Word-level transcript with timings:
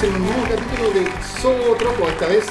Estamos 0.00 0.16
en 0.16 0.22
un 0.22 0.34
nuevo 0.34 0.48
capítulo 0.48 0.90
de 0.92 1.06
Zootropo, 1.42 2.08
esta 2.08 2.26
vez 2.26 2.46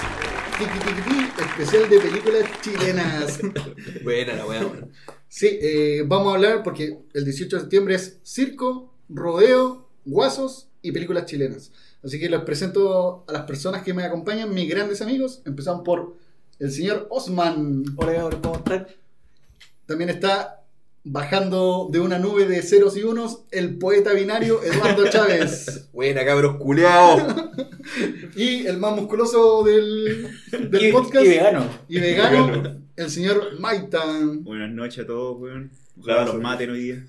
Tiki 0.59 0.79
Tiki 0.85 1.01
Tiki, 1.01 1.41
especial 1.41 1.89
de 1.89 1.99
películas 1.99 2.43
chilenas. 2.61 3.39
Buena 4.03 4.35
la 4.35 4.45
weá. 4.45 4.71
Sí, 5.27 5.57
eh, 5.59 6.03
vamos 6.05 6.31
a 6.31 6.35
hablar 6.35 6.61
porque 6.61 6.99
el 7.11 7.25
18 7.25 7.55
de 7.55 7.61
septiembre 7.61 7.95
es 7.95 8.19
circo, 8.21 8.93
rodeo, 9.09 9.89
guasos 10.05 10.69
y 10.83 10.91
películas 10.91 11.25
chilenas. 11.25 11.71
Así 12.03 12.19
que 12.19 12.29
les 12.29 12.41
presento 12.41 13.25
a 13.27 13.33
las 13.33 13.43
personas 13.45 13.81
que 13.81 13.95
me 13.95 14.03
acompañan, 14.03 14.53
mis 14.53 14.69
grandes 14.69 15.01
amigos. 15.01 15.41
Empezamos 15.43 15.81
por 15.83 16.17
el 16.59 16.71
señor 16.71 17.07
Osman. 17.09 17.83
Hola, 17.95 18.25
hola, 18.25 18.39
¿cómo 18.43 18.57
están? 18.57 18.85
También 19.87 20.11
está 20.11 20.58
bajando 21.03 21.87
de 21.91 21.99
una 21.99 22.19
nube 22.19 22.45
de 22.47 22.61
ceros 22.61 22.95
y 22.97 23.03
unos 23.03 23.45
el 23.51 23.77
poeta 23.77 24.13
binario 24.13 24.61
Eduardo 24.63 25.09
Chávez. 25.09 25.89
Buena, 25.93 26.25
cabros 26.25 26.57
culeados. 26.57 27.23
Y 28.35 28.67
el 28.67 28.77
más 28.77 28.95
musculoso 28.95 29.63
del, 29.63 30.27
del 30.69 30.85
Y- 30.89 30.91
podcast. 30.91 31.25
y 31.25 31.29
vegano. 31.29 31.65
Y 31.87 31.99
vegano, 31.99 32.47
Vegano. 32.47 32.81
el 32.95 33.09
señor 33.09 33.59
Maitan. 33.59 34.43
Buenas 34.43 34.69
noches 34.71 35.03
a 35.03 35.07
todos, 35.07 35.39
weón. 35.41 35.71
La 35.99 36.13
Ojalá 36.13 36.17
vas 36.17 36.25
los 36.27 36.35
a- 36.35 36.39
maten 36.47 36.69
hoy 36.69 36.79
día. 36.79 37.03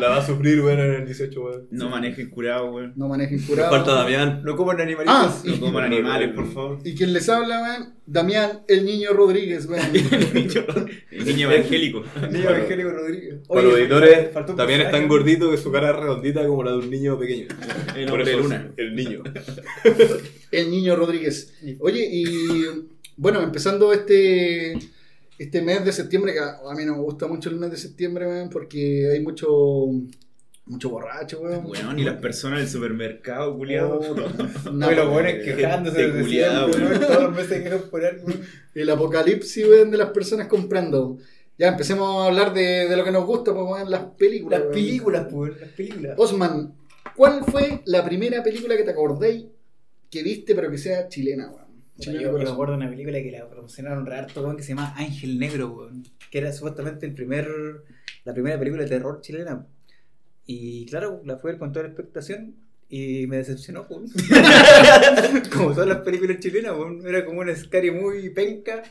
La 0.00 0.08
va 0.08 0.16
a 0.16 0.26
sufrir, 0.26 0.60
weón, 0.60 0.80
en 0.80 0.90
el 0.94 1.06
18, 1.06 1.40
weón. 1.40 1.68
No 1.70 1.88
manejen 1.88 2.30
curados, 2.30 2.74
weón. 2.74 2.92
No 2.96 3.06
manejen 3.08 3.40
curado. 3.42 3.70
Falta 3.70 3.92
Damián. 3.94 4.42
No 4.44 4.56
coman 4.56 4.80
animalitos. 4.80 5.14
Ah, 5.16 5.34
No 5.44 5.60
coman 5.60 5.84
animales, 5.84 6.32
por 6.34 6.52
favor. 6.52 6.78
Y 6.84 6.94
quien 6.96 7.12
les 7.12 7.28
habla, 7.28 7.62
weón, 7.62 7.94
Damián, 8.06 8.62
el 8.66 8.84
niño 8.84 9.10
Rodríguez, 9.12 9.66
weón. 9.66 9.86
El 9.94 10.34
niño, 10.34 10.64
el 11.12 11.24
niño 11.26 11.50
evangélico. 11.50 12.02
Niño 12.30 12.50
Evangélico 12.50 12.90
Rodríguez. 12.90 13.34
Oye, 13.34 13.46
Para 13.48 13.62
los 13.62 13.78
editores, 13.78 14.56
también 14.56 14.80
es 14.80 14.90
tan 14.90 15.06
gordito 15.08 15.50
que 15.52 15.56
su 15.56 15.70
cara 15.70 15.90
es 15.90 15.96
redondita 15.96 16.44
como 16.46 16.64
la 16.64 16.72
de 16.72 16.78
un 16.78 16.90
niño 16.90 17.16
pequeño. 17.18 17.46
El 17.96 18.08
hombre 18.08 18.24
de 18.24 18.36
luna. 18.36 18.70
El 18.76 18.96
niño. 18.96 19.22
El 20.50 20.70
niño 20.70 20.96
Rodríguez. 20.96 21.54
Oye, 21.80 22.08
y 22.10 22.24
bueno, 23.16 23.40
empezando 23.42 23.92
este, 23.92 24.76
este 25.38 25.62
mes 25.62 25.84
de 25.84 25.92
septiembre, 25.92 26.32
que 26.32 26.38
a 26.40 26.58
a 26.70 26.74
mí 26.74 26.84
no 26.84 26.94
me 26.96 27.02
gusta 27.02 27.26
mucho 27.26 27.50
el 27.50 27.56
mes 27.56 27.70
de 27.70 27.76
septiembre, 27.76 28.26
weón, 28.26 28.50
porque 28.50 29.10
hay 29.12 29.20
mucho, 29.20 29.48
mucho 30.66 30.90
borracho, 30.90 31.40
weón. 31.40 31.66
Weón, 31.66 31.98
y 31.98 32.04
las 32.04 32.16
personas 32.18 32.60
del 32.60 32.68
supermercado, 32.68 33.56
culiado. 33.56 34.00
Oh, 34.00 34.70
no, 34.72 34.86
Oye, 34.86 34.96
los 34.96 35.06
weón. 35.06 35.12
buenos 35.12 35.32
quejándose 35.44 36.08
de 36.08 36.20
culiado, 36.22 36.70
weón. 36.70 37.00
¿no? 37.00 37.00
Todos 37.00 37.22
los 37.24 37.32
meses 37.32 37.48
se 37.48 37.62
quejan 37.64 37.82
por 37.90 38.04
algo. 38.04 38.26
El 38.74 38.90
apocalipsis, 38.90 39.66
weón, 39.68 39.90
de 39.90 39.98
las 39.98 40.10
personas 40.10 40.46
comprando. 40.46 41.18
Ya 41.58 41.68
empecemos 41.68 42.22
a 42.22 42.26
hablar 42.28 42.52
de, 42.52 42.88
de 42.88 42.96
lo 42.96 43.04
que 43.04 43.12
nos 43.12 43.26
gusta, 43.26 43.52
pues, 43.52 43.64
weón, 43.66 43.90
las 43.90 44.04
películas. 44.18 44.60
Las 44.60 44.68
weón. 44.68 44.74
películas, 44.74 45.26
pues, 45.30 45.60
las 45.60 45.70
películas. 45.70 46.14
Osman, 46.18 46.74
¿cuál 47.16 47.44
fue 47.44 47.82
la 47.86 48.04
primera 48.04 48.42
película 48.42 48.76
que 48.76 48.82
te 48.84 48.90
acordéis 48.90 49.46
que 50.10 50.22
viste, 50.22 50.54
pero 50.54 50.70
que 50.70 50.78
sea 50.78 51.08
chilena, 51.08 51.48
weón? 51.50 51.63
Yo 51.96 52.12
me 52.12 52.48
acuerdo 52.48 52.72
de 52.72 52.78
una 52.78 52.90
película 52.90 53.22
que 53.22 53.30
la 53.30 53.48
promocionaron 53.48 54.10
harto, 54.12 54.42
weón, 54.42 54.56
que 54.56 54.62
se 54.62 54.70
llama 54.70 54.94
Ángel 54.96 55.38
Negro, 55.38 55.68
weón, 55.68 56.02
que 56.30 56.38
era 56.38 56.52
supuestamente 56.52 57.06
el 57.06 57.14
primer, 57.14 57.48
la 58.24 58.32
primera 58.32 58.58
película 58.58 58.82
de 58.82 58.88
terror 58.88 59.20
chilena. 59.20 59.66
Y 60.46 60.86
claro, 60.86 61.22
la 61.24 61.36
ver 61.36 61.58
con 61.58 61.72
toda 61.72 61.84
la 61.84 61.90
expectación 61.90 62.56
y 62.88 63.26
me 63.28 63.36
decepcionó, 63.36 63.86
weón. 63.88 64.06
como 65.52 65.72
todas 65.72 65.88
las 65.88 65.98
películas 65.98 66.38
chilenas, 66.40 66.72
weón. 66.72 67.06
Era 67.06 67.24
como 67.24 67.40
una 67.40 67.54
scary 67.54 67.90
muy 67.90 68.28
penca 68.30 68.82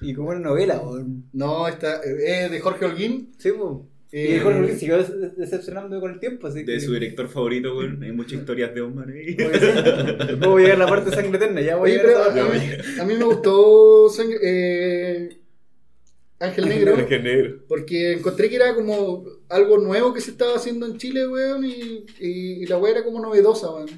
y 0.00 0.14
como 0.14 0.28
una 0.30 0.40
novela, 0.40 0.78
weón. 0.78 1.24
No, 1.32 1.66
esta 1.66 2.02
eh, 2.04 2.44
es 2.44 2.50
de 2.52 2.60
Jorge 2.60 2.84
Holguín. 2.84 3.32
Sí, 3.36 3.50
weón. 3.50 3.93
Eh, 4.16 4.36
y 4.36 4.38
Jorge 4.38 4.60
Luis 4.60 4.78
siguió 4.78 4.98
decepcionando 5.36 6.00
con 6.00 6.12
el 6.12 6.20
tiempo, 6.20 6.46
así 6.46 6.62
De 6.62 6.74
que... 6.74 6.80
su 6.80 6.92
director 6.92 7.28
favorito, 7.28 7.76
weón. 7.76 8.00
Hay 8.02 8.12
muchas 8.12 8.38
historias 8.38 8.72
de 8.72 8.80
Osman 8.82 9.10
ahí. 9.10 9.34
Voy 9.34 9.44
a 9.46 9.48
hacer- 9.56 10.16
Después 10.18 10.38
voy 10.50 10.62
a 10.62 10.64
llegar 10.66 10.80
a 10.82 10.84
la 10.84 10.88
parte 10.90 11.10
de 11.10 11.16
sangre 11.16 11.36
eterna, 11.36 11.60
ya 11.60 11.74
voy 11.76 11.90
Oye, 11.90 12.00
a 12.00 12.04
llegar 12.04 12.38
a, 12.38 12.44
mí, 12.52 12.60
a 13.00 13.04
mí 13.04 13.14
me 13.14 13.24
gustó 13.24 14.08
Sangre- 14.10 14.38
eh, 14.42 15.36
Ángel 16.38 16.68
Negro 16.68 16.94
es 16.96 17.22
negro. 17.22 17.64
porque 17.66 18.12
encontré 18.12 18.48
que 18.50 18.56
era 18.56 18.74
como 18.74 19.24
algo 19.48 19.78
nuevo 19.78 20.12
que 20.14 20.20
se 20.20 20.30
estaba 20.32 20.54
haciendo 20.56 20.86
en 20.86 20.96
Chile, 20.98 21.26
weón, 21.26 21.64
y, 21.64 22.04
y, 22.20 22.62
y 22.62 22.66
la 22.66 22.78
weá 22.78 22.92
era 22.92 23.04
como 23.04 23.20
novedosa, 23.20 23.70
weón. 23.72 23.88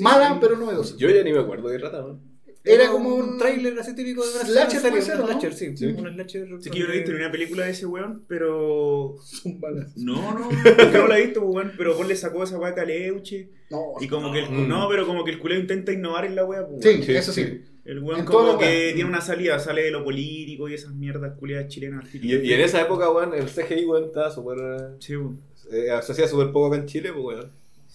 Mala, 0.00 0.28
sí. 0.34 0.38
pero 0.40 0.56
novedosa. 0.56 0.94
Yo 0.96 1.10
ya 1.10 1.24
ni 1.24 1.32
me 1.32 1.40
acuerdo 1.40 1.68
de 1.68 1.78
rata, 1.78 2.04
weón. 2.04 2.20
Era 2.64 2.90
como 2.90 3.14
un 3.16 3.38
tráiler 3.38 3.76
así 3.80 3.94
típico 3.94 4.24
de 4.24 4.30
una 4.34 4.44
Slasher, 4.44 4.80
puede 4.82 5.02
ser, 5.02 5.14
un 5.16 5.20
¿no? 5.22 5.26
slasher, 5.26 5.52
sí, 5.54 5.76
Sí. 5.76 5.86
un 5.86 6.14
slasher. 6.14 6.48
Sí 6.60 6.70
que 6.70 6.78
yo 6.78 6.86
no 6.86 6.92
he 6.92 6.96
visto 6.98 7.10
ni 7.12 7.18
una 7.18 7.32
película 7.32 7.64
de 7.64 7.70
ese 7.72 7.86
weón, 7.86 8.22
pero. 8.28 9.16
Son 9.24 9.60
balas. 9.60 9.96
No, 9.96 10.32
no, 10.38 10.48
nunca 10.50 10.98
no 10.98 11.06
la 11.08 11.18
he 11.18 11.24
visto, 11.26 11.40
pues, 11.40 11.54
weón. 11.56 11.72
Pero 11.76 11.96
vos 11.96 12.06
le 12.06 12.14
sacó 12.14 12.44
esa 12.44 12.58
weá 12.58 12.70
a 12.70 12.74
Caleuche. 12.74 13.48
No, 13.70 13.94
Y 14.00 14.06
como 14.06 14.32
que 14.32 14.40
el, 14.40 14.50
Mm. 14.50 14.68
no, 14.68 14.88
pero 14.88 15.06
como 15.06 15.24
que 15.24 15.32
el 15.32 15.38
culeo 15.40 15.58
intenta 15.58 15.92
innovar 15.92 16.24
en 16.24 16.36
la 16.36 16.44
weá, 16.44 16.66
pues. 16.66 16.82
sí, 16.82 16.88
weón. 16.88 17.02
Sí, 17.02 17.14
eso 17.16 17.32
sí. 17.32 17.44
sí. 17.44 17.60
El 17.84 17.98
weón 17.98 18.24
como 18.24 18.56
que 18.58 18.92
tiene 18.94 19.08
una 19.10 19.20
salida, 19.20 19.58
sale 19.58 19.82
de 19.82 19.90
lo 19.90 20.04
político 20.04 20.68
y 20.68 20.74
esas 20.74 20.92
mierdas 20.94 21.36
culiadas 21.36 21.66
chilenas. 21.66 22.14
Y, 22.14 22.32
y 22.32 22.52
en 22.52 22.60
esa 22.60 22.80
época, 22.80 23.10
weón, 23.10 23.34
el 23.34 23.46
CGI, 23.48 23.86
weón, 23.86 24.04
estaba 24.04 24.30
súper. 24.30 24.58
Sí, 25.00 25.16
weón. 25.16 25.40
eh, 25.72 25.88
se 26.00 26.12
hacía 26.12 26.28
súper 26.28 26.52
poco 26.52 26.68
acá 26.68 26.76
en 26.76 26.86
Chile, 26.86 27.12
pues, 27.12 27.24
weón. 27.24 27.50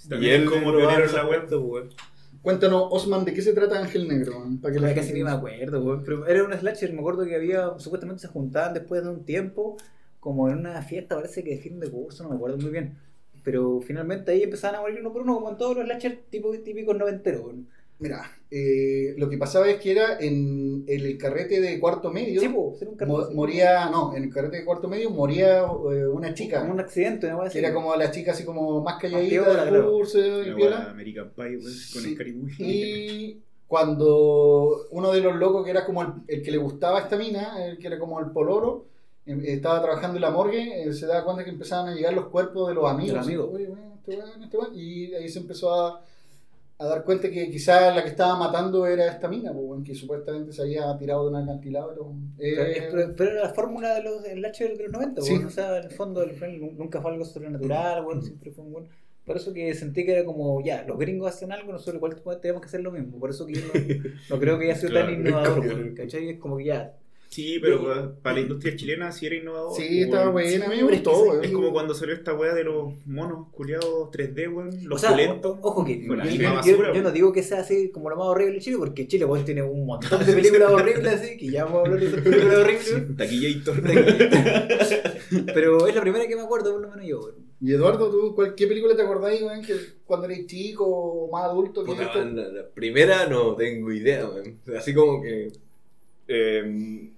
También 0.10 0.32
y 0.32 0.36
él 0.36 0.44
es 0.44 0.50
como 0.50 0.76
pionero 0.76 1.06
en 1.06 1.14
la 1.14 1.26
web. 1.26 1.46
pues, 1.48 1.62
weón. 1.62 1.90
Cuéntanos, 2.47 2.88
Osman, 2.91 3.25
¿de 3.25 3.34
qué 3.34 3.41
se 3.41 3.52
trata 3.52 3.78
Ángel 3.78 4.08
Negro? 4.08 4.41
Para 4.62 4.74
que 4.74 4.80
la 4.80 4.96
casi 4.96 5.12
ni 5.12 5.22
me 5.22 5.31
acuerdo, 5.31 5.84
weón. 5.84 6.02
Pero 6.06 6.25
era 6.28 6.46
un 6.46 6.53
slasher, 6.53 6.94
me 6.94 7.00
acuerdo 7.00 7.25
que 7.25 7.35
había, 7.35 7.78
supuestamente 7.78 8.22
se 8.22 8.30
juntaban 8.30 8.74
después 8.74 9.03
de 9.03 9.09
un 9.09 9.25
tiempo, 9.25 9.75
como 10.22 10.47
en 10.47 10.59
una 10.59 10.81
fiesta, 10.81 11.16
parece 11.18 11.44
que 11.44 11.50
de 11.50 11.57
fin 11.57 11.78
de 11.81 11.91
curso, 11.91 12.24
no 12.24 12.30
me 12.30 12.36
acuerdo 12.36 12.56
muy 12.56 12.69
bien. 12.69 12.97
Pero 13.44 13.81
finalmente 13.81 14.31
ahí 14.31 14.44
empezaban 14.44 14.78
a 14.78 14.81
morir 14.81 15.02
uno 15.02 15.12
por 15.12 15.24
uno, 15.24 15.36
como 15.36 15.50
en 15.50 15.57
todos 15.57 15.75
los 15.75 15.84
slasher 15.88 16.24
tipo, 16.30 16.57
típicos 16.59 16.97
noventeros, 16.97 17.41
weón. 17.41 17.68
Mira, 18.00 18.31
eh, 18.52 19.16
lo 19.18 19.28
que 19.30 19.38
pasaba 19.38 19.68
es 19.69 19.78
que 19.81 19.91
era 19.91 20.19
en 20.19 20.85
el 20.88 21.18
carrete 21.18 21.59
de 21.59 21.80
cuarto 21.80 22.12
medio. 22.12 22.40
Sí, 22.40 22.47
po, 22.50 22.75
era 22.80 22.91
un 22.91 22.97
sí. 23.28 23.34
moría, 23.35 23.90
no, 23.90 24.16
en 24.16 24.24
el 24.24 24.30
carrete 24.34 24.58
de 24.58 24.66
cuarto 24.66 24.88
medio 24.88 25.09
moría 25.09 25.62
eh, 25.62 26.07
una 26.07 26.34
chica. 26.34 26.62
Como 26.62 26.74
un 26.74 26.80
accidente, 26.80 27.34
weá 27.34 27.50
que 27.50 27.59
era 27.59 27.74
como 27.74 27.96
la 27.96 28.12
chica 28.12 28.31
así 28.31 28.46
como 28.46 28.81
más 28.84 29.00
calladita 29.02 29.66
del 29.66 29.84
curso 29.84 30.19
y 30.19 30.50
La 30.50 30.56
piola. 30.56 30.78
weá 30.80 30.91
American 30.91 31.31
Pie, 31.36 31.44
weón, 31.46 31.62
con 31.63 31.72
Sí. 31.72 32.09
el 32.12 32.18
Caribou. 32.18 32.47
Y 32.59 33.41
cuando 33.68 34.86
uno 34.91 35.12
de 35.12 35.22
los 35.22 35.36
locos 35.36 35.66
que 35.66 35.72
era 35.72 35.86
como 35.86 36.02
el, 36.03 36.07
el 36.28 36.41
que 36.44 36.52
le 36.52 36.57
gustaba 36.57 37.00
esta 37.00 37.18
mina, 37.18 37.66
el 37.66 37.78
que 37.78 37.88
era 37.88 38.00
como 38.00 38.19
el 38.19 38.28
poloro, 38.31 38.86
em, 39.25 39.41
estaba 39.44 39.81
trabajando 39.81 40.18
en 40.18 40.22
la 40.22 40.31
morgue, 40.31 40.84
eh, 40.84 40.94
se 40.94 41.06
daba 41.06 41.25
cuenta 41.25 41.44
que 41.44 41.50
empezaban 41.50 41.90
a 41.90 41.96
llegar 41.96 42.13
los 42.13 42.28
cuerpos 42.28 42.69
de 42.69 42.75
los 42.75 42.86
amigos. 42.90 43.09
De 43.12 43.16
los 43.18 43.25
amigos. 43.28 43.50
Oye, 43.53 43.69
este 44.00 44.13
este. 44.44 44.57
Y 44.80 45.13
ahí 45.16 45.28
se 45.28 45.40
empezó 45.40 45.74
a, 45.74 46.02
a 46.80 46.86
dar 46.86 47.04
cuenta 47.04 47.30
que 47.32 47.50
quizás 47.50 47.96
la 47.96 48.04
que 48.04 48.10
estaba 48.10 48.38
matando 48.38 48.86
era 48.86 49.08
esta 49.08 49.28
mina, 49.28 49.52
pues, 49.52 49.84
que 49.84 49.96
supuestamente 49.96 50.52
se 50.52 50.62
había 50.62 50.96
tirado 50.98 51.24
de 51.24 51.30
un 51.30 51.36
acantilado. 51.38 51.90
Pero, 52.38 52.62
Eh, 52.62 52.88
pero- 52.92 53.16
pero 53.16 53.32
era 53.32 53.44
la 53.46 53.50
fórmula 53.54 53.96
de 53.96 54.04
los 54.04 54.24
slasher 54.24 54.78
de 54.78 54.84
los 54.84 54.92
90, 54.94 55.22
Sí. 55.22 55.34
o 55.44 55.50
sea, 55.50 55.78
en 55.80 55.86
el 55.86 55.92
fondo 55.92 56.22
el 56.22 56.78
nunca 56.78 57.02
fue 57.02 57.12
algo 57.12 57.26
sobrenatural, 57.26 58.06
weón, 58.06 58.22
siempre 58.22 58.52
fue 58.52 58.64
un 58.66 58.74
buen... 58.74 58.88
Por 59.26 59.36
eso 59.38 59.52
que 59.54 59.74
sentí 59.74 60.06
que 60.06 60.14
era 60.14 60.24
como, 60.24 60.62
ya, 60.64 60.84
los 60.88 60.98
gringos 60.98 61.28
hacen 61.34 61.52
algo, 61.52 61.74
nosotros 61.74 61.96
igual 61.98 62.40
tenemos 62.40 62.62
que 62.62 62.68
hacer 62.68 62.80
lo 62.82 62.92
mismo. 62.92 63.20
Por 63.20 63.30
eso 63.32 63.46
que 63.46 63.56
yo 63.56 63.62
no, 63.62 64.10
no 64.30 64.40
creo 64.40 64.58
que 64.58 64.66
haya 64.66 64.76
sido 64.76 64.92
Claro, 64.92 65.08
tan 65.08 65.16
innovador, 65.16 65.94
¿cachai? 65.96 66.30
Es 66.30 66.40
como 66.40 66.58
que 66.58 66.66
ya, 66.66 66.94
Sí, 67.30 67.60
pero 67.62 68.16
para 68.24 68.36
la 68.38 68.42
industria 68.42 68.76
chilena 68.76 69.12
sí 69.12 69.26
era 69.26 69.36
innovador. 69.36 69.76
sí, 69.76 70.02
estaba 70.02 70.30
buena, 70.30 70.50
Sí, 70.50 70.58
me 70.60 70.66
pero 70.66 70.74
es 70.90 71.02
que 71.02 71.10
gustó. 71.10 71.42
Es 71.42 71.52
como 71.52 71.72
cuando 71.74 71.94
salió 71.94 72.16
esta 72.16 72.34
weá 72.34 72.54
de 72.54 72.64
los 72.64 72.94
monos 73.06 73.48
culiados 73.52 74.10
3D, 74.12 74.48
weón. 74.54 74.70
Los 74.88 75.04
o 75.04 75.08
sea, 75.08 75.18
o- 75.44 75.60
ojo 75.62 75.84
que 75.86 76.01
yo, 76.01 76.13
misma 76.13 76.25
yo- 76.31 76.54
basura, 76.78 76.94
yo 76.94 77.01
no 77.01 77.12
digo 77.12 77.34
que 77.34 77.44
sea 77.44 77.60
así 77.60 77.90
como 77.92 78.10
lo 78.10 78.16
más 78.16 78.28
horrible 78.28 78.54
de 78.56 78.60
Chile, 78.62 78.78
porque 78.80 79.07
Chile 79.07 79.25
weón, 79.25 79.44
tiene 79.46 79.62
un 79.62 79.86
montón 79.86 80.25
de 80.25 80.34
películas 80.34 80.72
horribles 80.72 81.13
así, 81.13 81.38
que 81.38 81.51
ya 81.51 81.66
vamos 81.66 81.80
a 81.80 81.81
hablar 81.86 82.00
de 82.00 82.07
esas 82.07 82.22
películas 82.22 82.57
horribles. 82.57 83.18
Taquillator. 83.18 83.81
Pero 85.54 85.88
es 85.88 85.96
la 85.96 86.01
primera 86.01 86.28
que 86.28 86.36
me 86.36 86.42
acuerdo, 86.44 86.72
por 86.74 86.81
lo 86.81 86.90
menos 86.90 87.06
yo, 87.06 87.19
weón. 87.19 87.48
Y 87.60 87.74
Eduardo, 87.74 88.12
¿tú 88.12 88.36
cuál, 88.36 88.54
qué 88.54 88.68
película 88.68 88.96
te 88.96 89.01
acordáis, 89.01 89.42
weón, 89.42 89.63
que 89.63 89.75
cuando 90.06 90.28
eres 90.28 90.46
chico 90.46 90.86
o 90.86 91.31
más 91.31 91.46
adulto? 91.46 91.84
que 91.84 91.92
Puta, 91.92 92.24
la, 92.24 92.48
la 92.50 92.68
primera 92.69 93.25
no 93.28 93.56
tengo 93.56 93.92
idea, 93.92 94.28
weón. 94.30 94.60
Así 94.78 94.94
como 94.94 95.22
que. 95.22 95.51
eh, 96.28 97.10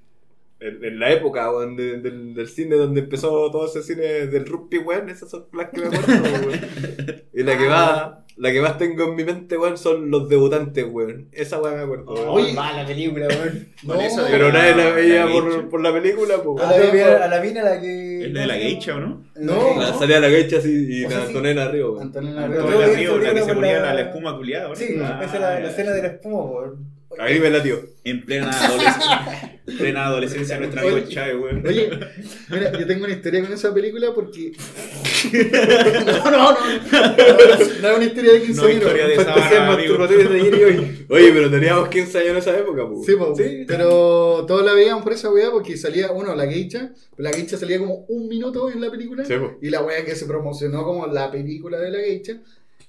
en, 0.59 0.83
en 0.83 1.00
la 1.00 1.11
época 1.11 1.50
weón, 1.51 1.75
de- 1.75 2.00
del, 2.01 2.33
del 2.33 2.47
cine 2.50 2.75
donde 2.75 3.01
empezó 3.01 3.50
todo 3.51 3.65
ese 3.65 3.81
cine 3.83 4.03
del 4.27 4.45
rugby, 4.45 4.79
weón, 4.79 5.09
esas 5.09 5.29
son 5.29 5.45
las 5.53 5.69
que 5.69 5.81
me 5.81 5.88
acuerdo, 5.88 6.23
weón. 6.47 6.59
Y 7.33 7.44
la 7.44 7.57
que 7.57 7.67
más, 7.69 8.09
la 8.35 8.51
que 8.51 8.61
más 8.61 8.77
tengo 8.77 9.03
en 9.06 9.15
mi 9.15 9.23
mente, 9.23 9.57
weón, 9.57 9.77
son 9.77 10.09
los 10.11 10.27
debutantes, 10.27 10.85
weón. 10.89 11.29
Esa 11.31 11.61
weón 11.61 11.77
me 11.77 11.83
acuerdo, 11.83 12.13
weón. 12.13 12.27
Oye. 12.29 12.53
mala 12.53 12.85
película, 12.85 13.27
weón. 13.27 13.67
No, 13.83 13.94
de 13.94 14.09
Pero 14.31 14.51
nadie 14.51 14.75
la 14.75 14.89
veía 14.91 15.25
la 15.25 15.31
por, 15.31 15.69
por 15.69 15.81
la 15.81 15.94
película, 15.94 16.35
pues. 16.44 16.63
A 16.63 16.77
la, 16.77 17.25
a 17.25 17.27
la 17.29 17.41
mina 17.41 17.63
la 17.63 17.79
que. 17.79 18.25
Es 18.25 18.33
la 18.33 18.41
de 18.41 18.47
la 18.47 18.56
geisha, 18.56 18.95
¿o 18.95 19.00
no? 19.00 19.23
No, 19.35 19.79
La 19.79 19.94
salía 19.94 20.19
la 20.19 20.27
geisha 20.29 20.57
así 20.57 20.88
y 20.89 21.06
O 21.06 21.09
sea, 21.09 21.19
la 21.19 21.23
sí. 21.25 21.27
Antonella 21.29 21.63
arriba, 21.65 21.89
weón. 21.91 22.01
Antonella 22.03 22.44
Ah, 22.44 22.47
Reo. 22.47 22.65
Pero 22.65 22.79
la 22.79 22.85
todo 22.85 22.95
río, 22.95 23.17
la 23.19 23.33
que 23.33 23.41
se 23.44 23.53
ponía 23.56 23.73
la- 23.79 23.85
la, 23.85 23.94
la 23.94 24.01
espuma 24.01 24.35
culiada, 24.38 24.67
¿no? 24.67 24.75
Sí, 24.75 24.95
Ah, 25.01 25.21
esa 25.23 25.35
es 25.35 25.41
la, 25.41 25.59
la 25.61 25.69
escena 25.69 25.91
de 25.91 26.01
la 26.01 26.07
espuma, 26.09 26.44
weón. 26.44 26.99
Ahí 27.17 27.39
me 27.39 27.50
latió. 27.50 27.79
En 28.03 28.23
plena 28.23 28.50
adolescencia. 28.51 29.59
plena 29.77 30.06
adolescencia 30.06 30.57
nuestra 30.57 30.81
amigo. 30.81 31.00
Chávez, 31.09 31.35
weón. 31.35 31.67
Oye, 31.67 31.89
mira, 32.50 32.71
yo 32.79 32.88
tengo 32.88 33.06
una 33.06 33.13
historia 33.13 33.41
con 33.41 33.51
esa 33.53 33.73
película 33.73 34.13
porque. 34.13 34.51
no, 36.06 36.31
no, 36.31 36.51
no. 36.51 36.57
No 37.81 37.89
es 37.89 37.97
una 37.97 38.06
historia 38.06 38.33
de 38.33 38.41
15 38.41 38.61
No, 38.61 38.69
historia 38.69 39.07
de 39.07 39.17
masturbatorias 39.17 40.29
de 40.29 40.39
ayer 40.39 40.53
y 40.56 40.63
hoy. 40.63 41.06
Oye, 41.09 41.31
pero 41.33 41.50
teníamos 41.51 41.89
15 41.89 42.17
años 42.19 42.29
en 42.29 42.38
esa 42.38 42.57
época, 42.57 42.88
pues. 42.88 43.06
Sí, 43.06 43.15
po, 43.15 43.33
pero 43.67 44.45
todos 44.47 44.63
la 44.63 44.73
veían 44.73 45.03
por 45.03 45.13
esa 45.13 45.29
weá 45.31 45.51
porque 45.51 45.77
salía, 45.77 46.11
uno, 46.11 46.35
la 46.35 46.47
geisha, 46.47 46.94
la 47.17 47.31
geisha 47.31 47.57
salía 47.57 47.79
como 47.79 48.06
un 48.07 48.27
minuto 48.27 48.69
en 48.71 48.81
la 48.81 48.89
película 48.91 49.25
Sí, 49.25 49.33
po. 49.35 49.57
y 49.61 49.69
la 49.69 49.81
weá 49.81 50.06
que 50.06 50.15
se 50.15 50.25
promocionó 50.25 50.83
como 50.83 51.07
la 51.07 51.31
película 51.31 51.79
de 51.79 51.91
la 51.91 52.00
geisha 52.00 52.39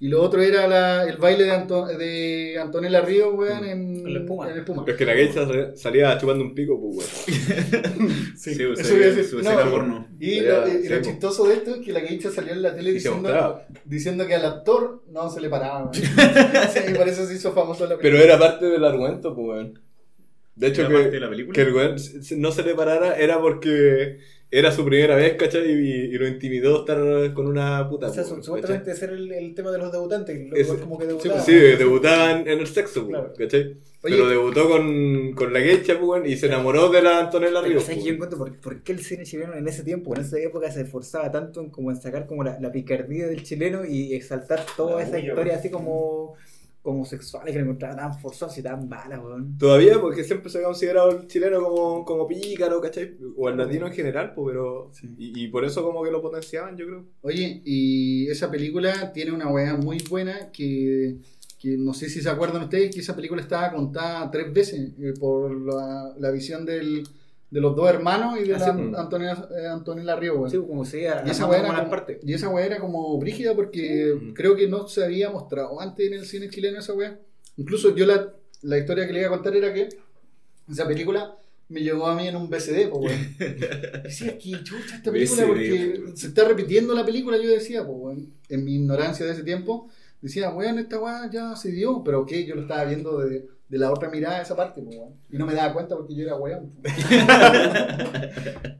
y 0.03 0.09
lo 0.09 0.23
otro 0.23 0.41
era 0.43 0.67
la- 0.67 1.05
el 1.05 1.19
baile 1.19 1.45
de, 1.45 1.51
Anto- 1.53 1.87
de 1.87 2.59
Antonella 2.59 3.03
Ríos, 3.03 3.35
weón, 3.35 3.65
en, 3.65 4.03
Con 4.03 4.13
la 4.15 4.21
espuma. 4.21 4.51
en 4.51 4.59
espuma. 4.59 4.85
Es 4.89 4.97
que 4.97 5.05
la 5.05 5.13
geisha 5.13 5.47
sal- 5.47 5.73
salía 5.77 6.17
chupando 6.19 6.43
un 6.43 6.55
pico, 6.55 6.81
pues, 6.81 7.27
weón. 7.27 8.11
Sí, 8.37 8.53
eso 8.53 8.73
eso 8.73 8.95
decir. 8.97 9.25
su 9.25 9.43
No, 9.43 9.71
porno. 9.71 10.09
Y 10.19 10.41
lo, 10.41 10.67
y 10.67 10.83
sí, 10.83 10.89
lo 10.89 11.03
chistoso 11.03 11.47
de 11.47 11.55
esto 11.55 11.75
es 11.75 11.81
que 11.85 11.93
la 11.93 12.01
geisha 12.01 12.31
salió 12.31 12.53
en 12.55 12.63
la 12.63 12.75
tele 12.75 12.93
diciendo, 12.93 13.61
diciendo 13.85 14.27
que 14.27 14.35
al 14.35 14.47
actor 14.47 15.03
no 15.11 15.29
se 15.29 15.41
le 15.43 15.51
paraba. 15.51 15.83
weón. 15.83 15.93
sí, 16.73 16.81
y 16.89 16.95
por 16.95 17.07
eso 17.07 17.27
se 17.27 17.35
hizo 17.35 17.53
famoso 17.53 17.87
la 17.87 17.99
Pero 17.99 18.17
era 18.19 18.39
parte 18.39 18.67
del 18.67 18.85
argumento, 18.85 19.35
pues, 19.35 19.47
weón. 19.49 19.79
De 20.57 20.67
hecho, 20.69 20.81
¿Era 20.83 20.89
que, 20.91 20.95
parte 20.97 21.11
de 21.11 21.21
la 21.21 21.29
película? 21.31 21.55
que 21.55 21.61
el 21.63 21.75
weón 21.75 21.97
no 22.39 22.53
se 22.53 22.63
le 22.63 22.75
parara 22.75 23.17
era 23.19 23.39
porque 23.41 24.19
era 24.51 24.73
su 24.73 24.85
primera 24.85 25.15
vez, 25.17 25.35
¿cachai? 25.37 25.71
Y, 25.71 25.91
y 26.07 26.13
lo 26.19 26.27
intimidó 26.27 26.81
estar 26.81 26.99
con 27.35 27.47
una 27.47 27.89
puta. 27.89 28.07
O 28.09 28.13
sea, 28.13 28.25
pues, 28.25 28.35
su- 28.37 28.43
supuestamente 28.43 28.91
ese 28.93 29.05
era 29.05 29.15
el, 29.15 29.31
el 29.33 29.55
tema 29.55 29.71
de 29.71 29.79
los 29.79 29.93
debutantes. 29.93 30.37
Ese- 30.53 30.73
Los 30.73 30.81
como 30.81 30.99
que 30.99 31.05
sí, 31.05 31.09
debutaban. 31.09 31.37
pues, 31.37 31.45
Sí, 31.47 31.53
debutaban 31.79 32.49
en 32.49 32.59
el 32.59 32.67
sexo, 32.67 33.01
pues, 33.07 33.11
Claro. 33.11 33.33
¿cachai? 33.39 33.77
Oye. 34.03 34.15
Pero 34.17 34.29
debutó 34.29 34.69
con, 34.69 35.33
con 35.35 35.53
la 35.53 35.61
geisha, 35.61 35.99
pues, 35.99 36.09
weón, 36.09 36.27
y 36.27 36.37
se 36.37 36.47
enamoró 36.47 36.89
de 36.89 37.03
la 37.03 37.21
Antonella 37.21 37.61
Ríos. 37.61 37.83
¿sabes 37.85 37.99
pues, 37.99 38.07
yo 38.07 38.15
encuentro 38.15 38.39
por, 38.39 38.57
por 38.59 38.83
qué 38.83 38.93
el 38.93 39.01
cine 39.05 39.25
chileno 39.25 39.55
en 39.55 39.69
ese 39.69 39.85
tiempo, 39.85 40.15
en 40.17 40.23
esa 40.23 40.39
época, 40.39 40.71
se 40.73 40.81
esforzaba 40.81 41.31
tanto 41.31 41.61
en, 41.61 41.71
como 41.71 41.91
en 41.91 42.01
sacar 42.01 42.27
como 42.27 42.43
la, 42.43 42.59
la 42.61 42.73
picardía 42.73 43.27
del 43.29 43.43
chileno 43.43 43.85
y 43.85 44.15
exaltar 44.15 44.65
toda 44.77 44.97
La 44.97 45.03
esa 45.03 45.17
bulla, 45.19 45.29
historia 45.29 45.57
así 45.57 45.69
como 45.71 46.35
homosexuales 46.83 47.53
que 47.53 47.59
lo 47.59 47.65
encontraba 47.67 47.97
tan 47.97 48.19
forzados 48.19 48.57
y 48.59 48.63
tan 48.63 48.89
malas, 48.89 49.21
weón. 49.23 49.59
Todavía, 49.59 50.01
porque 50.01 50.25
siempre 50.25 50.51
se 50.51 50.59
ha 50.59 50.63
considerado 50.63 51.11
el 51.11 51.27
chileno 51.27 51.63
como, 51.63 52.05
como 52.05 52.27
pícaro, 52.27 52.81
¿cachai? 52.81 53.17
O 53.37 53.49
el 53.49 53.57
latino 53.57 53.87
en 53.87 53.93
general, 53.93 54.33
pues, 54.35 54.55
pero. 54.55 54.91
Sí. 54.93 55.09
Y, 55.19 55.45
y 55.45 55.49
por 55.49 55.65
eso, 55.65 55.83
como 55.83 56.03
que 56.03 56.11
lo 56.11 56.23
potenciaban, 56.23 56.77
yo 56.77 56.87
creo. 56.87 57.05
Oye, 57.23 57.61
y 57.65 58.29
esa 58.29 58.51
película 58.51 59.13
tiene 59.13 59.33
una 59.33 59.51
weá 59.51 59.77
muy 59.77 59.99
buena 60.09 60.51
que, 60.53 61.19
que 61.59 61.77
no 61.77 61.93
sé 61.93 62.09
si 62.09 62.23
se 62.23 62.31
acuerdan 62.31 62.63
ustedes 62.63 62.95
que 62.95 63.01
esa 63.01 63.15
película 63.15 63.43
estaba 63.43 63.73
contada 63.73 64.31
tres 64.31 64.53
veces 64.53 64.93
eh, 64.99 65.13
por 65.19 65.55
la, 65.61 66.15
la 66.19 66.31
visión 66.31 66.65
del, 66.65 67.03
de 67.51 67.61
los 67.61 67.75
dos 67.75 67.89
hermanos 67.89 68.39
y 68.41 68.45
de 68.49 68.55
Ah, 68.55 68.59
la. 68.59 69.01
Antonella, 69.01 69.49
eh, 69.59 69.67
Antonella 69.67 70.17
Río, 70.17 70.37
weón. 70.37 70.51
Sí, 70.51 70.57
como 70.59 70.85
se 70.85 71.03
iba 71.03 71.23
Y 71.27 71.31
esa 71.31 71.47
weá 71.47 71.61
era 71.61 71.75
como, 71.77 71.91
partes. 71.91 72.19
y 72.23 72.33
esa 72.33 72.49
weá 72.49 72.67
era 72.67 72.79
como 72.79 73.19
brígida 73.19 73.55
porque 73.55 74.33
creo 74.35 74.55
que 74.55 74.69
no 74.69 74.87
se 74.87 75.05
había 75.05 75.31
mostrado 75.31 75.81
antes 75.81 76.07
en 76.07 76.15
el 76.15 76.27
cine 76.27 76.49
chileno 76.49 76.79
esa 76.79 76.93
weá. 76.95 77.19
Incluso 77.57 77.95
yo 77.97 78.07
la, 78.07 78.33
la 78.63 78.79
historia 78.79 79.07
que 79.07 79.13
le 79.13 79.21
iba 79.21 79.29
a 79.29 79.33
contar 79.33 79.57
era 79.57 79.75
que 79.75 79.89
esa 80.71 80.87
película 80.87 81.37
me 81.69 81.83
llegó 81.83 82.07
a 82.07 82.15
mí 82.17 82.27
en 82.29 82.37
un 82.37 82.49
BCD, 82.51 82.89
pues 82.89 83.05
weón. 83.13 83.37
Decía, 84.05 84.39
que 84.39 84.63
chucha 84.65 84.97
esta 84.97 85.11
película 85.11 85.43
BCD, 85.45 85.49
porque 85.49 86.03
se 86.17 86.27
está 86.29 86.45
repitiendo 86.47 86.95
la 86.95 87.05
película, 87.05 87.37
yo 87.37 87.49
decía, 87.49 87.85
pues 87.85 87.97
weón. 87.99 88.33
En 88.49 88.65
mi 88.65 88.75
ignorancia 88.77 89.27
de 89.27 89.33
ese 89.33 89.43
tiempo, 89.43 89.89
decía, 90.21 90.51
weón, 90.51 90.79
esta 90.79 91.01
weá 91.01 91.29
ya 91.31 91.57
se 91.57 91.71
dio, 91.73 92.03
pero 92.05 92.25
que 92.27 92.45
yo 92.45 92.55
lo 92.55 92.63
estaba 92.63 92.85
viendo 92.85 93.19
de, 93.19 93.49
de 93.71 93.79
la 93.79 93.91
otra 93.93 94.11
mirada 94.11 94.43
esa 94.43 94.55
parte, 94.57 94.83
pues 94.83 94.97
weón. 94.97 95.15
Y 95.31 95.39
no 95.39 95.47
me 95.47 95.55
daba 95.55 95.73
cuenta 95.73 95.97
porque 95.97 96.15
yo 96.15 96.25
era 96.25 96.35
weón. 96.37 96.73
pues. 96.83 96.93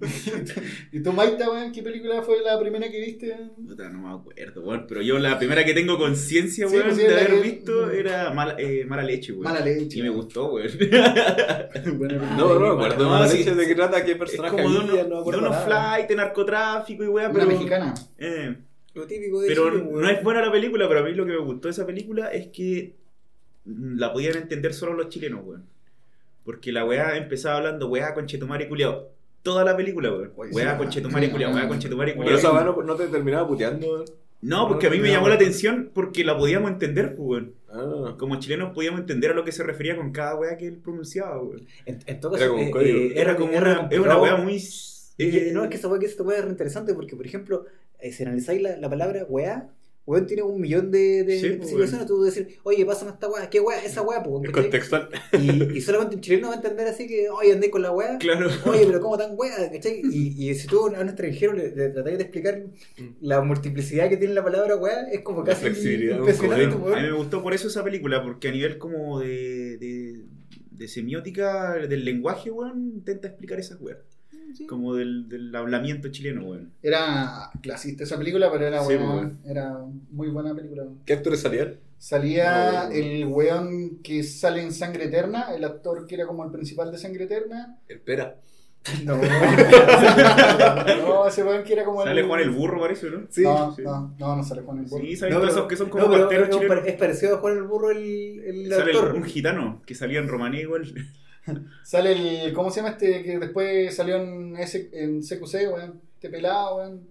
¿Y 0.93 1.01
tú, 1.03 1.13
Maita, 1.13 1.49
weón, 1.51 1.73
qué 1.73 1.83
película 1.83 2.23
fue 2.23 2.41
la 2.43 2.59
primera 2.59 2.91
que 2.91 3.01
viste? 3.01 3.37
Puta, 3.67 3.89
no 3.89 3.99
me 4.01 4.15
acuerdo, 4.15 4.63
weón. 4.63 4.87
Pero 4.89 5.03
yo 5.03 5.19
la 5.19 5.39
primera 5.39 5.65
que 5.65 5.75
tengo 5.75 5.97
conciencia, 5.99 6.67
Sí, 6.69 6.75
weón, 6.75 6.87
pues 6.89 6.97
sí, 6.97 7.03
de 7.05 7.09
es 7.09 7.15
haber 7.27 7.35
que- 7.35 7.41
visto 7.51 7.91
era 7.91 8.31
Mala, 8.33 8.57
eh, 8.59 8.85
mala 8.87 9.03
Leche, 9.03 9.33
weón. 9.33 9.45
Mala 9.45 9.61
leche. 9.65 9.99
Y 9.99 10.03
me 10.03 10.09
gustó, 10.11 10.53
weón. 10.55 10.69
Película. 11.73 12.35
No, 12.37 12.55
no 12.59 12.61
me 12.61 12.69
acuerdo. 12.85 13.05
no, 13.05 13.19
No, 13.21 13.29
sí. 13.29 13.45
de 13.45 13.67
qué 13.67 13.75
trata, 13.75 14.05
qué 14.05 14.13
Es 14.13 14.19
personaje 14.19 14.57
como 14.57 14.71
de, 14.71 14.77
uno- 14.79 14.87
no 14.87 14.93
me 14.93 14.99
de 15.15 15.19
acuerdo 15.19 15.41
unos 15.41 15.65
flight 15.65 16.09
de 16.09 16.17
narcotráfico 16.17 17.05
y 17.05 17.09
weá, 17.09 17.29
Una 17.29 17.35
pero. 17.39 17.47
mexicana. 17.47 17.95
eh, 18.19 18.57
Lo 18.95 19.07
típico 19.07 19.41
de 19.41 19.49
pero 19.49 19.71
Chile, 19.71 19.83
weón. 19.83 20.03
no 20.03 20.11
es 20.11 20.23
buena 20.25 20.41
la 20.43 20.51
película, 20.53 20.89
pero 20.89 21.01
a 21.01 21.03
mí 21.05 21.13
lo 21.15 21.25
que 21.27 21.33
me 21.33 21.39
gustó 21.39 21.69
de 21.69 21.73
esa 21.73 21.87
película 21.87 22.29
es 22.33 22.49
que 22.49 22.97
la 23.65 24.13
podían 24.13 24.37
entender 24.37 24.75
solo 24.75 24.95
los 24.95 25.09
chilenos, 25.09 25.41
weón. 25.45 25.65
Porque 26.45 26.73
la 26.73 26.85
weá 26.85 27.17
empezaba 27.17 27.57
hablando, 27.59 27.89
weá, 27.89 28.15
conchetumare 28.15 28.69
culiao. 28.69 29.09
Toda 29.43 29.65
la 29.65 29.77
película, 29.77 30.11
weón. 30.11 30.33
Weá, 30.37 30.77
sí, 30.91 31.31
culiao, 31.31 31.53
weá, 31.55 31.69
Pero 32.15 32.17
culiao. 32.17 32.39
esa 32.39 32.53
weá 32.53 32.65
no, 32.65 32.83
no 32.83 32.95
te 32.97 33.07
terminaba 33.09 33.47
puteando. 33.47 34.05
No, 34.43 34.69
porque 34.69 34.87
a 34.87 34.91
mí 34.91 34.99
me 34.99 35.11
llamó 35.11 35.29
la 35.29 35.35
atención 35.35 35.91
porque 35.93 36.25
la 36.25 36.37
podíamos 36.37 36.71
entender, 36.71 37.15
pues, 37.15 37.29
weón. 37.29 37.55
Ah. 37.71 38.15
Como 38.19 38.37
chilenos 38.41 38.73
podíamos 38.75 39.01
entender 39.01 39.31
a 39.31 39.35
lo 39.35 39.45
que 39.45 39.53
se 39.53 39.63
refería 39.63 39.97
con 39.97 40.11
cada 40.13 40.35
weá 40.35 40.57
que 40.57 40.67
él 40.67 40.77
pronunciaba, 40.79 41.41
weón. 41.41 41.67
En, 41.85 41.99
en 42.07 42.21
todo 42.21 42.37
Era 42.37 42.49
como 42.49 42.63
un 42.63 42.69
eh, 42.69 42.71
código. 42.71 42.99
eh, 42.99 43.13
Era 43.17 43.37
como 43.37 43.53
era 43.53 43.61
una, 43.61 43.71
es 43.73 43.77
una 43.77 43.89
complicado. 43.89 44.23
weá 44.23 44.37
muy. 44.37 44.57
Y- 45.19 45.39
y 45.49 45.51
no, 45.53 45.63
es 45.65 45.71
que 45.71 45.77
esa 45.77 45.89
weá 45.89 46.01
que 46.01 46.09
se 46.09 46.17
te 46.17 46.25
puede 46.25 46.41
re 46.41 46.49
interesante 46.49 46.95
porque, 46.95 47.15
por 47.17 47.27
ejemplo, 47.27 47.67
eh, 48.01 48.13
si 48.13 48.23
analizáis 48.23 48.63
la, 48.63 48.77
la 48.79 48.89
palabra 48.89 49.25
weá, 49.29 49.69
weón 50.07 50.27
tiene 50.27 50.43
un 50.43 50.61
millón 50.61 50.91
de, 50.91 51.23
de 51.25 51.39
Sí, 51.39 51.49
significaciones. 51.51 52.07
Tú 52.07 52.23
decir, 52.23 52.59
oye, 52.65 52.85
pásame 52.85 53.13
esta 53.13 53.29
weá, 53.29 53.49
¿qué 53.49 53.61
weá? 53.61 53.85
Esa 53.85 54.03
weá, 54.03 54.23
pues, 54.23 54.51
contextual. 54.51 55.09
y, 55.33 55.79
y 55.79 55.81
solamente 55.81 56.17
un 56.17 56.21
chileno 56.23 56.49
va 56.49 56.55
a 56.55 56.57
entender 56.57 56.87
así 56.89 57.07
que, 57.07 57.29
oye, 57.31 57.53
andé 57.53 57.71
con 57.71 57.83
la 57.83 57.93
weá. 57.93 58.19
Claro. 58.19 58.49
Oye, 58.67 58.87
pero 58.87 59.01
¿cómo 59.01 59.17
tan 59.17 59.33
weá? 59.37 59.71
¿cachai? 59.71 60.01
Y, 60.05 60.51
y 60.51 60.55
si 60.55 60.67
tú 60.67 60.87
a 60.87 61.01
un 61.01 61.09
extranjero 61.09 61.53
le, 61.53 61.75
le 61.75 61.91
tratáis 61.91 62.19
de 62.19 62.23
explicar 62.25 62.65
la 63.21 63.41
multiplicidad 63.43 64.09
que 64.09 64.17
tiene 64.17 64.35
la 64.35 64.43
palabra 64.43 64.77
weá, 64.77 65.09
es 65.13 65.21
como 65.21 65.41
La 65.41 65.47
casi 65.47 65.63
flexibilidad, 65.67 66.19
impresionante. 66.19 66.77
A 66.77 66.97
mí 66.97 67.03
me 67.03 67.13
gustó 67.13 67.43
por 67.43 67.55
eso 67.55 67.69
esa 67.69 67.85
película, 67.85 68.23
porque 68.23 68.49
a 68.49 68.53
nivel 68.53 68.79
como 68.79 69.21
de, 69.21 69.77
de, 69.79 70.25
de 70.73 70.89
semiótica 70.89 71.75
del 71.75 72.05
lenguaje, 72.05 72.51
weón, 72.51 72.93
intenta 72.95 73.29
explicar 73.29 73.61
esas 73.61 73.81
weas. 73.81 73.99
Como 74.69 74.95
del, 74.95 75.29
del 75.29 75.55
hablamiento 75.55 76.09
chileno, 76.11 76.45
weón. 76.45 76.73
Era 76.83 77.51
clasista 77.63 78.05
esa 78.05 78.17
película, 78.19 78.51
pero 78.53 78.67
era 78.67 78.81
Sí, 78.81 78.87
buena. 78.97 79.11
weón. 79.15 79.39
Era 79.45 79.79
muy 80.11 80.29
buena 80.29 80.55
película. 80.55 80.85
¿Qué 81.07 81.13
actores 81.15 81.41
salían? 81.41 81.77
Salía 81.99 82.85
No, 82.89 82.91
el 82.95 83.27
weón 83.27 83.99
que 84.03 84.23
sale 84.23 84.63
en 84.63 84.73
Sangre 84.73 85.05
Eterna, 85.05 85.55
el 85.55 85.65
actor 85.65 86.07
que 86.07 86.15
era 86.15 86.27
como 86.27 86.45
el 86.45 86.51
principal 86.51 86.91
de 86.91 86.97
Sangre 86.99 87.25
Eterna. 87.25 87.79
El 87.89 88.01
Pera. 88.01 88.37
No, 89.05 89.19
no 90.97 91.27
ese 91.29 91.43
weón 91.45 91.63
que 91.65 91.75
era 91.75 91.85
como 91.85 92.03
Sale 92.03 92.23
Juan 92.23 92.41
el 92.41 92.51
Burro, 92.51 92.81
parece, 92.81 93.11
¿no? 93.11 93.27
Sí, 93.29 93.43
no, 93.43 93.75
sí. 93.75 93.83
no, 93.83 94.15
no, 94.19 94.37
no 94.37 94.43
sale 94.43 94.63
Juan 94.63 94.79
el 94.79 94.85
burro. 94.87 95.05
Sí, 95.05 95.17
¿sabes? 95.17 95.35
No, 95.35 95.45
esos 95.47 95.67
que 95.67 95.77
son 95.77 95.91
como 95.91 96.07
No, 96.09 96.29
pero 96.29 96.45
es, 96.47 96.55
un- 96.55 96.61
chilenos. 96.63 96.87
es 96.87 96.95
parecido 96.97 97.37
a 97.37 97.39
Juan 97.41 97.57
el 97.59 97.63
Burro 97.65 97.91
el, 97.91 98.41
el 98.43 98.71
Sale 98.73 98.91
el- 98.93 98.97
actor. 98.97 99.15
un 99.17 99.25
gitano 99.25 99.83
que 99.87 99.95
salía 99.95 100.19
en 100.21 100.29
romaní 100.29 100.61
igual. 100.61 100.93
Sale 101.85 102.13
el. 102.47 102.53
¿Cómo 102.53 102.71
se 102.71 102.77
llama 102.81 102.91
este 102.91 103.23
que 103.23 103.39
después 103.39 103.95
salió 103.95 104.17
en, 104.17 104.57
ese, 104.57 104.91
en 104.93 105.21
CQC, 105.23 105.55
weón? 105.73 106.01
Este 106.15 106.29
pelado, 106.31 106.77
weón. 106.77 107.09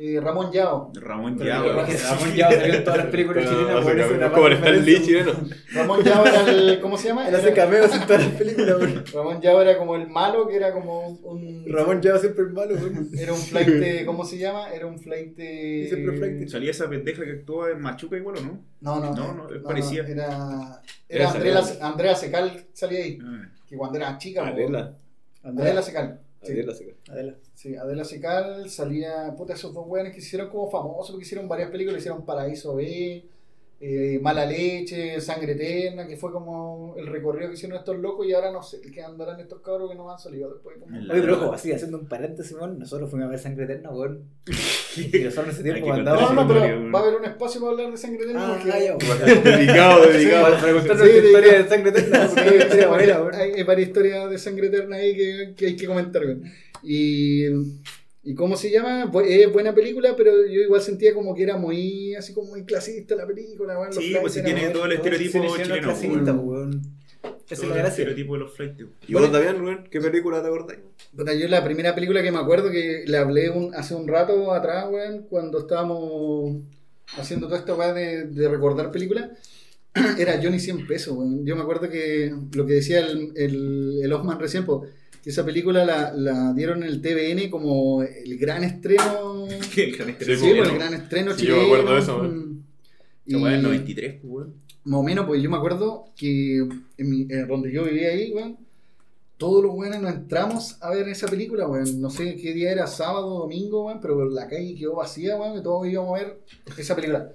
Eh, 0.00 0.20
Ramón 0.20 0.52
Yao. 0.52 0.92
Ramón 0.94 1.36
Yao. 1.38 1.72
Ramón 1.72 1.88
ya 2.36 2.48
salió 2.52 2.74
en 2.74 2.84
todas 2.84 2.98
las 2.98 3.06
películas 3.08 3.44
No, 3.46 3.50
chilenas. 3.50 3.74
no, 3.74 3.82
por 3.82 3.92
se 3.92 3.98
eso 3.98 4.08
cambió. 4.08 4.16
una 4.16 4.26
Es 4.26 4.32
como 4.32 4.46
el 4.46 4.52
Stan 4.52 4.84
Lee 4.84 5.02
chileno. 5.02 5.32
Ramón 5.74 6.04
Yao 6.04 6.26
era 6.26 6.50
el. 6.52 6.80
¿Cómo 6.80 6.98
se 6.98 7.08
llama? 7.08 7.28
Él 7.28 7.34
hace 7.34 7.52
cameos 7.52 7.92
en 7.92 8.00
todas 8.06 8.24
las 8.24 8.34
películas, 8.34 8.76
weón. 8.78 9.04
Ramón 9.12 9.40
Yao 9.40 9.60
era 9.60 9.76
como 9.76 9.96
el 9.96 10.06
malo, 10.08 10.46
que 10.46 10.54
era 10.54 10.72
como 10.72 11.08
un. 11.08 11.64
Ramón 11.66 12.00
ya 12.00 12.16
siempre 12.18 12.44
es 12.44 12.52
malo, 12.52 12.74
weón. 12.76 13.08
Era 13.18 13.32
un 13.32 13.40
flight 13.40 13.68
de. 13.68 14.06
¿Cómo 14.06 14.24
se 14.24 14.38
llama? 14.38 14.70
Era 14.70 14.86
un 14.86 15.00
flight 15.00 15.34
de. 15.36 15.86
Siempre 15.88 16.16
flight. 16.16 16.48
Salía 16.48 16.70
esa 16.70 16.88
pendeja 16.88 17.24
que 17.24 17.32
actuaba 17.32 17.70
en 17.70 17.80
Machuca 17.80 18.16
igual, 18.16 18.36
¿o 18.38 18.40
no? 18.42 18.60
No, 18.80 19.00
no. 19.00 19.14
No, 19.16 19.34
no, 19.34 19.62
parecía. 19.64 20.02
Era. 20.06 20.80
Era 21.08 21.24
Era 21.24 21.30
Andrea, 21.32 21.62
Secal. 21.64 21.90
Andrea 21.92 22.14
Secal 22.14 22.66
salía 22.72 23.00
ahí. 23.00 23.18
Ah. 23.20 23.48
Que 23.68 23.76
cuando 23.76 23.98
era 23.98 24.16
chica. 24.18 24.46
Adela. 24.46 24.96
Adela 25.42 25.82
Secal. 25.82 26.20
Sí. 26.42 26.52
Adela 26.52 26.74
se 26.74 26.96
Adela. 27.10 27.34
Sí, 27.54 27.76
Adela 27.76 28.04
Secal 28.04 28.70
salía, 28.70 29.34
puta, 29.36 29.54
esos 29.54 29.74
dos 29.74 29.86
weones 29.86 30.12
que 30.12 30.20
hicieron 30.20 30.48
como 30.48 30.70
famosos, 30.70 31.10
porque 31.10 31.24
hicieron 31.24 31.48
varias 31.48 31.70
películas, 31.70 31.98
hicieron 32.00 32.24
Paraíso 32.24 32.76
B, 32.76 33.24
eh, 33.80 34.18
Mala 34.20 34.44
Leche, 34.44 35.20
Sangre 35.20 35.52
Eterna, 35.52 36.06
que 36.06 36.16
fue 36.16 36.32
como 36.32 36.96
el 36.96 37.06
recorrido 37.06 37.48
que 37.48 37.54
hicieron 37.54 37.78
estos 37.78 37.96
locos 37.96 38.26
y 38.26 38.32
ahora 38.32 38.50
no 38.50 38.60
sé 38.60 38.80
qué 38.80 39.02
andarán 39.02 39.38
estos 39.38 39.60
cabros 39.60 39.88
que 39.88 39.96
no 39.96 40.10
han 40.10 40.18
salido 40.18 40.52
después. 40.52 40.76
Como... 40.80 40.96
Oye, 40.96 41.20
pero 41.20 41.36
ojo, 41.36 41.52
así, 41.52 41.70
haciendo 41.70 41.98
un 41.98 42.08
paréntesis, 42.08 42.56
weón, 42.56 42.78
nosotros 42.80 43.08
fuimos 43.08 43.28
a 43.28 43.30
ver 43.30 43.38
Sangre 43.38 43.64
Eterna, 43.64 43.90
weón. 43.90 44.24
Y 44.96 45.20
nosotros 45.20 45.46
en 45.46 45.50
ese 45.52 45.62
tiempo 45.62 45.92
andábamos... 45.92 46.34
No, 46.34 46.44
no, 46.44 46.54
Esa 46.54 46.66
pero 46.66 46.90
va 46.92 46.98
a 46.98 47.02
haber 47.02 47.14
un 47.20 47.24
espacio 47.24 47.60
para 47.60 47.72
hablar 47.72 47.90
de 47.92 47.96
Sangre 47.98 48.22
Eterna. 48.24 48.46
Ah, 48.48 48.58
porque 48.60 48.84
ya. 48.84 48.96
Dedicado, 49.56 50.06
dedicado. 50.08 50.44
Para, 50.44 50.60
para 50.60 50.72
contar 50.72 50.96
Sí, 50.96 51.02
nuestra 51.02 51.20
sí, 51.20 51.26
historia 51.26 51.52
sí. 51.52 51.62
de 51.62 51.68
Sangre 51.68 51.90
Eterna, 51.90 52.26
porque 52.26 52.48
hay 52.50 52.58
historia 52.58 52.88
buena, 52.88 53.38
hay, 53.38 53.52
hay 53.52 53.62
varias 53.62 53.88
historias 53.88 54.30
de 54.30 54.38
Sangre 54.38 54.66
Eterna 54.66 54.96
ahí 54.96 55.16
que, 55.16 55.54
que 55.56 55.66
hay 55.66 55.76
que 55.76 55.86
comentar. 55.86 56.24
weón. 56.24 56.42
Y, 56.82 57.44
y 58.30 58.34
¿cómo 58.34 58.56
se 58.56 58.70
llama? 58.70 59.10
Bu- 59.10 59.24
Es 59.26 59.50
buena 59.52 59.74
película, 59.74 60.14
pero 60.16 60.30
yo 60.46 60.60
igual 60.60 60.82
sentía 60.82 61.14
como 61.14 61.34
que 61.34 61.42
era 61.44 61.56
muy, 61.56 62.14
así 62.14 62.34
como 62.34 62.50
muy 62.50 62.64
clasista 62.64 63.14
la 63.16 63.26
película. 63.26 63.78
weón, 63.78 63.86
los 63.94 64.04
Sí, 64.04 64.14
pues 64.20 64.36
eran 64.36 64.54
tiene 64.54 64.68
todo 64.70 64.84
el 64.84 64.92
estereotipo 64.92 65.56
chileno 65.56 65.82
clasista, 65.82 66.32
weón. 66.34 66.82
es 67.48 67.62
el 67.62 67.72
estereotipo 67.72 68.34
de 68.34 68.40
los 68.40 68.54
flights. 68.54 68.84
¿Y 69.06 69.14
vos 69.14 69.32
también, 69.32 69.62
weón? 69.64 69.84
¿Qué 69.90 70.00
película 70.00 70.42
te 70.42 70.48
acordás? 70.48 70.76
Yo 71.38 71.48
la 71.48 71.64
primera 71.64 71.94
película 71.94 72.22
que 72.22 72.30
me 72.30 72.38
acuerdo 72.38 72.70
que 72.70 73.04
le 73.06 73.16
hablé 73.16 73.48
un- 73.50 73.74
hace 73.74 73.94
un 73.94 74.06
rato 74.06 74.52
atrás, 74.52 74.86
weón, 74.90 75.22
cuando 75.30 75.60
estábamos 75.60 76.56
haciendo 77.16 77.46
toda 77.46 77.58
esta 77.60 77.74
weá 77.74 77.94
de, 77.94 78.24
de 78.24 78.48
recordar 78.48 78.90
películas, 78.92 79.30
era 80.18 80.38
Johnny 80.42 80.60
100 80.60 80.86
pesos, 80.86 81.16
weón. 81.16 81.46
Yo 81.46 81.56
me 81.56 81.62
acuerdo 81.62 81.88
que 81.88 82.34
lo 82.54 82.66
que 82.66 82.74
decía 82.74 83.00
el, 83.00 83.32
el, 83.36 84.00
el 84.02 84.12
Osman 84.12 84.38
recién, 84.38 84.66
po, 84.66 84.84
que 85.28 85.32
esa 85.32 85.44
película 85.44 85.84
la, 85.84 86.10
la 86.14 86.54
dieron 86.54 86.82
en 86.82 86.88
el 86.88 87.02
TVN 87.02 87.50
como 87.50 88.02
el 88.02 88.38
gran 88.38 88.64
estreno. 88.64 89.46
El 89.76 89.94
gran 89.94 90.06
Sí, 90.08 90.22
estereotipo. 90.32 90.56
po, 90.64 90.70
el 90.70 90.78
gran 90.78 90.94
estreno 90.94 91.34
Sí, 91.34 91.44
yo 91.46 91.56
me 91.58 91.64
acuerdo 91.64 91.92
de 91.92 91.98
eso, 92.00 92.18
mm. 92.22 92.62
Y 93.26 93.32
del 93.44 93.62
93, 93.62 94.14
pues, 94.22 94.24
weón. 94.24 94.54
más 94.84 95.00
o 95.00 95.02
menos, 95.02 95.26
pues 95.26 95.42
yo 95.42 95.50
me 95.50 95.58
acuerdo 95.58 96.06
que 96.16 96.56
en, 96.96 97.10
mi- 97.10 97.26
en 97.28 97.46
donde 97.46 97.70
yo 97.70 97.84
vivía 97.84 98.08
ahí, 98.08 98.32
weón, 98.32 98.56
todos 99.36 99.62
los 99.62 99.74
weones 99.74 100.00
nos 100.00 100.14
entramos 100.14 100.78
a 100.80 100.90
ver 100.94 101.06
esa 101.10 101.28
película, 101.28 101.68
weón. 101.68 102.00
No 102.00 102.08
sé 102.08 102.36
qué 102.36 102.54
día 102.54 102.72
era, 102.72 102.86
sábado 102.86 103.40
domingo, 103.40 103.84
weón, 103.84 104.00
pero 104.00 104.24
la 104.30 104.48
calle 104.48 104.74
quedó 104.76 104.94
vacía, 104.96 105.36
weón, 105.36 105.58
y 105.58 105.62
todos 105.62 105.86
íbamos 105.86 106.18
a 106.18 106.22
ver 106.24 106.40
esa 106.78 106.96
película. 106.96 107.30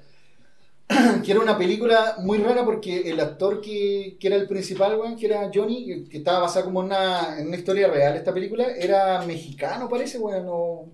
que 1.24 1.32
era 1.32 1.40
una 1.40 1.58
película 1.58 2.16
muy 2.20 2.38
rara 2.40 2.64
porque 2.66 3.10
el 3.10 3.20
actor 3.20 3.62
que, 3.62 4.18
que 4.20 4.28
era 4.28 4.36
el 4.36 4.48
principal, 4.48 4.98
weón, 5.00 5.16
que 5.16 5.26
era 5.28 5.50
Johnny, 5.54 5.86
que, 5.86 6.10
que 6.10 6.18
estaba 6.18 6.40
basada 6.40 6.66
como 6.66 6.82
en 6.82 6.88
una, 6.88 7.40
en 7.40 7.48
una 7.48 7.56
historia 7.58 7.88
real 7.88 8.16
esta 8.16 8.34
película, 8.34 8.66
era 8.76 9.24
mexicano, 9.26 9.88
parece, 9.90 10.20
weón, 10.20 10.46
o- 10.50 10.90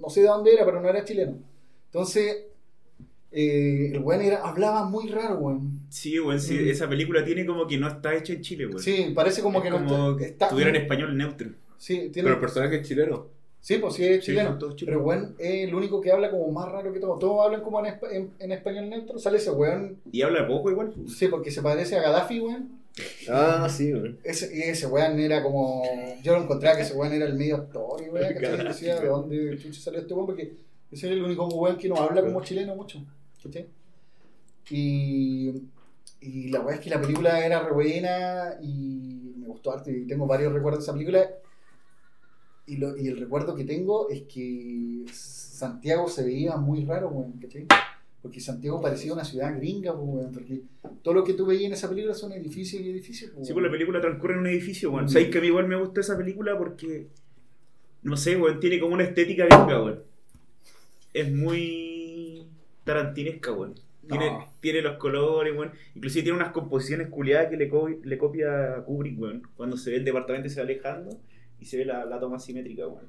no 0.00 0.10
sé 0.10 0.20
de 0.22 0.26
dónde 0.28 0.52
era, 0.52 0.64
pero 0.64 0.80
no 0.80 0.88
era 0.88 1.04
chileno. 1.04 1.38
Entonces, 1.86 2.44
eh, 3.32 3.90
el 3.92 3.98
weón 4.00 4.22
era, 4.22 4.38
hablaba 4.46 4.84
muy 4.84 5.08
raro, 5.08 5.36
weón. 5.36 5.80
Sí, 5.88 6.18
weón, 6.20 6.40
sí, 6.40 6.54
Mm. 6.54 6.68
esa 6.68 6.88
película 6.88 7.24
tiene 7.24 7.44
como 7.46 7.66
que 7.66 7.78
no 7.78 7.88
está 7.88 8.14
hecha 8.14 8.32
en 8.32 8.40
Chile, 8.42 8.66
weón. 8.66 8.80
Sí, 8.80 9.12
parece 9.14 9.42
como 9.42 9.58
Es 9.58 9.64
que 9.64 9.70
no 9.70 9.76
como 9.84 10.10
está- 10.10 10.18
que 10.18 10.24
está. 10.30 10.48
tuviera 10.48 10.70
en 10.70 10.76
español 10.76 11.16
neutro. 11.16 11.50
Sí, 11.76 12.10
Pero 12.14 12.28
el 12.30 12.40
personaje 12.40 12.76
es 12.80 12.88
chileno. 12.88 13.26
Sí, 13.64 13.78
pues 13.78 13.94
sí 13.94 14.04
es 14.04 14.20
Sí, 14.24 14.32
chileno. 14.32 14.58
todos 14.58 14.74
pero 14.84 15.00
weón 15.02 15.34
es 15.38 15.66
el 15.68 15.74
único 15.74 16.00
que 16.02 16.12
habla 16.12 16.30
como 16.30 16.50
más 16.52 16.70
raro 16.70 16.92
que 16.92 17.00
todo. 17.00 17.18
Todos 17.18 17.44
hablan 17.46 17.62
como 17.62 17.80
en, 17.80 17.86
espa- 17.86 18.12
en- 18.12 18.30
en 18.38 18.52
español 18.52 18.90
neutro. 18.90 19.18
Sale 19.18 19.38
ese 19.38 19.50
weón. 19.50 19.98
Y 20.12 20.20
habla 20.22 20.46
poco 20.46 20.70
igual. 20.70 20.92
pues. 20.94 21.16
Sí, 21.16 21.28
porque 21.28 21.50
se 21.50 21.62
parece 21.62 21.96
a 21.96 22.02
Gaddafi, 22.02 22.40
weón. 22.40 22.82
Ah, 23.28 23.66
sí, 23.70 23.92
weón. 23.92 24.18
Ese, 24.22 24.54
y 24.56 24.60
ese 24.62 24.86
weón 24.86 25.18
era 25.18 25.42
como. 25.42 25.82
Yo 26.22 26.34
lo 26.36 26.42
encontraba 26.42 26.76
que 26.76 26.82
ese 26.82 26.94
weón 26.94 27.12
era 27.14 27.24
el 27.26 27.34
medio 27.34 27.56
actor, 27.56 28.00
y 28.06 28.10
weón. 28.10 28.34
¿cachai? 28.34 28.58
Yo 28.58 28.64
decía 28.64 29.00
de 29.00 29.08
dónde 29.08 29.58
chucha 29.58 29.80
salió 29.80 30.00
este 30.00 30.12
weón, 30.14 30.26
porque 30.26 30.52
ese 30.92 31.06
era 31.06 31.16
el 31.16 31.24
único 31.24 31.46
weón 31.48 31.76
que 31.78 31.88
no 31.88 31.96
habla 31.96 32.22
como 32.22 32.42
chileno 32.42 32.76
mucho. 32.76 33.02
¿cachai? 33.42 33.66
Y. 34.70 35.52
Y 36.20 36.48
la 36.48 36.60
weá 36.60 36.76
es 36.76 36.80
que 36.80 36.88
la 36.88 37.00
película 37.02 37.44
era 37.44 37.62
re 37.62 37.72
buena 37.72 38.54
y 38.62 39.34
me 39.36 39.46
gustó 39.46 39.72
harto 39.72 39.90
y 39.90 40.06
tengo 40.06 40.26
varios 40.26 40.52
recuerdos 40.54 40.80
de 40.80 40.84
esa 40.84 40.92
película. 40.94 41.28
Y, 42.66 42.76
lo, 42.78 42.96
y 42.96 43.08
el 43.08 43.18
recuerdo 43.18 43.54
que 43.54 43.64
tengo 43.64 44.08
es 44.08 44.22
que 44.22 45.04
Santiago 45.12 46.08
se 46.08 46.24
veía 46.24 46.56
muy 46.56 46.84
raro, 46.84 47.08
weón, 47.08 47.32
¿cachai? 47.32 47.66
Porque 48.22 48.40
Santiago 48.40 48.80
parecía 48.80 49.12
una 49.12 49.24
ciudad 49.24 49.54
gringa, 49.56 49.92
weón, 49.92 50.32
porque 50.32 50.62
todo 51.02 51.12
lo 51.14 51.24
que 51.24 51.34
tú 51.34 51.44
veías 51.44 51.64
en 51.64 51.72
esa 51.74 51.88
película 51.90 52.14
son 52.14 52.32
edificios 52.32 52.80
y 52.82 52.88
edificios. 52.90 53.30
pues, 53.34 53.46
Sí, 53.46 53.52
weón. 53.52 53.62
pues 53.62 53.70
la 53.70 53.72
película 53.72 54.00
transcurre 54.00 54.34
en 54.34 54.40
un 54.40 54.46
edificio, 54.46 54.90
weón. 54.90 55.04
Mm. 55.04 55.08
Sabéis 55.08 55.28
que 55.30 55.38
a 55.38 55.40
mí 55.42 55.46
igual 55.48 55.68
me 55.68 55.76
gusta 55.76 56.00
esa 56.00 56.16
película 56.16 56.56
porque, 56.56 57.08
no 58.02 58.16
sé, 58.16 58.36
weón, 58.36 58.60
tiene 58.60 58.80
como 58.80 58.94
una 58.94 59.04
estética 59.04 59.44
gringa, 59.46 59.82
weón. 59.82 60.02
Es 61.12 61.30
muy 61.32 62.46
tarantinesca, 62.84 63.52
weón. 63.52 63.74
Tiene, 64.08 64.30
No. 64.30 64.48
tiene 64.60 64.80
los 64.82 64.96
colores, 64.96 65.54
weón. 65.56 65.72
Inclusive 65.94 66.22
tiene 66.22 66.38
unas 66.38 66.52
composiciones 66.52 67.08
culiadas 67.08 67.48
que 67.50 67.56
le, 67.58 67.68
co- 67.68 67.88
le 67.88 68.18
copia 68.18 68.76
a 68.76 68.84
Kubrick, 68.84 69.18
weón. 69.20 69.42
Cuando 69.56 69.76
se 69.76 69.90
ve 69.90 69.96
el 69.98 70.04
departamento 70.04 70.46
y 70.48 70.50
se 70.50 70.60
va 70.60 70.64
alejando 70.64 71.18
y 71.60 71.64
se 71.66 71.78
ve 71.78 71.84
la, 71.84 72.04
la 72.04 72.18
toma 72.20 72.38
simétrica, 72.38 72.86
weón. 72.86 73.08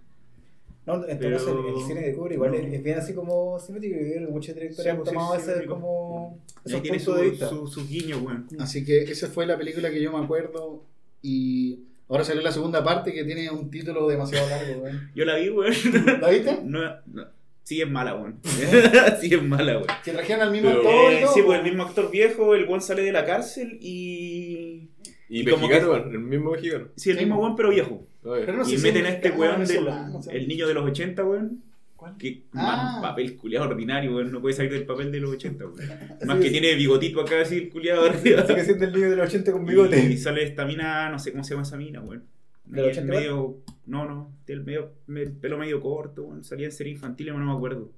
No, 0.85 0.95
en 0.95 1.01
todo 1.01 1.17
Pero- 1.19 1.37
caso, 1.37 1.67
el, 1.67 1.73
el 1.81 1.81
cine 1.87 2.01
de 2.01 2.13
Kubrick 2.13 2.33
igual 2.35 2.51
no. 2.51 2.57
es, 2.57 2.83
bien 2.83 2.97
así 2.99 3.13
como 3.15 3.57
simétrico 3.59 3.97
y 3.99 4.31
muchos 4.31 4.53
directores 4.53 4.83
Sí, 4.83 4.89
han 4.89 4.97
pues, 4.97 5.09
tomado 5.09 5.31
sí, 5.33 5.37
ese 5.37 5.45
simétrico. 5.45 5.73
como 5.73 6.39
esos 6.63 6.81
tiene 6.83 6.97
puntos 6.99 7.15
su, 7.15 7.21
de 7.21 7.29
vista. 7.31 7.49
su, 7.49 7.67
su 7.67 7.87
guiño, 7.87 8.17
weón. 8.19 8.47
Así 8.59 8.85
que 8.85 9.01
esa 9.01 9.27
fue 9.27 9.47
la 9.47 9.57
película 9.57 9.89
que 9.89 9.99
yo 10.01 10.15
me 10.15 10.23
acuerdo 10.23 10.83
y 11.23 11.79
ahora 12.07 12.23
salió 12.23 12.43
la 12.43 12.51
segunda 12.51 12.83
parte 12.83 13.11
que 13.13 13.23
tiene 13.23 13.49
un 13.49 13.71
título 13.71 14.07
demasiado 14.07 14.47
largo, 14.47 14.83
weón. 14.83 15.09
Yo 15.15 15.25
la 15.25 15.37
vi, 15.37 15.49
weón. 15.49 15.73
¿La 16.21 16.29
viste? 16.29 16.59
No, 16.63 16.79
no. 17.07 17.25
Sí 17.63 17.81
es 17.81 17.89
mala, 17.89 18.13
weón. 18.13 18.39
sí 19.21 19.33
es 19.33 19.41
mala, 19.43 19.77
weón. 19.79 19.87
Que 20.03 20.11
trajeron 20.11 20.43
al 20.43 20.51
mismo 20.51 20.69
Pero- 20.69 20.81
actor 20.87 21.13
Eh, 21.13 21.21
todo. 21.23 21.33
sí, 21.33 21.41
pues 21.43 21.57
el 21.57 21.63
mismo 21.65 21.81
actor 21.81 22.11
viejo, 22.11 22.53
el 22.53 22.65
weón 22.67 22.81
sale 22.81 23.01
de 23.01 23.11
la 23.11 23.25
cárcel 23.25 23.79
y. 23.81 24.91
Y, 25.29 25.39
Y 25.41 25.45
como 25.45 25.67
mexicano, 25.67 25.93
que- 26.03 26.09
el 26.11 26.19
mismo 26.19 26.51
mexicano. 26.51 26.89
Sí, 26.95 27.09
el 27.09 27.17
mismo 27.17 27.37
po. 27.37 27.41
weón, 27.41 27.55
pero 27.55 27.69
viejo. 27.71 28.05
Oye. 28.25 28.51
No 28.51 28.67
y 28.70 28.77
meten 28.77 29.05
a 29.05 29.10
este 29.10 29.32
weón 29.32 29.60
del. 29.60 29.67
venezolano, 29.67 30.17
o 30.17 30.22
sea. 30.22 30.34
El 30.34 30.48
niño 30.48 30.67
de 30.67 30.74
los 30.74 30.84
80, 30.86 31.24
weón. 31.25 31.62
¿Cuál? 31.96 32.17
Que 32.17 32.44
Ah. 32.53 33.00
más 33.01 33.01
papel 33.01 33.38
culiado 33.38 33.70
ordinario, 33.70 34.15
weón. 34.15 34.32
No 34.32 34.41
puede 34.41 34.53
salir 34.55 34.72
del 34.74 34.86
papel 34.86 35.12
de 35.12 35.20
los 35.20 35.32
80, 35.32 35.65
weón. 35.65 35.77
Más 36.25 36.38
Sí, 36.38 36.44
que 36.44 36.50
sí. 36.50 36.51
tiene 36.60 36.75
bigotito 36.75 37.22
acá 37.22 37.41
así, 37.41 37.55
el 37.58 37.70
culiado 37.70 38.05
arriba. 38.05 38.46
Sigue 38.46 38.63
siendo 38.65 38.86
el 38.86 38.94
niño 38.94 39.10
de 39.12 39.15
los 39.15 39.27
80 39.27 39.51
con 39.51 39.65
bigote. 39.65 40.00
Y 40.12 40.17
sale 40.17 40.44
esta 40.44 40.65
mina, 40.65 41.10
no 41.10 41.20
sé 41.20 41.32
cómo 41.32 41.44
se 41.44 41.51
llama 41.51 41.63
esa 41.63 41.77
mina, 41.77 42.01
weón. 42.01 42.24
¿De 42.65 42.77
los 42.82 42.88
Y 42.88 43.00
el 43.00 43.05
80 43.05 43.13
medio, 43.13 43.58
no, 43.86 44.05
no, 44.05 44.32
el, 44.48 44.63
medio, 44.63 44.91
el 45.08 45.32
pelo 45.34 45.58
medio 45.58 45.79
corto, 45.79 46.24
weón. 46.24 46.44
Salía 46.44 46.65
en 46.65 46.72
serie 46.72 46.94
infantil, 46.94 47.27
pero 47.27 47.39
no 47.39 47.46
me 47.46 47.53
acuerdo. 47.55 47.91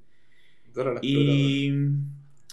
Y 1.02 1.72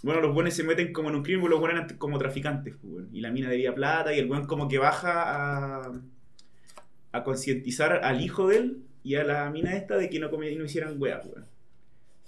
bueno, 0.03 0.21
los 0.21 0.33
buenos 0.35 0.55
se 0.55 0.63
meten 0.65 0.93
como 0.93 1.09
en 1.11 1.17
un 1.17 1.23
crimen, 1.23 1.41
porque 1.43 1.53
los 1.53 1.61
buenos 1.61 1.85
eran 1.85 1.99
como 1.99 2.19
traficantes, 2.19 2.75
pues, 2.81 2.93
weón. 2.93 3.09
Y 3.13 3.21
la 3.21 3.31
mina 3.31 3.51
debía 3.51 3.75
plata 3.75 4.15
y 4.15 4.19
el 4.19 4.27
buen 4.27 4.45
como 4.47 4.69
que 4.69 4.79
baja 4.79 5.83
a, 5.83 5.93
a 7.15 7.25
concientizar 7.25 8.01
al 8.05 8.21
hijo 8.21 8.49
de 8.49 8.57
él 8.57 8.83
y 9.03 9.15
a 9.17 9.25
la 9.25 9.49
mina 9.51 9.77
esta 9.77 9.97
de 9.97 10.09
que 10.11 10.19
no, 10.19 10.29
no 10.31 10.65
hicieran 10.65 11.01
weas, 11.01 11.25
weón. 11.27 11.47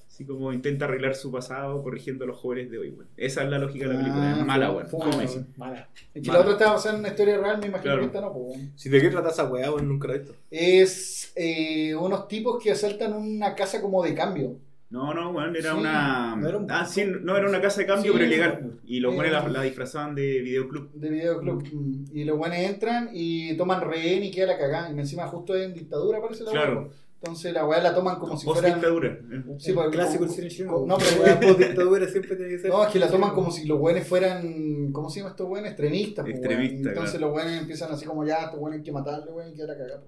Así 0.08 0.24
como 0.24 0.50
intenta 0.52 0.86
arreglar 0.86 1.14
su 1.14 1.30
pasado 1.30 1.82
corrigiendo 1.82 2.24
a 2.24 2.26
los 2.28 2.38
jóvenes 2.38 2.70
de 2.70 2.78
hoy, 2.78 2.90
weón. 2.90 3.08
Esa 3.16 3.42
es 3.44 3.50
la 3.50 3.58
lógica 3.58 3.86
de 3.88 3.94
la 3.94 3.98
película. 4.00 4.32
Ah, 4.34 4.38
es 4.40 4.46
mala, 4.46 4.70
weón. 4.72 4.86
Fome, 4.88 5.04
mala, 5.06 5.16
weón. 5.26 5.46
Mala. 5.56 5.88
Que 6.14 6.20
Mala. 6.20 6.32
la 6.32 6.40
otra 6.40 6.52
estaba 6.52 6.72
basada 6.74 6.94
en 6.94 7.00
una 7.00 7.08
historia 7.08 7.38
real, 7.38 7.58
me 7.58 7.66
imagino 7.66 7.82
Claro. 7.82 8.00
que 8.00 8.06
esta 8.06 8.20
no, 8.20 8.32
pues, 8.32 8.44
weón. 8.56 8.72
Si 8.76 8.88
de 8.88 9.00
qué 9.00 9.10
trata 9.10 9.28
esa 9.30 9.44
weá, 9.50 9.70
weón, 9.72 9.88
nunca 9.88 10.08
la 10.08 10.14
he 10.14 10.18
visto. 10.20 10.34
Es 10.50 11.32
eh, 11.36 11.94
unos 11.96 12.28
tipos 12.28 12.62
que 12.62 12.70
asaltan 12.70 13.12
una 13.12 13.54
casa 13.54 13.80
como 13.82 14.02
de 14.04 14.14
cambio. 14.14 14.56
No, 14.88 15.12
no, 15.12 15.30
weón, 15.32 15.56
era 15.56 15.72
Sí, 15.72 15.78
una. 15.78 16.36
no 16.36 16.48
era 16.48 16.58
un 16.58 16.70
ah, 16.70 16.84
sí, 16.86 17.04
no 17.22 17.36
era 17.36 17.48
una 17.48 17.60
casa 17.60 17.80
de 17.80 17.86
cambio, 17.86 18.12
Sí, 18.12 18.18
pero 18.18 18.24
ilegal. 18.24 18.72
Y 18.86 19.00
los 19.00 19.14
buenos 19.16 19.32
la, 19.32 19.48
la 19.48 19.62
disfrazaban 19.62 20.14
de 20.14 20.40
videoclub. 20.42 20.92
de 20.92 21.10
videoclub. 21.10 21.64
Mm. 21.72 22.04
Y 22.12 22.24
los 22.24 22.38
buenos 22.38 22.58
entran 22.58 23.10
y 23.12 23.56
toman 23.56 23.80
rehén 23.80 24.22
y 24.22 24.30
queda 24.30 24.46
la 24.46 24.58
cagada. 24.58 24.90
Y 24.92 24.98
encima 24.98 25.26
justo 25.26 25.56
en 25.56 25.74
dictadura 25.74 26.20
parece 26.20 26.44
la 26.44 26.52
Claro. 26.52 26.80
weá. 26.82 26.88
Entonces 27.22 27.52
la 27.54 27.66
weá 27.66 27.80
la 27.82 27.94
toman 27.94 28.18
como 28.20 28.36
si 28.36 28.46
Post 28.46 28.60
fueran... 28.60 28.78
dictadura. 28.78 29.18
Sí, 29.58 29.70
el 29.70 29.74
porque- 29.74 29.90
clásico 29.96 30.24
el 30.24 30.30
cine 30.50 30.68
no, 30.68 30.84
pero 30.86 30.96
la 31.24 31.24
weón, 31.24 31.40
post 31.40 31.58
dictadura 31.58 32.06
siempre 32.08 32.36
tiene 32.36 32.50
que 32.52 32.58
ser. 32.60 32.70
No, 32.70 32.84
es 32.84 32.92
que 32.92 32.98
la 33.00 33.08
toman 33.10 33.30
como 33.34 33.50
si 33.50 33.66
los 33.66 33.78
buenos 33.80 34.06
fueran, 34.06 34.92
¿cómo 34.92 35.10
se 35.10 35.18
llama 35.20 35.30
estos 35.30 35.48
buenos? 35.48 35.70
Extremistas. 35.70 36.24
pues. 36.24 36.36
Extremistas, 36.36 36.86
Entonces 36.92 37.10
claro. 37.18 37.26
los 37.26 37.32
buenos 37.42 37.60
empiezan 37.60 37.90
así 37.90 38.04
como 38.06 38.24
ya, 38.24 38.36
estos 38.44 38.60
buenos 38.60 38.78
hay 38.78 38.84
que 38.84 38.92
matarle, 38.92 39.32
weón, 39.32 39.50
y 39.50 39.54
queda 39.56 39.66
la 39.68 39.76
cagada. 39.78 40.02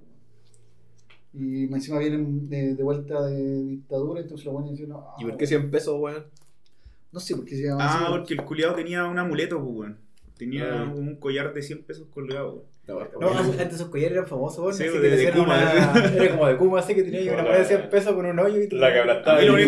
Y 1.34 1.64
encima 1.72 1.98
vienen 1.98 2.48
de, 2.48 2.74
de 2.74 2.82
vuelta 2.82 3.26
de 3.26 3.62
dictadura, 3.64 4.20
entonces 4.20 4.44
los 4.46 4.54
buenos 4.54 4.72
dicen, 4.72 4.88
no, 4.88 5.04
¿Y 5.18 5.24
por 5.24 5.36
qué 5.36 5.46
100 5.46 5.70
pesos, 5.70 5.94
weón? 6.00 6.24
No 7.12 7.20
sé 7.20 7.36
por 7.36 7.44
qué 7.44 7.56
se 7.56 7.64
llama 7.66 7.84
Ah, 7.84 7.96
así. 7.96 8.04
porque 8.10 8.34
el 8.34 8.44
culiado 8.44 8.74
tenía 8.74 9.04
un 9.06 9.18
amuleto, 9.18 9.62
pues, 9.62 9.76
weón. 9.76 9.98
Tenía 10.36 10.82
Ah. 10.82 10.92
un 10.94 11.16
collar 11.16 11.52
de 11.54 11.62
100 11.62 11.82
pesos 11.84 12.06
colgado, 12.12 12.52
weón. 12.54 12.64
La 12.88 13.08
No, 13.20 13.38
antes 13.38 13.74
esos 13.74 13.88
collares 13.88 14.12
eran 14.16 14.26
famosos, 14.26 14.58
weón. 14.60 14.74
Sí, 14.74 14.84
así 14.84 14.92
de- 14.96 15.02
que 15.02 15.08
de 15.10 15.16
decían 15.16 15.34
Kuma. 15.38 15.54
una- 15.56 16.06
Era 16.16 16.30
como 16.30 16.46
de 16.48 16.56
Kuma, 16.56 16.78
así 16.80 16.94
que 16.94 17.02
tenía 17.02 17.20
Como 17.20 17.32
una 17.34 17.36
la- 17.36 17.42
moneda 17.44 17.58
de 17.58 17.64
100 17.76 17.90
pesos 17.90 18.14
con 18.14 18.26
un 18.26 18.38
hoyo 18.38 18.62
y 18.62 18.68
todo. 18.68 18.80
La 18.80 18.92
que 18.92 18.98
aplastaba 19.00 19.42
en, 19.42 19.52
la 19.52 19.58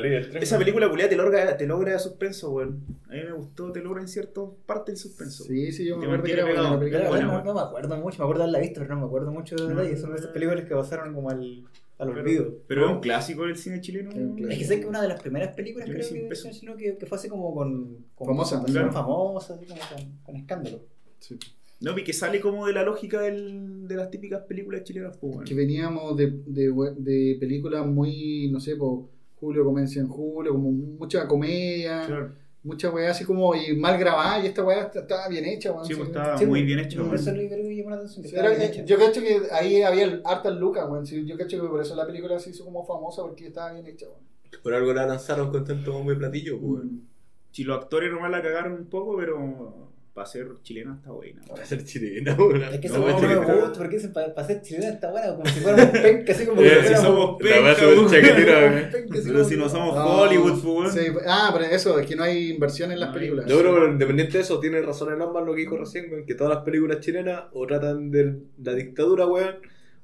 línea 0.00 0.18
del 0.20 0.30
tren. 0.30 0.42
Esa 0.42 0.58
película 0.58 0.88
culiada 0.90 1.08
te 1.10 1.16
logra, 1.16 1.56
te 1.56 1.66
logra 1.66 1.98
suspenso, 1.98 2.50
weón. 2.50 2.82
A 3.08 3.12
mí 3.14 3.20
me 3.24 3.32
gustó, 3.32 3.72
te 3.72 3.80
logra 3.80 4.02
en 4.02 4.08
ciertas 4.08 4.44
partes 4.66 4.92
el 4.94 4.98
suspenso. 4.98 5.44
Sí, 5.44 5.72
sí, 5.72 5.86
yo 5.86 5.96
me 5.96 6.04
acuerdo 6.04 6.24
que 6.24 6.32
era 6.32 6.44
buena 6.44 6.62
la 6.70 6.78
película. 6.78 7.08
Buena, 7.08 7.42
no, 7.42 7.54
me 7.54 7.60
acuerdo 7.60 7.96
mucho, 7.96 8.18
me 8.18 8.24
acuerdo 8.24 8.42
de 8.42 8.44
haberla 8.50 8.58
visto, 8.60 8.80
pero 8.82 8.94
no 8.94 9.00
me 9.00 9.06
acuerdo 9.06 9.30
mucho 9.32 9.56
de 9.56 9.62
No, 9.62 9.68
detalles. 9.80 10.00
Son 10.00 10.10
no, 10.10 10.16
esas 10.16 10.30
películas 10.30 10.64
que 10.64 10.74
pasaron 10.74 11.14
como 11.14 11.30
al, 11.30 11.64
olvido. 11.98 12.52
Pero 12.66 12.84
es 12.84 12.90
un 12.92 13.00
clásico 13.00 13.44
del 13.46 13.56
cine 13.56 13.80
chileno. 13.80 14.10
Es 14.50 14.58
que 14.58 14.64
sé 14.66 14.80
que 14.80 14.86
una 14.86 15.00
de 15.00 15.08
las 15.08 15.20
primeras 15.22 15.54
películas 15.54 15.88
creo 15.88 16.06
que, 16.06 16.20
peso. 16.28 16.52
sino 16.52 16.76
que, 16.76 16.98
que 16.98 17.06
fue 17.06 17.16
así 17.16 17.28
como 17.30 17.54
con, 17.54 18.04
con 18.14 18.26
Famosa, 18.26 18.60
famosa, 18.92 19.54
así 19.54 19.64
como 19.66 19.80
con, 19.80 20.12
con 20.24 20.36
escándalo. 20.36 20.80
Sí. 21.20 21.38
No, 21.80 21.94
vi 21.94 22.04
que 22.04 22.12
sale 22.14 22.40
como 22.40 22.66
de 22.66 22.72
la 22.72 22.82
lógica 22.82 23.20
del, 23.20 23.86
de 23.86 23.94
las 23.96 24.10
típicas 24.10 24.42
películas 24.44 24.82
chilenas, 24.84 25.16
pues, 25.18 25.34
weón. 25.34 25.44
Que 25.44 25.54
veníamos 25.54 26.16
de, 26.16 26.30
de, 26.46 26.72
de 26.96 27.36
películas 27.38 27.86
muy, 27.86 28.48
no 28.50 28.60
sé, 28.60 28.76
por 28.76 29.08
Julio 29.38 29.64
comienza 29.64 30.00
en 30.00 30.08
Julio, 30.08 30.52
como 30.52 30.70
mucha 30.72 31.28
comedia, 31.28 32.04
Claro. 32.06 32.32
mucha 32.62 32.90
weá 32.90 33.10
así 33.10 33.24
como 33.24 33.54
y 33.54 33.76
mal 33.76 33.98
grabada, 33.98 34.42
y 34.42 34.46
esta 34.46 34.64
weá 34.64 34.84
está- 34.84 35.00
estaba 35.00 35.28
bien 35.28 35.44
hecha, 35.44 35.70
weón. 35.72 35.84
Sí, 35.84 35.94
pues 35.94 36.06
sí. 36.08 36.12
estaba 36.12 36.38
Sí, 36.38 36.46
muy 36.46 36.60
pues, 36.60 36.66
bien 36.66 36.78
Por 37.06 37.14
eso 37.14 37.30
llamó 37.34 37.90
la 37.90 37.96
atención. 37.96 38.62
hecha. 38.62 38.84
yo 38.86 38.96
cacho 38.98 39.20
que 39.20 39.42
ahí 39.52 39.82
había 39.82 40.20
hartas 40.24 40.56
lucas, 40.56 40.88
weón. 40.88 41.06
Sí, 41.06 41.26
yo 41.26 41.36
cacho 41.36 41.60
que 41.62 41.68
por 41.68 41.82
eso 41.82 41.94
la 41.94 42.06
película 42.06 42.38
se 42.38 42.50
hizo 42.50 42.64
como 42.64 42.86
famosa 42.86 43.20
porque 43.22 43.48
estaba 43.48 43.72
bien 43.74 43.86
hecha, 43.86 44.06
weón. 44.06 44.24
Por 44.62 44.72
algo 44.72 44.94
la 44.94 45.06
lanzaron 45.06 45.50
con 45.50 45.62
tanto 45.64 45.92
bombo 45.92 46.10
y 46.12 46.16
platillo, 46.16 46.58
pues, 46.58 46.72
weón. 46.72 47.02
Si 47.50 47.64
los 47.64 47.76
actores 47.82 48.10
nomás 48.10 48.30
la 48.30 48.40
cagaron 48.42 48.72
un 48.72 48.86
poco, 48.86 49.14
pero 49.18 49.85
para 50.16 50.26
ser 50.26 50.46
chilena 50.62 50.94
está 50.96 51.10
buena. 51.12 51.42
Para 51.46 51.64
ser 51.64 51.84
chilena, 51.84 52.34
weón. 52.34 52.62
Es 52.62 52.80
que 52.80 52.88
No, 52.88 52.94
eso 52.94 53.08
no, 53.10 53.20
chilena. 53.20 53.40
me 53.46 53.54
gusta, 53.54 53.72
porque 53.78 53.96
dicen 53.96 54.12
para 54.14 54.44
ser 54.46 54.62
chilena 54.62 54.88
está 54.88 55.10
buena, 55.10 55.28
como 55.36 55.44
si 55.46 55.60
fuéramos 55.60 55.86
penca, 55.98 56.32
así 56.32 56.46
como 56.46 56.62
que 56.62 56.68
si 56.70 56.74
fuéramos 56.74 57.02
somos 57.02 57.42
penca, 57.42 57.54
Pero 57.76 57.96
como- 57.96 59.44
si 59.44 59.56
no 59.56 59.68
somos 59.68 59.94
No, 59.94 60.20
Hollywood, 60.22 60.52
pues, 60.52 60.64
weón. 60.64 60.90
sí, 60.92 61.00
ah, 61.26 61.50
pero 61.52 61.66
eso, 61.66 61.98
es 62.00 62.06
que 62.06 62.16
no 62.16 62.22
hay 62.22 62.50
inversión 62.50 62.90
en 62.92 63.00
las 63.00 63.10
No, 63.10 63.14
películas. 63.14 63.46
Yo 63.46 63.58
creo 63.60 63.74
que 63.84 63.90
independiente 63.92 64.38
de 64.38 64.42
eso, 64.44 64.58
tiene 64.58 64.80
razón 64.82 65.12
en 65.12 65.20
ambas 65.20 65.44
lo 65.44 65.54
que 65.54 65.60
dijo 65.60 65.76
recién, 65.76 66.10
weón, 66.10 66.24
que 66.24 66.34
todas 66.34 66.54
las 66.54 66.64
películas 66.64 67.00
chilenas 67.00 67.44
o 67.52 67.66
tratan 67.66 68.10
de 68.10 68.38
la 68.62 68.72
dictadura, 68.72 69.26
weón, 69.26 69.56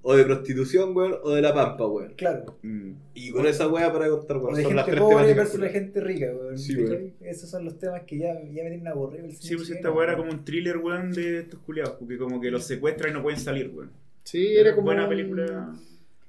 o 0.04 0.14
de 0.16 0.25
prostitución, 0.25 0.97
weón, 0.97 1.14
o 1.23 1.30
de 1.30 1.40
la 1.42 1.54
pampa, 1.54 1.87
weón. 1.87 2.14
Claro. 2.16 2.56
Mm. 2.62 2.90
Y 3.14 3.30
con 3.30 3.47
esa 3.47 3.68
weá 3.68 3.92
para 3.92 4.09
contar, 4.09 4.37
O 4.38 4.40
weón, 4.40 4.54
de 4.56 4.62
son 4.64 4.76
las 4.76 4.85
gente 4.87 4.97
tres 4.97 5.00
pobre 5.02 5.16
temáticas. 5.16 5.44
versus 5.44 5.61
la 5.61 5.68
gente 5.68 6.00
rica, 6.00 6.26
weón. 6.35 6.59
Sí, 6.59 6.75
¿Cachai? 6.76 6.97
weón. 6.97 7.12
Esos 7.21 7.50
son 7.50 7.64
los 7.64 7.78
temas 7.78 8.02
que 8.02 8.18
ya, 8.18 8.35
ya 8.35 8.62
me 8.64 8.71
tienen 8.71 8.88
aburrido. 8.88 9.25
el 9.26 9.37
Sí, 9.37 9.54
pues 9.56 9.71
esta 9.71 9.90
weá 9.90 10.09
era 10.09 10.16
como 10.16 10.30
un 10.30 10.44
thriller, 10.44 10.78
weón, 10.78 11.12
de 11.12 11.40
estos 11.40 11.61
culiados, 11.61 11.97
porque 11.99 12.18
como 12.18 12.40
que 12.40 12.50
los 12.50 12.64
secuestran 12.64 13.11
y 13.11 13.14
no 13.14 13.23
pueden 13.23 13.38
salir, 13.40 13.71
weón. 13.75 13.90
Sí, 14.25 14.56
era 14.56 14.75
como. 14.75 14.87
Buena 14.87 15.04
un- 15.04 15.09
película. 15.09 15.73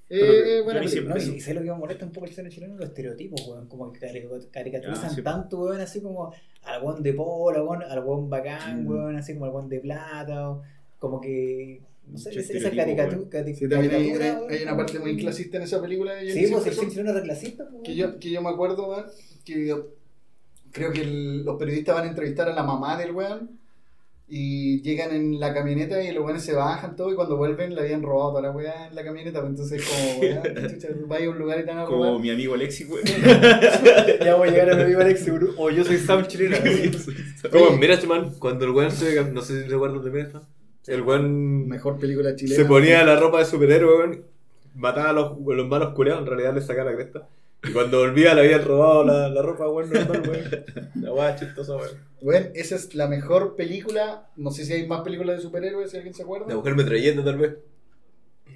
Eh, 0.09 0.19
eh, 0.59 0.61
buena 0.63 0.79
Johnny 0.81 0.91
película. 0.91 1.15
No, 1.15 1.21
Eso. 1.21 1.33
y 1.33 1.39
sé 1.39 1.53
lo 1.55 1.61
que 1.61 1.71
me 1.71 1.77
molesta 1.77 2.05
un 2.05 2.11
poco 2.11 2.27
el 2.27 2.33
cine 2.33 2.49
chileno, 2.49 2.75
los 2.75 2.89
estereotipos, 2.89 3.47
weón. 3.47 3.67
Como 3.67 3.91
que 3.91 3.99
cari- 3.99 4.47
caricaturizan 4.51 5.05
Ah, 5.05 5.09
sí. 5.09 5.21
tanto, 5.23 5.59
weón, 5.61 5.81
así 5.81 6.01
como 6.01 6.31
al 6.63 6.83
weón 6.83 7.01
de 7.01 7.13
polo, 7.13 7.65
weón, 7.65 7.81
al 7.81 7.99
weón 8.03 8.29
bacán, 8.29 8.83
Mm. 8.83 8.87
weón, 8.87 9.15
así 9.15 9.33
como 9.33 9.45
al 9.45 9.51
weón 9.51 9.69
de 9.69 9.79
plata, 9.79 10.49
o- 10.51 10.61
como 10.99 11.19
que. 11.19 11.81
No 12.07 12.17
sé, 12.17 12.29
esa 12.29 12.39
estereotipo, 12.41 12.75
caricatura. 12.83 13.29
cari- 13.29 13.55
Sí, 13.55 13.67
también 13.69 13.93
hay, 13.95 14.11
hay- 14.11 14.37
hay 14.57 14.63
una 14.63 14.77
parte 14.77 14.99
muy 14.99 15.17
clasista 15.17 15.57
en 15.57 15.63
esa 15.63 15.81
película. 15.81 16.13
de 16.13 16.21
Sí, 16.21 16.25
pues 16.27 16.41
el 16.41 16.47
Silverson, 16.47 16.73
cine 16.83 16.91
chileno 16.91 17.11
era 17.11 17.21
clasista, 17.21 17.63
weón. 17.71 17.83
que 17.83 17.95
yo, 17.95 18.19
que 18.19 18.29
yo 18.31 18.41
me 18.41 18.49
acuerdo, 18.49 18.87
weón, 18.89 19.05
que 19.45 19.65
yo- 19.67 19.87
creo 20.71 20.91
que 20.91 21.01
el- 21.01 21.43
los 21.43 21.57
periodistas 21.57 21.95
van 21.95 22.05
a 22.05 22.09
entrevistar 22.09 22.49
a 22.49 22.53
la 22.53 22.63
mamá 22.63 22.97
del 22.97 23.11
weón 23.11 23.59
y 24.27 24.81
llegan 24.81 25.13
en 25.13 25.39
la 25.39 25.53
camioneta 25.53 26.01
y 26.01 26.11
los 26.13 26.23
weones 26.23 26.43
se 26.43 26.53
bajan 26.53 26.95
todo 26.95 27.11
y 27.11 27.15
cuando 27.15 27.35
vuelven 27.37 27.75
le 27.75 27.81
habían 27.81 28.01
robado 28.01 28.29
toda 28.31 28.41
la 28.43 28.51
weá 28.51 28.87
en 28.87 28.95
la 28.95 29.03
camioneta, 29.03 29.39
pues 29.41 29.49
entonces 29.51 29.83
como, 29.87 30.19
weón, 30.21 30.41
chucha, 30.79 30.87
vaya 31.07 31.27
a 31.27 31.29
un 31.29 31.37
lugar 31.39 31.59
y 31.59 31.61
te 31.63 31.67
van 31.67 31.79
a 31.79 31.85
Como 31.85 32.17
mi 32.19 32.29
amigo 32.31 32.53
Alexi, 32.55 32.85
weón. 32.85 33.03
ya 34.23 34.35
voy 34.35 34.47
a 34.49 34.51
llegar 34.51 34.69
a 34.71 34.75
mi 34.75 34.81
amigo 34.83 35.01
Alex 35.01 35.19
seguro. 35.21 35.53
O 35.57 35.69
yo 35.69 35.83
soy 35.83 35.97
Sam 35.97 36.25
chileno. 36.27 36.57
Como 37.51 37.67
en 37.69 37.79
Mirachman, 37.79 38.33
cuando 38.39 38.65
el 38.65 38.71
weón 38.71 38.91
se. 38.91 39.23
No 39.25 39.41
sé 39.41 39.63
si 39.63 39.69
se 39.69 39.75
acuerdan 39.75 40.03
de 40.03 40.09
Mirachman. 40.11 40.43
El 40.87 41.01
weón 41.01 41.67
Mejor 41.67 41.99
película 41.99 42.35
chilena. 42.35 42.61
se 42.61 42.65
ponía 42.67 43.03
la 43.03 43.19
ropa 43.19 43.39
de 43.39 43.45
superhéroe, 43.45 43.97
weón. 43.97 44.23
Mataba 44.75 45.09
a 45.09 45.13
los, 45.13 45.37
los 45.45 45.67
malos 45.67 45.93
culeados, 45.93 46.23
en 46.23 46.27
realidad 46.27 46.53
le 46.55 46.61
sacaba 46.61 46.91
la 46.91 46.97
cresta. 46.97 47.27
Y 47.63 47.71
cuando 47.71 47.99
volvía 47.99 48.33
le 48.33 48.41
habían 48.41 48.65
robado 48.65 49.05
la, 49.05 49.29
la 49.29 49.41
ropa, 49.41 49.69
weón, 49.69 49.89
normal, 49.91 50.23
weón. 50.27 50.65
La 50.95 51.13
weá 51.13 51.35
chistosa, 51.35 51.75
weón. 51.75 51.91
Bueno, 52.21 52.47
esa 52.55 52.75
es 52.75 52.93
la 52.95 53.07
mejor 53.07 53.55
película. 53.55 54.27
No 54.35 54.51
sé 54.51 54.65
si 54.65 54.73
hay 54.73 54.87
más 54.87 55.01
películas 55.01 55.37
de 55.37 55.43
superhéroes, 55.43 55.91
si 55.91 55.97
alguien 55.97 56.13
se 56.13 56.23
acuerda. 56.23 56.47
La 56.49 56.55
mujer 56.55 56.75
metralleta, 56.75 57.23
tal 57.23 57.37
vez. 57.37 57.53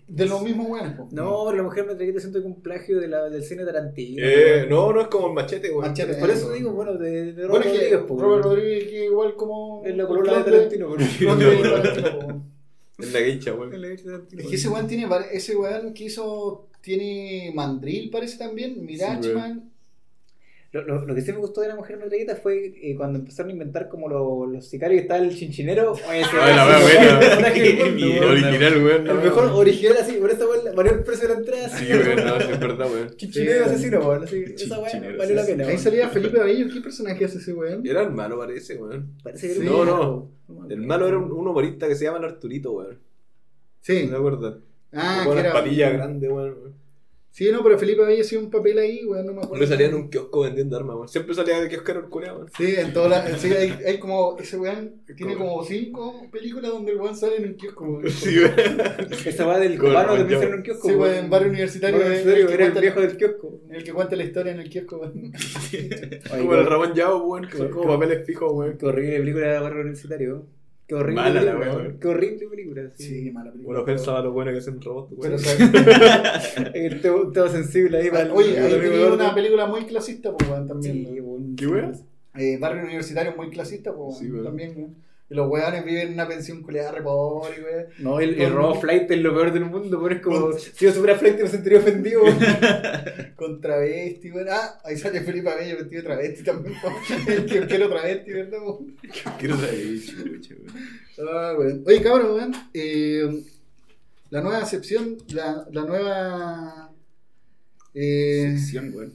De 0.08 0.26
los 0.26 0.42
mismos 0.42 0.68
weones. 0.70 0.94
po. 0.94 1.10
No, 1.12 1.44
pero 1.46 1.58
la 1.58 1.64
mujer 1.64 1.86
me 1.86 1.96
trae 1.96 2.14
que 2.14 2.20
siento 2.20 2.40
que 2.40 2.48
un 2.48 2.62
plagio 2.62 3.00
de 3.00 3.10
la, 3.10 3.30
del 3.30 3.44
cine 3.44 3.66
Tarantino. 3.66 4.22
Eh, 4.26 4.66
no, 4.70 4.94
no 4.94 5.02
es 5.02 5.08
como 5.08 5.28
el 5.28 5.34
machete, 5.34 5.70
weón. 5.70 5.82
Machete. 5.90 6.14
Por 6.16 6.30
eso 6.30 6.52
digo, 6.54 6.72
bueno, 6.72 6.94
de, 6.94 7.34
de 7.34 7.46
Bueno, 7.48 7.66
Robert 7.66 7.66
es 7.66 7.72
que 7.72 7.78
Rodríguez, 7.80 8.08
po, 8.08 8.20
Robert. 8.22 8.44
Rodríguez, 8.46 8.84
que 8.86 9.06
igual 9.06 9.36
como. 9.36 9.84
Es 9.86 9.98
la 9.98 10.08
columna 10.08 10.38
de 10.38 10.44
Tarantino, 10.44 10.88
weón. 10.88 11.00
Ron 11.22 11.40
de 11.40 11.70
Tarantino, 11.70 12.20
po. 12.20 12.42
Es 13.00 13.14
la 13.14 13.20
guincha, 13.20 13.54
weón. 13.54 13.86
Es 13.86 14.48
que 14.48 14.56
ese 14.56 14.70
weón 14.70 14.88
tiene. 14.88 15.08
Ese 15.32 15.56
weón 15.56 15.94
que 15.94 16.06
hizo. 16.06 16.70
Tiene 16.80 17.52
Mandril, 17.54 18.10
parece 18.10 18.38
también. 18.38 18.86
Mirachman. 18.86 19.72
Lo, 20.82 20.84
lo, 21.00 21.06
lo 21.06 21.16
que 21.16 21.22
sí 21.22 21.32
me 21.32 21.40
gustó 21.40 21.62
de 21.62 21.70
la 21.70 21.76
mujer 21.76 21.98
metralleta 21.98 22.36
fue 22.36 22.74
eh, 22.82 22.96
cuando 22.96 23.20
empezaron 23.20 23.50
a 23.50 23.54
inventar 23.54 23.88
como 23.90 24.08
lo- 24.08 24.46
los 24.46 24.68
sicarios 24.68 25.00
y 25.00 25.02
estaba 25.04 25.20
el 25.24 25.36
chinchinero. 25.36 25.92
Oye, 25.94 26.22
ese 26.22 26.30
Ay, 26.40 26.56
la 26.56 26.66
weón 26.68 26.84
wea 26.86 27.20
weón. 28.22 28.32
Original, 28.32 28.84
weón. 28.84 29.08
El 29.08 29.16
mejor 29.18 29.46
original 29.54 29.98
así, 30.02 30.14
por 30.14 30.30
eso 30.32 30.50
weón, 30.50 30.76
valió 30.76 30.92
el 30.94 31.04
precio 31.04 31.28
de 31.28 31.34
la 31.34 31.40
entrada. 31.40 31.70
Sí, 31.70 31.86
weón, 31.92 32.26
no, 32.26 32.40
sí, 32.42 32.48
es 32.52 32.60
verdad, 32.60 32.88
weón. 32.92 33.10
Chinchinero 33.18 33.66
asesino, 33.66 34.00
weón. 34.08 34.24
Esa 34.24 34.36
Chinchinero 34.36 35.18
valió 35.18 35.36
la 35.36 35.46
pena. 35.46 35.64
Ahí 35.64 35.70
weón. 35.70 35.80
salía 35.80 36.10
Felipe 36.10 36.40
Abello. 36.40 36.68
¿Qué 36.74 36.82
personaje 36.82 37.26
hace 37.26 37.38
ese 37.40 37.54
weón? 37.54 37.86
Era 37.88 38.04
el 38.04 38.12
malo, 38.12 38.38
parece, 38.38 38.76
weón. 38.78 39.14
Parece 39.24 39.48
que 39.48 39.56
era 39.62 39.66
No, 39.66 39.86
no. 39.86 40.30
me 40.48 40.54
El 40.56 40.62
acuerdo. 40.64 40.88
malo 40.88 41.08
era 41.08 41.18
un, 41.18 41.32
un 41.32 41.48
humorista 41.48 41.88
que 41.88 41.96
se 41.96 42.06
llama 42.06 42.20
el 42.20 42.26
Arturito, 42.26 42.72
weón. 42.74 43.00
Sí. 43.82 44.04
¿No 44.06 44.12
te 44.12 44.16
acuerdas? 44.18 44.54
Ah, 44.94 45.22
Con 45.26 45.36
que 45.38 45.44
las 45.44 45.54
patillas 45.54 45.94
grandes, 45.94 46.30
weón. 46.32 46.56
Sí, 47.38 47.52
no, 47.52 47.62
pero 47.62 47.78
Felipe 47.78 48.02
Abello 48.02 48.24
hacía 48.24 48.40
un 48.40 48.50
papel 48.50 48.80
ahí, 48.80 49.06
weón. 49.06 49.28
No 49.28 49.34
me 49.34 49.38
acuerdo. 49.38 49.50
Porque 49.50 49.68
salía 49.68 49.86
en 49.86 49.94
un 49.94 50.10
kiosco 50.10 50.42
vendiendo 50.42 50.76
armas, 50.76 50.96
weón. 50.96 51.08
Siempre 51.08 51.36
salía 51.36 51.62
de 51.62 51.70
kiosquero 51.70 52.00
el 52.00 52.08
culeado, 52.08 52.38
weón. 52.40 52.50
Sí, 52.58 52.74
en 52.76 52.92
todas 52.94 53.12
las. 53.12 53.40
Sí, 53.40 53.54
hay, 53.54 53.78
hay 53.86 54.00
como. 54.00 54.36
Ese 54.40 54.58
weón 54.58 55.04
tiene 55.16 55.36
como 55.36 55.64
cinco 55.64 56.28
películas 56.32 56.72
donde 56.72 56.94
el 56.94 56.98
weón 57.00 57.16
sale 57.16 57.36
en 57.36 57.50
un 57.50 57.54
kiosco, 57.54 57.86
weón. 57.86 58.10
Sí, 58.10 58.40
weón. 58.40 58.82
Esa 59.24 59.46
va 59.46 59.60
del 59.60 59.78
cubano 59.78 60.16
también 60.16 60.40
salió 60.40 60.48
en 60.48 60.56
un 60.56 60.64
kiosco. 60.64 60.88
Sí, 60.90 60.96
weón. 60.96 61.14
en 61.14 61.30
barrio 61.30 61.50
universitario. 61.50 62.00
Barrio 62.00 62.14
es 62.16 62.26
universitario, 62.26 62.48
que 62.48 62.54
Era 62.56 62.66
el 62.74 62.82
viejo 62.82 63.02
del 63.02 63.18
kiosco. 63.18 63.62
El 63.70 63.84
que 63.84 63.94
cuenta 63.94 64.16
la 64.16 64.24
historia 64.24 64.54
en 64.54 64.60
el 64.60 64.70
kiosco, 64.72 64.98
weón. 64.98 65.32
Como 66.32 66.56
el 66.56 66.66
Ramón 66.66 66.96
Yao, 66.96 67.24
weón, 67.24 67.48
que 67.48 67.58
son 67.58 67.70
como 67.70 67.88
papeles 67.88 68.26
fijos, 68.26 68.52
weón. 68.52 68.80
Qué 68.80 68.86
horrible 68.88 69.20
película 69.20 69.54
de 69.54 69.60
barrio 69.60 69.82
universitario. 69.82 70.57
Qué 70.88 70.96
horrible 70.96 71.22
Mala 71.22 71.34
la 71.34 71.40
película. 71.42 71.60
wea, 71.60 71.70
weón. 71.76 71.86
weón. 71.88 72.00
Qué 72.00 72.08
horrible 72.08 72.48
película. 72.50 72.92
Sí. 72.96 73.04
Sí, 73.24 73.32
mala 73.32 73.52
película. 73.52 73.76
Una 73.78 73.84
ofensa 73.84 74.18
a 74.18 74.22
los 74.24 74.34
buenos 74.34 74.54
que 74.54 74.58
hacen 74.60 74.82
robots, 74.82 75.12
weón. 75.12 75.22
Pero, 75.22 75.38
¿sabes? 75.38 76.72
El 76.74 77.02
tema, 77.02 77.32
tema 77.34 77.50
sensible 77.50 77.98
ahí 77.98 78.10
para 78.10 78.34
Oye, 78.34 78.58
ahí 78.58 78.80
tenía 78.80 79.08
una 79.14 79.36
película 79.36 79.66
muy 79.68 79.86
clasista, 79.86 80.32
pues, 80.36 80.50
weón, 80.50 80.68
también. 80.68 81.06
Sí, 81.06 81.20
weón. 81.20 81.56
¿Qué 81.56 81.68
wea? 81.68 81.92
Eh, 82.36 82.58
barrio 82.60 82.84
universitario 82.84 83.34
muy 83.36 83.50
clasista, 83.50 83.94
pues, 83.94 84.18
Sí, 84.18 84.26
weón, 84.26 84.34
weón. 84.36 84.46
también, 84.46 84.74
weón. 84.78 84.96
Y 85.30 85.36
los 85.36 85.50
weones 85.50 85.84
viven 85.84 86.08
en 86.08 86.14
una 86.14 86.26
pensión 86.28 86.62
culiada 86.62 86.92
re 86.94 87.02
pobre, 87.02 87.62
weón. 87.62 87.86
No, 88.00 88.20
el, 88.22 88.40
el 88.40 88.54
robo 88.54 88.76
flight 88.80 89.12
es 89.12 89.18
lo 89.20 89.34
peor 89.34 89.52
del 89.52 89.66
mundo, 89.66 90.02
pero 90.02 90.16
es 90.16 90.22
como. 90.22 90.54
Si 90.54 90.86
yo 90.86 90.94
supiera 90.94 91.18
flight 91.20 91.42
me 91.42 91.48
sentiría 91.50 91.80
ofendido. 91.80 92.24
weón. 92.24 92.38
Con 93.36 93.60
travesti, 93.60 94.32
weón. 94.32 94.48
Ah, 94.50 94.80
ahí 94.86 94.96
sale 94.98 95.20
Felipe 95.22 95.50
Abello 95.50 95.78
vestido 95.78 96.02
de 96.02 96.08
travesti 96.08 96.44
también. 96.44 96.76
El 97.28 97.46
que 97.50 97.66
quiero 97.68 97.90
travesti, 97.90 98.32
¿verdad, 98.32 98.60
po? 98.60 98.86
Quiero. 99.38 99.56
Chucha, 99.58 100.56
weón. 100.56 101.30
Ah, 101.30 101.56
weón. 101.58 101.84
Oye, 101.86 102.02
cabrón, 102.02 102.32
weón. 102.34 102.54
Eh, 102.74 103.44
la 104.30 104.42
nueva 104.42 104.60
acepción, 104.60 105.18
la, 105.34 105.68
la 105.72 105.82
nueva. 105.84 106.92
Eh, 107.94 108.56
Sección, 108.58 108.94
weón. 108.96 109.14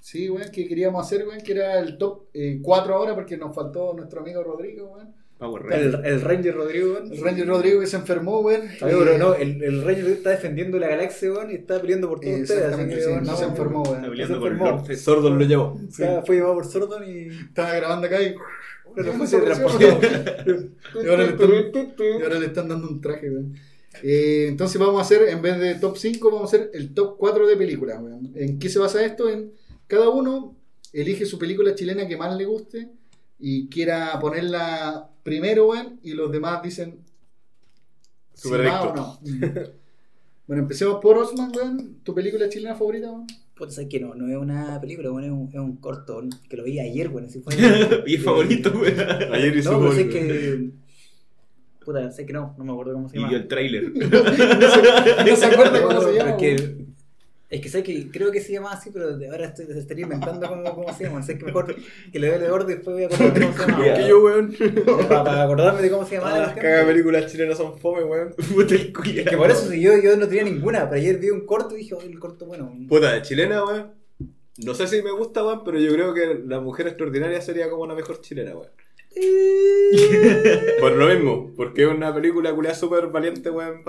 sí, 0.00 0.28
weón, 0.30 0.50
que 0.52 0.68
queríamos 0.68 1.04
hacer, 1.04 1.26
weón, 1.26 1.40
que 1.40 1.52
era 1.52 1.78
el 1.80 1.98
top 1.98 2.26
4 2.62 2.94
ahora 2.94 3.14
porque 3.16 3.36
nos 3.36 3.54
faltó 3.54 3.92
nuestro 3.94 4.20
amigo 4.20 4.42
Rodrigo, 4.44 4.92
weón. 4.94 5.14
Power 5.38 5.62
Ranger. 5.62 6.00
El, 6.04 6.04
el 6.04 6.20
Ranger 6.20 6.54
Rodrigo, 6.54 6.92
weón. 6.94 7.12
El 7.12 7.20
Ranger 7.22 7.46
Rodrigo 7.46 7.80
que 7.80 7.86
se 7.86 7.96
enfermó, 7.96 8.40
weón. 8.40 8.62
Pero 8.80 9.18
no, 9.18 9.34
el, 9.34 9.62
el 9.62 9.82
Ranger 9.84 10.02
Rodrigo 10.04 10.08
está 10.08 10.30
defendiendo 10.30 10.78
la 10.78 10.88
galaxia, 10.88 11.32
weón, 11.32 11.50
y 11.50 11.54
está 11.54 11.80
peleando 11.80 12.08
por 12.08 12.20
todos 12.20 12.40
ustedes. 12.40 12.64
Así 12.72 12.88
que, 12.88 13.00
sí, 13.00 13.10
no 13.22 13.36
se 13.36 13.44
enfermó, 13.44 13.82
Está 13.84 13.98
weón. 14.00 14.10
peleando 14.10 14.34
Se 14.34 14.46
enfermó. 14.46 14.64
Lord 14.70 14.86
Zed. 14.86 14.96
Sordo 14.96 15.30
lo 15.30 15.44
llevó. 15.44 15.80
Sí. 15.90 16.02
Fue 16.26 16.36
llevado 16.36 16.54
por 16.54 16.66
Sordon 16.66 17.04
y. 17.08 17.28
Estaba 17.28 17.74
grabando 17.74 18.06
acá 18.06 18.20
y. 18.22 18.34
No 18.96 19.26
se. 19.26 19.36
Y 21.04 21.08
ahora 21.08 21.24
le 21.24 21.30
están, 21.30 21.50
y 21.98 22.22
ahora 22.22 22.38
le 22.40 22.46
están 22.46 22.68
dando 22.68 22.88
un 22.88 23.00
traje, 23.00 23.30
weón. 23.30 23.54
Eh, 24.02 24.46
entonces 24.48 24.80
vamos 24.80 24.98
a 24.98 25.02
hacer, 25.02 25.28
en 25.28 25.42
vez 25.42 25.58
de 25.58 25.74
top 25.76 25.96
5, 25.96 26.30
vamos 26.30 26.52
a 26.52 26.56
hacer 26.56 26.70
el 26.74 26.94
top 26.94 27.16
4 27.18 27.46
de 27.46 27.56
películas, 27.56 27.98
weón. 28.00 28.32
¿En 28.34 28.58
qué 28.58 28.68
se 28.68 28.78
basa 28.78 29.04
esto? 29.04 29.28
En 29.28 29.52
cada 29.86 30.08
uno 30.08 30.56
elige 30.92 31.26
su 31.26 31.38
película 31.38 31.74
chilena 31.74 32.06
que 32.08 32.16
más 32.16 32.36
le 32.36 32.44
guste 32.44 32.88
y 33.38 33.68
quiera 33.68 34.18
ponerla 34.20 35.08
primero, 35.22 35.68
weón, 35.68 36.00
y 36.02 36.12
los 36.12 36.30
demás 36.32 36.62
dicen 36.62 36.98
si 38.34 38.48
Super 38.48 38.66
va 38.66 38.82
o 38.82 38.94
no. 38.96 39.18
Mm. 39.22 39.44
Bueno, 40.46 40.62
empecemos 40.62 40.98
por 41.02 41.18
Osman, 41.18 41.52
weón. 41.54 41.96
¿Tu 42.02 42.14
película 42.14 42.48
chilena 42.48 42.74
favorita, 42.74 43.10
weón? 43.10 43.26
Puta, 43.54 43.72
sabes 43.72 43.88
que 43.90 43.98
no, 44.00 44.14
no 44.14 44.28
es 44.30 44.36
una 44.36 44.80
película, 44.80 45.10
weón, 45.10 45.24
es 45.24 45.30
un, 45.30 45.48
es 45.48 45.54
un 45.56 45.76
corto, 45.76 46.16
weón, 46.18 46.30
que 46.48 46.56
lo 46.56 46.64
vi 46.64 46.78
ayer, 46.80 47.08
weón, 47.08 47.26
así 47.26 47.40
fue. 47.40 47.54
Y 48.06 48.14
es 48.14 48.22
favorito, 48.24 48.70
weón. 48.70 48.94
Ayer 49.34 49.56
hizo 49.56 49.72
No, 49.72 49.92
sé 49.92 49.98
weón. 50.04 50.10
que. 50.10 50.70
Puta, 51.84 52.10
sé 52.12 52.26
que 52.26 52.32
no, 52.34 52.54
no 52.58 52.64
me 52.64 52.72
acuerdo 52.72 52.92
cómo 52.94 53.08
se 53.08 53.16
Y 53.16 53.20
llama. 53.20 53.30
vio 53.30 53.38
el 53.38 53.48
trailer. 53.48 53.92
No 53.94 54.70
se, 54.70 55.30
no 55.30 55.36
se 55.36 55.46
acuerda 55.46 55.82
cómo 55.82 56.00
se 56.00 56.06
pero 56.06 56.12
llama. 56.18 56.30
es 56.30 56.36
que. 56.36 56.86
Es 57.50 57.62
que 57.62 57.70
sé 57.70 57.82
que 57.82 58.10
creo 58.10 58.30
que 58.30 58.42
se 58.42 58.52
llama 58.52 58.72
así, 58.72 58.90
pero 58.90 59.16
de 59.16 59.30
ahora 59.30 59.46
estoy, 59.46 59.66
estaría 59.70 60.04
inventando 60.04 60.46
cómo, 60.46 60.74
cómo 60.74 60.94
se 60.94 61.04
llama. 61.04 61.22
Sé 61.22 61.38
que 61.38 61.46
mejor 61.46 61.74
que 62.12 62.18
le 62.18 62.28
dé 62.28 62.36
el 62.44 62.50
orden 62.50 62.70
y 62.70 62.74
después 62.74 62.94
voy 62.94 63.04
a 63.04 63.06
acordarme 63.06 63.40
cómo 63.40 63.52
se 63.56 63.66
llama. 63.66 63.76
¿Por 63.84 63.94
qué 63.94 64.08
yo, 64.08 64.22
weón? 64.22 64.54
Para, 65.08 65.24
para 65.24 65.42
acordarme 65.44 65.82
de 65.82 65.90
cómo 65.90 66.06
se 66.06 66.16
llama. 66.16 66.34
Ah, 66.34 66.38
Las 66.38 66.54
cagas 66.54 66.84
películas 66.84 67.32
chilenas 67.32 67.56
son 67.56 67.78
fome, 67.78 68.04
weón. 68.04 68.34
Puta 68.54 68.74
el 68.74 68.92
culiao. 68.92 69.24
Es 69.24 69.30
que 69.30 69.36
por 69.36 69.50
eso 69.50 69.70
si 69.70 69.80
yo, 69.80 69.96
yo 69.98 70.16
no 70.16 70.28
tenía 70.28 70.44
ninguna, 70.44 70.90
pero 70.90 71.00
ayer 71.00 71.18
vi 71.18 71.30
un 71.30 71.46
corto 71.46 71.74
y 71.74 71.78
dije, 71.78 71.94
oh, 71.94 72.02
el 72.02 72.18
corto 72.18 72.44
bueno. 72.44 72.70
Puta, 72.86 73.14
de 73.14 73.22
chilena, 73.22 73.64
weón. 73.64 73.92
No 74.58 74.74
sé 74.74 74.86
si 74.86 75.00
me 75.02 75.12
gusta, 75.12 75.42
weón, 75.42 75.62
pero 75.64 75.78
yo 75.78 75.90
creo 75.92 76.12
que 76.12 76.42
La 76.46 76.60
Mujer 76.60 76.88
Extraordinaria 76.88 77.40
sería 77.40 77.70
como 77.70 77.86
la 77.86 77.94
mejor 77.94 78.20
chilena, 78.20 78.54
weón. 78.54 78.68
Por 80.80 80.92
lo 80.92 81.06
mismo, 81.08 81.52
porque 81.56 81.82
es 81.82 81.88
una 81.88 82.14
película 82.14 82.54
culiada 82.54 82.74
súper 82.76 83.06
valiente, 83.08 83.50
weón, 83.50 83.82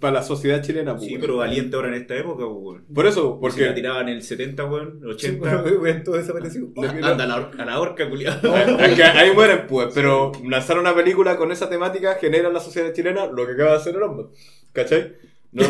para 0.00 0.12
la 0.14 0.22
sociedad 0.22 0.62
chilena, 0.62 0.96
pues, 0.96 1.08
Sí, 1.08 1.16
pero 1.20 1.36
valiente 1.36 1.76
ahora 1.76 1.88
en 1.88 1.94
esta 1.94 2.16
época, 2.16 2.44
pues, 2.46 2.56
weón. 2.58 2.84
Por 2.92 3.06
eso, 3.06 3.38
Porque 3.40 3.60
la 3.62 3.66
porque. 3.68 3.80
tiraban 3.80 4.08
en 4.08 4.16
el 4.16 4.22
70, 4.22 4.64
weón, 4.64 5.00
el 5.02 5.10
80. 5.10 5.38
Bueno, 5.62 5.78
weón, 5.82 6.02
todo 6.04 6.16
desapareció. 6.16 6.68
Anda 6.76 7.24
a 7.24 7.26
la, 7.26 7.36
hor- 7.38 7.60
a 7.60 7.64
la. 7.64 7.78
Es 8.86 8.94
que 8.96 9.02
ahí 9.04 9.32
mueren, 9.34 9.66
pues, 9.68 9.88
pero 9.94 10.32
lanzar 10.46 10.78
una 10.78 10.94
película 10.94 11.36
con 11.36 11.52
esa 11.52 11.68
temática 11.68 12.14
genera 12.20 12.48
en 12.48 12.54
la 12.54 12.60
sociedad 12.60 12.92
chilena 12.92 13.26
lo 13.26 13.46
que 13.46 13.52
acaba 13.52 13.70
de 13.72 13.76
hacer 13.76 13.94
el 13.96 14.02
hombre. 14.02 14.26
¿Cachai? 14.72 15.14
No, 15.52 15.62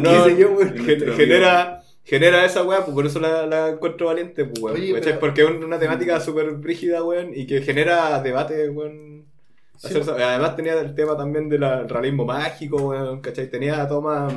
no, 0.00 0.24
¿Qué 0.24 0.30
sé 0.30 0.36
yo, 0.40 0.50
weón? 0.52 0.74
genera, 1.16 1.82
genera 2.06 2.44
esa 2.44 2.62
weá, 2.62 2.84
pues 2.84 2.94
por 2.94 3.04
eso 3.04 3.20
la, 3.20 3.46
la 3.46 3.68
encuentro 3.70 4.06
valiente, 4.06 4.44
pues, 4.46 4.62
weón. 4.62 4.76
Oye, 4.76 4.94
pero- 5.00 5.20
Porque 5.20 5.42
es 5.42 5.50
una 5.50 5.78
temática 5.78 6.18
súper 6.20 6.52
brígida, 6.52 7.02
weón, 7.04 7.32
y 7.34 7.46
que 7.46 7.60
genera 7.60 8.22
debate, 8.22 8.70
weón. 8.70 9.26
Sí, 9.76 9.88
hacer 9.88 10.00
eso. 10.02 10.12
Además 10.14 10.56
tenía 10.56 10.80
el 10.80 10.94
tema 10.94 11.16
también 11.18 11.50
del 11.50 11.60
realismo 11.88 12.24
mágico, 12.24 12.76
weón, 12.78 13.20
¿cachai? 13.20 13.50
Tenía 13.50 13.86
tomas 13.86 14.32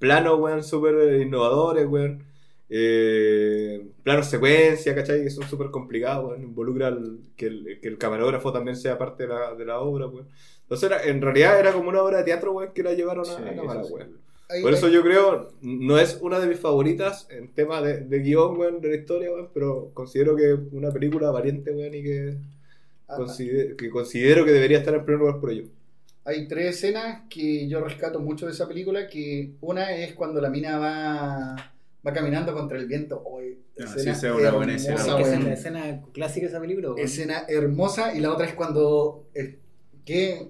planos, 0.00 0.40
weón, 0.40 0.64
súper 0.64 1.20
innovadores, 1.20 1.86
weón. 1.86 2.24
Eh, 2.70 3.86
planos 4.02 4.26
secuencia, 4.26 4.94
¿cachai? 4.94 5.22
Que 5.22 5.30
son 5.30 5.44
súper 5.44 5.70
complicados, 5.70 6.30
weón. 6.30 6.42
Involucra 6.42 6.88
el- 6.88 7.20
que, 7.36 7.46
el, 7.46 7.78
que 7.80 7.88
el 7.88 7.98
camarógrafo 7.98 8.52
también 8.52 8.76
sea 8.76 8.98
parte 8.98 9.24
de 9.24 9.28
la, 9.28 9.54
de 9.54 9.64
la 9.64 9.78
obra, 9.80 10.06
weón. 10.08 10.26
Entonces, 10.62 10.90
era- 10.90 11.04
en 11.04 11.20
realidad 11.22 11.60
era 11.60 11.72
como 11.72 11.88
una 11.90 12.02
obra 12.02 12.18
de 12.18 12.24
teatro, 12.24 12.52
weón, 12.52 12.72
que 12.72 12.82
la 12.82 12.94
llevaron 12.94 13.24
a, 13.28 13.36
Sí, 13.36 13.42
a 13.46 13.54
cámara, 13.54 13.82
weón. 13.82 14.23
Ahí- 14.48 14.62
Por 14.62 14.74
eso 14.74 14.86
ahí- 14.86 14.92
yo 14.92 15.02
creo, 15.02 15.52
no 15.62 15.98
es 15.98 16.18
una 16.20 16.38
de 16.38 16.46
mis 16.46 16.58
favoritas 16.60 17.26
en 17.30 17.48
tema 17.54 17.80
de, 17.80 18.00
de 18.00 18.18
guion, 18.20 18.56
weón, 18.58 18.80
de 18.80 18.88
la 18.90 18.96
historia, 18.96 19.30
weón, 19.32 19.48
pero 19.54 19.90
considero 19.94 20.36
que 20.36 20.52
es 20.52 20.58
una 20.72 20.92
película 20.92 21.30
valiente, 21.30 21.72
weón, 21.72 21.94
y 21.94 22.02
que, 22.02 22.36
ah, 23.08 23.16
considero, 23.16 23.76
que 23.76 23.88
considero 23.90 24.44
que 24.44 24.52
debería 24.52 24.78
estar 24.78 24.94
en 24.94 25.04
primer 25.04 25.20
lugar 25.20 25.40
por 25.40 25.50
ello. 25.50 25.64
Hay 26.26 26.48
tres 26.48 26.76
escenas 26.76 27.22
que 27.28 27.68
yo 27.68 27.80
rescato 27.80 28.20
mucho 28.20 28.46
de 28.46 28.52
esa 28.52 28.66
película, 28.68 29.08
que 29.08 29.52
una 29.60 29.94
es 29.94 30.14
cuando 30.14 30.40
la 30.40 30.48
mina 30.50 30.78
va, 30.78 31.56
va 32.06 32.12
caminando 32.12 32.54
contra 32.54 32.78
el 32.78 32.86
viento. 32.86 33.22
Oye, 33.24 33.58
Ah, 33.78 33.84
escena 33.84 34.14
sí, 34.14 34.26
es 34.26 34.32
una 34.32 34.50
buena 34.52 34.76
escena. 34.76 35.16
que 35.16 35.22
es 35.22 35.44
la 35.44 35.52
escena 35.52 36.02
clásica 36.12 36.46
de 36.46 36.50
esa 36.52 36.60
película, 36.60 36.88
weón. 36.88 36.98
Escena 37.00 37.44
hermosa. 37.48 38.14
Y 38.14 38.20
la 38.20 38.32
otra 38.32 38.46
es 38.46 38.54
cuando... 38.54 39.26
eh, 39.34 39.58
¿Qué? 40.06 40.48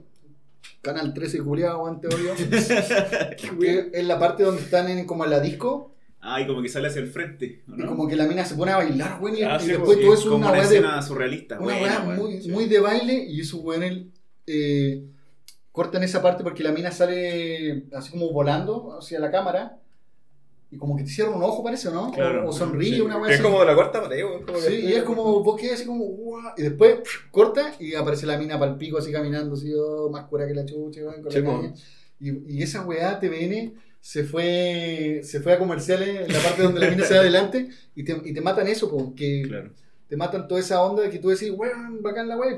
Canal 0.84 1.12
13 1.14 1.42
culiado, 1.42 1.82
weón, 1.82 2.00
te 2.00 2.06
odio. 2.08 2.34
Que 2.38 3.90
es 3.92 4.06
la 4.06 4.18
parte 4.18 4.44
donde 4.44 4.62
están 4.62 4.88
en, 4.88 5.06
como 5.06 5.24
en 5.24 5.30
la 5.30 5.40
disco. 5.40 5.94
Ah, 6.20 6.40
y 6.40 6.46
como 6.46 6.62
que 6.62 6.68
sale 6.68 6.88
hacia 6.88 7.02
el 7.02 7.08
frente, 7.08 7.62
¿o 7.70 7.76
Y 7.76 7.84
como 7.84 8.06
que 8.06 8.16
la 8.16 8.26
mina 8.26 8.44
se 8.44 8.54
pone 8.54 8.72
a 8.72 8.76
bailar, 8.76 9.18
weón. 9.20 9.36
Y, 9.36 9.42
Ah, 9.42 9.58
y 9.60 9.64
sí, 9.64 9.72
después 9.72 10.00
todo 10.00 10.14
es 10.14 10.20
como 10.20 10.36
una 10.36 10.50
una 10.50 10.58
de 10.58 10.64
escena 10.64 11.02
surrealista. 11.02 11.58
Una 11.58 11.78
buena, 11.78 11.98
muy, 12.00 12.40
sí. 12.40 12.50
muy 12.50 12.66
de 12.66 12.80
baile 12.80 13.24
y 13.28 13.40
esos 13.40 13.60
weones 13.60 14.04
eh, 14.46 15.04
cortan 15.72 16.02
esa 16.04 16.22
parte 16.22 16.44
porque 16.44 16.62
la 16.62 16.72
mina 16.72 16.92
sale 16.92 17.86
así 17.92 18.10
como 18.12 18.30
volando 18.30 18.96
hacia 18.98 19.18
la 19.18 19.30
cámara 19.30 19.80
y 20.74 20.76
como 20.76 20.96
que 20.96 21.04
te 21.04 21.10
cierra 21.10 21.30
un 21.30 21.42
ojo, 21.42 21.62
parece, 21.62 21.88
¿o 21.88 21.92
¿no? 21.92 22.10
Claro. 22.12 22.44
O, 22.46 22.48
o 22.50 22.52
sonríe, 22.52 22.94
Sí, 22.96 23.00
una 23.00 23.16
weá 23.16 23.28
que 23.28 23.34
es 23.34 23.40
así. 23.40 23.48
como 23.48 23.60
de 23.60 23.66
la 23.66 23.74
cuarta 23.74 24.02
pared, 24.02 24.24
que- 24.46 24.60
Sí, 24.60 24.74
y 24.86 24.92
es 24.92 25.02
como, 25.04 25.42
vos 25.42 25.60
quedas 25.60 25.74
así 25.74 25.86
como, 25.86 26.04
"Guau", 26.04 26.42
y 26.56 26.62
después 26.62 26.96
pf, 26.96 27.30
corta 27.30 27.74
y 27.78 27.94
aparece 27.94 28.26
la 28.26 28.36
mina 28.38 28.58
pal 28.58 28.76
pico 28.76 28.98
así 28.98 29.12
caminando, 29.12 29.54
así, 29.54 29.72
oh, 29.74 30.10
más 30.10 30.24
cura 30.26 30.46
que 30.46 30.54
la 30.54 30.64
chucha, 30.64 31.00
weón, 31.02 31.22
con 31.22 31.32
Sí, 31.32 31.40
la 31.40 31.44
caña. 31.46 31.74
Y, 32.20 32.56
y 32.58 32.62
esa 32.62 32.84
weá 32.84 33.18
TVN 33.20 33.74
se 34.00 34.24
fue, 34.24 35.20
se 35.24 35.40
fue 35.40 35.52
a 35.54 35.58
comerciales 35.58 36.26
en 36.28 36.32
la 36.32 36.38
parte 36.40 36.62
donde 36.62 36.80
la 36.80 36.90
mina 36.90 37.04
se 37.04 37.14
va 37.14 37.20
adelante 37.20 37.68
y 37.94 38.04
te, 38.04 38.20
y 38.24 38.34
te 38.34 38.40
matan 38.40 38.66
eso, 38.68 38.90
po, 38.90 39.14
que 39.14 39.42
Claro. 39.48 39.70
te 40.08 40.16
matan 40.16 40.46
toda 40.46 40.60
esa 40.60 40.82
onda 40.82 41.02
de 41.02 41.10
que 41.10 41.18
tú 41.18 41.28
decís, 41.30 41.50
weón, 41.56 42.02
bacán 42.02 42.28
la 42.28 42.36
weá, 42.36 42.54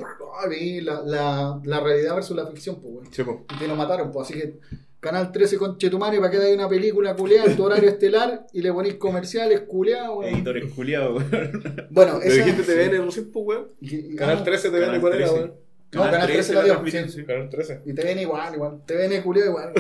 y 0.61 0.81
la, 0.81 1.03
la, 1.03 1.61
la 1.65 1.81
realidad 1.81 2.15
versus 2.15 2.37
la 2.37 2.47
ficción, 2.47 2.81
pues, 2.81 2.93
weón. 2.95 3.07
Sí, 3.13 3.23
po. 3.23 3.45
Y 3.55 3.59
te 3.59 3.69
lo 3.69 3.77
mataron, 3.77 4.11
pues, 4.11 4.29
así 4.29 4.39
que 4.41 4.59
Canal 5.07 5.31
13 5.31 5.57
con 5.57 5.79
Chetumare 5.79 6.19
para 6.19 6.33
que 6.33 6.39
haya 6.39 6.53
una 6.55 6.69
película 6.69 7.15
culeada 7.15 7.49
en 7.49 7.57
tu 7.57 7.63
horario 7.63 7.89
estelar 7.89 8.45
y 8.53 8.61
le 8.61 8.73
ponís 8.73 8.95
comerciales 8.95 9.61
culeados, 9.61 10.19
weón. 10.19 10.35
Editores 10.35 10.73
culiados, 10.73 11.23
weón. 11.23 11.87
Bueno, 11.91 12.15
¿Lo 12.15 12.23
esa... 12.23 12.45
dijiste 12.45 12.63
TVN 12.65 13.05
recién, 13.05 13.31
pues, 13.31 13.47
weón? 13.47 13.69
y- 13.81 14.15
y- 14.15 14.17
Canal 14.17 14.39
ah, 14.41 14.45
13 14.45 14.71
TVN, 14.71 14.81
Canal 14.81 15.01
¿cuál 15.01 15.13
era, 15.15 15.27
13. 15.27 15.35
weón? 15.41 15.55
No, 15.93 16.03
Canal 16.03 16.27
13 16.27 16.55
la 16.55 16.65
dio, 16.65 16.83
sí. 17.09 17.25
Canal 17.25 17.49
13. 17.49 17.83
Y 17.87 17.93
TVN 17.95 18.21
igual, 18.21 18.55
igual. 18.55 18.81
TVN 18.85 19.23
culiado 19.23 19.51
igual. 19.51 19.73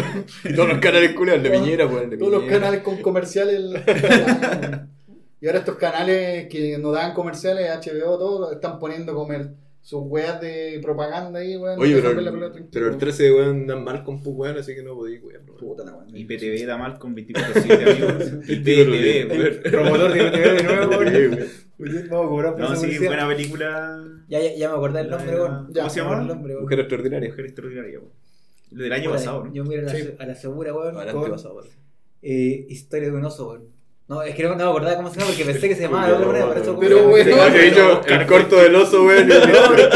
Y 0.45 0.55
todos 0.55 0.69
los 0.69 0.79
canales 0.79 1.13
culiados, 1.15 1.45
el 1.45 1.51
de 1.51 1.59
Piñera, 1.59 1.87
weón, 1.87 2.19
Todos 2.19 2.33
los 2.33 2.45
canales 2.45 2.83
con 2.83 3.03
comerciales. 3.03 3.61
y 5.41 5.47
ahora 5.49 5.59
estos 5.59 5.75
canales 5.77 6.47
que 6.49 6.79
no 6.79 6.93
dan 6.93 7.15
comerciales, 7.15 7.69
HBO, 7.85 8.17
todo, 8.17 8.53
están 8.53 8.79
poniendo 8.79 9.13
comer 9.13 9.51
sus 9.87 10.03
weas 10.05 10.41
de 10.41 10.81
propaganda 10.83 11.39
ahí, 11.39 11.57
weón. 11.57 11.79
Oye, 11.79 11.95
no 11.95 12.09
pero, 12.09 12.21
la 12.21 12.33
pero 12.73 12.87
el 12.87 12.91
weón. 12.91 12.99
13, 12.99 13.33
weón, 13.33 13.67
dan 13.69 13.85
mal 13.85 14.03
con 14.03 14.21
pues, 14.21 14.35
weón, 14.37 14.59
así 14.59 14.75
que 14.75 14.83
no 14.83 14.97
podía 14.97 15.21
cuidarlo. 15.21 15.57
Puta 15.57 15.85
la 15.85 15.95
weón. 15.95 16.09
Y 16.13 16.25
PTV 16.25 16.67
da 16.67 16.77
mal 16.77 16.99
con 16.99 17.15
24-7, 17.15 17.93
amigos. 17.93 18.33
Y 18.49 18.57
PTV, 18.57 19.31
weón. 19.31 19.61
Promotor 19.63 20.13
de 20.13 20.25
PTV 20.25 20.57
de 20.57 20.63
nuevo, 20.65 20.91
weón. 20.91 21.39
weón. 22.33 22.59
No, 22.59 22.73
esa 22.73 22.77
sí, 22.85 22.99
buena 22.99 23.29
película. 23.29 24.05
Ya, 24.29 24.41
ya, 24.41 24.57
ya 24.57 24.71
me 24.71 24.75
acordé 24.75 25.01
el 25.03 25.09
nombre, 25.11 25.37
weón. 25.37 25.69
Ya, 25.73 25.83
¿Cómo 25.83 25.91
se 25.91 26.01
llama? 26.01 26.21
el 26.21 26.27
nombre, 26.27 26.53
weón. 26.55 26.65
Mujer 26.65 26.81
extraordinaria. 26.81 27.29
Mujer 27.29 27.45
extraordinaria, 27.45 27.99
weón. 28.01 28.13
Lo 28.73 28.83
del 28.83 28.93
año 28.93 29.11
pasado, 29.13 29.45
¿no? 29.45 29.55
Yo 29.55 29.65
me 29.65 29.77
iba 29.77 29.89
a 30.19 30.27
la, 30.27 30.35
segura, 30.35 30.75
weón. 30.75 30.95
Con, 30.95 31.09
antepasado, 31.09 31.55
weón. 31.59 31.69
eh, 32.23 32.67
Historia 32.69 33.09
de 33.09 33.15
un 33.15 33.25
oso, 33.25 33.51
weón. 33.51 33.76
No, 34.09 34.23
es 34.23 34.37
que 34.37 34.43
no, 34.45 34.51
no 34.51 34.57
me 34.57 34.63
acordaba 34.63 34.97
cómo 34.97 35.11
se 35.11 35.19
llama 35.19 35.33
porque 35.33 35.45
pensé 35.45 35.69
que 35.69 35.75
se 35.75 35.83
llamaba 35.83 36.07
de 36.07 36.13
otra 36.15 36.27
manera, 36.29 36.47
por 36.47 36.59
eso. 36.59 36.79
Pero, 36.79 37.11
Tenía 37.13 37.53
que 37.53 37.59
dicho 37.59 38.01
el 38.07 38.27
corto 38.27 38.57
del 38.57 38.75
oso, 38.77 39.05
weón. 39.05 39.27
No, 39.27 39.35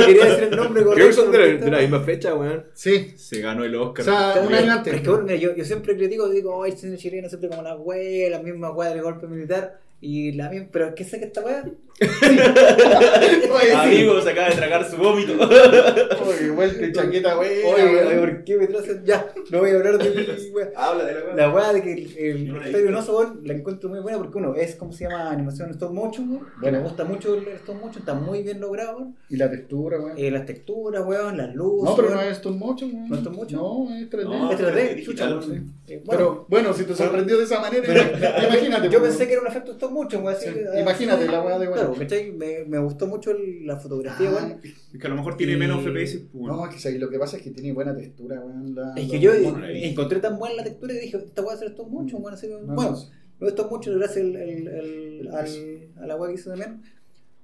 quería 0.04 0.24
decir 0.24 0.48
el 0.50 0.56
nombre 0.56 0.82
correcto. 0.82 0.94
Creo 0.94 1.06
que 1.06 1.12
son 1.12 1.30
de 1.30 1.58
de 1.58 1.70
la 1.70 1.78
misma 1.78 2.00
fecha, 2.00 2.34
weón. 2.34 2.64
Sí. 2.74 3.12
Se 3.16 3.40
ganó 3.40 3.62
el 3.62 3.76
Oscar. 3.76 4.02
O 4.02 4.04
sea, 4.04 4.42
un 4.44 4.52
año 4.52 4.72
antes. 4.72 4.94
Es 4.94 5.00
que 5.02 5.10
bueno, 5.10 5.32
yo, 5.36 5.54
yo 5.54 5.64
siempre 5.64 5.96
critico, 5.96 6.28
digo, 6.28 6.56
oh, 6.56 6.66
el 6.66 6.76
cine 6.76 6.96
chileno 6.96 7.28
siempre 7.28 7.48
como 7.50 7.62
la 7.62 7.76
wea, 7.76 8.30
la 8.30 8.42
misma 8.42 8.72
wea 8.72 8.90
del 8.90 9.02
golpe 9.02 9.28
militar, 9.28 9.78
y 10.00 10.32
la 10.32 10.50
misma, 10.50 10.66
pero 10.72 10.88
es 10.88 10.94
que 10.94 11.04
sé 11.04 11.20
que 11.20 11.26
esta 11.26 11.42
wea. 11.42 11.64
Oye, 12.00 13.66
sí. 13.66 13.70
Amigos, 13.74 14.26
acaba 14.26 14.48
de 14.48 14.54
tragar 14.56 14.90
su 14.90 14.96
vómito. 14.96 15.32
Oye, 15.34 16.50
vuelta 16.50 16.86
y 16.86 16.92
chaqueta, 16.92 17.38
wey. 17.38 17.62
Oye, 17.64 18.04
oye, 18.06 18.18
¿por 18.18 18.44
qué 18.44 18.56
me 18.56 18.66
tracen? 18.68 19.04
Ya, 19.04 19.26
no 19.50 19.58
voy 19.58 19.70
a 19.70 19.74
hablar 19.74 19.98
de 19.98 20.10
mi 20.10 20.50
wea. 20.50 20.70
Habla 20.76 21.04
de 21.04 21.14
la 21.14 21.20
weón. 21.24 21.36
La 21.36 21.50
weá 21.52 21.72
de 21.74 21.82
que 21.82 21.92
el, 21.92 22.16
el 22.16 22.90
No 22.90 23.00
weón, 23.00 23.40
la 23.44 23.52
encuentro 23.52 23.90
muy 23.90 24.00
buena 24.00 24.16
porque 24.18 24.38
uno 24.38 24.54
es, 24.54 24.76
como 24.76 24.92
se 24.92 25.04
llama? 25.04 25.30
Animación 25.30 25.70
stop 25.70 25.92
motion, 25.92 26.40
que 26.62 26.70
Me 26.72 26.78
gusta 26.80 27.04
mucho 27.04 27.34
el 27.34 27.46
stop 27.48 27.76
motion, 27.76 27.98
está 27.98 28.14
muy 28.14 28.42
bien 28.42 28.60
logrado. 28.60 29.12
Y 29.28 29.36
la 29.36 29.50
textura, 29.50 29.98
weón. 30.00 30.16
Eh, 30.16 30.30
las 30.30 30.46
texturas, 30.46 31.04
weón, 31.04 31.36
las 31.36 31.54
luces. 31.54 31.84
No, 31.84 31.96
pero 31.96 32.10
no 32.14 32.20
es 32.22 32.32
stop 32.38 32.56
motion, 32.56 32.94
weón. 32.94 33.08
¿No 33.10 33.14
es 33.14 33.20
stop 33.20 33.34
motion? 33.36 33.60
No, 33.60 33.94
es 33.96 34.10
3D. 34.10 34.24
No, 34.24 34.52
Es 34.52 34.58
3D, 34.58 34.94
digital, 34.94 35.40
chucha. 35.40 35.54
Eh, 35.86 36.02
bueno, 36.04 36.18
Pero 36.18 36.46
bueno, 36.48 36.72
si 36.72 36.84
te 36.84 36.94
sorprendió 36.94 37.36
de 37.36 37.44
esa 37.44 37.60
manera, 37.60 37.82
Pero- 37.86 38.02
imagínate. 38.48 38.88
Yo 38.88 39.02
pensé 39.02 39.26
que 39.26 39.32
era 39.34 39.42
un 39.42 39.48
efecto 39.48 39.72
stop 39.72 39.90
motion, 39.90 40.24
weón. 40.24 40.36
ah, 40.74 40.80
imagínate 40.80 41.26
la 41.26 41.42
weá 41.42 41.58
de 41.58 41.68
weón. 41.68 41.89
Claro, 41.94 42.08
¿cachai? 42.08 42.32
Me, 42.32 42.64
me 42.64 42.78
gustó 42.78 43.06
mucho 43.06 43.30
el- 43.30 43.66
la 43.66 43.76
fotografía, 43.78 44.30
Ah, 44.30 44.34
weón. 44.46 44.60
Es 44.62 44.98
que 45.00 45.06
a 45.06 45.10
lo 45.10 45.16
mejor 45.16 45.36
tiene 45.36 45.52
Y- 45.54 45.56
menos 45.56 45.82
FPS. 45.84 46.18
pues, 46.32 46.44
No, 46.44 46.66
es 46.66 46.74
que 46.74 46.80
¿sabes? 46.80 46.98
lo 47.00 47.08
que 47.10 47.18
pasa 47.18 47.36
es 47.36 47.42
que 47.42 47.50
tiene 47.50 47.72
buena 47.72 47.94
textura, 47.96 48.40
weón. 48.40 48.76
Es 48.96 49.10
que 49.10 49.18
yo 49.20 49.32
bueno, 49.42 49.66
encontré 49.68 50.20
tan 50.20 50.38
buena 50.38 50.56
la 50.56 50.64
textura 50.64 50.94
que 50.94 51.00
dije, 51.00 51.16
esta 51.16 51.42
weá 51.42 51.56
ser 51.56 51.68
stop 51.68 51.88
motion, 51.88 52.22
weón. 52.22 52.36
No, 52.66 52.74
bueno, 52.74 52.90
no, 52.92 52.96
no 53.40 53.46
es 53.46 53.52
stop 53.52 53.70
motion 53.70 53.98
gracias 53.98 54.24
al, 54.24 54.36
al, 54.36 54.68
al, 54.68 55.28
al- 55.34 55.88
a 56.02 56.06
la 56.06 56.16
weá 56.16 56.28
que 56.28 56.34
hizo 56.34 56.50
también. 56.50 56.82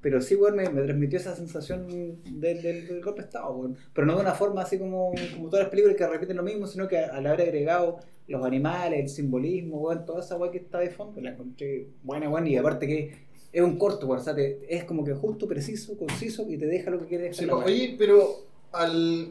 Pero 0.02 0.20
sí, 0.20 0.36
weón, 0.36 0.54
me, 0.56 0.68
me 0.70 0.82
transmitió 0.82 1.18
esa 1.18 1.34
sensación 1.34 1.88
del, 1.88 2.62
del, 2.62 2.86
del 2.86 3.02
golpe 3.02 3.22
de 3.22 3.26
estado, 3.26 3.56
weón. 3.56 3.76
Pero 3.92 4.06
no 4.06 4.14
de 4.14 4.20
una 4.20 4.34
forma 4.34 4.62
así 4.62 4.78
como, 4.78 5.12
como 5.34 5.48
todas 5.48 5.64
las 5.64 5.70
películas 5.70 5.96
que 5.96 6.06
repiten 6.06 6.36
lo 6.36 6.42
mismo, 6.44 6.66
sino 6.66 6.86
que 6.86 6.98
al 6.98 7.26
haber 7.26 7.40
agregado 7.48 7.98
los 8.28 8.44
animales, 8.44 9.00
el 9.00 9.08
simbolismo, 9.08 9.80
weón, 9.80 10.04
toda 10.04 10.20
esa 10.20 10.36
weá 10.36 10.50
que 10.50 10.58
está 10.58 10.78
de 10.80 10.90
fondo, 10.90 11.20
la 11.20 11.30
encontré 11.30 11.88
buena, 12.02 12.28
weón. 12.28 12.46
Y 12.46 12.56
aparte 12.56 12.86
que 12.86 13.25
es 13.56 13.62
un 13.62 13.78
corto. 13.78 14.08
O 14.08 14.18
sea, 14.18 14.34
te- 14.34 14.58
es 14.68 14.84
como 14.84 15.04
que 15.04 15.14
justo, 15.14 15.46
preciso, 15.48 15.96
conciso 15.96 16.44
y 16.48 16.56
te 16.58 16.66
deja 16.66 16.90
lo 16.90 17.00
que 17.00 17.06
quiere 17.06 17.24
dejar. 17.24 17.44
Sí, 17.44 17.50
oye, 17.50 17.94
pero 17.98 18.42
al 18.72 19.28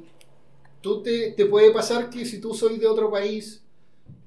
tú 0.81 1.01
te, 1.03 1.31
te 1.31 1.45
puede 1.45 1.71
pasar 1.71 2.09
que 2.09 2.25
si 2.25 2.39
tú 2.39 2.53
sois 2.53 2.79
de 2.79 2.87
otro 2.87 3.11
país 3.11 3.61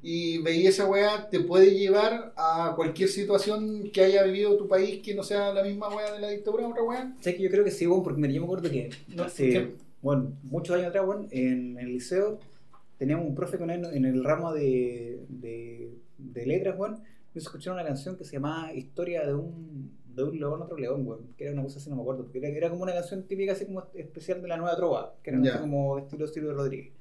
y 0.03 0.39
veías 0.39 0.75
esa 0.75 0.87
weá, 0.87 1.29
te 1.29 1.41
puede 1.41 1.75
llevar 1.77 2.33
a 2.37 2.73
cualquier 2.77 3.09
situación 3.09 3.91
que 3.93 4.03
haya 4.03 4.23
vivido 4.23 4.57
tu 4.57 4.69
país 4.69 5.01
que 5.03 5.15
no 5.15 5.23
sea 5.25 5.53
la 5.53 5.63
misma 5.65 5.89
weá 5.95 6.13
de 6.13 6.21
la 6.21 6.31
dictadura, 6.31 6.69
otra 6.69 6.83
weá. 6.85 7.13
Sé 7.21 7.35
que 7.37 7.43
yo 7.43 7.51
creo 7.51 7.65
que 7.65 7.71
sí, 7.73 7.87
bueno, 7.87 8.05
porque 8.05 8.21
mira, 8.21 8.33
yo 8.33 8.41
me 8.41 8.47
acuerdo 8.47 8.71
que 8.71 8.91
No, 9.09 9.25
hace, 9.25 9.51
¿qué? 9.51 9.73
bueno, 10.01 10.33
muchos 10.45 10.77
años 10.77 10.89
atrás, 10.89 11.05
bueno, 11.05 11.27
en 11.33 11.77
el 11.79 11.89
liceo 11.95 12.39
teníamos 12.99 13.27
un 13.27 13.35
profe 13.35 13.59
con 13.59 13.71
él 13.71 13.85
en 13.93 14.05
el 14.05 14.23
ramo 14.23 14.53
de, 14.53 15.19
de, 15.29 15.91
de 16.19 16.47
letras, 16.47 16.77
bueno, 16.77 17.01
y 17.39 17.43
escuché 17.43 17.71
una 17.71 17.85
canción 17.85 18.17
que 18.17 18.25
se 18.25 18.33
llamaba 18.35 18.73
Historia 18.73 19.27
de 19.27 19.35
un, 19.35 19.93
de 20.15 20.25
un 20.25 20.39
león, 20.39 20.63
otro 20.63 20.77
león, 20.77 21.05
bueno, 21.05 21.23
que 21.37 21.45
era 21.45 21.53
una 21.53 21.63
cosa 21.63 21.79
así, 21.79 21.89
no 21.91 21.97
me 21.97 22.03
acuerdo, 22.03 22.23
porque 22.25 22.39
era, 22.39 22.49
era 22.49 22.71
como 22.71 22.83
una 22.83 22.93
canción 22.93 23.23
típica, 23.25 23.53
así 23.53 23.67
como 23.67 23.85
especial 23.95 24.43
de 24.43 24.49
la 24.49 24.57
nueva 24.57 24.77
trova, 24.77 25.15
que 25.23 25.31
era 25.31 25.39
así 25.41 25.61
como 25.61 25.99
estilo 25.99 26.27
Silvio 26.27 26.53
Rodríguez. 26.55 26.93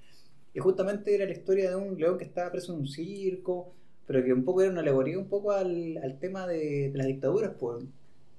Y 0.53 0.59
justamente 0.59 1.13
era 1.13 1.25
la 1.25 1.31
historia 1.31 1.69
de 1.69 1.75
un 1.75 1.97
león 1.97 2.17
que 2.17 2.23
estaba 2.25 2.51
preso 2.51 2.73
en 2.73 2.79
un 2.79 2.87
circo, 2.87 3.73
pero 4.05 4.23
que 4.23 4.31
un 4.33 4.43
poco 4.45 4.61
era 4.61 4.71
una 4.71 4.81
alegoría 4.81 5.19
un 5.19 5.27
poco 5.27 5.51
al, 5.51 5.97
al 5.97 6.17
tema 6.19 6.47
de, 6.47 6.89
de 6.91 6.97
las 6.97 7.07
dictaduras, 7.07 7.51
pues. 7.59 7.83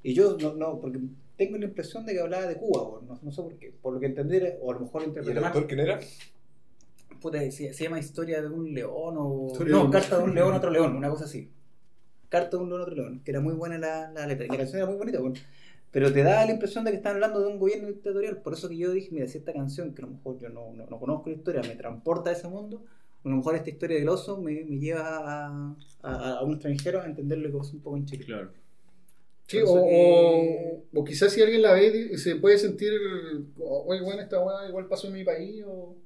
Y 0.03 0.15
yo 0.15 0.37
no, 0.39 0.55
no, 0.55 0.81
porque 0.81 0.99
tengo 1.37 1.59
la 1.59 1.67
impresión 1.67 2.07
de 2.07 2.15
que 2.15 2.21
hablaba 2.21 2.47
de 2.47 2.57
Cuba. 2.57 3.01
No, 3.07 3.19
no 3.23 3.31
sé 3.31 3.43
por 3.43 3.55
qué. 3.57 3.73
Por 3.83 3.93
lo 3.95 4.01
que 4.01 4.07
entendí, 4.07 4.39
o 4.61 4.71
a 4.71 4.75
lo 4.75 4.81
mejor 4.81 5.03
¿Y 5.03 5.31
el 5.31 5.39
autor 5.45 5.67
quién 5.67 5.81
era? 5.81 6.01
Puta, 7.21 7.39
se, 7.51 7.73
se 7.73 7.85
llama 7.85 7.99
Historia 7.99 8.41
de 8.41 8.49
un 8.49 8.73
león 8.73 9.15
o. 9.19 9.49
Historia 9.49 9.75
de 9.75 9.79
no, 9.79 9.85
un- 9.87 9.91
Carta 9.91 10.19
de 10.19 10.25
un 10.25 10.35
león, 10.35 10.55
otro 10.55 10.71
león, 10.71 10.97
una 10.97 11.11
cosa 11.11 11.25
así. 11.25 11.51
Carta 12.29 12.57
de 12.57 12.63
un 12.63 12.69
león, 12.69 12.83
otro 12.83 12.95
león. 12.95 13.23
Que 13.25 13.31
era 13.31 13.41
muy 13.41 13.55
buena 13.55 13.79
la, 13.79 14.11
la 14.13 14.27
letra. 14.27 14.47
Y 14.47 14.49
la 14.49 14.57
canción 14.57 14.79
era 14.79 14.87
muy 14.87 14.97
bonita, 14.97 15.21
weón. 15.21 15.35
Pero 15.91 16.13
te 16.13 16.23
da 16.23 16.45
la 16.45 16.53
impresión 16.53 16.85
de 16.85 16.91
que 16.91 16.99
están 16.99 17.15
hablando 17.15 17.41
de 17.41 17.47
un 17.47 17.59
gobierno 17.59 17.89
dictatorial. 17.89 18.43
Por 18.43 18.53
eso 18.53 18.69
que 18.69 18.77
yo 18.77 18.93
dije, 18.93 19.09
mira, 19.11 19.27
si 19.27 19.39
esta 19.39 19.53
canción, 19.55 19.95
que 19.95 20.03
a 20.03 20.07
lo 20.07 20.13
mejor 20.13 20.39
yo 20.39 20.51
no, 20.51 20.73
no, 20.75 20.87
no 20.87 20.99
conozco 20.99 21.31
la 21.31 21.37
historia, 21.37 21.63
me 21.63 21.77
transporta 21.77 22.29
a 22.29 22.35
ese 22.35 22.47
mundo, 22.47 22.85
a 23.25 23.29
lo 23.29 23.37
mejor 23.37 23.55
esta 23.55 23.71
historia 23.71 23.99
del 23.99 24.09
oso 24.09 24.39
me, 24.41 24.65
me 24.65 24.79
lleva 24.79 25.03
a, 25.03 25.77
a, 26.03 26.33
a 26.39 26.43
un 26.43 26.53
extranjero 26.53 27.01
a 27.01 27.07
entender 27.07 27.39
lo 27.39 27.51
que 27.51 27.57
pasa 27.59 27.73
un 27.73 27.81
poco 27.81 27.97
en 27.97 28.05
Chile. 28.05 28.25
Claro. 28.27 28.51
Sí, 29.47 29.61
o, 29.65 29.73
o, 29.73 30.83
o 30.95 31.05
quizás 31.05 31.33
si 31.33 31.41
alguien 31.41 31.63
la 31.63 31.73
ve 31.73 32.19
se 32.19 32.37
puede 32.37 32.59
sentir, 32.59 32.93
oye, 33.59 34.03
bueno, 34.03 34.21
esta 34.21 34.45
weá 34.45 34.69
igual 34.69 34.89
pasó 34.89 35.07
en 35.07 35.15
mi 35.15 35.25
país, 35.25 35.65
o, 35.67 35.97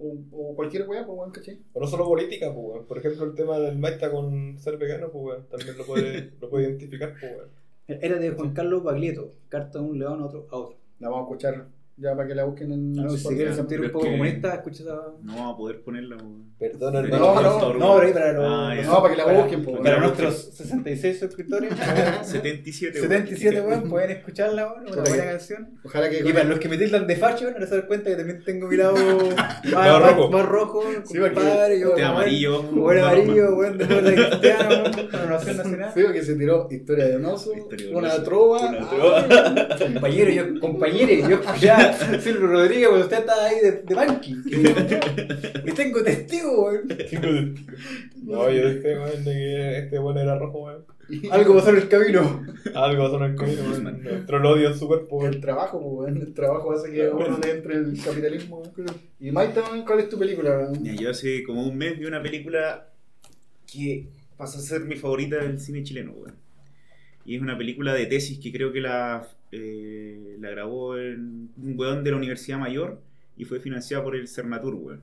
o, 0.00 0.16
o 0.32 0.56
cualquier 0.56 0.88
weá, 0.88 1.04
pues 1.06 1.18
weón, 1.18 1.30
¿cachai? 1.30 1.60
O 1.72 1.80
no 1.80 1.86
solo 1.86 2.06
política, 2.06 2.52
pues, 2.52 2.66
weón. 2.66 2.86
Por 2.86 2.98
ejemplo, 2.98 3.24
el 3.24 3.34
tema 3.34 3.58
del 3.58 3.78
Maita 3.78 4.10
con 4.10 4.58
ser 4.58 4.76
vegano, 4.76 5.10
pues, 5.10 5.24
weón. 5.24 5.46
También 5.48 5.78
lo 5.78 5.84
puede, 5.84 6.32
lo 6.40 6.50
puede 6.50 6.64
identificar, 6.68 7.14
pues, 7.20 7.32
weón. 7.32 7.50
Era 7.86 8.18
de 8.18 8.30
Juan 8.30 8.52
Carlos 8.52 8.82
Baglietto, 8.84 9.32
Carta 9.48 9.78
de 9.80 9.84
un 9.84 9.98
león 9.98 10.20
a 10.20 10.26
otro 10.26 10.46
a 10.50 10.56
otro. 10.56 10.76
La 11.00 11.08
vamos 11.08 11.22
a 11.22 11.28
escuchar 11.28 11.68
ya 11.96 12.16
para 12.16 12.26
que 12.28 12.34
la 12.34 12.44
busquen 12.44 12.72
en 12.72 12.98
Ah, 12.98 13.02
no, 13.04 13.10
si 13.10 13.28
quieres 13.28 13.56
sentir 13.56 13.80
un 13.80 13.90
poco 13.90 14.04
es 14.06 14.10
que- 14.12 14.16
comunista, 14.18 14.54
escucha 14.54 14.82
esa. 14.84 14.94
No 15.22 15.34
vamos 15.34 15.54
a 15.54 15.56
poder 15.58 15.82
ponerla, 15.82 16.16
weón. 16.16 16.50
Perdona, 16.58 17.02
No, 17.02 17.40
no, 17.42 17.74
No, 17.74 17.94
pero 17.96 18.00
ahí 18.00 18.12
para 18.12 18.32
los. 18.32 18.44
Ah. 18.46 18.74
No, 18.84 19.02
para 19.02 19.14
que 19.14 19.18
la 19.18 19.24
para- 19.26 19.40
busquen, 19.40 19.64
Para 19.64 19.80
weón. 19.80 20.00
nuestros 20.00 20.34
66 20.56 21.18
suscriptores, 21.20 21.72
77, 22.22 23.00
weón. 23.00 23.10
77 23.10 23.60
weón, 23.60 23.82
pueden 23.90 24.10
escucharla, 24.12 24.72
weón, 24.72 24.86
una 24.92 25.02
buena 25.02 25.24
canción. 25.24 25.78
Ojalá 25.84 26.08
que 26.10 26.20
Y 26.20 26.32
para 26.32 26.44
los 26.44 26.58
que 26.58 26.68
me 26.68 26.78
tildan 26.78 27.06
de 27.06 27.16
facho, 27.16 27.50
no 27.50 27.58
les 27.58 27.70
dar 27.70 27.86
cuenta 27.86 28.10
que 28.10 28.16
también 28.16 28.42
tengo 28.44 28.66
mi 28.68 28.76
lado 28.76 28.94
más, 29.34 29.62
rojo. 30.02 30.30
más 30.30 30.46
rojo, 30.46 30.82
Sí, 31.04 31.18
porque 31.18 31.34
compadre, 31.34 31.80
yo, 31.80 31.94
amarillo. 32.06 32.60
Weón 32.72 32.98
amarillo, 33.04 33.54
weón, 33.56 33.78
de 33.78 33.86
cristiana, 33.86 34.68
weón, 34.68 35.10
renovación 35.12 35.56
nacional. 35.58 35.92
Feo 35.92 36.12
que 36.12 36.22
se 36.22 36.34
tiró 36.34 36.66
historia 36.70 37.08
de 37.08 37.16
un 37.16 37.24
oso, 37.26 37.54
Historia 37.54 37.86
de 37.88 37.92
un 37.92 37.98
una 38.04 38.22
trova. 38.22 38.70
una 38.70 38.88
ah, 38.90 39.76
Compañero, 39.78 40.30
yo, 40.30 40.60
compañero, 40.60 41.28
yo 41.28 41.36
escuchaba 41.36 41.89
a 41.89 41.89
Silvio 42.20 42.46
Rodríguez 42.46 42.88
cuando 42.88 43.06
usted 43.06 43.18
estaba 43.18 43.44
ahí 43.44 43.60
de, 43.60 43.72
de 43.82 43.94
banqui. 43.94 44.36
Y 45.66 45.72
tengo 45.72 46.02
testigo, 46.02 46.66
weón. 46.66 46.88
No, 48.22 48.50
yo 48.50 48.70
dije, 48.70 48.98
weón, 48.98 49.24
de 49.24 49.32
que 49.32 49.78
este 49.78 49.98
weón 49.98 50.18
era 50.18 50.38
rojo, 50.38 50.64
weón. 50.64 50.84
Algo 51.30 51.54
pasó 51.54 51.70
en 51.70 51.76
el 51.76 51.88
camino. 51.88 52.44
Algo 52.74 53.04
pasó 53.04 53.16
en 53.24 53.30
el 53.30 53.36
camino, 53.36 53.62
weón. 53.62 54.06
Entró 54.06 54.38
el 54.38 54.46
odio 54.46 54.68
en 54.68 54.78
su 54.78 54.86
cuerpo, 54.86 55.16
weón. 55.18 55.34
El 55.34 55.40
trabajo, 55.40 55.80
pues, 55.80 56.12
weón. 56.12 56.22
El 56.22 56.34
trabajo 56.34 56.72
hace 56.72 56.92
que 56.92 57.08
uno 57.08 57.38
le 57.38 57.50
entre 57.50 57.74
en 57.74 57.90
el 57.90 58.02
capitalismo. 58.02 58.62
weón. 58.76 58.90
Y 59.18 59.30
Maita, 59.30 59.62
¿cuál 59.86 60.00
es 60.00 60.08
tu 60.08 60.18
película? 60.18 60.50
weón? 60.58 60.84
Yo 60.96 61.10
hace 61.10 61.42
como 61.44 61.62
un 61.62 61.76
mes 61.76 61.98
vi 61.98 62.06
una 62.06 62.22
película 62.22 62.88
que 63.70 64.08
pasó 64.36 64.58
a 64.58 64.62
ser 64.62 64.80
mi 64.82 64.96
favorita 64.96 65.36
del 65.36 65.60
cine 65.60 65.82
chileno, 65.82 66.12
weón. 66.12 66.34
Y 67.24 67.36
es 67.36 67.42
una 67.42 67.56
película 67.56 67.94
de 67.94 68.06
tesis 68.06 68.38
que 68.40 68.50
creo 68.50 68.72
que 68.72 68.80
la, 68.80 69.28
eh, 69.52 70.36
la 70.40 70.50
grabó 70.50 70.96
en 70.98 71.50
un 71.56 71.74
weón 71.78 72.04
de 72.04 72.10
la 72.10 72.16
Universidad 72.16 72.58
Mayor 72.58 73.00
y 73.36 73.44
fue 73.44 73.60
financiada 73.60 74.02
por 74.04 74.16
el 74.16 74.28
Cernatur, 74.28 74.74
weón. 74.74 75.02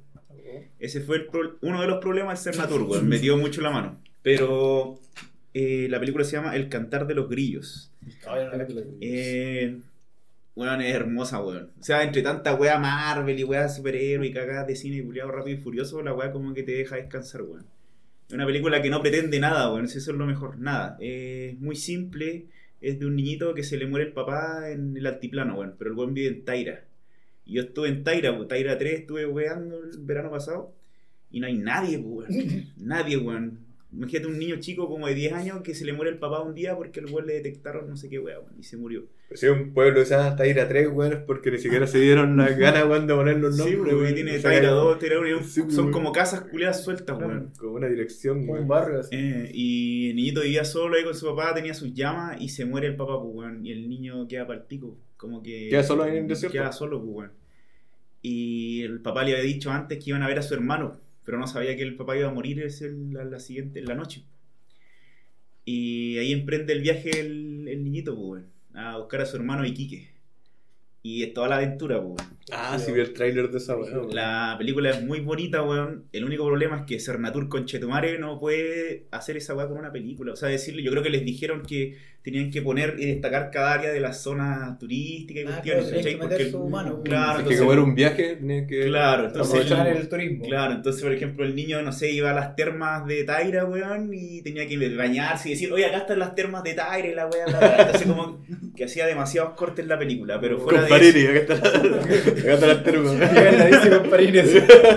Ese 0.79 1.01
fue 1.01 1.17
el 1.17 1.25
pro- 1.25 1.57
uno 1.61 1.81
de 1.81 1.87
los 1.87 1.99
problemas 1.99 2.43
del 2.43 2.53
Cernatur, 2.53 2.83
weón. 2.83 3.07
Me 3.07 3.19
dio 3.19 3.37
mucho 3.37 3.61
la 3.61 3.71
mano. 3.71 3.99
Pero 4.23 4.97
eh, 5.53 5.87
la 5.89 5.99
película 5.99 6.23
se 6.23 6.37
llama 6.37 6.55
El 6.55 6.69
cantar 6.69 7.07
de 7.07 7.15
los 7.15 7.29
grillos. 7.29 7.91
Eh, 9.01 9.77
weón, 10.55 10.81
es 10.81 10.95
hermosa, 10.95 11.43
weón. 11.43 11.71
O 11.79 11.83
sea, 11.83 12.03
entre 12.03 12.21
tanta 12.21 12.55
wea 12.55 12.79
Marvel 12.79 13.37
y 13.39 13.43
wea 13.43 13.67
superhéroe 13.69 14.27
y 14.27 14.31
cagadas 14.33 14.67
de 14.67 14.75
cine 14.75 14.97
y 14.97 15.01
culiado 15.03 15.31
rápido 15.31 15.57
y 15.57 15.61
furioso, 15.61 16.01
la 16.01 16.13
wea 16.13 16.31
como 16.31 16.53
que 16.53 16.63
te 16.63 16.71
deja 16.73 16.95
descansar, 16.95 17.41
weón. 17.41 17.65
Es 18.27 18.33
una 18.33 18.45
película 18.45 18.81
que 18.81 18.89
no 18.89 19.01
pretende 19.01 19.39
nada, 19.39 19.71
weón. 19.71 19.85
Eso 19.85 19.97
es 19.99 20.07
lo 20.07 20.25
mejor, 20.25 20.57
nada. 20.59 20.97
Es 20.99 21.57
muy 21.59 21.75
simple. 21.75 22.45
Es 22.81 22.99
de 22.99 23.05
un 23.05 23.15
niñito 23.15 23.53
que 23.53 23.63
se 23.63 23.77
le 23.77 23.87
muere 23.87 24.07
el 24.07 24.13
papá 24.13 24.69
en 24.69 24.95
el 24.95 25.05
altiplano, 25.05 25.57
weón. 25.57 25.75
Pero 25.77 25.91
el 25.91 25.97
weón 25.97 26.13
vive 26.13 26.29
en 26.29 26.45
Taira. 26.45 26.85
Y 27.45 27.53
yo 27.53 27.63
estuve 27.63 27.89
en 27.89 28.03
Taira. 28.03 28.47
Taira 28.47 28.77
3, 28.77 28.99
estuve 28.99 29.25
weando 29.25 29.83
el 29.83 29.97
verano 29.99 30.31
pasado. 30.31 30.73
Y 31.31 31.39
no 31.39 31.47
hay 31.47 31.57
nadie, 31.57 31.97
weón. 31.97 32.27
Nadie, 32.77 33.17
weón. 33.17 33.59
Imagínate 33.91 34.27
un 34.27 34.37
niño 34.37 34.57
chico 34.59 34.87
como 34.87 35.07
de 35.07 35.15
10 35.15 35.33
años 35.33 35.61
que 35.61 35.73
se 35.73 35.85
le 35.85 35.93
muere 35.93 36.11
el 36.11 36.19
papá 36.19 36.41
un 36.41 36.53
día 36.53 36.75
porque 36.75 36.99
el 36.99 37.07
weón 37.07 37.25
le 37.27 37.33
detectaron 37.33 37.89
no 37.89 37.97
sé 37.97 38.09
qué 38.09 38.19
weón. 38.19 38.45
Y 38.59 38.63
se 38.63 38.77
murió. 38.77 39.07
Si 39.33 39.45
es 39.45 39.51
un 39.51 39.73
pueblo 39.73 39.99
que 39.99 40.05
se 40.05 40.15
llama 40.15 40.35
Taira 40.37 40.67
3, 40.69 40.87
weón, 40.89 41.23
porque 41.27 41.51
ni 41.51 41.57
siquiera 41.57 41.85
se 41.85 41.99
dieron 41.99 42.37
las 42.37 42.57
ganas, 42.57 42.85
weón, 42.85 43.07
de 43.07 43.13
poner 43.13 43.37
los 43.37 43.55
Sí, 43.57 43.61
nombres, 43.73 43.93
weón, 43.93 44.03
weón. 44.03 44.15
tiene 44.15 44.39
Taira 44.39 44.69
2, 44.69 44.99
Taira 44.99 45.19
1, 45.19 45.43
Sí, 45.43 45.63
son 45.69 45.91
como 45.91 46.11
casas 46.13 46.41
culiadas 46.41 46.83
sueltas, 46.83 47.17
weón. 47.17 47.51
Con 47.57 47.69
una 47.69 47.87
dirección, 47.87 48.39
Un 48.39 48.49
weón. 48.49 48.67
barrio 48.67 48.99
así. 49.01 49.15
Eh, 49.15 49.51
y 49.53 50.09
el 50.11 50.15
niñito 50.15 50.41
vivía 50.41 50.63
solo 50.63 50.95
ahí 50.95 51.03
con 51.03 51.13
su 51.13 51.25
papá, 51.25 51.53
tenía 51.53 51.73
sus 51.73 51.93
llamas 51.93 52.41
y 52.41 52.49
se 52.49 52.65
muere 52.65 52.87
el 52.87 52.95
papá, 52.95 53.21
pues, 53.21 53.35
weón. 53.35 53.65
Y 53.65 53.71
el 53.73 53.89
niño 53.89 54.27
queda 54.27 54.47
para 54.47 54.59
el 54.59 54.65
pico. 54.65 54.97
Como 55.17 55.43
que. 55.43 55.67
Queda 55.69 55.83
solo 55.83 56.05
en 56.05 56.15
el 56.15 56.27
desierto. 56.27 56.53
Queda 56.53 56.71
solo, 56.71 57.01
pues, 57.03 57.15
weón. 57.17 57.31
Y 58.21 58.81
el 58.83 59.01
papá 59.01 59.23
le 59.23 59.33
había 59.33 59.43
dicho 59.43 59.71
antes 59.71 59.97
que 60.03 60.09
iban 60.11 60.23
a 60.23 60.27
ver 60.27 60.39
a 60.39 60.41
su 60.41 60.53
hermano, 60.53 60.99
pero 61.25 61.37
no 61.37 61.47
sabía 61.47 61.75
que 61.75 61.83
el 61.83 61.95
papá 61.97 62.17
iba 62.17 62.29
a 62.29 62.33
morir 62.33 62.61
ese 62.61 62.91
la, 62.91 63.25
la 63.25 63.39
siguiente, 63.39 63.79
en 63.79 63.85
la 63.85 63.95
noche. 63.95 64.23
Y 65.65 66.17
ahí 66.17 66.31
emprende 66.31 66.71
el 66.73 66.81
viaje 66.81 67.19
el, 67.19 67.67
el 67.67 67.83
niñito, 67.83 68.15
pues, 68.15 68.25
weón, 68.43 68.45
a 68.77 68.97
buscar 68.97 69.21
a 69.21 69.25
su 69.25 69.35
hermano 69.35 69.65
Iquique. 69.65 70.15
Y 71.01 71.23
es 71.23 71.33
toda 71.33 71.47
la 71.47 71.55
aventura, 71.57 72.01
pues, 72.01 72.21
weón. 72.21 72.37
Ah, 72.51 72.77
sí, 72.77 72.91
vi 72.91 72.99
el 72.99 73.13
tráiler 73.13 73.49
de 73.49 73.57
esa, 73.57 73.75
weón. 73.75 74.13
La 74.13 74.55
película 74.57 74.89
es 74.91 75.03
muy 75.03 75.21
bonita, 75.21 75.63
weón. 75.63 76.05
El 76.11 76.25
único 76.25 76.45
problema 76.45 76.77
es 76.77 76.83
que 76.83 76.99
Cernatur 76.99 77.49
Conchetumare 77.49 78.19
no 78.19 78.39
puede 78.39 79.07
hacer 79.11 79.37
esa 79.37 79.55
weá 79.55 79.67
con 79.67 79.77
una 79.77 79.91
película. 79.91 80.33
O 80.33 80.35
sea, 80.35 80.49
decirle, 80.49 80.83
yo 80.83 80.91
creo 80.91 81.03
que 81.03 81.09
les 81.09 81.25
dijeron 81.25 81.63
que 81.63 81.97
tenían 82.27 82.51
que 82.51 82.61
poner 82.61 82.95
y 82.99 83.05
destacar 83.05 83.49
cada 83.51 83.71
área 83.71 83.89
de 83.93 84.01
la 84.01 84.11
zona 84.11 84.75
turística 84.77 85.39
y 85.39 85.43
Ah, 85.43 85.61
cuestiones, 85.63 85.85
claro, 85.85 86.09
que 86.09 86.17
Porque- 86.27 86.51
su 86.51 86.67
mano. 86.67 87.01
Claro, 87.01 87.23
Es 87.29 87.35
que 87.35 87.39
entonces- 87.39 87.59
como 87.61 87.71
era 87.73 87.81
un 87.83 87.95
viaje, 87.95 88.35
tenía 88.35 88.67
que. 88.67 88.81
Claro, 88.87 89.25
entonces 89.27 89.53
Aprovechar 89.53 89.87
el- 89.87 89.97
el 89.97 90.09
turismo. 90.09 90.43
Claro, 90.45 90.73
entonces, 90.73 91.01
por 91.01 91.13
ejemplo, 91.13 91.45
el 91.45 91.55
niño, 91.55 91.81
no 91.81 91.93
sé, 91.93 92.11
iba 92.11 92.31
a 92.31 92.33
las 92.33 92.53
termas 92.57 93.05
de 93.07 93.23
Taira, 93.23 93.63
weón, 93.63 94.11
y 94.13 94.41
tenía 94.41 94.67
que 94.67 94.77
bañarse 94.95 95.47
y 95.47 95.51
decir, 95.53 95.71
oye, 95.71 95.85
acá 95.85 95.99
están 95.99 96.19
las 96.19 96.35
termas 96.35 96.63
de 96.63 96.73
Taira 96.73 97.07
y 97.07 97.15
la 97.15 97.27
weá, 97.27 97.47
la. 97.47 97.77
Entonces, 97.83 98.07
como 98.07 98.43
que 98.75 98.83
hacía 98.83 99.05
demasiados 99.05 99.53
cortes 99.53 99.83
en 99.83 99.87
la 99.89 99.97
película, 99.97 100.37
pero 100.41 100.59
fuera 100.59 100.81
Con 100.81 100.89
de 100.89 101.07
eso, 101.07 101.13
Parini, 101.13 101.27
acá 101.39 101.53
está 101.55 101.87
la, 101.87 102.01
acá 102.01 102.53
está 102.53 102.67
la 102.67 102.83
terma. 102.83 103.11
Llega 103.13 103.51
la 103.53 103.65
dice 103.67 103.89
comparines. 103.89 104.49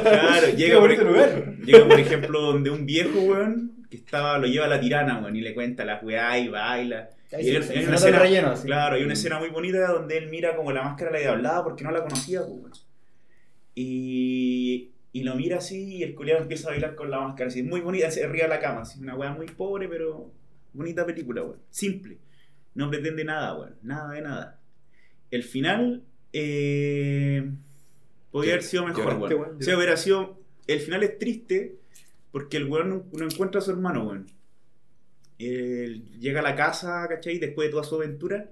Claro, 0.03 0.47
llega 0.57 0.75
por, 0.81 0.89
bonito 0.89 1.05
lugar. 1.05 1.55
llega 1.65 1.87
por 1.87 2.01
ejemplo 2.01 2.41
donde 2.41 2.71
un 2.71 2.85
viejo, 2.87 3.21
weón, 3.21 3.73
que 3.89 3.97
estaba, 3.97 4.37
lo 4.39 4.47
lleva 4.49 4.67
a 4.67 4.69
la 4.69 4.81
tirana, 4.81 5.19
weón, 5.21 5.37
y 5.37 5.41
le 5.43 5.55
cuenta 5.55 5.85
las 5.85 6.03
weá 6.03 6.37
y 6.39 6.49
baila. 6.49 7.11
Y 7.39 7.45
se- 7.45 7.51
hay- 7.51 7.57
una 7.85 7.89
el 7.91 7.95
escena- 7.95 8.19
relleno, 8.19 8.49
así. 8.51 8.67
Claro, 8.67 8.97
hay 8.97 9.03
una 9.05 9.13
escena 9.13 9.39
muy 9.39 9.51
bonita 9.51 9.87
donde 9.93 10.19
él 10.19 10.29
mira 10.31 10.57
como 10.57 10.73
la 10.73 10.83
máscara 10.83 11.11
le 11.13 11.27
hablaba 11.27 11.63
porque 11.65 11.85
no 11.85 11.91
la 11.93 12.03
conocía, 12.03 12.41
pues. 12.45 12.87
Y, 13.75 14.91
y 15.13 15.23
lo 15.23 15.35
mira 15.37 15.59
así 15.59 15.97
y 15.99 16.03
el 16.03 16.15
culiado 16.15 16.43
empieza 16.43 16.69
a 16.69 16.73
bailar 16.73 16.95
con 16.95 17.11
la 17.11 17.21
máscara, 17.21 17.49
así, 17.49 17.63
muy 17.63 17.81
bonita, 17.81 18.11
se 18.11 18.27
ríe 18.27 18.43
a 18.43 18.49
la 18.49 18.59
cama, 18.61 18.83
así, 18.83 19.01
una 19.01 19.15
weá 19.15 19.33
muy 19.33 19.47
pobre, 19.47 19.89
pero 19.89 20.33
bonita 20.73 21.07
película, 21.07 21.43
weón. 21.43 21.59
Simple. 21.71 22.19
No 22.75 22.91
pretende 22.91 23.25
nada, 23.25 23.57
weón. 23.59 23.77
Nada 23.83 24.13
de 24.13 24.23
nada. 24.23 24.61
El 25.31 25.43
final, 25.45 26.03
eh, 26.33 27.49
podría 28.31 28.55
haber 28.55 28.65
sido 28.65 28.87
mejor, 28.87 29.15
weón. 29.19 29.33
weón, 29.33 29.57
O 29.59 29.63
sea, 29.63 29.77
hubiera 29.77 29.97
sido. 29.97 30.39
El 30.67 30.81
final 30.81 31.03
es 31.03 31.19
triste 31.19 31.77
porque 32.33 32.57
el 32.57 32.67
weón 32.67 32.89
no, 32.91 33.05
no 33.13 33.25
encuentra 33.25 33.61
a 33.61 33.63
su 33.63 33.71
hermano, 33.71 34.05
weón. 34.09 34.27
Él 35.41 36.05
llega 36.21 36.41
a 36.41 36.43
la 36.43 36.55
casa, 36.55 37.07
¿cachai? 37.09 37.39
Después 37.39 37.69
de 37.69 37.73
toda 37.73 37.85
su 37.85 37.95
aventura 37.97 38.51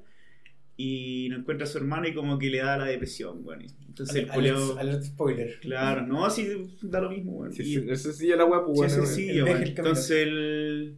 y 0.77 1.29
no 1.31 1.37
encuentra 1.39 1.67
a 1.67 1.71
su 1.71 1.79
hermano 1.79 2.07
y 2.09 2.15
como 2.15 2.39
que 2.39 2.51
le 2.51 2.59
da 2.59 2.77
la 2.79 2.85
depresión, 2.87 3.41
weón. 3.45 3.63
Entonces 3.89 4.15
el 4.17 4.31
Alert- 4.31 4.35
culiao. 4.35 4.79
alert 4.79 5.03
spoiler. 5.03 5.59
Claro, 5.61 6.07
no, 6.07 6.25
así 6.25 6.49
da 6.83 7.01
lo 7.01 7.11
mismo, 7.11 7.33
weón. 7.33 7.53
Sí, 7.53 7.63
Y- 7.63 7.67
sí, 7.81 7.85
es 7.89 8.03
sencilla 8.03 8.37
la 8.37 8.45
weá, 8.45 8.65
pues, 8.65 8.93
Sí, 8.93 8.99
weón. 8.99 9.07
sencillo, 9.07 9.33
el 9.33 9.43
weón. 9.45 9.47
viaje, 9.59 9.65
el 9.71 9.75
camino. 9.75 9.89
Entonces 9.91 10.17
él 10.27 10.97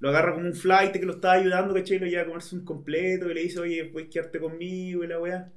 lo 0.00 0.08
agarra 0.08 0.34
como 0.34 0.46
un 0.46 0.54
flight 0.54 0.92
que 0.92 1.04
lo 1.06 1.12
estaba 1.14 1.34
ayudando, 1.34 1.74
¿cachai? 1.74 1.98
Lo 2.00 2.06
lleva 2.06 2.22
a 2.22 2.26
comerse 2.26 2.56
un 2.56 2.64
completo 2.64 3.30
y 3.30 3.34
le 3.34 3.42
dice, 3.42 3.60
oye, 3.60 3.84
puedes 3.84 4.08
quedarte 4.08 4.40
conmigo 4.40 5.04
y 5.04 5.06
la 5.06 5.20
weá. 5.20 5.52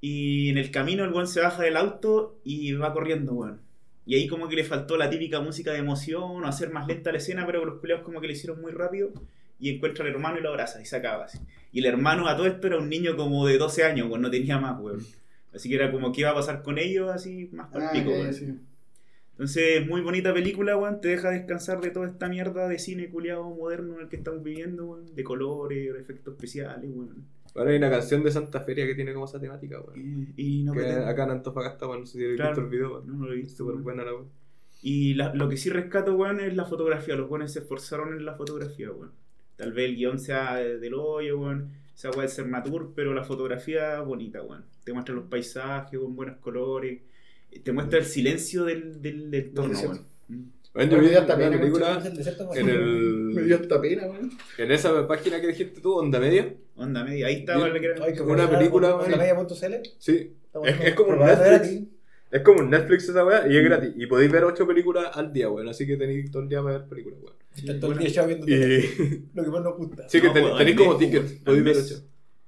Y 0.00 0.48
en 0.48 0.58
el 0.58 0.70
camino 0.70 1.04
el 1.04 1.12
weón 1.12 1.26
se 1.26 1.40
baja 1.40 1.62
del 1.64 1.76
auto 1.76 2.40
y 2.44 2.72
va 2.72 2.92
corriendo, 2.92 3.32
weón. 3.34 3.60
Y 4.08 4.14
ahí 4.14 4.26
como 4.26 4.48
que 4.48 4.56
le 4.56 4.64
faltó 4.64 4.96
la 4.96 5.10
típica 5.10 5.38
música 5.40 5.70
de 5.70 5.80
emoción 5.80 6.42
o 6.42 6.46
hacer 6.46 6.70
más 6.70 6.86
lenta 6.86 7.12
la 7.12 7.18
escena, 7.18 7.44
pero 7.44 7.66
los 7.66 7.78
culeados 7.78 8.06
como 8.06 8.22
que 8.22 8.26
le 8.26 8.32
hicieron 8.32 8.58
muy 8.58 8.72
rápido 8.72 9.12
y 9.60 9.68
encuentra 9.68 10.02
al 10.02 10.10
hermano 10.12 10.38
y 10.38 10.40
lo 10.40 10.48
abraza 10.48 10.80
y 10.80 10.86
se 10.86 10.96
acaba 10.96 11.26
así. 11.26 11.38
Y 11.72 11.80
el 11.80 11.84
hermano 11.84 12.26
a 12.26 12.34
todo 12.34 12.46
esto 12.46 12.68
era 12.68 12.78
un 12.78 12.88
niño 12.88 13.18
como 13.18 13.46
de 13.46 13.58
12 13.58 13.84
años, 13.84 14.08
weón, 14.08 14.22
no 14.22 14.30
tenía 14.30 14.58
más, 14.58 14.80
weón. 14.80 15.04
Así 15.54 15.68
que 15.68 15.74
era 15.74 15.92
como 15.92 16.10
que 16.10 16.22
iba 16.22 16.30
a 16.30 16.34
pasar 16.34 16.62
con 16.62 16.78
ellos 16.78 17.10
así 17.10 17.50
más 17.52 17.68
por 17.68 17.82
Ah, 17.82 17.90
pico, 17.92 18.10
sí. 18.32 18.54
Entonces, 19.32 19.86
muy 19.86 20.00
bonita 20.00 20.32
película, 20.32 20.74
weón. 20.78 21.02
Te 21.02 21.08
deja 21.08 21.28
descansar 21.28 21.82
de 21.82 21.90
toda 21.90 22.06
esta 22.06 22.30
mierda 22.30 22.66
de 22.66 22.78
cine 22.78 23.10
culiado 23.10 23.44
moderno 23.50 23.96
en 23.96 24.00
el 24.00 24.08
que 24.08 24.16
estamos 24.16 24.42
viviendo, 24.42 24.86
weón. 24.86 25.14
De 25.14 25.22
colores, 25.22 25.92
de 25.92 26.00
efectos 26.00 26.32
especiales, 26.32 26.90
weón. 26.90 27.26
Ahora 27.54 27.70
hay 27.70 27.76
una 27.78 27.90
canción 27.90 28.22
de 28.22 28.30
Santa 28.30 28.60
Feria 28.60 28.86
que 28.86 28.94
tiene 28.94 29.12
como 29.12 29.24
esa 29.24 29.40
temática, 29.40 29.80
weón. 29.80 30.32
Y, 30.36 30.60
y 30.60 30.62
no 30.64 30.72
que 30.72 30.80
pretendo- 30.80 31.06
acá 31.06 31.24
en 31.24 31.30
Antofagasta, 31.30 31.86
weón, 31.88 32.00
no 32.00 32.06
sé 32.06 32.18
si 32.18 32.24
habéis 32.24 32.36
Claro. 32.40 32.50
visto 32.52 32.64
el 32.64 32.70
video, 32.70 32.92
weón. 32.94 33.06
No, 33.06 33.14
no 33.14 33.26
lo 33.26 33.32
he 33.32 33.36
visto, 33.36 33.64
Súper 33.64 33.76
buena 33.82 34.04
la 34.04 34.14
weón. 34.14 34.28
Y 34.82 35.14
la- 35.14 35.34
lo 35.34 35.48
que 35.48 35.56
sí 35.56 35.70
rescato, 35.70 36.14
weón, 36.14 36.40
es 36.40 36.54
la 36.54 36.64
fotografía. 36.64 37.16
Los 37.16 37.28
weones 37.30 37.52
se 37.52 37.60
esforzaron 37.60 38.12
en 38.14 38.24
la 38.24 38.34
fotografía, 38.34 38.90
weón. 38.92 39.10
Tal 39.56 39.72
vez 39.72 39.88
el 39.90 39.96
guion 39.96 40.18
sea 40.20 40.56
de- 40.56 40.78
del 40.78 40.94
hoyo, 40.94 41.38
weón. 41.40 41.70
Sea 41.94 42.12
puede 42.12 42.28
ser 42.28 42.46
natur, 42.46 42.92
pero 42.94 43.12
la 43.12 43.24
fotografía 43.24 44.00
bonita, 44.00 44.40
weón. 44.42 44.64
Te 44.84 44.92
muestra 44.92 45.14
los 45.14 45.24
paisajes 45.24 45.98
con 45.98 46.14
buenos 46.14 46.36
colores. 46.36 47.00
Te 47.64 47.72
muestra 47.72 47.98
el 47.98 48.04
silencio 48.04 48.64
del, 48.64 49.02
del, 49.02 49.30
del 49.30 49.52
desierto. 49.54 50.04
weón. 50.28 50.52
Bueno, 50.74 51.02
yo 51.02 51.18
hasta 51.20 51.36
pena, 51.36 51.58
película 51.58 52.00
en, 52.04 52.20
esa 54.70 55.08
página 55.08 55.40
que 55.40 55.48
dijiste 55.48 55.80
tú, 55.80 55.94
Onda 55.94 56.20
Media. 56.20 56.54
Onda 56.76 57.02
Media, 57.04 57.26
ahí 57.26 57.36
está 57.36 57.54
el. 57.54 58.22
Una 58.22 58.48
película, 58.48 58.96
Onda 58.96 59.16
Media.cl. 59.16 59.74
Es, 60.64 60.94
como 60.94 61.10
un 61.10 61.18
Netflix. 61.18 61.88
Es 62.30 62.42
como 62.42 62.60
un 62.60 62.70
Netflix 62.70 63.08
esa 63.08 63.24
weá 63.24 63.48
y 63.48 63.56
es 63.56 63.62
mm. 63.62 63.66
gratis. 63.66 63.92
Y 63.96 64.06
podéis 64.06 64.30
ver 64.30 64.44
8 64.44 64.66
películas 64.66 65.10
al 65.14 65.32
día, 65.32 65.48
weón. 65.48 65.68
Así 65.68 65.86
que 65.86 65.96
tenéis 65.96 66.30
todo 66.30 66.42
el 66.42 66.48
día 66.48 66.62
para 66.62 66.78
ver 66.78 66.88
películas, 66.88 67.20
weón. 67.22 67.36
Sí, 67.54 67.80
todo 67.80 67.92
el 67.92 67.98
día 67.98 68.08
ya 68.08 68.26
viendo 68.26 68.46
y... 68.46 69.24
lo 69.34 69.44
que 69.44 69.50
más 69.50 69.62
nos 69.62 69.76
gusta. 69.76 70.08
Sí, 70.08 70.20
que 70.20 70.28
no, 70.28 70.56
tenéis 70.56 70.76
como 70.76 70.96
tickets. 70.96 71.32
Podéis 71.44 71.64
ver 71.64 71.76
8. 71.76 71.94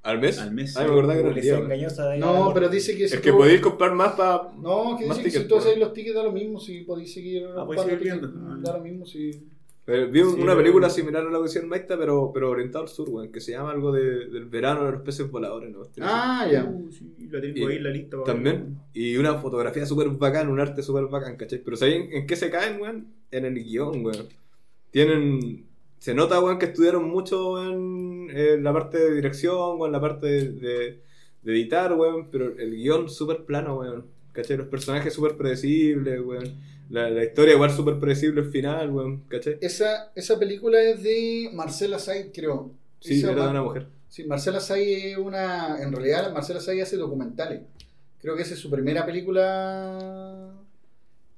¿Al 0.03 0.19
mes? 0.19 0.39
Al 0.39 0.53
mes, 0.53 0.77
Ay, 0.77 0.85
sí. 0.85 0.89
me 0.89 0.93
acordaba 0.99 1.15
que 1.15 1.21
era 1.21 1.29
el 1.37 1.41
día, 1.43 1.59
engañosa. 1.59 2.17
No, 2.17 2.53
pero 2.55 2.69
dice 2.71 2.97
que 2.97 3.07
si 3.07 3.17
Es 3.17 3.21
que 3.21 3.31
tú- 3.33 3.37
podéis 3.37 3.61
comprar 3.61 3.95
más 3.95 4.13
para. 4.13 4.51
No, 4.59 4.97
que 4.99 5.07
Más 5.07 5.19
dice 5.19 5.31
que 5.31 5.39
si 5.43 5.49
tú 5.49 5.57
hacéis 5.59 5.79
los 5.79 5.93
tickets 5.93 6.15
da 6.17 6.23
lo 6.23 6.33
mismo, 6.33 6.59
si 6.59 6.81
podéis 6.83 7.13
seguir 7.13 7.47
Ah, 7.57 7.67
podéis 7.67 7.83
seguir 7.85 7.99
viendo. 8.01 8.33
Ah, 8.49 8.57
da 8.61 8.79
lo 8.79 8.83
mismo, 8.83 9.05
si... 9.05 9.31
vi 9.87 10.21
Sí, 10.23 10.41
una 10.41 10.57
película 10.57 10.89
similar 10.89 11.27
a 11.27 11.31
la 11.31 11.39
versión 11.39 11.69
Maita, 11.69 11.99
pero, 11.99 12.31
pero 12.33 12.49
orientada 12.49 12.83
al 12.85 12.89
sur, 12.89 13.11
weón. 13.11 13.31
Que 13.31 13.41
se 13.41 13.53
llama 13.53 13.73
algo 13.73 13.93
de, 13.93 14.29
del 14.29 14.47
verano 14.47 14.85
de 14.87 14.93
los 14.93 15.03
peces 15.03 15.31
voladores, 15.31 15.71
¿no? 15.71 15.83
Ah, 16.01 16.49
ya. 16.51 16.65
Uh, 16.65 16.91
sí, 16.91 17.13
la 17.31 17.41
tengo 17.41 17.69
ahí 17.69 17.77
en 17.77 17.83
la 17.85 17.91
lista. 17.91 18.17
También. 18.25 18.79
Y 18.95 19.17
una 19.17 19.35
fotografía 19.35 19.85
súper 19.85 20.09
bacán, 20.11 20.49
un 20.49 20.61
arte 20.61 20.83
súper 20.83 21.07
bacán, 21.09 21.37
¿cachai? 21.37 21.59
Pero 21.59 21.77
¿sabes 21.77 21.97
en, 21.97 22.13
en 22.13 22.27
qué 22.27 22.37
se 22.37 22.49
caen, 22.51 22.81
weón? 22.81 23.09
En 23.33 23.45
el 23.45 23.55
guion, 23.63 24.03
weón. 24.05 24.29
Tienen. 24.93 25.67
Se 26.01 26.15
nota, 26.15 26.41
weón, 26.43 26.59
que 26.59 26.67
estudiaron 26.67 27.09
mucho 27.09 27.63
en, 27.63 28.29
en 28.37 28.65
la 28.65 28.73
parte 28.73 28.99
de 28.99 29.15
dirección, 29.15 29.79
weón, 29.79 29.93
la 29.93 30.01
parte 30.01 30.27
de, 30.27 30.51
de- 30.53 31.03
de 31.43 31.53
editar, 31.53 31.93
weón. 31.95 32.29
Pero 32.31 32.59
el 32.59 32.75
guion 32.75 33.09
súper 33.09 33.45
plano, 33.45 33.79
weón. 33.79 34.07
¿cachai? 34.33 34.57
Los 34.57 34.67
personajes 34.69 35.13
súper 35.15 35.37
predecibles, 35.37 36.21
weón. 36.21 36.55
La, 36.89 37.09
la 37.09 37.23
historia 37.25 37.55
igual 37.55 37.71
súper 37.71 37.99
predecible 38.01 38.41
al 38.41 38.51
final, 38.51 38.91
weón, 38.91 39.23
¿cachai? 39.29 39.59
Esa, 39.61 40.11
esa 40.17 40.39
película 40.39 40.81
es 40.83 41.03
de 41.05 41.51
Marcela 41.55 41.99
Said, 42.01 42.33
creo. 42.35 42.73
Sí, 43.01 43.19
Esa 43.19 43.31
era 43.33 43.45
de 43.45 43.51
una 43.51 43.63
mujer. 43.63 43.87
Sí, 44.09 44.25
Marcela 44.25 44.59
Said 44.61 45.13
es 45.13 45.17
una... 45.19 45.81
En 45.83 45.93
realidad, 45.93 46.33
Marcela 46.33 46.61
Said 46.61 46.81
hace 46.83 46.97
documentales. 46.97 47.61
Creo 48.21 48.35
que 48.37 48.43
esa 48.43 48.55
es 48.55 48.61
su 48.61 48.71
primera 48.71 49.07
película... 49.07 50.53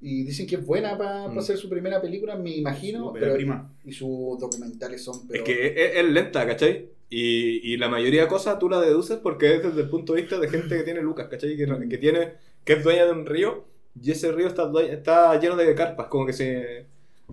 Y 0.05 0.25
dicen 0.25 0.47
que 0.49 0.57
es 0.57 0.67
buena 0.67 0.99
para 0.99 1.29
Mm. 1.29 1.39
hacer 1.39 1.57
su 1.57 1.69
primera 1.69 2.01
película, 2.03 2.37
me 2.37 2.51
imagino. 2.51 3.13
Pero- 3.13 3.35
prima. 3.35 3.73
Y 3.85 3.93
sus 3.93 4.39
documentales 4.39 5.03
son... 5.03 5.27
Pero... 5.29 5.45
Es 5.45 5.47
que 5.49 5.67
es, 5.69 5.97
es 5.97 6.05
lenta, 6.11 6.45
¿cachai? 6.47 6.89
Y, 7.09 7.73
y 7.73 7.77
la 7.77 7.89
mayoría 7.89 8.23
de 8.23 8.29
cosas 8.29 8.59
tú 8.59 8.69
la 8.69 8.81
deduces 8.81 9.19
porque 9.19 9.55
es 9.57 9.63
desde 9.63 9.83
el 9.83 9.89
punto 9.89 10.15
de 10.15 10.23
vista 10.23 10.39
de 10.41 10.49
gente 10.49 10.77
que 10.77 10.83
tiene 10.83 11.03
lucas, 11.03 11.29
¿cachai? 11.29 11.57
Que, 11.57 11.67
que 11.89 11.99
tiene, 11.99 12.33
que 12.65 12.73
es 12.75 12.83
dueña 12.85 13.05
de 13.05 13.13
un 13.13 13.27
río 13.27 13.65
y 14.03 14.11
ese 14.11 14.33
río 14.33 14.47
está, 14.49 14.71
está 14.91 15.39
lleno 15.39 15.55
de 15.57 15.75
carpas, 15.75 16.07
como 16.09 16.25
que 16.27 16.33
se, 16.33 16.87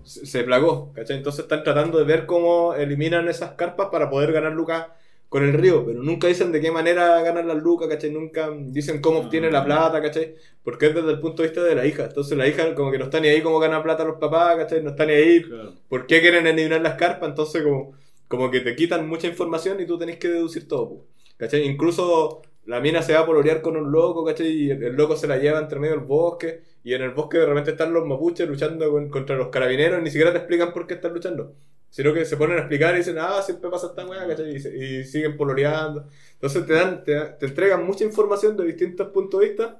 se, 0.04 0.26
se 0.26 0.44
plagó, 0.44 0.92
¿cachai? 0.92 1.16
Entonces 1.16 1.40
están 1.44 1.64
tratando 1.64 1.98
de 1.98 2.04
ver 2.04 2.26
cómo 2.26 2.74
eliminan 2.74 3.26
esas 3.28 3.52
carpas 3.52 3.88
para 3.90 4.10
poder 4.10 4.32
ganar 4.32 4.52
lucas 4.52 4.86
con 5.30 5.44
el 5.44 5.54
río, 5.54 5.86
pero 5.86 6.02
nunca 6.02 6.28
dicen 6.28 6.52
de 6.52 6.60
qué 6.60 6.72
manera 6.72 7.22
ganan 7.22 7.48
las 7.48 7.56
lucas, 7.62 7.88
¿cachai? 7.88 8.10
Nunca 8.10 8.50
dicen 8.58 9.00
cómo 9.00 9.20
obtiene 9.20 9.50
la 9.50 9.64
plata, 9.64 10.02
¿cachai? 10.02 10.34
Porque 10.64 10.88
es 10.88 10.94
desde 10.94 11.10
el 11.12 11.20
punto 11.20 11.42
de 11.42 11.48
vista 11.48 11.64
de 11.64 11.74
la 11.76 11.86
hija. 11.86 12.04
Entonces 12.06 12.36
la 12.36 12.48
hija 12.48 12.74
como 12.74 12.90
que 12.92 12.98
no 12.98 13.04
está 13.06 13.20
ni 13.20 13.28
ahí 13.28 13.40
cómo 13.42 13.60
gana 13.60 13.82
plata 13.82 14.04
los 14.04 14.18
papás, 14.18 14.56
¿cachai? 14.56 14.82
No 14.82 14.90
está 14.90 15.06
ni 15.06 15.12
ahí 15.14 15.42
Claro. 15.42 15.74
¿Por 15.88 16.06
qué 16.06 16.20
quieren 16.20 16.46
eliminar 16.48 16.82
las 16.82 16.96
carpas? 16.96 17.28
Entonces, 17.30 17.62
como, 17.62 17.92
como 18.28 18.50
que 18.50 18.60
te 18.60 18.76
quitan 18.76 19.08
mucha 19.08 19.28
información 19.28 19.80
y 19.80 19.86
tú 19.86 19.98
tenés 19.98 20.18
que 20.18 20.28
deducir 20.28 20.68
todo, 20.68 21.06
¿cachai? 21.38 21.62
Incluso 21.64 22.42
la 22.66 22.80
mina 22.80 23.02
se 23.02 23.14
va 23.14 23.20
a 23.20 23.26
polorear 23.26 23.62
con 23.62 23.76
un 23.76 23.90
loco, 23.92 24.24
¿cachai? 24.24 24.48
Y 24.48 24.70
el, 24.70 24.82
el 24.82 24.94
loco 24.96 25.16
se 25.16 25.26
la 25.28 25.38
lleva 25.38 25.58
entre 25.60 25.78
medio 25.80 25.94
del 25.96 26.04
bosque. 26.04 26.62
Y 26.84 26.94
en 26.94 27.02
el 27.02 27.10
bosque 27.10 27.38
de 27.38 27.46
repente 27.46 27.70
están 27.72 27.92
los 27.92 28.06
mapuches 28.06 28.48
luchando 28.48 28.90
con- 28.90 29.08
contra 29.10 29.36
los 29.36 29.48
carabineros. 29.48 30.00
y 30.00 30.02
Ni 30.04 30.10
siquiera 30.10 30.32
te 30.32 30.38
explican 30.38 30.72
por 30.72 30.86
qué 30.86 30.94
están 30.94 31.12
luchando. 31.14 31.54
Sino 31.90 32.14
que 32.14 32.24
se 32.24 32.36
ponen 32.36 32.56
a 32.56 32.60
explicar 32.60 32.94
y 32.94 32.98
dicen, 32.98 33.16
ah, 33.18 33.42
siempre 33.42 33.68
pasa 33.68 33.88
esta 33.88 34.06
weá, 34.06 34.26
¿cachai? 34.26 34.54
Y, 34.54 34.60
se- 34.60 34.76
y 34.76 35.04
siguen 35.04 35.36
poloreando. 35.36 36.06
Entonces 36.34 36.64
te 36.64 36.72
dan, 36.72 37.02
te, 37.04 37.18
te 37.38 37.46
entregan 37.46 37.84
mucha 37.84 38.04
información 38.04 38.56
de 38.56 38.64
distintos 38.64 39.08
puntos 39.08 39.40
de 39.40 39.48
vista 39.48 39.78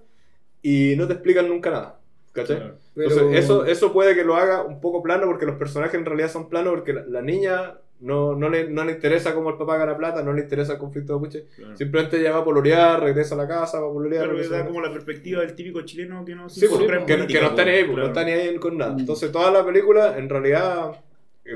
y 0.60 0.94
no 0.96 1.06
te 1.06 1.12
explican 1.14 1.48
nunca 1.48 1.70
nada, 1.70 2.00
¿cachai? 2.32 2.56
Claro. 2.56 2.74
pero- 2.94 3.10
Entonces, 3.10 3.44
eso, 3.44 3.64
eso 3.64 3.92
puede 3.92 4.14
que 4.16 4.24
lo 4.24 4.34
haga 4.36 4.62
un 4.62 4.80
poco 4.80 5.02
plano 5.02 5.26
porque 5.26 5.46
los 5.46 5.56
personajes 5.56 5.94
en 5.94 6.04
realidad 6.04 6.30
son 6.30 6.48
planos 6.48 6.72
porque 6.74 6.92
la, 6.94 7.04
la 7.06 7.22
niña 7.22 7.78
no, 8.00 8.34
no, 8.34 8.48
le, 8.48 8.68
no 8.68 8.84
le 8.84 8.92
interesa 8.92 9.32
cómo 9.34 9.50
el 9.50 9.56
papá 9.56 9.76
gana 9.76 9.96
plata, 9.96 10.22
no 10.22 10.32
le 10.32 10.42
interesa 10.42 10.72
el 10.72 10.78
conflicto 10.78 11.12
de 11.14 11.18
puche. 11.20 11.46
Claro. 11.54 11.76
Simplemente 11.76 12.18
ella 12.18 12.32
va 12.32 12.38
a 12.38 12.44
pololear, 12.44 13.00
regresa 13.00 13.34
a 13.36 13.38
la 13.38 13.46
casa, 13.46 13.78
va 13.78 13.88
a 13.88 13.92
pololear. 13.92 14.28
Claro, 14.28 14.48
da 14.48 14.66
como 14.66 14.80
la 14.80 14.90
perspectiva 14.92 15.42
del 15.42 15.54
típico 15.54 15.82
chileno 15.82 16.24
que 16.24 16.34
no 16.34 16.48
se 16.48 16.60
Sí, 16.60 16.66
pues, 16.68 16.80
en 16.80 17.06
que, 17.06 17.14
política, 17.14 17.38
que 17.38 17.44
no 17.44 17.50
está 17.50 17.64
ni 17.64 17.70
ahí, 17.70 17.84
pues, 17.84 17.94
claro. 17.94 18.02
no 18.02 18.06
está 18.08 18.24
ni 18.24 18.32
ahí 18.32 18.56
con 18.56 18.78
nada. 18.78 18.92
Mm. 18.94 18.98
Entonces 19.00 19.30
toda 19.30 19.50
la 19.52 19.64
película, 19.64 20.16
en 20.18 20.28
realidad, 20.28 20.92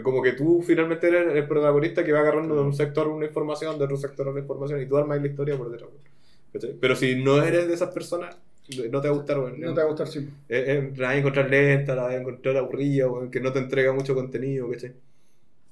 como 0.03 0.23
que 0.23 0.33
tú 0.33 0.63
finalmente 0.63 1.09
eres 1.09 1.35
el 1.35 1.47
protagonista 1.47 2.05
que 2.05 2.13
va 2.13 2.21
agarrando 2.21 2.55
de 2.55 2.63
un 2.63 2.75
sector 2.75 3.09
una 3.09 3.27
información, 3.27 3.79
de 3.79 3.85
otro 3.85 3.97
sector 3.97 4.29
una 4.29 4.41
información, 4.41 4.81
y 4.81 4.87
tú 4.87 4.97
armas 4.97 5.21
la 5.21 5.29
historia 5.29 5.57
por 5.57 5.71
detrás. 5.71 5.91
Pero 6.81 6.97
si 6.97 7.17
no 7.17 7.43
eres 7.43 7.69
de 7.69 7.75
esas 7.75 7.93
personas, 7.93 8.37
no 8.91 9.01
te 9.01 9.09
va 9.09 9.15
a 9.15 9.17
gustar, 9.17 9.39
weón. 9.39 9.61
No 9.61 9.75
te 9.75 9.81
va 9.81 9.87
a 9.87 9.89
gustar, 9.89 10.07
sí. 10.07 10.21
Eh, 10.49 10.65
eh, 10.67 10.93
la 10.97 11.09
vas 11.09 11.17
a 11.17 11.19
encontrar 11.19 11.51
lenta, 11.51 11.95
la 11.95 12.03
vas 12.05 12.15
a 12.15 12.17
encontrar 12.17 12.57
aburrida, 12.57 13.07
que 13.31 13.41
no 13.41 13.53
te 13.53 13.59
entrega 13.59 13.93
mucho 13.93 14.15
contenido, 14.15 14.71
¿cachai? 14.71 14.93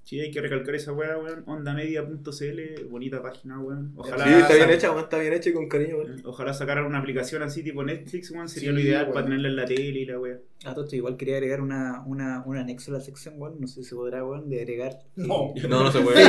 Sí, 0.05 0.21
hay 0.21 0.31
que 0.33 0.41
recalcar 0.41 0.75
esa 0.75 0.93
weá, 0.93 1.17
weón. 1.17 1.45
Ondamedia.cl, 1.47 2.85
bonita 2.91 3.23
página, 3.23 3.61
weón. 3.61 3.93
Ojalá, 3.97 4.25
sí, 4.25 4.31
está 4.35 4.55
bien 4.55 4.71
hecha, 4.71 4.91
weón, 4.91 5.05
está 5.05 5.19
bien 5.19 5.33
hecha 5.33 5.51
y 5.51 5.53
con 5.53 5.69
cariño, 5.69 5.97
weón. 5.99 6.21
Ojalá 6.25 6.53
sacaran 6.55 6.85
una 6.87 6.99
aplicación 6.99 7.43
así 7.43 7.63
tipo 7.63 7.85
Netflix, 7.85 8.31
weón. 8.33 8.49
Sería 8.49 8.71
Sí, 8.71 8.75
lo 8.75 8.81
ideal 8.81 9.03
weón. 9.05 9.15
para 9.15 9.27
tenerla 9.27 9.49
en 9.49 9.57
la 9.57 9.65
tele 9.65 9.99
y 10.01 10.05
la 10.05 10.19
weá. 10.19 10.39
Ah, 10.65 10.75
todo 10.75 10.85
esto 10.85 10.95
igual 10.97 11.17
quería 11.17 11.37
agregar 11.37 11.61
una, 11.61 12.03
una, 12.07 12.43
un 12.47 12.57
anexo 12.57 12.91
a 12.93 12.95
la 12.99 13.01
sección, 13.01 13.35
weón. 13.39 13.57
No 13.61 13.67
sé 13.69 13.83
si 13.83 13.91
se 13.91 13.95
podrá, 13.95 14.25
weón, 14.25 14.49
de 14.51 14.61
agregar. 14.61 14.99
No. 15.17 15.55
No, 15.69 15.85
no 15.85 15.93
se 15.93 16.01
puede. 16.01 16.21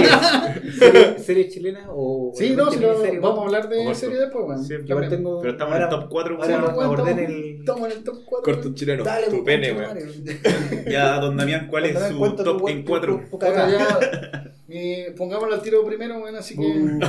Series 0.77 1.25
serie, 1.25 1.49
chilenas 1.49 1.85
o. 1.89 2.31
Sí, 2.35 2.55
no, 2.55 2.69
si 2.71 2.79
vamos 2.79 3.03
a 3.05 3.09
weón. 3.11 3.39
hablar 3.47 3.69
de 3.69 3.77
Vamos 3.79 3.97
serie 3.97 4.17
a- 4.17 4.21
después, 4.21 4.45
weón. 4.47 4.63
Sí, 4.63 4.75
Yo 4.85 5.09
tengo. 5.09 5.41
Pero 5.41 5.53
estamos 5.53 5.75
en 5.75 5.81
el 5.81 5.89
top 5.89 6.09
4, 6.09 6.35
ahora 6.35 6.45
Sí, 6.47 6.53
vamos 6.53 6.69
a 6.69 6.73
weón, 6.75 6.85
abordar 6.85 7.09
estamos- 7.19 7.29
el. 7.35 7.59
Estamos 7.63 7.91
en 7.91 7.97
el 7.97 8.03
top 8.03 8.17
4. 8.25 8.53
Corto 8.53 8.73
chileno, 8.75 9.03
Dale, 9.03 9.27
tu 9.27 9.43
pene, 9.43 9.73
weón. 9.73 9.97
Ya, 10.89 11.19
don 11.19 11.35
Damián, 11.37 11.67
¿cuál 11.69 11.85
es 11.85 11.99
su 12.07 12.19
top 12.35 12.61
weón, 12.61 12.77
en 12.77 12.83
tu- 12.85 12.89
4? 12.91 13.21
Cagada. 13.67 13.99
ya, 14.43 14.53
eh, 14.69 15.13
pongámoslo 15.17 15.55
al 15.55 15.61
tiro 15.61 15.85
primero, 15.85 16.19
weón, 16.19 16.35
así 16.35 16.55
que... 16.55 16.99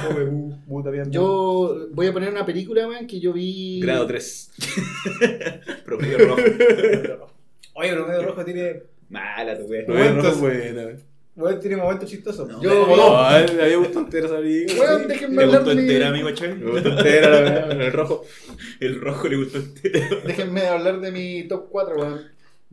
Yo 1.10 1.88
voy 1.92 2.06
a 2.06 2.12
poner 2.12 2.30
una 2.30 2.44
película, 2.46 2.86
weón, 2.88 3.06
que 3.06 3.20
yo 3.20 3.32
vi... 3.32 3.80
Grado 3.80 4.06
3. 4.06 4.50
Promedio 5.84 6.18
rojo. 6.18 6.36
Oye, 7.76 7.90
pero 7.90 8.06
medio 8.06 8.22
rojo 8.22 8.44
tiene. 8.44 8.82
Mala 9.08 9.58
tu 9.58 9.64
weá. 9.64 9.84
Momentos. 9.86 10.40
buena, 10.40 10.82
weón. 10.86 11.00
Weón, 11.36 11.58
tiene 11.60 11.76
momentos 11.76 12.08
chistosos. 12.08 12.48
No. 12.48 12.62
Yo- 12.62 12.82
¿Cómo 12.84 12.96
No, 12.96 13.16
a 13.18 13.40
le 13.40 13.62
había 13.62 13.76
gustado 13.78 14.04
entera 14.04 14.26
esa 14.26 14.36
película. 14.36 14.80
Weón, 14.80 15.08
déjenme 15.08 15.36
¿Le 15.36 15.42
hablar 15.42 15.60
gustó 15.62 15.74
de 15.74 15.80
entera, 15.82 16.10
mi... 16.10 16.18
amigo 16.20 16.30
Chavi? 16.30 16.54
Me 16.54 16.70
gustó 16.70 16.88
entera, 16.90 17.30
weón, 17.66 17.80
el 17.82 17.92
rojo. 17.92 18.24
El 18.80 19.00
rojo 19.00 19.28
le 19.28 19.36
gustó 19.36 19.58
entera. 19.58 20.08
Déjenme 20.24 20.66
hablar 20.68 21.00
de 21.00 21.10
mi 21.10 21.42
top 21.48 21.66
4, 21.70 21.96
weón. 21.96 22.20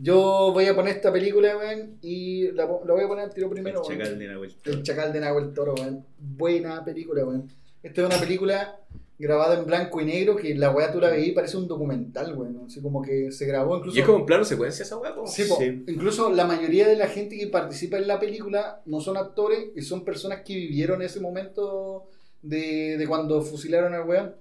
Yo 0.02 0.52
voy 0.52 0.66
a 0.66 0.76
poner 0.76 0.96
esta 0.96 1.12
película, 1.12 1.56
weón, 1.58 1.98
y 2.02 2.52
la, 2.54 2.66
voy 2.66 3.04
a 3.04 3.08
poner 3.08 3.26
al 3.26 3.34
tiro 3.34 3.50
primero, 3.50 3.82
El 3.88 3.98
chacal 3.98 4.18
de 4.18 4.28
la 4.28 4.38
vuelta. 4.38 4.70
El 4.70 4.84
Chacal 4.84 5.14
de 5.14 5.20
Nahuel 5.20 5.54
Toro, 5.54 5.76
weón. 5.76 6.04
Buena 6.18 6.84
película, 6.84 7.24
weón. 7.24 7.48
Esta 7.84 8.02
es 8.02 8.08
una 8.08 8.18
película 8.18 8.80
grabada 9.20 9.60
en 9.60 9.66
blanco 9.68 10.02
y 10.02 10.06
negro 10.06 10.36
que 10.36 10.56
la 10.56 10.72
weá 10.72 10.92
tú 10.92 11.00
la 11.00 11.12
veí 11.12 11.30
y 11.30 11.32
parece 11.34 11.56
un 11.58 11.68
documental, 11.68 12.36
weón. 12.36 12.64
Así 12.66 12.82
como 12.82 13.04
que 13.04 13.32
se 13.32 13.46
grabó 13.46 13.78
incluso... 13.78 13.96
Y 13.96 14.02
es 14.02 14.06
como 14.06 14.20
en 14.20 14.26
plano 14.26 14.44
secuencia 14.44 14.82
esa 14.82 14.98
weá. 14.98 15.14
Sí. 15.28 15.44
Sí. 15.44 15.84
incluso 15.88 16.32
la 16.32 16.46
mayoría 16.46 16.88
de 16.88 16.96
la 16.96 17.08
gente 17.08 17.38
que 17.38 17.46
participa 17.48 17.98
en 17.98 18.08
la 18.08 18.20
película 18.20 18.82
no 18.88 19.02
son 19.02 19.18
actores 19.18 19.70
y 19.76 19.84
son 19.84 20.04
personas 20.04 20.42
que 20.42 20.56
vivieron 20.56 21.04
ese 21.04 21.20
momento 21.20 22.08
de, 22.42 22.98
de 22.98 23.08
cuando 23.08 23.44
fusilaron 23.44 23.94
al 23.94 24.08
weón. 24.08 24.36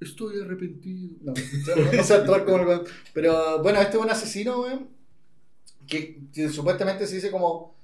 Estoy 0.00 0.40
arrepentido. 0.42 1.16
No, 1.22 1.32
no 1.32 2.14
actuar 2.14 2.44
como 2.44 2.58
el 2.58 2.66
weón. 2.66 2.82
Pero 3.14 3.62
bueno, 3.62 3.80
este 3.80 3.96
es 3.96 4.02
un 4.02 4.10
asesino, 4.10 4.60
weón, 4.62 4.88
que, 5.86 6.20
que 6.32 6.48
supuestamente 6.50 7.06
se 7.06 7.16
dice 7.16 7.30
como 7.30 7.74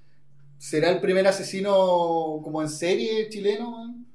será 0.59 0.91
el 0.91 1.01
primer 1.01 1.27
asesino 1.27 2.41
como 2.43 2.63
en 2.63 2.69
serie 2.69 3.29
chileno, 3.29 3.71
weón. 3.71 4.07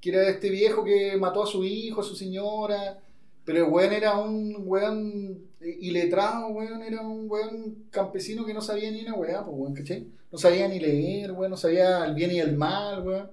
Que 0.00 0.10
era 0.10 0.28
este 0.28 0.50
viejo 0.50 0.84
que 0.84 1.16
mató 1.16 1.44
a 1.44 1.46
su 1.46 1.64
hijo, 1.64 2.00
a 2.00 2.04
su 2.04 2.14
señora. 2.14 2.98
Pero 3.44 3.64
el 3.64 3.72
weón 3.72 3.92
era 3.92 4.18
un 4.18 4.56
weón 4.58 5.38
iletrado, 5.60 6.48
weón. 6.48 6.82
Era 6.82 7.00
un 7.00 7.30
weón 7.30 7.86
campesino 7.90 8.44
que 8.44 8.54
no 8.54 8.60
sabía 8.60 8.90
ni 8.90 9.02
una 9.02 9.14
weá, 9.14 9.44
pues 9.44 9.56
weón, 9.56 9.74
¿cachai? 9.74 10.06
No 10.30 10.38
sabía 10.38 10.68
ni 10.68 10.80
leer, 10.80 11.32
weón. 11.32 11.50
No 11.50 11.56
sabía 11.56 12.04
el 12.04 12.14
bien 12.14 12.32
y 12.32 12.40
el 12.40 12.56
mal, 12.56 13.06
weón. 13.06 13.30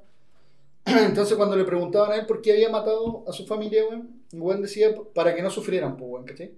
Entonces 0.86 1.36
cuando 1.38 1.56
le 1.56 1.64
preguntaban 1.66 2.12
a 2.12 2.16
él 2.16 2.26
por 2.26 2.42
qué 2.42 2.54
había 2.54 2.70
matado 2.70 3.24
a 3.28 3.34
su 3.34 3.46
familia, 3.46 3.84
weón, 3.88 4.22
weón 4.34 4.62
decía 4.62 4.96
para 5.14 5.36
que 5.36 5.42
no 5.42 5.50
sufrieran, 5.50 5.98
pues, 5.98 6.10
weón, 6.12 6.26
¿cachai? 6.26 6.52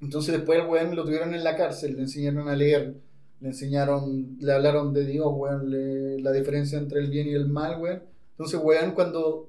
Entonces 0.00 0.34
después 0.34 0.58
el 0.60 0.66
weón 0.66 0.94
lo 0.94 1.04
tuvieron 1.04 1.34
en 1.34 1.42
la 1.44 1.56
cárcel, 1.56 1.96
le 1.96 2.02
enseñaron 2.02 2.48
a 2.48 2.56
leer, 2.56 2.94
le 3.40 3.48
enseñaron, 3.48 4.36
le 4.40 4.52
hablaron 4.52 4.92
de 4.92 5.06
Dios, 5.06 5.26
weón, 5.30 5.70
le- 5.70 6.20
la 6.20 6.32
diferencia 6.32 6.78
entre 6.78 7.00
el 7.00 7.08
bien 7.10 7.28
y 7.28 7.32
el 7.34 7.46
mal, 7.48 7.80
weón. 7.80 8.02
Entonces, 8.32 8.60
weón, 8.62 8.92
cuando 8.92 9.48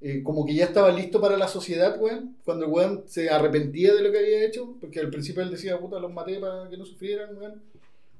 eh, 0.00 0.22
como 0.24 0.44
que 0.46 0.54
ya 0.54 0.66
estaba 0.66 0.90
listo 0.92 1.20
para 1.20 1.36
la 1.36 1.48
sociedad, 1.48 1.96
weón, 2.00 2.36
cuando 2.44 2.66
el 2.66 2.72
weón 2.72 3.04
se 3.06 3.30
arrepentía 3.30 3.94
de 3.94 4.02
lo 4.02 4.12
que 4.12 4.18
había 4.18 4.44
hecho, 4.46 4.76
porque 4.80 5.00
al 5.00 5.10
principio 5.10 5.42
él 5.42 5.50
decía, 5.50 5.78
puta, 5.80 5.98
los 6.00 6.12
maté 6.12 6.38
para 6.40 6.68
que 6.70 6.76
no 6.76 6.84
sufrieran, 6.86 7.36
weón. 7.38 7.62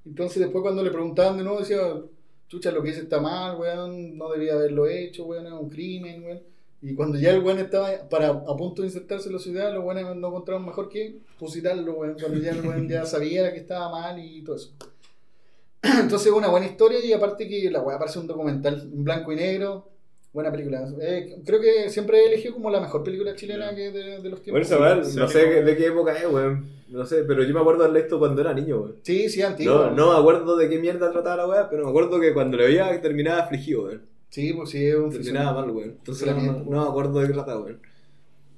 Entonces 0.06 0.40
después 0.42 0.62
cuando 0.62 0.82
le 0.82 0.90
preguntaban 0.90 1.36
de 1.38 1.44
nuevo 1.44 1.60
decía, 1.60 1.80
chucha, 2.52 2.70
lo 2.70 2.82
que 2.82 2.90
hice 2.90 3.00
está 3.00 3.18
mal, 3.18 3.56
weón, 3.56 4.18
no 4.18 4.30
debía 4.30 4.52
haberlo 4.52 4.86
hecho, 4.86 5.24
weón, 5.24 5.46
es 5.46 5.52
un 5.52 5.70
crimen, 5.70 6.22
weón. 6.22 6.42
Y 6.82 6.94
cuando 6.94 7.18
ya 7.18 7.30
el 7.30 7.42
weón 7.42 7.58
estaba 7.58 7.88
para, 8.10 8.28
a 8.28 8.56
punto 8.58 8.82
de 8.82 8.88
insertarse 8.88 9.28
en 9.28 9.36
la 9.36 9.40
ciudad, 9.40 9.72
los 9.72 9.82
weones 9.82 10.04
no 10.16 10.28
encontraron 10.28 10.66
mejor 10.66 10.90
que 10.90 11.20
fusilarlo, 11.38 11.94
weón, 11.94 12.16
cuando 12.20 12.38
ya 12.38 12.50
el 12.50 12.60
weón 12.60 12.86
ya 12.86 13.06
sabía 13.06 13.50
que 13.54 13.60
estaba 13.60 13.90
mal 13.90 14.22
y 14.22 14.44
todo 14.44 14.56
eso. 14.56 14.74
Entonces 15.82 16.30
una 16.30 16.48
buena 16.48 16.66
historia 16.66 17.02
y 17.02 17.14
aparte 17.14 17.48
que 17.48 17.70
la 17.70 17.80
weá 17.80 17.98
parece 17.98 18.18
un 18.18 18.26
documental 18.26 18.82
en 18.82 19.02
blanco 19.02 19.32
y 19.32 19.36
negro. 19.36 19.88
Buena 20.32 20.50
película. 20.50 20.88
Eh, 21.00 21.42
creo 21.44 21.60
que 21.60 21.90
siempre 21.90 22.18
he 22.20 22.26
elegido 22.28 22.54
como 22.54 22.70
la 22.70 22.80
mejor 22.80 23.04
película 23.04 23.36
chilena 23.36 23.74
que 23.74 23.90
de, 23.90 24.20
de 24.22 24.28
los 24.30 24.40
Bueno, 24.40 24.42
tiempos. 24.42 24.62
esa 24.62 24.78
weá, 24.80 24.94
no 24.96 25.28
sé 25.28 25.62
de 25.62 25.76
qué 25.76 25.86
época 25.86 26.16
es, 26.16 26.26
weón. 26.26 26.66
No 26.88 27.04
sé, 27.06 27.24
pero 27.24 27.42
yo 27.42 27.52
me 27.54 27.60
acuerdo 27.60 27.90
de 27.90 28.00
visto 28.00 28.18
cuando 28.18 28.40
era 28.40 28.54
niño, 28.54 28.80
weón. 28.80 28.96
Sí, 29.02 29.28
sí, 29.28 29.42
antiguo. 29.42 29.74
No, 29.74 29.90
no 29.90 30.12
me 30.12 30.18
acuerdo 30.18 30.56
de 30.56 30.68
qué 30.70 30.78
mierda 30.78 31.10
trataba 31.12 31.36
la 31.36 31.46
weá, 31.48 31.68
pero 31.70 31.84
me 31.84 31.90
acuerdo 31.90 32.18
que 32.18 32.32
cuando 32.32 32.56
lo 32.56 32.64
veía 32.64 32.98
terminaba 33.00 33.42
afligido, 33.42 33.84
weón. 33.84 34.02
Sí, 34.30 34.54
pues 34.54 34.70
sí, 34.70 34.86
es 34.86 34.94
un 34.94 35.10
Terminaba 35.10 35.60
mal, 35.60 35.70
weón. 35.70 35.90
Entonces 35.90 36.34
no, 36.34 36.64
no 36.64 36.82
me 36.82 36.88
acuerdo 36.88 37.20
de 37.20 37.26
qué 37.26 37.32
trataba, 37.34 37.60
weón. 37.60 37.80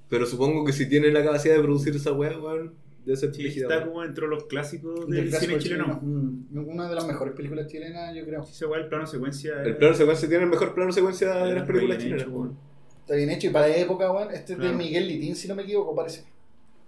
Pero 0.09 0.27
supongo 0.27 0.65
que 0.65 0.73
si 0.73 0.89
tiene 0.89 1.11
la 1.11 1.25
capacidad 1.25 1.57
de 1.57 1.63
producir 1.63 1.97
esa 1.97 2.13
weá, 2.13 2.39
weón, 2.39 2.75
debe 3.05 3.17
ser 3.17 3.35
Sí, 3.35 3.43
brígida, 3.43 3.69
está 3.69 3.87
como 3.87 4.03
dentro 4.03 4.27
de 4.27 4.35
los 4.35 4.45
clásicos 4.45 5.09
Del 5.09 5.33
cine 5.33 5.59
chileno. 5.59 5.99
Mm, 6.03 6.69
Una 6.69 6.89
de 6.89 6.95
las 6.95 7.07
mejores 7.07 7.35
películas 7.35 7.67
chilenas, 7.67 8.15
yo 8.15 8.25
creo. 8.25 8.43
Ese 8.43 8.67
weá, 8.67 8.81
el 8.81 8.89
plano 8.89 9.07
secuencia. 9.07 9.63
El 9.63 9.71
es- 9.73 9.77
plano 9.77 9.95
secuencia 9.95 10.29
tiene 10.29 10.45
el 10.45 10.51
mejor 10.51 10.75
plano 10.75 10.93
secuencia 10.93 11.35
de 11.45 11.55
las 11.55 11.65
películas 11.67 11.99
chilenas, 11.99 12.23
hecho. 12.27 12.53
Está 13.01 13.15
bien 13.17 13.31
hecho 13.31 13.47
y 13.49 13.51
para 13.51 13.69
la 13.69 13.77
época, 13.77 14.11
weón. 14.11 14.33
Este 14.33 14.55
es 14.55 14.59
de. 14.59 14.73
Miguel 14.73 15.07
Litín, 15.09 15.37
si 15.37 15.47
no 15.49 15.55
me 15.55 15.63
equivoco, 15.65 15.95
parece. 15.95 16.25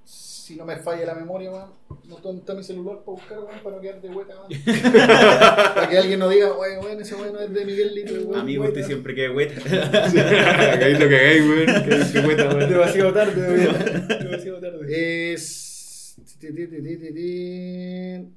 Si 0.04 0.54
no 0.54 0.64
me 0.64 0.76
falla 0.76 1.04
la 1.04 1.14
memoria, 1.14 1.50
weón. 1.50 1.70
No 2.08 2.16
¿dónde 2.18 2.40
está 2.40 2.54
mi 2.54 2.62
celular 2.62 2.98
para 3.00 3.10
buscar, 3.16 3.38
weón, 3.40 3.58
para 3.62 3.76
no 3.76 3.82
quedar 3.82 4.00
de 4.00 4.08
hueta, 4.08 4.34
weón. 4.38 4.62
para 5.74 5.88
que 5.90 5.98
alguien 5.98 6.18
no 6.20 6.28
diga, 6.28 6.52
weón, 6.56 6.84
weón, 6.84 7.00
ese 7.00 7.14
weón 7.16 7.32
no 7.34 7.40
es 7.40 7.52
de 7.52 7.64
Miguel 7.66 7.94
Litín, 7.94 8.26
weón. 8.28 8.40
Amigo, 8.40 8.62
hueta". 8.62 8.74
usted 8.74 8.86
siempre 8.86 9.14
queda 9.14 9.32
hueta. 9.32 9.60
Cagáis 9.60 11.00
lo 11.00 11.08
que 11.08 12.04
se 12.04 12.20
weón. 12.20 12.70
Demasiado 12.70 13.12
tarde, 13.12 13.42
weón. 13.42 14.08
Demasiado 14.08 14.60
tarde. 14.60 15.32
Es. 15.34 15.65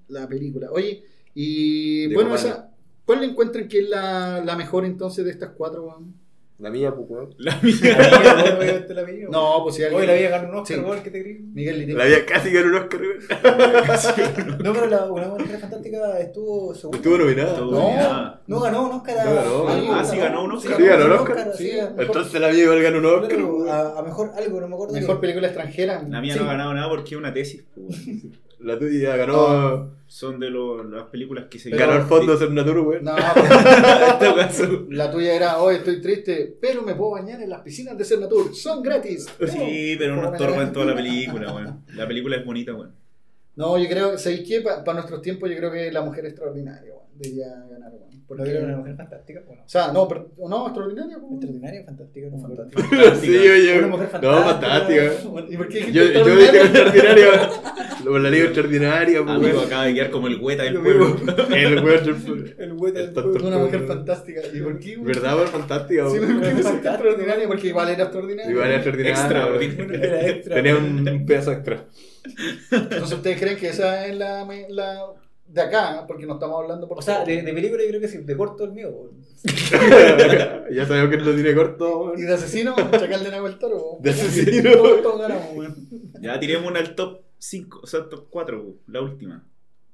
La 0.08 0.28
película. 0.28 0.72
Oye, 0.72 1.04
y 1.34 2.14
bueno, 2.14 2.32
Palma. 2.32 2.36
esa, 2.36 2.72
¿cuál 3.06 3.22
le 3.22 3.28
encuentran 3.28 3.68
que 3.68 3.80
es 3.80 3.90
la, 3.90 4.44
la 4.44 4.56
mejor 4.56 4.86
entonces 4.86 5.26
de 5.26 5.32
estas 5.32 5.52
cuatro? 5.52 6.04
La 6.60 6.70
mía, 6.70 6.94
pues, 6.94 7.08
weón. 7.10 7.34
La 7.38 7.54
La 7.54 7.60
mía, 7.62 8.56
obviamente 8.60 8.94
la 8.94 9.04
mía. 9.04 9.28
No, 9.32 9.62
pues 9.64 9.76
si 9.76 9.84
alguien. 9.84 10.02
Hoy 10.02 10.08
la 10.08 10.14
vida 10.14 10.30
ganó 10.30 10.50
un 10.50 10.56
Oscar, 10.58 10.78
Sí. 10.78 10.84
weón, 10.84 11.02
¿qué 11.04 11.10
te 11.10 11.22
crees? 11.24 11.40
Miguel 11.42 11.80
Litín. 11.80 11.98
La 11.98 12.04
mía 12.06 12.26
casi 12.26 12.52
ganó 12.52 12.68
un 12.68 12.76
Oscar, 12.76 13.00
weón. 13.02 14.60
No, 14.64 14.74
pero 14.74 14.86
la, 14.88 15.06
una 15.06 15.28
mujer 15.30 15.58
fantástica 15.60 16.20
estuvo 16.20 16.74
segunda. 16.76 16.98
Estuvo 16.98 17.18
nominada. 17.18 17.54
Estuvo- 17.54 17.72
No, 17.72 17.80
nominada. 17.82 18.42
No 18.48 18.60
ganó 18.60 18.86
un 18.88 18.92
Oscar. 18.98 19.26
No 19.26 19.66
ganó. 19.66 19.94
Ah, 19.96 20.04
sí 20.04 20.18
ganó 20.18 20.44
un 20.44 20.52
Oscar. 20.52 20.78
Sí, 20.78 20.84
ganó 20.84 21.06
un 21.06 21.12
Oscar. 21.14 21.52
sí, 21.58 21.72
Entonces 21.98 22.42
la 22.42 22.50
mía 22.50 22.64
igual 22.64 22.82
ganó 22.84 22.98
un 23.00 23.06
Oscar, 23.06 23.40
a, 23.70 24.00
a 24.00 24.04
mejor 24.04 24.32
algo, 24.36 24.60
no 24.60 24.68
me 24.68 24.74
acuerdo. 24.76 24.94
Mejor 24.96 25.16
qué. 25.16 25.22
película 25.22 25.48
extranjera. 25.48 26.04
La 26.10 26.20
mía 26.20 26.34
Sí. 26.34 26.40
no 26.40 26.46
ha 26.46 26.52
ganado 26.52 26.74
nada 26.74 26.90
porque 26.90 27.12
es 27.16 27.18
una 27.18 27.34
tesis. 27.34 27.64
pues. 27.74 27.98
La 28.60 28.78
tuya 28.78 29.16
ganó. 29.16 29.98
Son 30.08 30.40
de 30.40 30.50
los- 30.50 30.86
las 30.90 31.04
películas 31.04 31.46
que 31.52 31.60
se 31.60 31.70
Pero- 31.70 31.86
Ganó 31.86 32.02
el 32.02 32.08
fondo 32.08 32.32
de 32.34 32.40
Cernatur, 32.40 32.80
weón. 32.80 33.04
No, 33.04 33.16
En 34.14 34.20
todo 34.20 34.36
caso. 34.36 34.86
la 34.90 35.12
tuya 35.12 35.36
era, 35.36 35.60
hoy 35.60 35.76
estoy 35.76 36.02
triste, 36.02 36.58
pero 36.60 36.82
me 36.82 36.96
puedo 36.96 37.12
bañar 37.12 37.40
en 37.42 37.50
las 37.52 37.62
piscinas 37.62 37.96
de 37.96 38.04
Cernatur. 38.06 38.56
Son 38.56 38.82
gratis. 38.82 39.28
Sí, 39.48 39.96
pero 40.00 40.16
no 40.16 40.32
estorba 40.34 40.64
en 40.64 40.74
toda 40.74 40.88
la 40.88 40.96
película, 40.96 41.54
weón. 41.54 41.84
La 41.96 42.08
película 42.08 42.38
es 42.38 42.46
bonita, 42.46 42.74
weón. 42.74 42.92
No, 43.60 43.78
yo 43.78 43.90
creo, 43.90 44.18
¿sabéis 44.18 44.48
qué? 44.48 44.62
Para 44.62 44.94
nuestros 44.94 45.22
tiempos, 45.22 45.50
yo 45.50 45.58
creo 45.58 45.70
que 45.72 45.92
La 45.92 46.02
Mujer 46.02 46.26
Extraordinaria, 46.26 46.94
weón, 46.94 47.08
debería 47.16 47.48
ganar, 47.70 47.92
weón. 47.92 48.10
¿No 48.30 48.36
Porque, 48.36 48.44
vieron 48.52 48.66
una 48.70 48.78
mujer 48.78 48.96
fantástica? 48.96 49.42
Bueno, 49.46 49.64
o 49.66 49.70
sea, 49.70 49.92
no, 49.92 50.08
pero, 50.08 50.30
no, 50.48 50.68
Extraordinaria, 50.68 51.18
extraordinaria, 51.18 51.84
fantástica, 51.84 52.28
no 52.32 52.38
Fantástica. 52.40 52.82
fantástica. 52.90 53.34
Sí, 53.42 53.50
oye. 53.50 53.78
Una 53.80 53.88
mujer 53.88 54.10
No, 54.22 54.44
fantástica. 54.44 55.12
fantástica. 55.12 55.54
¿Y 55.54 55.58
por 55.58 55.68
qué 55.68 55.92
Yo, 55.92 56.04
yo 56.06 56.36
dije 56.38 56.58
Extraordinaria? 56.62 57.28
Por 58.06 58.22
la 58.22 58.30
ley 58.30 58.42
extraordinaria, 58.42 59.24
pues, 59.26 59.36
Amigo 59.36 59.60
acaba 59.62 59.86
de 59.86 59.94
quedar 59.96 60.10
como 60.12 60.28
el 60.28 60.40
hueta 60.40 60.64
del 60.64 60.74
Lo 60.76 60.84
pueblo. 60.84 61.16
El 61.54 61.84
weón 61.84 62.04
del- 62.94 63.02
El 63.04 63.14
tonto. 63.14 63.46
Una 63.48 63.58
mujer 63.58 63.82
fantástica. 63.88 64.42
¿Y 64.54 64.62
por 64.62 64.80
qué? 64.80 64.96
¿Verdad, 64.98 65.36
weón? 65.36 65.48
Fantástica, 65.50 66.10
Sí, 66.10 66.20
weón. 66.20 66.20
¿por 66.20 66.28
qué 66.28 66.34
me 66.40 66.46
sentí 66.46 66.62
Fantástica. 66.64 66.94
extraordinaria? 66.94 67.48
Porque 67.48 67.68
igual 67.68 67.90
era 67.90 68.04
extraordinaria. 68.04 68.52
Igual 68.52 68.68
era 68.68 68.76
extraordinaria. 68.78 69.20
Extraordinaria. 69.20 70.06
Era 70.08 70.28
extra. 70.30 70.56
Tenía 70.56 70.78
un, 70.78 71.10
un 71.10 71.26
pedazo 71.26 71.52
extra. 71.52 71.84
Entonces, 72.72 73.12
¿ustedes 73.12 73.40
creen 73.40 73.58
que 73.58 73.70
esa 73.70 74.06
es 74.06 74.16
la, 74.16 74.48
la 74.70 75.06
de 75.48 75.62
acá? 75.62 76.06
Porque 76.08 76.26
no 76.26 76.34
estamos 76.34 76.62
hablando 76.62 76.88
por 76.88 77.00
O 77.00 77.02
sea, 77.02 77.24
de, 77.24 77.42
de 77.42 77.54
película 77.54 77.82
yo 77.84 77.90
creo 77.90 78.02
que 78.02 78.08
sí, 78.08 78.18
de 78.20 78.38
corto 78.38 78.66
el 78.66 78.72
mío. 78.74 79.12
ya 80.72 80.86
sabemos 80.86 81.10
que 81.10 81.18
lo 81.18 81.34
tiene 81.34 81.56
corto, 81.56 82.14
Y 82.18 82.22
de 82.22 82.34
asesino, 82.34 82.76
Chacal 82.76 83.24
de 83.24 83.32
Nahuel 83.32 83.58
Toro. 83.58 83.98
De 84.02 84.10
asesino. 84.10 84.72
Todos, 84.74 85.02
todos 85.02 85.22
ganamos. 85.22 85.68
Ya 86.22 86.40
tiremos 86.40 86.70
una 86.70 86.80
al 86.80 86.96
top 86.96 87.22
5, 87.38 87.80
o 87.84 87.88
sea, 87.88 88.10
top 88.10 88.28
4, 88.30 88.62
weón, 88.62 88.78
la 88.88 89.02
última. 89.02 89.46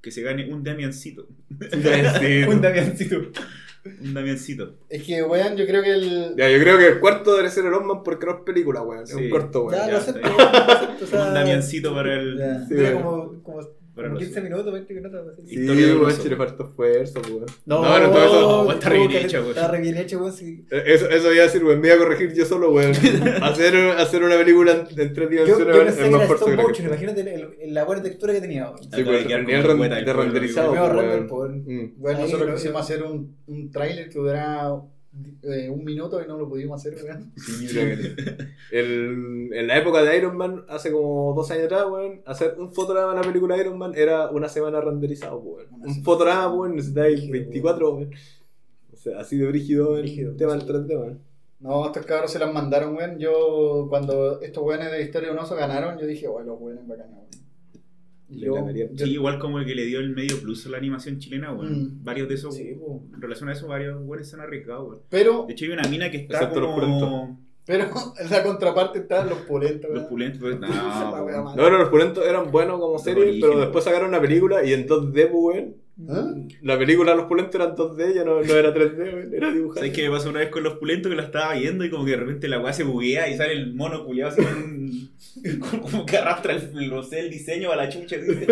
Que 0.02 0.12
se 0.12 0.22
gane 0.22 0.52
un 0.52 0.64
Damiancito. 0.64 1.28
Un 1.50 2.62
Damiancito. 2.62 3.18
Un 3.86 4.14
Damiancito. 4.14 4.78
Es 4.90 5.04
que, 5.04 5.22
weón, 5.22 5.56
yo 5.56 5.66
creo 5.68 5.84
que 5.84 5.92
el. 5.92 6.36
Ya, 6.36 6.50
yo 6.50 6.60
creo 6.60 6.78
que 6.78 6.88
el 6.88 7.00
cuarto 7.00 7.36
debe 7.36 7.50
ser 7.50 7.66
el 7.66 7.74
Osman 7.74 8.02
porque 8.04 8.26
no 8.26 8.34
es 8.34 8.42
película, 8.44 8.82
weón. 8.82 9.04
Es 9.04 9.14
un 9.14 9.30
corto, 9.30 9.66
weón. 9.66 9.80
Ya, 9.80 9.86
ya, 9.86 9.92
lo 9.92 9.98
acepto. 10.00 10.28
lo 10.28 10.42
acepto, 10.42 11.06
o 11.06 11.08
sea, 11.08 11.28
Un 11.28 11.34
Damiancito 11.36 11.94
para 11.94 12.14
el. 12.16 12.38
ya, 12.38 12.66
Sí, 12.66 12.76
como, 12.94 13.42
como 13.96 14.08
los- 14.10 14.20
15 14.24 14.42
minutos, 14.42 14.74
20 14.74 14.94
minutos. 14.94 15.28
así. 15.34 15.48
Sí, 15.48 15.60
Historia 15.62 15.86
de 15.88 15.94
weón, 15.94 16.06
Rosso. 16.06 16.22
si 16.24 16.30
le 16.30 16.36
falta 16.36 16.64
esfuerzo, 16.64 17.22
weón. 17.30 17.46
No, 17.66 17.82
No, 17.84 18.00
no, 18.00 18.10
todo 18.12 18.26
eso- 18.26 18.64
no, 18.66 18.72
está 18.72 18.90
re 18.90 18.98
bien 19.08 19.12
hecha, 19.26 19.38
weón. 19.40 19.50
Está 19.52 19.68
re 19.70 19.82
bien 19.82 19.98
hecho, 19.98 20.18
weón. 20.20 20.34
Sí. 20.34 20.66
Eh, 20.72 20.84
Eso, 20.88 21.10
eso 21.10 21.34
iba 21.34 21.44
a 21.44 21.46
decir, 21.48 21.64
weón. 21.64 21.80
Me 21.82 21.88
iba 21.88 21.96
a 21.96 22.00
corregir 22.00 22.34
yo 22.34 22.46
solo, 22.46 22.72
weón. 22.72 22.92
Hacer, 23.44 23.76
hacer 23.98 24.24
una 24.24 24.36
película 24.38 24.72
en 24.90 25.14
tres 25.14 25.16
Yo, 25.16 25.28
dimensiones 25.30 25.58
yo 25.60 25.66
weón, 25.74 25.88
es 25.88 25.96
que 25.96 26.02
más 26.02 26.10
era 26.10 26.28
fuerza 26.28 26.46
stop 26.46 26.50
que 26.50 26.62
motion, 26.64 26.88
imagínate 26.88 27.22
el- 27.22 27.56
el- 27.62 27.74
la 27.74 27.84
buena 27.86 28.02
textura 28.04 28.34
que 28.34 28.42
tenía. 28.42 28.66
weón. 28.70 28.78
Sí, 28.84 29.04
pues 29.04 29.26
quedar 29.28 29.40
el 29.40 29.46
de 30.06 30.14
renderizado, 30.14 30.72
weón. 30.74 31.10
el 31.12 31.26
poder. 31.28 31.52
Mm. 31.66 31.94
Bueno, 31.98 32.20
nosotros 32.20 32.48
lo- 32.50 32.56
quisimos 32.56 32.82
hacer 32.82 33.04
un, 33.04 33.36
un 33.48 33.72
tráiler 33.72 34.10
que 34.10 34.20
durara 34.20 34.72
eh, 35.44 35.70
un 35.70 35.84
minuto 35.84 36.22
y 36.22 36.28
no 36.28 36.38
lo 36.38 36.50
pudimos 36.50 36.80
hacer, 36.80 36.98
weón. 37.04 37.32
El, 38.72 39.50
en 39.54 39.68
la 39.68 39.78
época 39.78 40.04
de 40.04 40.18
Iron 40.18 40.36
Man, 40.36 40.66
hace 40.68 40.92
como 40.92 41.34
dos 41.34 41.50
años 41.52 41.66
atrás, 41.66 41.86
weón, 41.90 42.22
hacer 42.26 42.56
un 42.58 42.74
fotograma 42.74 43.12
en 43.12 43.18
la 43.18 43.24
película 43.24 43.58
Iron 43.58 43.78
Man 43.78 43.94
era 43.96 44.30
una 44.30 44.50
semana 44.50 44.82
renderizado, 44.82 45.38
weón. 45.38 45.68
Una 45.72 45.86
Un 45.88 46.04
fotograma, 46.04 46.54
weón, 46.54 46.76
necesitáis 46.76 47.30
Brígido, 47.30 47.44
24, 47.44 47.94
weón. 47.94 48.12
O 48.92 48.98
sea, 48.98 49.20
así 49.20 49.38
de 49.38 49.48
brígido 49.48 49.98
el 49.98 50.36
tema 50.36 50.56
del 50.56 50.66
3D, 50.68 51.00
weón. 51.00 51.20
No, 51.60 51.86
estos 51.86 52.06
cabros 52.06 52.32
se 52.32 52.40
las 52.40 52.54
mandaron, 52.54 52.96
weón. 52.96 53.18
Yo, 53.18 53.88
cuando 53.90 54.42
estos 54.42 54.64
weones 54.64 54.92
de 54.92 55.04
Historia 55.04 55.30
de 55.30 55.36
un 55.36 55.40
Oso 55.40 55.56
ganaron, 55.56 55.98
yo 55.98 56.06
dije, 56.06 56.28
bueno, 56.28 56.54
los 56.54 56.62
weones 56.62 56.88
bacanes, 56.88 57.14
weón. 57.14 57.45
Yo, 58.30 58.56
yo- 58.72 59.06
Sí, 59.06 59.12
igual 59.12 59.38
como 59.40 59.60
el 59.60 59.66
que 59.66 59.76
le 59.76 59.86
dio 59.86 60.00
el 60.00 60.10
medio 60.10 60.40
plus 60.42 60.66
a 60.66 60.70
la 60.70 60.78
animación 60.78 61.20
chilena, 61.20 61.54
weón. 61.54 62.00
Mm. 62.00 62.04
Varios 62.04 62.28
de 62.28 62.36
esos, 62.36 62.56
Sí, 62.56 62.70
en 62.70 63.22
relación 63.22 63.50
a 63.50 63.54
eso, 63.54 63.68
varios 63.68 64.02
weones 64.04 64.28
se 64.30 64.36
han 64.36 64.42
arriesgado, 64.42 64.86
weón. 64.88 65.02
pero, 65.10 65.46
De 65.48 65.54
hecho, 65.54 65.66
hay 65.66 65.72
una 65.72 65.88
mina 65.90 66.10
que 66.10 66.18
está 66.18 66.50
como... 66.50 67.40
pero 67.66 67.86
en 68.20 68.30
la 68.30 68.44
contraparte 68.44 69.00
estaban 69.00 69.30
los 69.30 69.40
pulentos, 69.40 69.92
Los 69.92 70.04
pulentos, 70.06 70.40
pues, 70.42 70.60
no. 70.60 70.68
No, 71.56 71.70
no, 71.70 71.78
los 71.78 71.90
pulentos 71.90 72.26
eran 72.26 72.52
buenos 72.52 72.80
como 72.80 72.98
serie, 73.00 73.40
pero 73.42 73.60
después 73.60 73.84
sacaron 73.84 74.10
una 74.10 74.22
película 74.22 74.64
y 74.64 74.74
en 74.74 74.88
2D, 74.88 75.30
pues, 75.30 75.32
weón. 75.34 75.76
¿Ah? 76.10 76.34
La 76.62 76.78
película 76.78 77.16
Los 77.16 77.26
Pulentos 77.28 77.56
eran 77.56 77.74
2D, 77.76 78.14
ya 78.16 78.24
no, 78.26 78.42
no 78.42 78.54
era 78.54 78.74
3D, 78.74 78.98
weón, 79.14 79.34
era 79.34 79.52
dibujado. 79.54 79.76
¿Sabes 79.80 79.94
qué 79.94 80.04
me 80.04 80.16
pasó 80.16 80.30
una 80.30 80.40
vez 80.40 80.50
con 80.50 80.64
los 80.64 80.74
pulentos 80.74 81.10
que 81.10 81.16
la 81.16 81.24
estaba 81.24 81.54
viendo 81.54 81.86
y 81.86 81.90
como 81.90 82.04
que 82.04 82.12
de 82.12 82.18
repente 82.18 82.48
la 82.50 82.60
weá 82.60 82.74
se 82.74 82.84
buguea 82.84 83.30
y 83.30 83.38
sale 83.38 83.54
el 83.54 83.74
mono 83.74 84.04
culiado 84.06 84.32
así 84.32 84.42
con- 84.42 84.86
como 85.82 86.06
que 86.06 86.18
arrastra 86.18 86.54
el, 86.54 86.90
no 86.90 87.02
sé, 87.04 87.20
el 87.22 87.30
diseño 87.30 87.72
a 87.72 87.76
la 87.78 87.88
chucha 87.90 88.18
así. 88.18 88.46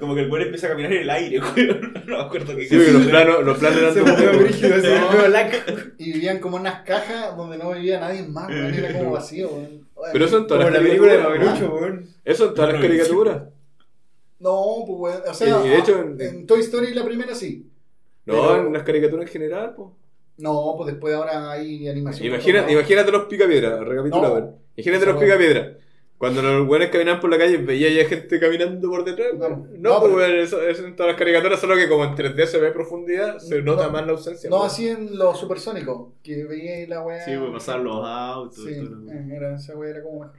como 0.00 0.14
que 0.14 0.22
el 0.22 0.30
weón 0.30 0.44
empieza 0.46 0.68
a 0.68 0.70
caminar 0.70 0.92
en 0.94 1.02
el 1.02 1.10
aire, 1.10 1.38
weón. 1.56 1.92
No 2.06 2.16
me 2.16 2.22
acuerdo 2.22 2.56
qué 2.56 2.66
Sí, 2.66 2.76
porque 2.76 2.92
los 2.92 3.06
planos, 3.08 3.44
los 3.44 3.58
planos 3.58 3.78
eran 3.78 3.94
Se 3.94 4.00
2D. 4.02 4.10
movió 4.12 4.30
weón. 4.30 4.42
brígido, 4.44 4.74
así, 4.76 4.86
No. 4.88 5.12
medio 5.12 5.28
laca. 5.28 5.56
Y 5.98 6.12
vivían 6.14 6.38
como 6.40 6.56
en 6.56 6.60
unas 6.62 6.80
cajas 6.84 7.36
donde 7.36 7.58
no 7.58 7.72
vivía 7.72 8.00
nadie 8.00 8.22
más, 8.22 8.48
weón. 8.48 8.72
Era 8.74 8.92
como 8.96 9.10
vacío, 9.12 9.48
weón. 9.50 9.86
Pero 10.12 10.24
eso 10.24 10.38
en 10.38 10.46
todas 10.46 10.64
Como 10.64 10.74
las 10.74 10.82
la 10.82 10.88
película 10.88 11.12
de 11.12 11.18
caricaturas. 11.18 11.52
Mamelucho, 11.60 11.74
weón. 11.74 12.06
Eso 12.24 12.48
en 12.48 12.54
todas 12.54 12.72
las 12.72 12.82
caricaturas. 12.82 13.42
No, 14.38 14.84
pues, 14.86 14.98
weón. 15.18 15.22
O 15.30 15.34
sea, 15.34 15.64
Y 15.64 15.68
de 15.68 15.78
hecho, 15.78 16.00
en, 16.18 16.46
Toy 16.46 16.60
Story 16.60 16.92
la 16.94 17.04
primera 17.04 17.34
sí. 17.34 17.70
No, 18.26 18.34
Pero- 18.34 18.66
en 18.66 18.72
las 18.72 18.82
caricaturas 18.82 19.26
en 19.26 19.32
general, 19.32 19.74
pues. 19.76 19.88
No, 20.38 20.74
pues 20.76 20.88
después 20.92 21.14
ahora 21.14 21.50
hay 21.52 21.88
animación. 21.88 22.26
Imagina, 22.28 22.60
todos 22.60 22.72
imagínate 22.72 23.10
los 23.12 23.24
picapiedras, 23.24 23.80
recapitula, 23.80 24.28
No. 24.28 24.58
Imagínate 24.76 25.06
los 25.06 25.16
picapiedras. 25.22 25.76
Cuando 26.18 26.40
los 26.40 26.66
weones 26.68 26.88
caminaban 26.90 27.20
por 27.20 27.30
la 27.30 27.36
calle, 27.38 27.58
veía 27.58 27.90
ya 27.90 28.08
gente 28.08 28.40
caminando 28.40 28.88
por 28.88 29.04
detrás. 29.04 29.34
No. 29.38 29.48
No, 29.50 29.66
No, 29.78 30.00
pues 30.00 30.12
pero- 30.14 30.42
eso, 30.42 30.62
eso 30.62 30.84
en 30.86 30.96
todas 30.96 31.12
las 31.12 31.18
caricaturas, 31.18 31.60
solo 31.60 31.74
que 31.76 31.88
como 31.88 32.04
en 32.04 32.14
3D 32.14 32.46
se 32.46 32.58
ve 32.58 32.70
profundidad, 32.72 33.38
se 33.38 33.60
No. 33.62 33.74
nota 33.74 33.88
más 33.90 34.06
la 34.06 34.12
ausencia. 34.12 34.48
No, 34.50 34.64
así 34.64 34.88
en 34.88 35.16
los 35.18 35.38
supersónicos, 35.38 36.12
que 36.22 36.44
veía 36.44 36.86
la 36.88 37.02
weá. 37.02 37.22
Sí, 37.24 37.32
pues 37.38 37.50
pasar 37.52 37.80
los 37.80 37.96
autos. 38.06 38.64
Sí, 38.64 38.70
y 38.72 38.84
todo 38.84 38.96
lo- 38.96 39.12
eh, 39.12 39.26
era, 39.36 39.56
esa 39.56 39.76
weá 39.76 39.90
era 39.90 40.02
como 40.02 40.20
mejor. 40.20 40.36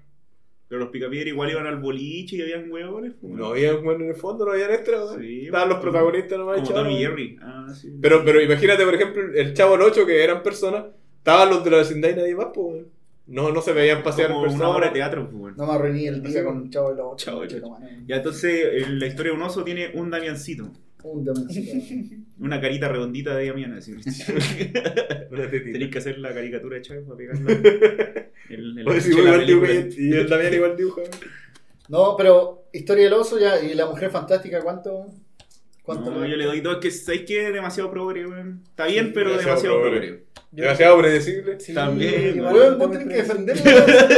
Pero 0.69 0.81
los 0.81 0.89
picapiedras 0.89 1.29
igual 1.31 1.49
iban 1.51 1.65
al 1.65 1.77
boliche 1.79 2.35
y 2.35 2.41
habían 2.41 2.69
huevones. 2.69 3.13
pues. 3.21 3.33
No 3.33 3.47
había 3.47 3.75
weón 3.75 4.01
en 4.01 4.09
el 4.09 4.15
fondo, 4.15 4.45
no 4.45 4.51
había 4.51 4.73
extra. 4.73 4.97
Sí, 5.19 5.45
Estaban 5.45 5.69
los 5.69 5.77
weón. 5.77 5.91
protagonistas 5.91 6.37
nomás 6.37 6.59
Como 6.61 6.73
Tommy. 6.73 6.97
Jerry. 6.97 7.37
Ah, 7.41 7.67
sí. 7.73 7.89
Pero, 8.01 8.23
pero 8.25 8.41
imagínate, 8.41 8.83
por 8.83 8.93
ejemplo, 8.95 9.21
el 9.33 9.53
Chavo 9.53 9.75
el 9.75 9.81
8, 9.81 10.05
que 10.05 10.23
eran 10.23 10.43
personas, 10.43 10.85
estaban 11.19 11.49
los 11.49 11.63
de 11.63 11.71
la 11.71 11.77
vecindad 11.77 12.09
y 12.09 12.15
nadie 12.15 12.35
más, 12.35 12.47
pues. 12.53 12.85
No, 13.27 13.51
no 13.51 13.61
se 13.61 13.73
veían 13.73 14.03
pasear 14.03 14.29
como 14.29 14.43
personas. 14.43 14.67
una 14.67 14.75
obra 14.77 14.87
de 14.87 14.93
teatro. 14.93 15.23
Pues, 15.25 15.37
bueno. 15.37 15.57
No 15.57 15.65
me 15.67 15.73
arruiné 15.73 16.07
el 16.07 16.21
día 16.23 16.39
Sí, 16.39 16.45
con 16.45 16.69
Chavo 16.69 16.89
de 16.91 16.95
los 16.97 17.05
Ocho. 17.13 17.25
Chavo 17.25 17.39
de 17.41 17.45
Ocho, 17.47 17.57
los 17.59 17.69
no, 17.71 17.79
no. 17.79 17.87
Ya 18.07 18.15
entonces, 18.17 18.83
en 18.83 18.99
la 18.99 19.05
historia 19.07 19.31
de 19.33 19.37
un 19.37 19.43
oso 19.43 19.63
tiene 19.63 19.91
un 19.95 20.09
Damiancito. 20.09 20.71
Una 22.39 22.61
carita 22.61 22.87
redondita 22.87 23.35
de 23.35 23.47
Damián. 23.47 23.73
Así. 23.73 23.93
Una 25.31 25.49
tetita. 25.49 25.71
Tenéis 25.73 25.91
que 25.91 25.97
hacer 25.97 26.19
la 26.19 26.33
caricatura 26.33 26.75
de 26.75 26.81
Chávez 26.81 27.03
para 27.05 27.17
pegarla. 27.17 27.51
El, 28.49 28.79
el 28.79 29.93
y 29.97 30.13
él 30.13 30.27
también 30.29 30.53
igual 30.53 30.77
dibuja. 30.77 31.01
No, 31.89 32.15
pero 32.17 32.69
Historia 32.71 33.03
del 33.05 33.13
Oso 33.13 33.37
ya, 33.37 33.59
y 33.61 33.73
La 33.73 33.87
Mujer 33.87 34.09
Fantástica, 34.09 34.61
¿cuánto? 34.61 35.07
¿Cuánto 35.83 36.11
No, 36.11 36.25
yo 36.25 36.37
le 36.37 36.45
doy 36.45 36.61
dos. 36.61 36.75
Es 36.75 36.79
que 36.81 36.91
sabéis 36.91 37.23
que 37.25 37.47
es 37.47 37.53
demasiado 37.53 37.91
progre, 37.91 38.25
weón. 38.25 38.61
Está 38.69 38.85
bien, 38.85 39.07
Sí, 39.07 39.11
pero 39.13 39.31
demasiado 39.31 39.55
demasiado 39.57 39.81
progre. 39.81 40.07
progre. 40.07 40.23
Demasiado 40.51 40.97
predecible. 40.99 41.59
Sí, 41.59 41.73
También, 41.73 42.39
Weón, 42.41 42.77
vos 42.79 42.91
tenés 42.91 43.07
que 43.09 43.15
defenderlo. 43.15 43.71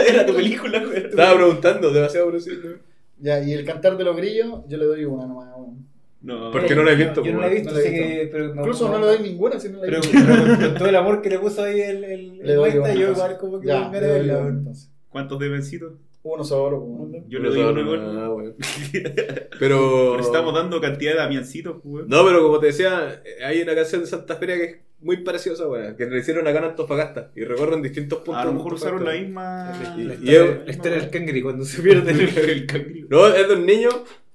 Era 0.07 0.25
tu 0.27 0.35
película, 0.35 0.79
weón. 0.79 0.95
Estaba 1.07 1.35
preguntando, 1.35 1.91
demasiado 1.91 2.27
predecible. 2.27 2.77
ya, 3.17 3.41
y 3.43 3.53
el 3.53 3.65
cantar 3.65 3.97
de 3.97 4.03
los 4.03 4.15
grillos, 4.15 4.61
yo 4.67 4.77
le 4.77 4.85
doy 4.85 5.05
una 5.05 5.25
nomás. 5.25 5.47
weón. 5.57 5.87
No. 6.21 6.51
¿Por 6.51 6.65
qué 6.65 6.75
no 6.75 6.83
la 6.83 6.91
he 6.91 6.95
visto, 6.95 7.23
Yo 7.23 7.31
no 7.33 7.39
la 7.41 7.47
he 7.47 7.53
visto, 7.55 7.71
No 7.71 7.77
la 7.77 7.83
he 7.83 7.87
así 7.87 7.97
visto. 7.97 8.07
que. 8.09 8.27
Pero 8.31 8.45
Incluso 8.55 8.89
no 8.89 8.99
le 8.99 9.05
doy 9.05 9.19
ninguna 9.19 9.59
si 9.59 9.69
no 9.69 9.77
la 9.79 9.83
he 9.83 9.89
Pero, 9.89 10.01
visto. 10.01 10.17
pero 10.59 10.73
todo 10.73 10.87
el 10.89 10.95
amor 10.95 11.21
que 11.21 11.29
le 11.29 11.39
puso 11.39 11.63
ahí 11.63 11.79
el, 11.81 12.03
el, 12.03 12.37
Le 12.39 12.51
el 12.51 12.55
doy 12.57 12.71
yo 12.99 13.11
igual 13.11 13.37
como 13.37 13.59
que 13.61 13.67
Ya, 13.67 13.87
me 13.89 13.99
verla, 14.01 14.39
entonces. 14.47 14.91
¿Cuántos 15.09 15.39
de 15.39 15.47
vencitos? 15.49 15.93
Uno 16.21 16.43
solo. 16.43 16.85
Yo 17.29 17.39
le 17.39 17.49
doy 17.49 17.61
uno 17.61 17.79
igual. 17.79 18.01
Ah. 18.17 18.35
Pero 18.93 19.49
Pero. 19.59 20.19
estamos 20.19 20.53
dando 20.53 20.81
cantidad 20.81 21.13
de 21.13 21.17
Damiancitos, 21.19 21.77
weón. 21.83 22.07
No, 22.09 22.25
pero 22.25 22.43
como 22.43 22.59
te 22.59 22.67
decía, 22.67 23.21
hay 23.45 23.61
una 23.61 23.73
canción 23.75 24.01
de 24.01 24.07
Santa 24.07 24.35
Feria 24.35 24.57
que 24.57 24.63
es 24.65 24.77
muy 25.01 25.17
parecida 25.23 25.53
a 25.53 25.55
esa 25.55 25.67
weá, 25.69 25.95
que 25.95 26.05
le 26.05 26.19
hicieron 26.19 26.45
acá 26.47 26.59
en 26.59 26.65
Antofagasta 26.65 27.31
y 27.35 27.45
recorren 27.45 27.81
distintos 27.81 28.19
puntos. 28.19 28.43
A 28.43 28.45
lo 28.45 28.53
mejor 28.53 28.73
usaron 28.73 29.05
la 29.05 29.13
misma. 29.13 29.71
Y- 29.97 30.03
La 30.03 30.13
y 30.13 30.17
historia- 30.17 30.43
es- 30.43 30.65
la 30.65 30.71
historia 30.71 30.97
del 30.97 31.09
cangri 31.09 31.41
cuando 31.41 31.63
se 31.65 31.81
pierde 31.81 32.11
el, 32.11 32.37
el 32.49 32.65
cangrejo. 32.65 33.07
No, 33.09 33.27
es 33.27 33.47
de 33.47 33.53
un 33.53 33.65
niño 33.65 33.89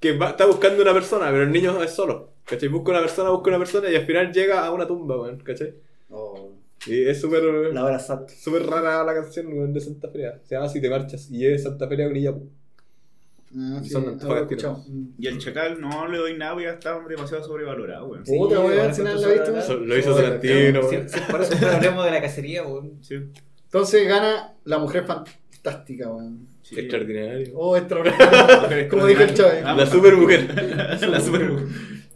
que 0.05 0.17
va- 0.19 0.31
está 0.31 0.45
buscando 0.47 0.83
una 0.83 0.93
persona, 0.93 1.31
pero 1.31 1.43
el 1.45 1.51
niño 1.53 1.83
es 1.83 1.91
solo. 1.93 2.33
¿Cachai? 2.45 2.69
Busca 2.69 2.91
una 2.91 3.01
persona, 3.01 3.31
busca 3.31 3.49
una 3.49 3.59
persona 3.59 3.91
y 3.91 3.97
al 3.97 4.05
final 4.05 4.31
llega 4.33 4.65
a 4.67 4.71
una 4.71 4.87
tumba, 4.87 5.19
weón, 5.21 5.39
¿cachai? 5.41 5.75
Oh. 6.11 6.51
Y 6.87 7.07
es 7.09 7.19
súper 7.19 7.43
La 7.73 7.85
hora 7.85 7.99
súper 7.99 8.67
rara 8.67 9.03
la 9.03 9.15
canción 9.15 9.47
weón, 9.47 9.73
de 9.73 9.81
Santa 9.81 10.09
Feria. 10.11 10.39
Se 10.45 10.55
llama 10.55 10.69
Si 10.69 10.81
te 10.83 10.91
marchas 10.91 11.31
y 11.31 11.47
es 11.47 11.63
Santa 11.63 11.89
Feria 11.89 12.07
con 12.07 12.17
Iyapu. 12.17 12.47
Ah, 13.57 13.81
sí, 13.83 13.89
Son. 13.91 14.19
Y 15.19 15.27
el 15.27 15.39
chacal 15.39 15.81
no 15.81 16.07
le 16.09 16.19
doy 16.19 16.37
nada, 16.37 16.53
porque 16.53 16.67
ya 16.67 16.73
está 16.75 17.01
demasiado 17.09 17.43
sobrevalorado, 17.45 18.09
weón. 18.09 18.27
Sí, 18.27 18.37
Puta, 18.37 18.57
Lo 18.57 19.97
hizo 19.99 20.15
Tarantino, 20.15 20.81
weón. 20.81 21.07
por 21.31 21.41
eso 21.41 21.67
hablamos 21.67 22.05
de 22.05 22.11
la 22.11 22.21
cacería, 22.21 22.65
weón. 22.67 22.99
Sí. 23.01 23.15
Entonces 23.65 24.07
gana 24.07 24.55
La 24.65 24.79
Mujer 24.79 25.05
Fantástica, 25.07 26.11
weón. 26.11 26.49
Sí. 26.65 26.81
Extraordinario. 26.81 27.53
Oh, 27.55 27.77
extraordinario. 27.77 28.89
Como 28.89 29.07
dijo 29.07 29.23
el 29.23 29.35
Chávez. 29.35 29.63
Ah, 29.65 29.75
La 29.79 29.87
super 29.87 30.17
mujer. 30.17 30.49
la 31.09 31.21
super 31.21 31.49
mujer. 31.49 31.67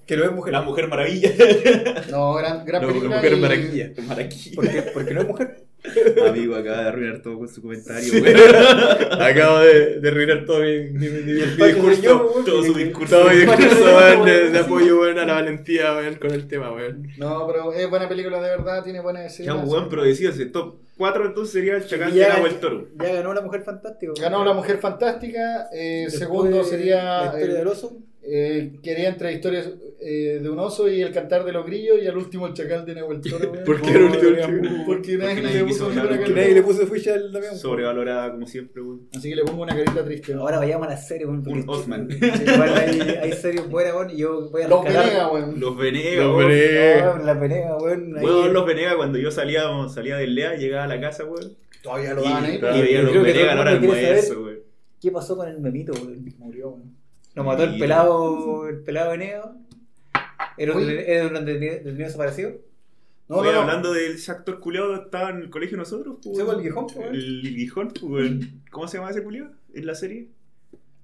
Que 0.06 0.16
no 0.16 0.24
es 0.24 0.32
mujer. 0.32 0.52
La 0.54 0.62
mujer 0.62 0.88
maravilla. 0.88 1.30
No, 2.10 2.34
gran, 2.34 2.64
gran 2.64 2.80
No, 2.82 2.88
película. 2.88 3.16
mujer 3.16 3.32
y- 3.34 3.36
maravilla. 3.36 3.90
Maravilla. 4.06 4.54
¿Por 4.54 4.68
qué? 4.70 4.82
Porque 4.94 5.14
no 5.14 5.20
es 5.20 5.28
mujer. 5.28 5.64
Amigo, 6.28 6.56
acaba 6.56 6.82
de 6.82 6.88
arruinar 6.88 7.22
todo 7.22 7.38
con 7.38 7.48
su 7.48 7.62
comentario, 7.62 8.12
weón. 8.14 9.22
Acabo 9.22 9.58
de, 9.60 10.00
de 10.00 10.08
arruinar 10.08 10.44
todo 10.44 10.60
mi, 10.60 10.78
mi, 10.90 11.08
mi- 11.08 11.22
mi 11.22 11.32
discurso. 11.66 12.42
Todo 12.44 12.62
su 12.64 12.74
discurso. 12.74 13.16
Todo 13.18 13.30
mi 13.30 13.36
discurso, 13.36 13.84
weón, 13.96 14.24
de, 14.24 14.50
sí. 14.50 14.56
apoyo, 14.56 15.00
weón, 15.00 15.18
a 15.18 15.24
la 15.26 15.34
valentía, 15.34 15.94
weón, 15.94 16.14
con 16.16 16.32
el 16.32 16.48
tema, 16.48 16.72
weón. 16.72 17.06
No, 17.18 17.46
pero 17.46 17.72
es 17.74 17.88
buena 17.88 18.08
película 18.08 18.40
de 18.40 18.48
verdad, 18.48 18.82
tiene 18.82 19.00
buenas 19.00 19.22
Ya, 19.22 19.26
escenas. 19.44 19.68
weón, 19.68 19.88
pero 19.88 20.02
decías, 20.04 20.36
top 20.52 20.76
4 20.98 21.26
entonces 21.26 21.52
sería 21.52 21.76
el 21.76 21.86
chacal 21.86 22.12
Ya- 22.12 22.26
de 22.26 22.32
Agua 22.32 22.48
el 22.48 22.54
Toro. 22.56 22.88
Ya 23.02 23.12
ganó 23.14 23.32
la 23.32 23.40
mujer 23.40 23.62
fantástica. 23.62 24.12
Ganó 24.20 24.44
La 24.44 24.52
Mujer 24.52 24.78
Fantástica. 24.78 25.68
eh, 25.72 26.06
segundo 26.10 26.62
sería. 26.64 27.20
La 27.20 27.24
historia 27.34 27.54
eh, 27.54 27.58
del 27.58 27.68
oso. 27.68 27.96
eh, 28.30 28.72
quería 28.82 29.08
entre 29.08 29.32
historias 29.32 29.70
eh, 30.00 30.38
de 30.42 30.48
un 30.50 30.58
oso 30.58 30.88
y 30.88 31.00
el 31.00 31.12
cantar 31.12 31.44
de 31.44 31.52
los 31.52 31.64
grillos. 31.64 31.96
Y 32.02 32.06
al 32.06 32.16
último 32.18 32.46
el 32.46 32.52
chacal 32.54 32.84
de 32.84 32.94
Nahuel 32.96 33.20
Toro. 33.22 33.52
¿Por 33.64 33.80
qué 33.80 33.90
el 33.90 34.02
último 34.02 34.84
Porque 34.86 35.16
nadie, 35.16 36.54
le 36.54 36.62
puso 36.62 36.86
ficha 36.86 37.14
al 37.14 37.32
Damián. 37.32 37.56
Sobrevalorada 37.56 38.30
como 38.32 38.46
siempre. 38.46 38.82
Así 39.16 39.30
que 39.30 39.36
le 39.36 39.44
pongo 39.44 39.62
una 39.62 39.74
carita 39.74 40.04
triste. 40.04 40.34
¿no? 40.34 40.42
Ahora 40.42 40.58
vayamos 40.58 40.86
a 40.86 40.90
la 40.90 40.96
serie, 40.96 41.26
Un 41.26 41.64
Osman. 41.66 42.08
Igual 42.10 42.74
hay, 42.76 43.00
hay 43.22 43.32
series 43.32 43.68
buenas. 43.68 44.12
Y 44.12 44.18
yo 44.18 44.50
voy 44.50 44.62
a 44.62 44.68
Los 44.68 44.84
Venegas, 44.84 45.28
weón. 45.32 45.60
Los 45.60 45.76
Venegas, 45.76 46.26
Los. 46.26 46.38
Venegas. 46.38 47.24
Las 47.24 47.40
Venegas, 47.40 47.72
weón. 47.82 48.52
los 48.52 48.66
Venegas, 48.66 48.94
cuando 48.96 49.18
yo 49.18 49.30
salía, 49.30 49.62
salía 49.88 50.16
del 50.16 50.34
LEA, 50.34 50.54
llegaba 50.56 50.84
a 50.84 50.87
la 50.88 51.00
casa, 51.00 51.24
weón. 51.24 51.56
Todavía 51.82 52.14
lo 52.14 52.22
Y, 52.22 52.24
daban 52.24 52.44
ahí. 52.44 52.50
y 52.54 52.58
pero- 52.58 52.72
claro. 52.72 52.82
veía 52.82 52.96
Yo 52.98 53.02
los 53.02 53.10
creo 53.12 53.24
que 53.24 53.32
Venegas 53.32 53.52
a 53.52 53.54
la 53.54 53.60
hora 53.60 53.70
todo 53.70 53.80
del 53.80 53.82
el 53.82 53.88
mundo 53.88 53.94
quiere 54.00 54.18
almuerzo, 54.20 54.42
weón. 54.44 54.58
¿Qué 55.00 55.10
pasó 55.12 55.36
con 55.36 55.48
el 55.48 55.58
memito, 55.60 55.92
weón? 55.92 56.34
Murió, 56.38 56.68
weón. 56.70 56.96
Lo 57.34 57.44
mató 57.44 57.62
el 57.64 57.78
pelado, 57.78 58.68
el 58.68 58.80
pelado 58.80 59.10
Venegas. 59.12 59.46
Era 60.56 60.72
un, 60.72 60.82
Oye. 60.82 61.12
era 61.12 61.26
un 61.28 61.44
detenido 61.44 62.04
desaparecido. 62.04 62.52
No, 63.28 63.36
Oye, 63.36 63.50
no, 63.50 63.56
no. 63.56 63.60
hablando 63.62 63.92
de 63.92 64.08
ese 64.12 64.32
actor 64.32 64.58
culiado 64.58 64.88
que 64.94 65.04
estaba 65.04 65.30
en 65.30 65.36
el 65.42 65.50
colegio 65.50 65.76
de 65.76 65.82
nosotros, 65.82 66.16
pues, 66.24 66.38
el 66.38 66.62
Gijón, 66.62 66.86
pues. 66.92 67.10
El 67.12 67.42
Gijón, 67.56 67.92
pues. 68.00 68.30
¿Cómo 68.70 68.88
se 68.88 68.96
llama 68.98 69.10
ese 69.10 69.22
culiado 69.22 69.50
en 69.74 69.86
la 69.86 69.94
serie? 69.94 70.28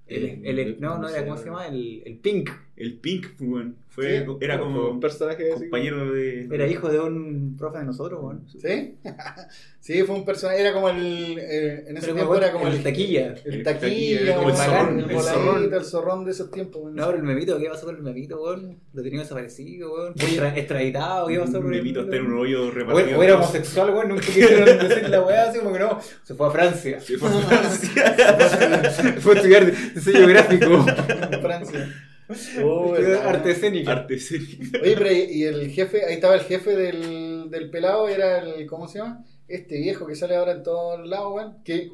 El, 0.07 0.45
el- 0.59 0.81
no, 0.81 0.97
no 0.99 1.07
era, 1.07 1.23
¿cómo 1.25 1.37
se 1.37 1.45
llama? 1.45 1.67
El, 1.67 2.03
el 2.05 2.17
Pink. 2.17 2.49
El 2.75 2.95
Pink, 2.99 3.27
pues. 3.37 3.67
Fue, 3.95 4.19
Sí, 4.25 4.25
era 4.41 4.59
como 4.59 4.89
un 4.89 4.99
personaje 4.99 5.51
así. 5.53 5.61
compañero 5.61 6.11
de. 6.11 6.47
Era 6.51 6.67
hijo 6.67 6.89
de 6.89 6.99
un 6.99 7.55
profe 7.57 7.79
de 7.79 7.85
nosotros, 7.85 8.19
weón. 8.21 8.45
¿Sí? 8.61 8.95
sí, 9.79 10.03
fue 10.03 10.15
un 10.15 10.25
personaje. 10.25 10.59
Era 10.59 10.73
como 10.73 10.89
el. 10.89 11.37
eh, 11.39 11.85
en 11.87 11.95
ese 11.97 12.07
Pero 12.07 12.13
tiempo 12.15 12.31
weón, 12.31 12.43
era 12.43 12.51
como 12.51 12.67
el 12.67 12.83
taquilla. 12.83 13.35
El 13.45 13.53
El 13.53 13.63
taquilla, 13.63 14.17
taquilla, 14.19 14.35
como 14.35 14.49
el 14.49 14.55
el 14.55 14.61
zorrón, 14.61 14.99
el 14.99 15.09
el 15.11 15.21
zorrón. 15.21 15.73
el 15.73 15.85
zorrón 15.85 16.25
de 16.25 16.31
esos 16.31 16.51
tiempos. 16.51 16.81
weón. 16.83 16.95
No, 16.95 17.05
pero 17.05 17.17
el 17.19 17.23
memito, 17.23 17.57
¿qué 17.57 17.69
pasó 17.69 17.85
con 17.85 17.95
el 17.95 18.01
memito, 18.03 18.41
weón? 18.43 18.77
Lo 18.93 19.01
tenía 19.01 19.21
desaparecido, 19.21 19.93
weón. 19.93 20.13
Fue 20.15 20.27
extra- 20.27 20.57
extraditado, 20.57 21.27
¿qué 21.27 21.39
pasó 21.39 21.53
con 21.61 21.73
el 21.73 21.77
Memito 21.81 22.01
está 22.01 22.15
en 22.17 22.25
un 22.25 22.37
hoyo 22.39 22.71
repartido. 22.71 23.17
o 23.19 23.23
era 23.23 23.35
homosexual, 23.35 23.89
weón, 23.91 24.09
nunca 24.09 24.25
quisieron 24.25 24.65
decir 24.89 25.09
la 25.09 25.21
weá 25.21 25.49
así 25.49 25.59
como 25.59 25.71
que 25.71 25.79
no. 25.79 25.99
Se 26.23 26.33
fue 26.35 26.47
a 26.47 26.51
Francia. 26.51 26.99
Sí, 26.99 27.15
fue 27.15 27.29
a 27.29 27.31
Francia. 27.31 29.15
fue 29.21 29.33
a 29.33 29.35
estudiar 29.37 29.71
diseño 29.93 30.27
gráfico. 30.27 30.85
en 31.31 31.41
Francia. 31.41 31.93
Oh, 32.27 32.33
Estudió 32.33 32.91
verdad. 32.93 33.27
arte 33.27 33.51
escénica. 33.51 33.91
Arte 33.91 34.19
serie. 34.19 34.57
Oye, 34.81 34.95
pero 34.97 35.11
y 35.11 35.19
y 35.31 35.43
el 35.43 35.69
jefe, 35.69 36.05
ahí 36.05 36.15
estaba 36.15 36.33
el 36.35 36.41
jefe 36.41 36.75
del, 36.75 37.49
del 37.51 37.69
pelado, 37.69 38.07
era 38.09 38.39
el, 38.39 38.65
¿cómo 38.65 38.87
se 38.87 38.99
llama? 38.99 39.23
Este 39.47 39.77
viejo 39.77 40.07
que 40.07 40.15
sale 40.15 40.35
ahora 40.35 40.53
en 40.53 40.63
todos 40.63 41.07
lados, 41.07 41.31
weón, 41.35 41.57
que, 41.63 41.91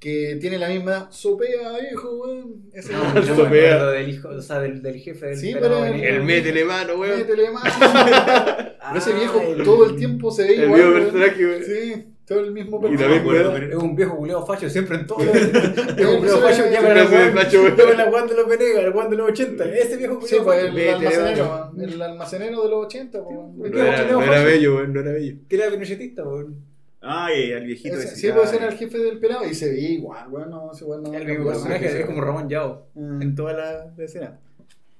que 0.00 0.38
tiene 0.40 0.58
la 0.58 0.68
misma 0.68 1.06
sopea, 1.12 1.78
viejo, 1.78 2.16
weón. 2.16 2.62
Ese 2.72 2.92
No, 2.92 3.00
vea. 3.48 3.74
acuerdo 3.76 3.90
del 3.92 4.08
hijo, 4.08 4.28
o 4.30 4.42
sea, 4.42 4.58
del, 4.58 4.82
del 4.82 4.96
jefe 4.96 5.26
del 5.26 5.36
Sí, 5.36 5.54
pelado 5.54 5.82
pero- 5.82 5.92
Venegas. 5.92 6.16
El 6.16 6.22
métele 6.24 6.64
mano, 6.64 6.94
weón. 6.96 7.18
métele 7.18 7.50
mano. 7.52 7.70
Pero 8.90 8.98
ese 8.98 9.12
viejo 9.12 9.40
todo 9.62 9.88
el 9.88 9.94
tiempo 9.96 10.32
se 10.32 10.42
ve 10.44 10.54
El 10.54 10.64
igual. 10.64 10.80
mismo 10.80 10.94
weón. 10.94 11.04
personaje, 11.12 11.46
weón. 11.46 11.62
Sí, 11.62 12.06
todo 12.30 12.40
el 12.44 12.52
mismo 12.52 12.80
Y 12.88 12.94
acuerdo, 12.94 13.50
weón. 13.50 13.62
Es 13.64 13.74
un 13.74 13.96
viejo 13.96 14.16
culeado 14.16 14.46
facho, 14.46 14.70
siempre 14.70 14.98
en 14.98 15.06
todo. 15.08 15.18
viejo 15.18 15.32
culeado 16.18 16.36
Sí, 16.36 16.42
facho, 16.44 16.62
sí, 16.62 16.70
llama 16.70 16.88
a 16.90 16.94
la 16.94 18.08
weá 18.08 18.22
de 18.24 18.34
los 18.36 18.48
Venegas, 18.48 18.84
el 18.84 18.90
weón 18.94 19.10
de 19.10 19.16
los 19.16 19.30
80. 19.30 19.64
Ese 19.64 19.96
viejo 19.96 20.20
culeado 20.20 20.44
pues 20.44 20.62
facho. 20.62 20.76
el 20.78 20.88
almacenero, 20.88 21.72
el 21.76 22.02
almacenero 22.02 22.62
de 22.62 22.68
los 22.68 22.86
80, 22.86 23.24
pues, 23.24 23.36
weón. 23.36 23.52
Sí, 23.56 23.62
No 23.62 23.70
¿Qué 23.72 23.80
era, 24.26 24.44
bello, 24.44 24.86
no 24.86 25.00
era 25.00 25.10
bello. 25.10 25.36
Que 25.48 25.56
era 25.56 25.70
pinochetista, 25.70 26.22
weón. 26.22 26.54
Ay, 27.00 27.52
al 27.52 27.64
viejito 27.66 27.96
Ese- 27.96 28.06
ese. 28.08 28.16
sí, 28.16 28.26
ya, 28.28 28.34
pues 28.36 28.52
era 28.52 28.62
ya. 28.66 28.68
el 28.68 28.74
jefe 28.78 28.98
del 28.98 29.18
pelado 29.18 29.44
y 29.46 29.54
se 29.54 29.68
veía 29.70 29.88
igual, 29.90 30.28
weón, 30.30 30.50
no, 30.50 30.70
ese 30.72 30.84
weón 30.84 31.02
no. 31.02 31.12
El 31.12 31.24
puede 31.24 31.44
personaje 31.44 31.88
ser. 31.88 32.00
es 32.02 32.06
como 32.06 32.20
Ramón 32.20 32.48
Yao 32.48 32.86
en 32.94 33.34
toda 33.34 33.54
la 33.54 33.86
la 33.96 34.04
escena. 34.04 34.38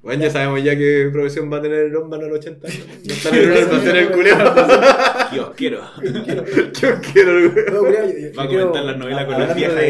Bueno, 0.02 0.22
ya 0.22 0.30
sabemos 0.30 0.62
ya 0.64 0.76
qué 0.78 1.08
profesión 1.12 1.52
va 1.52 1.58
a 1.58 1.62
tener 1.62 1.80
el 1.86 1.96
hombre 1.96 2.18
a 2.20 2.22
los 2.28 2.38
80 2.38 2.66
años. 2.66 2.86
Ya 3.02 3.14
está 3.14 3.28
en 3.36 3.50
un 3.50 3.56
almacén 3.56 3.96
el 3.96 4.10
culiao. 4.10 4.54
Kiosquero. 5.30 5.80
Yo 6.80 6.88
quiero, 7.12 7.32
weón. 7.32 7.54
No, 7.72 7.78
culiao, 7.80 8.06
yo- 8.06 8.18
yo 8.18 8.36
Va 8.38 8.42
a 8.44 8.48
quiero- 8.48 8.68
comentar 8.70 8.84
las 8.84 8.98
novelas 8.98 9.24
con 9.26 9.38
las 9.40 9.54
viejas 9.56 9.84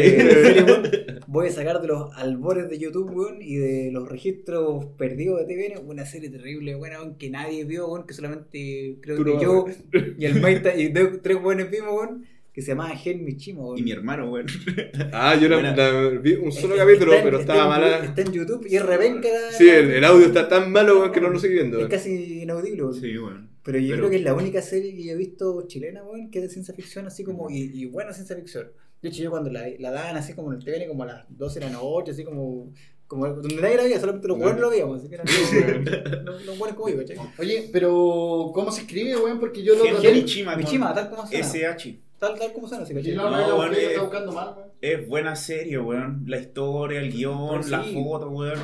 voy 1.27 1.47
a 1.47 1.51
sacar 1.51 1.81
de 1.81 1.87
los 1.87 2.13
albores 2.17 2.69
de 2.69 2.77
YouTube, 2.77 3.09
weón, 3.15 3.37
y 3.41 3.55
de 3.55 3.89
los 3.93 4.07
registros 4.09 4.85
perdidos 4.97 5.39
de 5.39 5.45
TVN, 5.45 5.87
una 5.87 6.05
serie 6.05 6.29
terrible, 6.29 6.75
weón, 6.75 6.91
weón, 6.91 7.15
que 7.15 7.29
nadie 7.29 7.63
vio, 7.63 7.87
weón, 7.87 8.05
que 8.05 8.13
solamente 8.13 8.97
creo 9.01 9.15
Tú 9.17 9.23
que 9.23 9.33
no 9.35 9.41
yo 9.41 9.65
y 10.17 10.25
el 10.25 10.41
Maita 10.41 10.75
y 10.75 10.89
de- 10.89 11.19
tres 11.19 11.37
weones 11.41 11.71
vimos, 11.71 11.93
weón, 11.93 12.25
que 12.53 12.61
se 12.61 12.69
llamaba 12.69 12.95
Gen 12.95 13.23
Michimo. 13.23 13.77
Y 13.77 13.81
mi 13.83 13.91
hermano, 13.91 14.29
weón. 14.31 14.47
Ah, 15.13 15.35
yo 15.35 15.47
la, 15.49 15.61
la 15.61 16.09
vi 16.19 16.33
un 16.33 16.51
solo 16.51 16.75
capítulo, 16.75 17.13
está 17.13 17.23
pero 17.23 17.39
está 17.39 17.53
estaba 17.53 17.69
mala. 17.69 18.03
Está 18.05 18.21
en 18.21 18.31
YouTube 18.33 18.65
y 18.69 18.75
es 18.75 18.85
revenca. 18.85 19.29
Sí, 19.57 19.69
el, 19.69 19.91
el 19.91 20.03
audio 20.03 20.25
está 20.27 20.47
tan 20.49 20.71
malo 20.71 21.11
que 21.11 21.21
no 21.21 21.29
lo 21.29 21.35
estoy 21.35 21.51
viendo. 21.51 21.79
Es 21.79 21.87
casi 21.87 22.41
inaudible. 22.41 22.83
Sí, 22.99 23.17
weón. 23.17 23.49
Pero 23.63 23.77
yo 23.77 23.89
Pero- 23.89 23.97
creo 23.99 24.09
que 24.09 24.15
es 24.17 24.23
la 24.23 24.33
única 24.33 24.61
serie 24.61 24.95
que 24.95 25.03
yo 25.03 25.11
he 25.11 25.15
visto 25.15 25.65
chilena, 25.67 26.03
weón, 26.03 26.29
que 26.31 26.39
es 26.39 26.43
de 26.45 26.49
ciencia 26.49 26.73
ficción, 26.73 27.05
así 27.07 27.23
como, 27.23 27.49
y, 27.49 27.71
y 27.73 27.85
buena 27.85 28.11
ciencia 28.11 28.35
ficción. 28.35 28.71
De 29.01 29.09
hecho, 29.09 29.23
yo 29.23 29.29
cuando 29.31 29.49
la, 29.51 29.67
la 29.79 29.91
daban 29.91 30.15
así 30.17 30.33
como 30.33 30.51
en 30.51 30.59
el 30.59 30.63
TVN, 30.65 30.87
como 30.87 31.03
a 31.03 31.07
las 31.07 31.25
12 31.29 31.59
de 31.59 31.65
la 31.67 31.71
noche, 31.71 32.11
así 32.11 32.23
como, 32.23 32.71
como 33.07 33.27
donde 33.27 33.55
nadie 33.55 33.77
la 33.77 33.83
veía, 33.83 33.99
solamente 33.99 34.27
los 34.27 34.37
buenos 34.37 34.59
lo 34.61 34.69
veíamos, 34.69 34.99
así 34.99 35.09
que 35.09 35.15
eran 35.15 35.27
los- 36.25 36.57
buenos 36.57 36.75
como 36.77 36.89
yo, 36.89 36.97
¿cachai? 36.97 37.17
Oye, 37.39 37.69
pero 37.71 38.51
¿cómo 38.53 38.71
se 38.71 38.81
escribe, 38.81 39.15
weón? 39.17 39.39
Porque 39.39 39.63
yo 39.63 39.75
lo 39.75 39.85
Gen- 40.01 40.15
Michima, 40.15 40.93
tal 40.93 41.09
como 41.09 41.25
suena. 41.27 41.45
SH. 41.45 41.99
Tal, 42.21 42.37
tal 42.37 42.53
como 42.53 42.67
suena, 42.67 42.85
no, 42.87 43.13
No, 43.15 43.29
no, 43.31 43.47
no, 43.47 43.55
bueno, 43.55 43.73
eh, 43.73 43.85
estaba 43.87 44.03
buscando 44.03 44.31
mal, 44.31 44.53
weón. 44.55 44.69
Es 44.79 45.07
buena 45.07 45.35
serie, 45.35 45.79
weón. 45.79 46.23
La 46.27 46.37
historia, 46.37 46.99
el 46.99 47.11
guion, 47.11 47.63
Sí. 47.63 47.71
la 47.71 47.81
foto, 47.81 48.29
weón. 48.29 48.59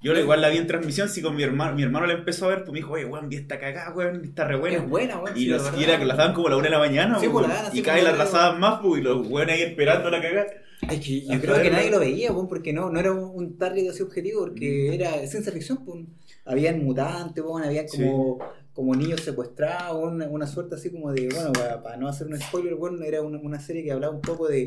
Yo 0.00 0.14
la- 0.14 0.20
igual 0.20 0.40
la 0.40 0.48
vi 0.48 0.56
en 0.56 0.66
transmisión, 0.66 1.10
sí, 1.10 1.20
con 1.20 1.36
mi 1.36 1.42
hermano. 1.42 1.76
Mi 1.76 1.82
hermano 1.82 2.06
la 2.06 2.14
empezó 2.14 2.46
a 2.46 2.48
ver, 2.48 2.58
pues 2.60 2.72
me 2.72 2.78
dijo, 2.78 2.92
oye, 2.94 3.04
weón, 3.04 3.28
vi 3.28 3.36
esta 3.36 3.58
cagada, 3.58 3.94
weón, 3.94 4.24
está 4.24 4.46
re 4.46 4.56
buena. 4.56 4.78
Es 4.78 4.88
buena, 4.88 5.18
weón. 5.18 5.36
Y, 5.36 5.40
sí, 5.40 5.46
los, 5.48 5.62
la 5.64 5.68
y 5.68 5.70
verdad. 5.72 5.88
era 5.90 5.98
que 5.98 6.04
las 6.06 6.16
daban 6.16 6.34
como 6.34 6.46
a 6.46 6.50
la 6.52 6.56
una 6.56 6.64
de 6.64 6.70
la 6.70 6.78
mañana, 6.78 7.20
Sí, 7.20 7.26
weón. 7.26 7.32
pues, 7.32 7.48
la 7.48 7.54
daban 7.54 7.66
así 7.70 7.78
Y 7.78 7.82
vez 7.82 7.86
la 7.94 8.00
a 8.00 8.02
la- 8.04 8.10
atrasaban 8.10 8.60
más, 8.60 8.80
pues, 8.80 9.00
y 9.00 9.04
los 9.04 9.26
weones 9.28 9.54
ahí 9.56 9.62
esperando 9.64 10.08
la 10.10 10.22
cagada. 10.22 10.46
Es 10.90 11.00
que 11.00 11.20
yo 11.26 11.40
creo 11.42 11.60
que 11.62 11.70
nadie 11.70 11.90
lo 11.90 12.00
veía, 12.00 12.32
weón, 12.32 12.48
porque 12.48 12.72
no, 12.72 12.88
no 12.88 12.98
era 13.00 13.12
un, 13.12 13.30
un 13.34 13.58
target 13.58 13.90
así 13.90 14.02
objetivo, 14.02 14.40
porque 14.46 14.94
era 14.94 15.26
ciencia 15.26 15.52
ficción, 15.52 15.84
pues. 15.84 16.04
Habían 16.46 16.82
mutantes, 16.84 17.44
weón, 17.44 17.64
había 17.64 17.84
como, 17.86 18.38
como 18.74 18.94
niños 18.94 19.20
secuestrados, 19.20 20.12
una, 20.12 20.26
una 20.28 20.46
suerte 20.46 20.74
así 20.74 20.90
como 20.90 21.12
de, 21.12 21.28
bueno, 21.32 21.52
para, 21.52 21.82
para 21.82 21.96
no 21.96 22.08
hacer 22.08 22.26
un 22.26 22.38
spoiler, 22.40 22.74
weón, 22.74 23.02
era 23.02 23.22
una, 23.22 23.38
una 23.38 23.60
serie 23.60 23.84
que 23.84 23.92
hablaba 23.92 24.12
un 24.14 24.20
poco 24.20 24.48
de 24.48 24.66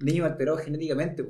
niños 0.00 0.26
alterados 0.26 0.62
genéticamente. 0.62 1.24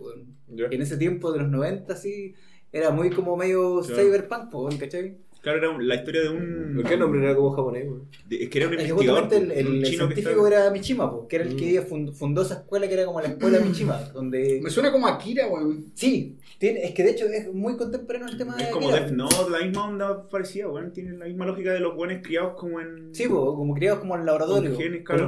Ya. 0.49 0.69
Que 0.69 0.77
en 0.77 0.83
ese 0.83 0.97
tiempo 0.97 1.33
de 1.33 1.41
los 1.41 1.49
90, 1.49 1.97
sí, 1.97 2.35
era 2.73 2.91
muy 2.91 3.11
como 3.11 3.37
medio 3.37 3.81
Claro. 3.83 4.03
cyberpunk, 4.03 4.51
pues, 4.51 4.77
¿cachai? 4.77 5.17
Claro, 5.41 5.59
era 5.59 5.79
la 5.83 5.97
historia 5.97 6.21
de 6.23 6.29
un. 6.29 6.73
¿Por 6.77 6.85
qué 6.87 6.95
el 6.95 7.01
nombre 7.01 7.21
era 7.25 7.35
como 7.35 7.51
japonés, 7.51 7.87
de- 8.29 8.45
es 8.45 8.49
que 8.49 8.59
era 8.59 8.69
un 8.69 8.75
investigador. 8.75 9.23
justamente 9.23 9.59
el, 9.61 9.67
un 9.67 9.75
el 9.79 9.83
que 9.83 9.89
científico 9.97 10.31
estaba- 10.47 10.49
era 10.49 10.71
Mishima, 10.71 11.11
po, 11.11 11.27
que 11.27 11.35
era 11.37 11.45
el 11.47 11.55
Mm. 11.55 11.59
que 11.59 11.83
fund- 11.89 12.13
fundó 12.15 12.43
esa 12.43 12.55
escuela 12.55 12.87
que 12.87 12.95
era 12.95 13.05
como 13.07 13.21
la 13.21 13.27
escuela 13.27 13.59
Mishima, 13.67 13.99
donde... 14.15 14.61
Me 14.63 14.71
suena 14.71 14.93
como 14.93 15.09
Akira, 15.09 15.49
weón. 15.49 15.87
Sí, 15.95 16.39
tiene, 16.63 16.85
es 16.85 16.93
que 16.93 17.03
de 17.03 17.11
hecho 17.11 17.27
es 17.27 17.53
muy 17.53 17.77
contemporáneo 17.77 18.29
el 18.29 18.39
tema 18.39 18.57
de 18.57 18.63
Es 18.63 18.69
como. 18.71 18.91
Death 18.91 19.11
Note, 19.11 19.51
la 19.51 19.59
misma 19.65 19.89
onda 19.89 20.29
parecida, 20.29 20.69
weón. 20.69 20.93
Tiene 20.93 21.13
la 21.19 21.27
misma 21.27 21.45
lógica 21.47 21.73
de 21.73 21.81
los 21.81 21.95
buenos 21.95 22.19
criados 22.23 22.55
como 22.57 22.81
en. 22.81 23.15
Sí, 23.15 23.29
po, 23.29 23.55
como 23.57 23.75
criados 23.75 23.99
como 24.01 24.17
en 24.17 24.25
laboratorio, 24.25 24.75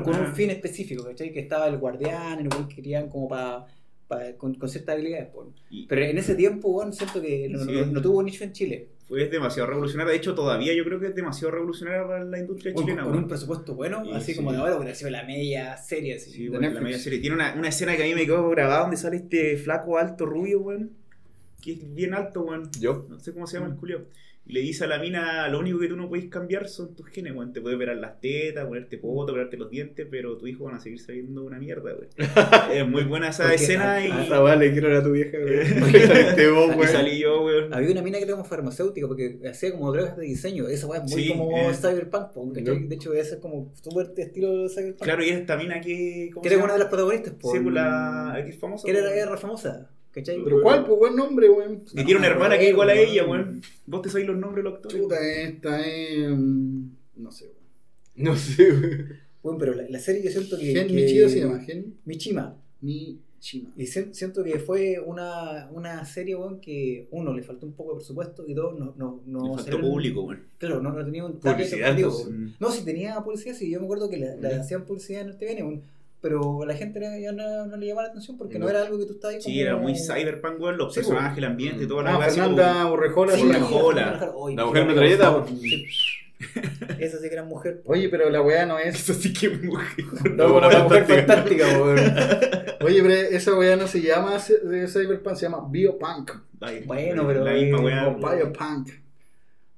Con 0.04 0.14
un 0.16 0.34
fin 0.34 0.50
específico, 0.50 1.04
¿cachai? 1.04 1.32
Que 1.32 1.40
estaba 1.40 1.66
el 1.66 1.78
guardián, 1.78 2.40
y 2.40 2.44
los 2.44 2.66
que 2.68 2.76
querían 2.76 3.08
como 3.08 3.28
para... 3.28 3.66
con, 4.38 4.54
con 4.54 4.68
ciertas 4.68 4.94
habilidades, 4.94 5.28
Pero 5.88 6.02
en 6.02 6.18
ese 6.18 6.34
tiempo, 6.36 6.70
bueno, 6.72 6.92
siento 6.92 7.20
que 7.20 7.48
no, 7.48 7.58
Sí. 7.64 7.72
no- 7.72 7.86
no 7.86 8.00
tuvo 8.00 8.22
nicho 8.22 8.44
en 8.44 8.52
Chile. 8.52 8.88
fue 9.08 9.28
demasiado 9.28 9.68
revolucionaria. 9.68 10.12
De 10.12 10.16
hecho, 10.18 10.34
todavía 10.34 10.72
yo 10.72 10.84
creo 10.84 10.98
que 11.00 11.08
es 11.08 11.14
demasiado 11.14 11.50
revolucionaria 11.50 12.06
para 12.06 12.24
la 12.24 12.38
industria 12.38 12.72
Con, 12.72 12.84
chilena, 12.84 13.02
con 13.02 13.10
weón. 13.12 13.24
un 13.24 13.28
presupuesto 13.28 13.74
bueno, 13.74 14.02
Y 14.04 14.12
así 14.14 14.32
sí. 14.32 14.36
como 14.36 14.50
de 14.52 14.58
ahora, 14.58 14.76
hubiera 14.76 14.94
sido 14.94 15.10
la 15.10 15.24
media 15.24 15.76
serie, 15.76 16.14
así. 16.14 16.30
Sí, 16.30 16.48
weón, 16.48 16.62
la 16.74 16.80
media 16.80 16.98
serie. 16.98 17.18
Tiene 17.18 17.34
una, 17.36 17.54
una 17.54 17.68
escena 17.68 17.96
que 17.96 18.02
a 18.04 18.06
mí 18.06 18.14
me 18.14 18.24
quedó 18.24 18.48
grabada 18.50 18.80
donde 18.82 18.96
sale 18.96 19.16
este 19.16 19.56
flaco 19.58 19.98
alto 19.98 20.24
rubio, 20.26 20.60
weón. 20.60 20.90
Que 21.64 21.72
es 21.72 21.94
bien 21.94 22.12
alto, 22.14 22.42
weón. 22.42 22.70
Yo. 22.78 23.06
No 23.08 23.18
sé 23.18 23.32
cómo 23.32 23.46
se 23.46 23.56
llama 23.58 23.70
el 23.72 23.76
culio. 23.78 24.06
Y 24.46 24.52
le 24.52 24.60
dice 24.60 24.84
a 24.84 24.86
la 24.86 24.98
mina, 24.98 25.48
lo 25.48 25.58
único 25.58 25.78
que 25.78 25.88
tú 25.88 25.96
no 25.96 26.06
puedes 26.06 26.26
cambiar 26.28 26.68
son 26.68 26.94
tus 26.94 27.06
genes, 27.08 27.34
weón. 27.34 27.54
Te 27.54 27.62
puedes 27.62 27.76
operar 27.76 27.96
las 27.96 28.20
tetas, 28.20 28.66
ponerte 28.66 28.98
poto, 28.98 29.32
operarte 29.32 29.56
los 29.56 29.70
dientes, 29.70 30.06
pero 30.10 30.36
tu 30.36 30.46
hijo 30.46 30.64
van 30.64 30.74
a 30.74 30.80
seguir 30.80 31.00
saliendo 31.00 31.42
una 31.44 31.58
mierda, 31.58 31.94
weón. 31.94 32.08
es 32.70 32.86
muy 32.86 33.04
buena 33.04 33.30
esa 33.30 33.44
Porque 33.44 33.54
escena 33.56 33.94
a- 33.94 34.06
y, 34.06 34.10
a- 34.10 34.24
Esa 34.24 34.44
weá 34.44 34.56
le 34.56 34.70
quiero 34.72 34.94
a 34.98 35.02
tu 35.02 35.12
vieja, 35.12 35.38
weón. 35.38 36.54
Vos, 36.54 36.76
weón. 36.76 36.88
salí 36.88 37.18
yo, 37.20 37.42
weón. 37.42 37.72
Había 37.72 37.90
una 37.92 38.02
mina 38.02 38.18
que 38.18 38.24
era 38.24 38.32
como 38.34 38.44
farmacéutica 38.44 39.06
porque 39.06 39.38
hacía 39.48 39.72
como 39.72 39.90
drogas 39.90 40.14
de 40.18 40.24
diseño. 40.26 40.68
Esa 40.68 40.86
weá 40.88 41.02
es 41.02 41.10
muy 41.10 41.22
Sí, 41.22 41.28
como 41.30 41.56
eh. 41.70 41.72
cyberpunk. 41.74 42.34
No. 42.58 42.74
De 42.86 42.94
hecho, 42.96 43.14
ese 43.14 43.36
es 43.36 43.40
como 43.40 43.72
súper 43.82 44.12
estilo 44.18 44.68
cyberpunk. 44.68 45.04
Claro, 45.04 45.24
y 45.24 45.30
esta 45.30 45.56
mina 45.56 45.80
que. 45.80 46.28
¿cómo 46.34 46.42
que 46.42 46.52
era 46.52 46.62
una 46.62 46.74
de 46.74 46.80
las 46.80 46.88
protagonistas, 46.88 47.32
po. 47.40 47.50
Sí, 47.50 47.60
pues 47.60 47.74
la. 47.74 48.42
que 48.44 48.50
es 48.50 48.58
famosa. 48.58 48.84
Que 48.84 48.90
era 48.90 49.00
la 49.00 49.06
weón. 49.06 49.16
guerra 49.18 49.36
famosa, 49.38 49.90
¿cachai? 50.14 50.42
Pero 50.44 50.62
¿cuál? 50.62 50.84
Pues 50.86 50.98
buen 50.98 51.16
nombre, 51.16 51.48
weón. 51.50 51.82
Y 51.92 52.04
tiene 52.04 52.16
una 52.16 52.28
hermana 52.28 52.56
que 52.58 52.64
es 52.66 52.70
igual 52.70 52.90
a 52.90 52.94
ella, 52.94 53.26
weón. 53.26 53.60
Vos 53.86 54.02
te 54.02 54.08
sabés 54.10 54.26
los 54.26 54.36
nombres 54.36 54.64
de 54.64 54.70
los 54.70 54.74
actores. 54.78 55.02
Esta 55.44 55.86
es. 55.86 56.28
mm, 56.30 56.84
No 57.16 57.30
sé, 57.32 57.44
weón. 57.46 57.56
No 58.16 58.36
sé, 58.36 58.70
weón. 58.72 59.08
Bueno, 59.42 59.58
pero 59.58 59.74
la, 59.74 59.82
la 59.88 59.98
serie 59.98 60.22
yo 60.22 60.30
siento 60.30 60.56
que. 60.58 60.66
Gen 60.72 60.86
que- 60.88 60.94
Michido 60.94 61.28
se 61.28 61.40
llama, 61.40 61.60
Gen 61.60 61.94
Michima. 62.04 62.56
Michima. 62.80 63.70
Y 63.76 63.84
si- 63.86 64.14
siento 64.14 64.42
que 64.42 64.58
fue 64.58 64.98
una, 65.04 65.68
una 65.70 66.02
serie, 66.06 66.34
weón, 66.34 66.60
que 66.60 67.08
uno, 67.10 67.34
le 67.34 67.42
faltó 67.42 67.66
un 67.66 67.74
poco 67.74 67.90
de 67.90 67.96
presupuesto 67.96 68.44
y 68.46 68.54
dos, 68.54 68.78
no, 68.78 68.94
no, 68.96 69.20
no 69.26 69.48
Le 69.56 69.62
faltó 69.62 69.80
público, 69.82 70.22
weón. 70.22 70.44
Claro, 70.56 70.80
no, 70.80 70.92
no 70.92 71.04
tenía 71.04 71.26
un 71.26 71.38
Publicidad, 71.38 71.94
weón. 71.98 72.54
No, 72.58 72.70
si 72.70 72.84
tenía 72.86 73.20
publicidad, 73.22 73.54
sí, 73.54 73.70
yo 73.70 73.80
me 73.80 73.84
acuerdo 73.84 74.08
que 74.08 74.16
la, 74.16 74.34
la 74.36 74.60
hacían 74.60 74.86
publicidad 74.86 75.20
en 75.22 75.28
el 75.28 75.36
TVN, 75.36 75.62
weón, 75.62 75.82
pero 76.24 76.62
a 76.62 76.66
la 76.66 76.74
gente 76.74 76.98
no- 77.00 77.18
ya 77.18 77.32
no, 77.32 77.66
no 77.66 77.76
le 77.76 77.86
llamaba 77.86 78.04
la 78.06 78.08
atención 78.12 78.38
porque 78.38 78.58
no, 78.58 78.64
No. 78.64 78.70
era 78.70 78.80
algo 78.82 78.98
que 78.98 79.04
tú 79.04 79.12
estabas 79.12 79.36
ahí 79.36 79.42
Sí, 79.42 79.50
como... 79.50 79.60
era 79.60 79.76
muy 79.76 79.94
cyberpunk, 79.94 80.58
weón. 80.58 80.78
Los 80.78 80.94
Sí, 80.94 81.00
personajes, 81.00 81.36
el 81.36 81.44
ambiente, 81.44 81.86
toda 81.86 82.02
la 82.04 82.14
Ah, 82.16 82.20
Fernanda 82.30 82.90
Urrejola. 82.90 83.32
Sí, 83.34 83.40
sí. 83.40 83.46
una 83.46 83.58
la 83.58 83.64
mujer- 83.66 84.30
Oye, 84.34 84.56
La 84.56 84.64
mujer 84.64 84.82
qué 84.82 84.88
metralleta. 84.88 85.44
Sí. 85.60 85.86
Esa 86.98 87.18
sí 87.18 87.28
que 87.28 87.34
era 87.34 87.44
mujer. 87.44 87.82
Oye, 87.84 88.08
pero 88.08 88.30
la 88.30 88.40
weá 88.40 88.64
no 88.64 88.74
como- 88.74 88.86
es. 88.86 88.94
Eso 89.08 89.12
sí 89.14 89.32
que 89.34 89.46
es 89.48 89.62
mujer. 89.62 90.04
No, 90.34 90.46
como 90.48 90.60
la 90.60 90.82
mujer 90.84 91.04
fantástica, 91.04 91.66
weón. 91.78 91.98
Oye, 92.80 93.02
pero 93.02 93.14
esa 93.14 93.54
weá 93.54 93.76
no 93.76 93.86
se 93.86 94.00
llama 94.00 94.38
Cyberpunk, 94.40 95.36
se 95.36 95.42
llama 95.46 95.66
Biopunk. 95.70 96.30
Ay, 96.60 96.82
Bueno, 96.86 97.26
pero, 97.26 97.44
La 97.44 97.52
misma 97.52 97.80
weá. 97.80 98.08
O 98.08 98.14
Biopunk. 98.16 98.88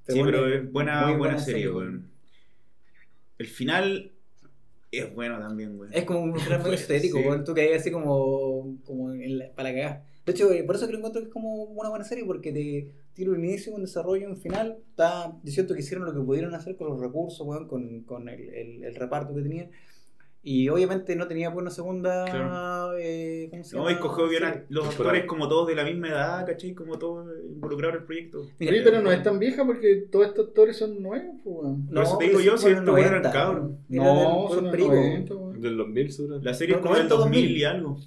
Sí, 0.08 0.20
pero 0.24 0.46
es 0.46 0.70
buena, 0.72 1.06
muy 1.08 1.16
buena 1.16 1.38
serie, 1.38 1.68
weón. 1.68 2.08
El 3.38 3.46
final 3.48 4.12
es 4.98 5.14
bueno 5.14 5.38
también, 5.38 5.78
weón. 5.78 5.92
Es 5.92 6.04
como 6.04 6.20
un 6.22 6.38
Sí. 6.38 6.74
estético, 6.74 7.18
weón. 7.18 7.44
Tú 7.44 7.54
caes 7.54 7.80
así 7.80 7.90
como, 7.90 8.76
como 8.84 9.12
en 9.12 9.38
la- 9.38 9.50
para 9.54 9.70
cagar. 9.72 10.04
De 10.24 10.32
hecho, 10.32 10.50
eh, 10.52 10.64
por 10.64 10.74
eso 10.76 10.86
que 10.86 10.92
lo 10.92 10.98
encuentro 10.98 11.20
que 11.22 11.28
es 11.28 11.32
como 11.32 11.64
una 11.64 11.88
buena 11.88 12.04
serie, 12.04 12.24
porque 12.24 12.52
te 12.52 12.92
tiene 13.14 13.30
un 13.32 13.44
inicio, 13.44 13.74
un 13.74 13.82
desarrollo, 13.82 14.28
un 14.28 14.36
final. 14.36 14.78
Está, 14.90 15.38
yo 15.42 15.52
siento 15.52 15.72
que 15.74 15.80
hicieron 15.80 16.04
lo 16.04 16.12
que 16.12 16.20
pudieron 16.20 16.54
hacer 16.54 16.76
con 16.76 16.88
los 16.88 17.00
recursos, 17.00 17.46
weón, 17.46 17.66
con, 17.68 18.00
con 18.02 18.28
el, 18.28 18.40
el- 18.40 18.84
el 18.84 18.94
reparto 18.96 19.34
que 19.34 19.42
tenían. 19.42 19.70
Y 20.48 20.68
obviamente 20.68 21.16
no 21.16 21.26
tenía 21.26 21.50
pues 21.52 21.60
una 21.62 21.70
segunda. 21.72 22.24
Claro. 22.24 22.96
eh, 22.96 23.48
¿Cómo 23.50 23.64
se 23.64 23.74
No, 23.76 23.82
llama? 23.88 23.98
y 23.98 24.00
cogió 24.00 24.28
bien 24.28 24.44
los 24.68 24.86
actores 24.88 25.24
como 25.24 25.48
todos 25.48 25.66
de 25.66 25.74
la 25.74 25.82
misma 25.82 26.08
edad, 26.08 26.46
¿cachai? 26.46 26.72
Como 26.72 26.96
todos 27.00 27.26
involucrados 27.48 27.96
en 27.96 28.00
el 28.02 28.06
proyecto. 28.06 28.46
Mira, 28.60 28.72
Oye, 28.72 28.82
pero 28.82 29.02
no 29.02 29.10
es 29.10 29.24
tan 29.24 29.40
vieja 29.40 29.66
porque 29.66 30.06
todos 30.08 30.26
estos 30.28 30.46
actores 30.46 30.76
son 30.76 31.02
nuevos, 31.02 31.34
pues, 31.42 31.56
weón. 31.64 31.86
Por 31.88 32.02
eso 32.04 32.16
te 32.18 32.24
digo 32.26 32.38
pero 32.38 32.50
yo, 32.52 32.58
si 32.58 32.68
estos 32.68 32.70
eran 32.70 32.84
90, 32.84 33.32
cabros. 33.32 33.70
Era 33.90 34.04
No, 34.04 34.46
son 34.48 34.56
del 34.56 34.62
los 34.64 34.70
perico. 34.70 34.94
90, 34.94 35.34
weón. 35.34 35.60
Del 35.60 35.76
2000, 35.78 36.12
seguro. 36.12 36.38
La 36.40 36.54
serie 36.54 36.74
es 36.76 36.80
No, 36.80 36.82
como 36.86 36.94
del 36.94 37.08
90, 37.08 37.24
2000 37.24 37.56
y 37.56 37.64
algo. 37.64 37.98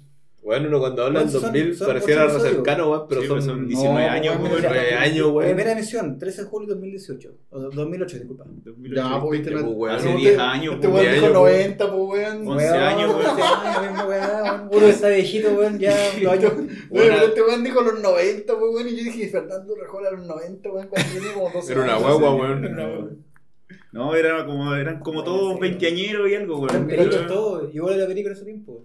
Bueno, 0.42 0.68
uno 0.68 0.78
cuando 0.80 1.04
habla 1.04 1.28
son- 1.28 1.42
2000 1.42 1.76
son 1.76 1.86
pareciera 1.88 2.24
episodios. 2.24 2.54
cercano, 2.54 2.90
weón, 2.90 3.06
pero 3.08 3.20
Sí, 3.20 3.26
son, 3.26 3.36
pues 3.36 3.44
son 3.44 3.60
No, 3.62 3.66
19 3.68 4.04
años, 4.08 4.34
weón, 4.36 4.42
weón. 4.50 4.56
mira, 4.56 4.70
9 4.72 4.94
años, 4.94 5.26
weón. 5.28 5.44
Primera 5.50 5.72
emisión, 5.72 6.18
13 6.18 6.42
de 6.42 6.48
julio 6.48 6.66
de 6.68 6.74
2018. 6.74 7.30
O 7.50 7.60
2008, 7.60 8.16
disculpa. 8.16 8.44
2008. 8.64 9.02
Ya, 9.08 9.20
pues 9.20 9.30
viste, 9.32 9.52
Pues, 9.52 9.64
no- 9.64 9.70
weón, 9.72 9.96
Hace 9.96 10.10
no, 10.12 10.16
10 10.18 10.34
te- 10.36 10.40
años, 10.40 10.74
Este 10.74 10.88
pues, 10.88 10.94
weón 10.94 11.02
10 11.02 11.14
dijo 11.14 11.26
años, 11.26 11.34
90, 11.42 11.90
pues 11.92 12.02
weón. 12.08 12.48
11 12.48 12.68
años, 12.68 13.10
weón. 13.14 13.26
11 13.26 13.42
años, 13.42 14.06
weón. 14.08 14.68
Uno 14.72 14.86
está 14.86 15.08
viejito, 15.08 15.48
weón, 15.52 15.78
ya. 15.78 15.96
Bueno, 16.20 16.40
pero 16.90 17.14
este 17.26 17.42
weón 17.42 17.64
dijo 17.64 17.80
los 17.82 18.00
90, 18.00 18.58
pues 18.58 18.74
weón. 18.74 18.88
Y 18.88 18.96
yo 18.96 19.04
dije, 19.04 19.28
Fernando 19.28 19.74
Rejola 19.76 20.10
los 20.12 20.26
90, 20.26 20.70
weón. 20.70 20.88
Cuando 20.88 21.08
tenía 21.12 21.32
como 21.34 21.50
12 21.50 21.72
Era 21.72 21.82
una 21.82 21.96
guagua, 21.96 22.34
weón. 22.34 22.64
era 22.64 22.72
una 22.74 22.86
guagua. 22.88 23.10
No, 23.92 24.14
eran 24.14 24.46
como, 24.46 24.74
eran 24.74 25.00
como 25.00 25.22
todos 25.22 25.58
veinteañeros 25.60 26.30
y 26.30 26.34
algo, 26.34 26.60
weón. 26.60 26.86
peritos 26.86 27.26
todos. 27.26 27.74
Igual 27.74 28.00
la 28.00 28.06
película 28.06 28.32
en 28.32 28.36
ese 28.36 28.44
tiempo. 28.46 28.82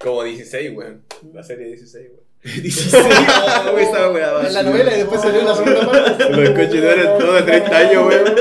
Como 0.00 0.24
16, 0.24 0.72
weón. 0.74 1.02
La 1.34 1.42
serie 1.42 1.66
16, 1.66 2.08
weón. 2.08 2.30
16 2.42 2.94
años, 3.04 3.80
esa 3.80 4.10
weá. 4.10 4.46
En 4.46 4.54
la 4.54 4.62
novela 4.62 4.94
y 4.94 4.98
después 4.98 5.20
salió 5.20 5.42
la 5.42 5.54
segunda 5.54 5.86
parte. 5.86 6.30
Los 6.30 6.50
coches 6.50 6.82
eran 6.82 7.18
todos 7.18 7.34
de 7.34 7.42
30 7.42 7.76
años, 7.76 8.06
weón. 8.06 8.34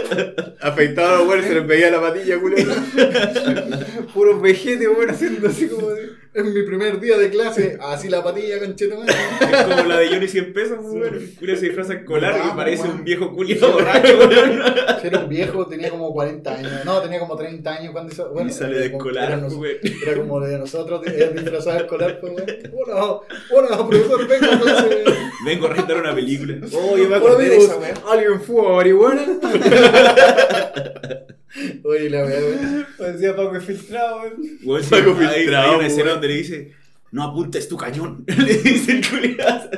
Afeitados 0.62 1.12
a 1.12 1.18
los 1.18 1.28
weones, 1.28 1.46
se 1.48 1.56
les 1.56 1.68
veía 1.68 1.92
la 1.92 2.02
patilla, 2.02 2.40
culo. 2.40 2.56
Puros 4.14 4.42
vejetes, 4.42 4.88
weón, 4.88 5.10
haciendo 5.10 5.50
así 5.50 5.68
como 5.68 5.90
de. 5.90 6.12
Es 6.32 6.46
mi 6.46 6.62
primer 6.62 7.00
día 7.00 7.18
de 7.18 7.32
clase. 7.32 7.80
Así 7.82 8.08
la 8.08 8.24
patilla, 8.24 8.60
conchetumare. 8.60 9.12
Es 9.12 9.64
como 9.64 9.84
la 9.90 9.98
de 9.98 10.10
Johnny 10.10 10.28
100 10.28 10.54
pesos, 10.54 10.78
weón. 10.80 11.16
El 11.16 11.34
culiao 11.36 11.58
se 11.58 11.66
disfraza 11.66 11.94
en 11.94 12.06
colar 12.06 12.36
Ah, 12.40 12.52
y 12.54 12.56
parece 12.56 12.84
weón. 12.84 12.98
un 13.00 13.04
viejo 13.04 13.34
culiao 13.34 13.72
borracho, 13.72 14.18
weón. 14.20 14.62
Era 15.04 15.20
un 15.20 15.28
viejo, 15.30 15.66
tenía 15.66 15.90
como 15.90 16.14
40 16.14 16.54
años. 16.56 16.72
No, 16.86 17.02
tenía 17.02 17.20
como 17.20 17.36
30 17.36 17.74
años 17.74 17.92
cuando 17.94 18.14
hizo. 18.14 18.30
Bueno, 18.32 18.48
y 18.50 18.54
sale 18.54 18.78
de 18.78 18.92
como- 18.92 19.06
escolar, 19.10 19.32
era 19.32 19.48
weón. 19.48 19.78
Era 19.82 20.16
como 20.18 20.40
de 20.40 20.58
nosotros, 20.60 21.02
era 21.08 21.30
disfrazado 21.32 21.78
de 21.78 21.82
escolar, 21.84 22.20
pues, 22.22 22.34
weón. 22.34 22.46
Hola, 22.76 23.20
hola, 23.52 23.88
profesor, 23.88 24.28
venga 24.28 24.54
a 24.56 24.60
clase. 24.60 25.04
Vengo 25.46 25.66
a 25.66 25.70
rentar 25.74 25.98
una 25.98 26.14
película. 26.14 26.58
Oh, 26.74 26.96
yo 26.96 27.10
me 27.10 27.16
acordé 27.16 27.50
de 27.50 27.58
esa, 27.58 27.76
weón. 27.78 27.96
¿Alguien 28.08 28.40
fue 28.42 28.68
a 28.68 28.74
marihuana? 28.76 29.26
Oye, 31.84 32.10
la 32.10 32.26
weá, 32.26 32.40
weón. 32.40 32.88
Parecía 32.98 33.36
Paco 33.36 33.56
infiltrado, 33.56 34.22
weón. 34.22 34.84
Paco 34.90 35.16
filtrado, 35.16 35.72
hay 35.72 35.76
una 35.78 35.88
escena 35.88 36.12
donde 36.12 36.28
le 36.28 36.34
dice, 36.36 36.74
no 37.12 37.24
apuntes 37.24 37.68
tu 37.68 37.78
cañón. 37.78 38.24
le 38.28 38.58
dice 38.58 38.92
el 38.94 39.10
culiao. 39.10 39.70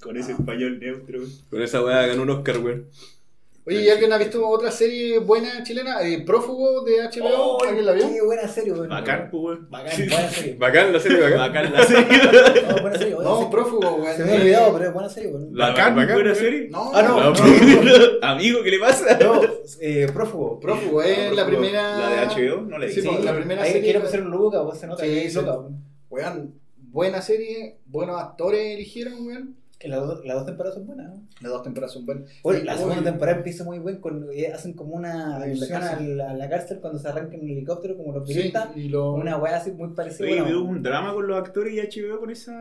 Con 0.00 0.16
ese 0.16 0.32
español 0.32 0.78
neutro, 0.80 1.18
weón. 1.20 1.32
Con 1.50 1.62
esa 1.62 1.82
weá 1.82 2.06
ganó 2.06 2.22
un 2.22 2.30
Oscar, 2.30 2.58
weón. 2.58 2.86
Oye, 3.64 3.82
¿y 3.82 3.90
alguien 3.90 4.12
ha 4.12 4.18
visto 4.18 4.44
otra 4.48 4.72
serie 4.72 5.18
buena 5.20 5.62
chilena? 5.62 6.02
Eh, 6.02 6.24
Prófugo 6.26 6.82
de 6.82 7.00
HBO. 7.02 7.28
Oh, 7.58 7.64
¿Alguien 7.64 7.86
la 7.86 7.92
vio? 7.92 8.08
Qué 8.08 8.20
buena 8.20 8.48
serie, 8.48 8.72
weón. 8.72 8.88
Bacán, 8.88 9.28
pues, 9.30 9.42
weón. 9.42 9.70
Bacán, 9.70 10.08
buena 10.08 10.28
serie. 10.30 10.56
Bacán 10.58 10.92
la 10.92 11.00
serie, 11.00 11.20
bacán. 11.20 11.38
Bacán 11.38 11.72
la 11.72 11.86
serie. 11.86 12.06
No. 13.40 13.50
Prófugo, 13.50 13.94
weón. 13.96 14.16
Se 14.16 14.24
me 14.24 14.32
había 14.32 14.40
olvidado, 14.42 14.72
pero 14.74 14.84
es 14.88 14.92
buena 14.94 15.08
serie, 15.08 15.30
weón. 15.30 15.48
La- 15.52 15.68
Bacán, 15.70 15.96
bacán, 15.96 16.14
buena 16.16 16.34
serie. 16.34 16.68
No, 16.70 16.90
Ah, 16.94 17.02
no, 17.02 17.20
No, 17.20 17.30
no, 17.32 18.02
Amigo, 18.22 18.62
¿qué 18.62 18.70
le 18.70 18.78
pasa? 18.78 19.18
no, 19.18 19.40
eh, 19.80 20.06
prófugo. 20.12 20.60
Prófugo 20.60 21.02
es 21.02 21.34
la 21.34 21.46
primera. 21.46 21.98
La 21.98 22.10
de 22.10 22.26
HBO, 22.50 22.62
no 22.62 22.78
la 22.78 22.86
he 22.86 22.88
Sí, 22.90 22.96
visto. 23.00 23.12
pues, 23.12 23.24
la 23.24 23.34
primera 23.34 23.62
Ahí 23.62 23.72
serie. 23.72 23.90
quiero 23.92 24.06
hacer 24.06 24.22
un 24.22 24.30
loca, 24.30 24.60
vos 24.60 24.78
se 24.78 24.86
nota 24.86 25.02
Sí, 25.04 25.08
que 25.10 25.24
es 25.26 25.32
sí. 25.32 25.38
loca, 25.40 25.58
weón. 26.10 26.54
Buena 26.76 27.22
serie, 27.22 27.78
buenos 27.86 28.20
actores 28.20 28.74
eligieron, 28.74 29.26
weón. 29.26 29.56
Que 29.78 29.88
Las 29.88 29.98
dos, 30.06 30.24
las 30.24 30.36
dos 30.36 30.46
temporadas 30.46 30.76
son 30.76 30.86
buenas, 30.86 31.08
¿no? 31.08 31.22
Las 31.40 31.50
dos 31.50 31.62
temporadas 31.64 31.92
son 31.92 32.06
buenas. 32.06 32.30
Oye, 32.42 32.62
la 32.62 32.76
segunda 32.76 33.02
temporada 33.02 33.38
empieza 33.38 33.64
muy 33.64 33.80
bien 33.80 33.96
con 33.96 34.28
eh, 34.32 34.52
hacen 34.54 34.74
como 34.74 34.94
una 34.94 35.38
alusión 35.38 35.82
a 35.82 35.98
la, 35.98 36.30
a 36.30 36.34
la 36.34 36.48
cárcel 36.48 36.78
cuando 36.80 37.00
se 37.00 37.08
arrancan 37.08 37.40
en 37.40 37.46
el 37.46 37.56
helicóptero 37.56 37.96
como 37.96 38.12
los 38.12 38.28
Sí, 38.28 38.52
lo. 38.88 39.14
Una 39.14 39.38
weá 39.38 39.56
así 39.56 39.72
muy 39.72 39.88
parecida. 39.88 40.24
Oye, 40.28 40.40
bueno, 40.40 40.60
hubo 40.60 40.68
un 40.68 40.84
drama 40.84 41.12
con 41.12 41.26
los 41.26 41.36
actores 41.36 41.74
y 41.74 41.80
HBO 42.00 42.20
con 42.20 42.30
esa 42.30 42.52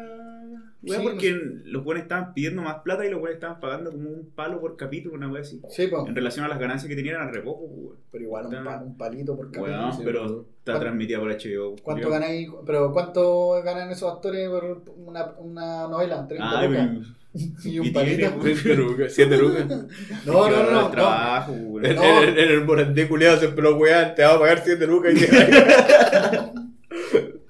weá 0.83 0.97
Sí, 0.99 1.03
porque 1.03 1.31
no 1.31 1.39
los 1.65 1.83
buenos 1.83 2.03
estaban 2.03 2.33
pidiendo 2.33 2.61
más 2.61 2.79
plata 2.79 3.05
y 3.05 3.09
los 3.11 3.19
buenos 3.19 3.35
estaban 3.35 3.59
pagando 3.59 3.91
como 3.91 4.09
un 4.09 4.29
palo 4.35 4.59
por 4.59 4.77
capítulo, 4.77 5.15
una 5.15 5.29
weá 5.29 5.41
así. 5.41 5.61
Sí, 5.69 5.87
pues. 5.87 6.07
En 6.07 6.15
relación 6.15 6.45
a 6.45 6.47
las 6.47 6.59
ganancias 6.59 6.89
que 6.89 6.95
tenían 6.95 7.15
eran 7.15 7.33
re 7.33 7.41
poco, 7.41 7.67
pues, 7.67 7.79
weón. 7.83 7.97
Pero 8.11 8.23
igual 8.23 8.45
un, 8.47 8.63
pa- 8.63 8.81
un 8.83 8.97
palito 8.97 9.35
por 9.35 9.51
capítulo. 9.51 9.91
Sí. 9.93 10.01
pero 10.03 10.23
está 10.25 10.43
¿Cuánto- 10.73 10.79
transmitida 10.81 11.19
por 11.19 11.31
HBO. 11.31 11.75
¿Cuánto 11.83 12.09
ganáis? 12.09 12.49
Pero 12.65 12.91
¿cuánto 12.93 13.61
ganan 13.63 13.91
esos 13.91 14.11
actores 14.13 14.49
por 14.49 14.83
una, 14.97 15.25
una 15.39 15.87
novela? 15.87 16.27
¿30 16.27 16.37
Ay, 16.41 16.67
lucas? 16.67 16.87
weón. 16.87 17.21
Y 17.63 17.79
un 17.79 17.93
palito. 17.93 18.17
tiene, 18.17 18.35
weón. 18.35 18.55
Siete 18.57 18.75
lucas. 18.75 19.13
Siete 19.13 19.37
lucas. 19.37 19.65
No, 20.25 20.49
no, 20.49 20.63
no, 20.63 20.71
no. 20.81 20.91
trabajo. 20.91 21.53
En, 21.53 21.95
No. 21.95 22.23
en- 22.23 22.37
en 22.37 22.49
el 22.49 22.65
Morandé 22.65 23.07
culiado 23.07 23.37
siempre 23.37 23.63
lo 23.63 23.77
wean, 23.77 24.13
te 24.15 24.23
va 24.23 24.33
a 24.33 24.39
pagar 24.39 24.61
7 24.65 24.85
lucas 24.87 25.13
y 25.15 25.19
te 25.19 25.27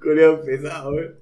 Culiado 0.02 0.42
pesado, 0.42 0.92
weón. 0.92 1.16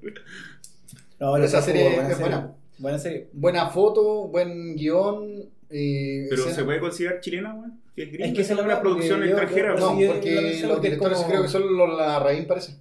No, 1.20 1.34
Pero 1.34 1.46
esa 1.46 1.62
serie 1.62 1.84
buena 1.96 2.02
es 2.10 2.18
serie. 2.18 2.22
buena. 2.32 2.56
Buena 2.78 3.00
serie. 3.00 3.28
Buena 3.34 3.70
foto, 3.70 4.28
buen 4.30 4.76
guion. 4.76 5.50
eh, 5.72 6.26
Pero 6.30 6.42
escena- 6.42 6.56
se 6.56 6.64
puede 6.64 6.80
considerar 6.80 7.20
chilena, 7.20 7.54
weón. 7.54 7.80
Que 7.96 8.04
es, 8.04 8.10
Es 8.14 8.34
que 8.34 8.42
es 8.42 8.52
una 8.52 8.80
producción 8.82 9.20
yo- 9.20 9.26
extranjera, 9.26 9.76
yo- 9.76 9.80
No, 9.94 10.14
porque 10.14 10.62
los 10.68 10.82
directores 10.82 11.18
como- 11.18 11.30
creo 11.30 11.42
que 11.44 11.48
son 11.48 11.78
los 11.78 11.98
la 11.98 12.20
raíz, 12.20 12.46
parece. 12.46 12.78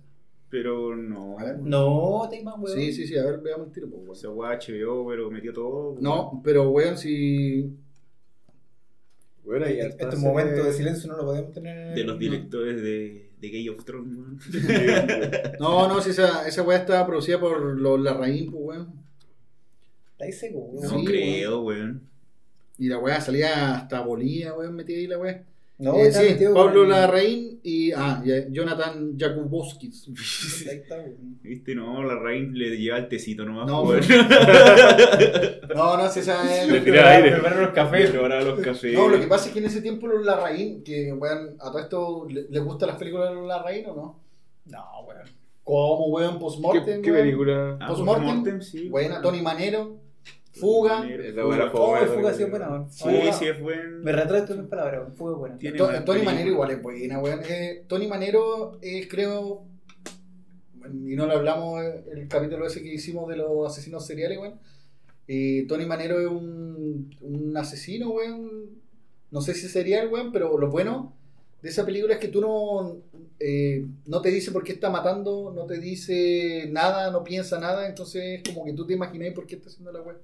Pero 0.51 0.97
no. 0.97 1.39
A 1.39 1.45
ver. 1.45 1.59
No, 1.59 2.26
te 2.30 2.43
más, 2.43 2.55
weón. 2.59 2.74
Sí, 2.78 2.93
sí, 2.93 3.07
sí, 3.07 3.18
a 3.18 3.24
ver, 3.24 3.41
veamos 3.41 3.66
el 3.66 3.72
tiro. 3.74 3.89
pues, 3.91 4.24
weón. 4.24 4.51
HBO, 4.53 5.07
pero 5.09 5.30
metió 5.30 5.53
todo. 5.53 5.97
No, 6.01 6.41
pero 6.43 6.70
weón, 6.70 6.97
si. 6.97 7.76
Bueno, 9.45 9.68
y 9.68 9.80
Este, 9.80 10.05
este 10.05 10.16
momento 10.16 10.62
de 10.64 10.72
silencio 10.72 11.11
no 11.11 11.16
lo 11.18 11.24
podemos 11.26 11.53
tener. 11.53 11.95
De 11.95 12.05
los 12.05 12.18
directores 12.18 12.82
de, 12.82 13.28
de 13.41 13.51
Game 13.51 13.70
of 13.70 13.84
Thrones, 13.84 14.16
weón. 14.16 14.39
No, 15.61 15.89
no, 15.89 16.01
si 16.01 16.11
esa, 16.11 16.47
esa 16.49 16.62
weá 16.62 16.78
estaba 16.78 17.07
producida 17.07 17.39
por 17.39 17.78
los 17.78 18.01
Larraín, 18.01 18.51
pues 18.51 18.62
weón. 18.64 18.93
Está 20.12 20.24
ahí 20.24 20.32
seco, 20.32 20.59
weón. 20.59 20.82
No 20.93 20.99
Sí, 20.99 21.05
creo, 21.05 21.62
weón. 21.62 22.03
Y 22.78 22.89
la 22.89 22.99
weá 22.99 23.20
salía 23.20 23.76
hasta 23.76 24.01
Bolía, 24.01 24.55
weón, 24.55 24.74
metida 24.74 24.99
ahí 24.99 25.07
la 25.07 25.18
weá. 25.18 25.45
No, 25.81 25.95
Eh, 25.95 26.11
sí, 26.11 26.45
Pablo 26.53 26.81
con- 26.81 26.89
Larraín 26.91 27.61
y 27.62 27.93
ah, 27.93 28.20
ya- 28.24 28.49
Jonathan 28.51 29.16
Jakubowskis. 29.16 30.09
Ahí 30.68 30.79
está, 30.79 30.97
weón. 30.97 31.39
Viste, 31.41 31.74
no, 31.76 32.03
la 32.03 32.16
Rain 32.18 32.53
le 32.59 32.76
lleva 32.76 32.99
el 32.99 33.09
tecito 33.09 33.45
nomás, 33.45 33.66
No, 33.68 33.83
weón. 33.83 34.01
No, 35.74 35.97
no, 35.97 36.09
si 36.11 36.20
esa 36.20 36.62
es. 36.62 36.68
Le 36.68 36.81
tira 36.81 37.11
aire. 37.11 37.31
Preparar 37.33 37.59
los 37.62 37.70
cafés. 37.72 38.12
Los 38.14 38.61
cafés. 38.61 38.95
No, 38.95 39.09
lo 39.09 39.20
que 39.20 39.26
pasa 39.26 39.47
es 39.47 39.53
que 39.53 39.59
en 39.61 39.66
ese 39.66 39.81
tiempo 39.81 40.07
los 40.09 40.24
Larraín, 40.24 40.83
que 40.83 41.12
weón, 41.12 41.57
a 41.61 41.70
todo 41.70 41.79
esto, 41.79 42.26
¿le- 42.29 42.47
¿les 42.51 42.64
gustan 42.64 42.89
las 42.89 42.99
películas 42.99 43.29
de 43.31 43.35
los 43.37 43.47
Larraín 43.47 43.87
o 43.87 43.95
no? 43.95 44.20
No, 44.66 44.85
weón. 45.07 45.29
Como 45.62 46.07
weón, 46.09 46.35
¿Qué, 46.35 46.41
Postmortem. 46.41 47.03
qué 47.03 47.11
weón. 47.12 47.22
película? 47.24 47.76
Ah, 47.81 47.87
Postmortem, 47.89 48.24
Postmortem, 48.24 48.62
sí. 48.62 48.89
Buena, 48.89 49.20
Tony 49.22 49.43
Manero, 49.43 50.01
Fuga. 50.61 51.00
Buena 51.02 51.70
Oh, 51.72 51.96
fuga 52.06 52.30
ha 52.30 52.34
sido 52.34 52.50
buena, 52.50 52.68
weón. 52.70 52.90
Sí, 52.90 53.04
Fuga. 53.04 53.32
sí, 53.32 53.46
es 53.46 53.61
buen. 53.61 54.02
Me 54.02 54.12
retrato 54.12 54.52
en 54.54 54.61
mis 54.61 54.68
palabras. 54.68 55.09
Fuga 55.16 55.32
es 55.32 55.38
buena. 55.38 56.04
Tony. 56.04 56.22
Manero 56.22 56.50
igual 56.50 56.70
es 56.70 56.82
buena, 56.82 57.18
weón. 57.20 57.40
Eh, 57.48 57.84
Tony 57.86 58.06
Manero 58.06 58.78
es, 58.82 59.09
creo, 59.09 59.64
y 60.90 61.16
no 61.16 61.26
lo 61.26 61.32
hablamos 61.32 61.82
el 62.12 62.28
capítulo 62.28 62.66
ese 62.66 62.82
que 62.82 62.92
hicimos 62.94 63.28
de 63.28 63.36
los 63.36 63.66
asesinos 63.70 64.06
seriales, 64.06 64.38
weón. 64.38 64.54
Eh, 65.26 65.66
Tony 65.68 65.84
Manero 65.86 66.20
es 66.20 66.26
un, 66.26 67.14
un 67.20 67.56
asesino, 67.56 68.11
weón. 68.11 68.80
No 69.30 69.40
sé 69.42 69.54
si 69.54 69.66
es 69.66 69.72
serial, 69.72 70.09
weón, 70.09 70.32
pero 70.32 70.56
lo 70.59 70.70
bueno 70.70 71.14
de 71.61 71.68
esa 71.68 71.84
película 71.84 72.14
es 72.14 72.20
que 72.20 72.28
tú 72.28 72.40
no, 72.40 72.96
eh, 73.40 73.84
no 74.06 74.22
te 74.22 74.30
dice 74.30 74.52
por 74.52 74.62
qué 74.62 74.72
está 74.72 74.90
matando, 74.90 75.52
no 75.54 75.66
te 75.66 75.78
dice 75.78 76.68
nada, 76.70 77.11
no 77.11 77.24
piensa 77.24 77.59
nada, 77.59 77.88
entonces 77.88 78.40
es 78.40 78.42
como 78.54 78.64
que 78.64 78.72
tú 78.72 78.86
te 78.86 78.94
imagináis 78.94 79.32
por 79.34 79.44
qué 79.44 79.56
está 79.56 79.68
haciendo 79.68 79.92
la 79.92 80.00
weón. 80.00 80.18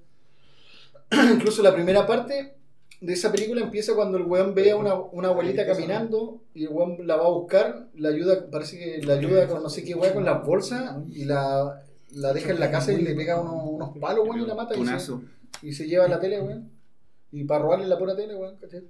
Incluso 1.34 1.62
la 1.62 1.74
primera 1.74 2.06
parte 2.06 2.54
de 3.00 3.12
esa 3.12 3.30
película 3.30 3.60
empieza 3.60 3.94
cuando 3.94 4.16
el 4.18 4.24
weón 4.24 4.54
ve 4.54 4.70
a 4.70 4.76
una, 4.76 4.94
una 4.94 5.28
abuelita 5.28 5.66
caminando 5.66 6.42
y 6.54 6.64
el 6.64 6.70
weón 6.70 7.06
la 7.06 7.16
va 7.16 7.26
a 7.26 7.30
buscar, 7.30 7.88
la 7.94 8.08
ayuda, 8.08 8.50
parece 8.50 8.78
que 8.78 9.02
la 9.06 9.14
ayuda 9.14 9.46
con 9.46 9.62
no 9.62 9.68
sé 9.68 9.84
qué 9.84 9.94
weón 9.94 10.14
con 10.14 10.24
las 10.24 10.44
bolsas 10.44 10.96
y 11.10 11.24
la, 11.24 11.82
la 12.12 12.32
deja 12.32 12.50
en 12.52 12.60
la 12.60 12.70
casa 12.70 12.92
y 12.92 13.02
le 13.02 13.14
pega 13.14 13.40
unos, 13.40 13.62
unos 13.66 13.98
palos, 13.98 14.26
weón, 14.26 14.42
y 14.42 14.46
la 14.46 14.54
mata 14.54 14.74
y 14.74 14.78
se, 14.86 14.92
y 15.62 15.72
se 15.72 15.86
lleva 15.86 16.04
a 16.04 16.08
la 16.08 16.18
tele, 16.20 16.40
weón. 16.40 16.70
Y 17.32 17.44
para 17.44 17.62
robarle 17.62 17.86
la 17.88 17.98
pura 17.98 18.14
tele, 18.16 18.34
weón, 18.36 18.56
¿cachai? 18.58 18.84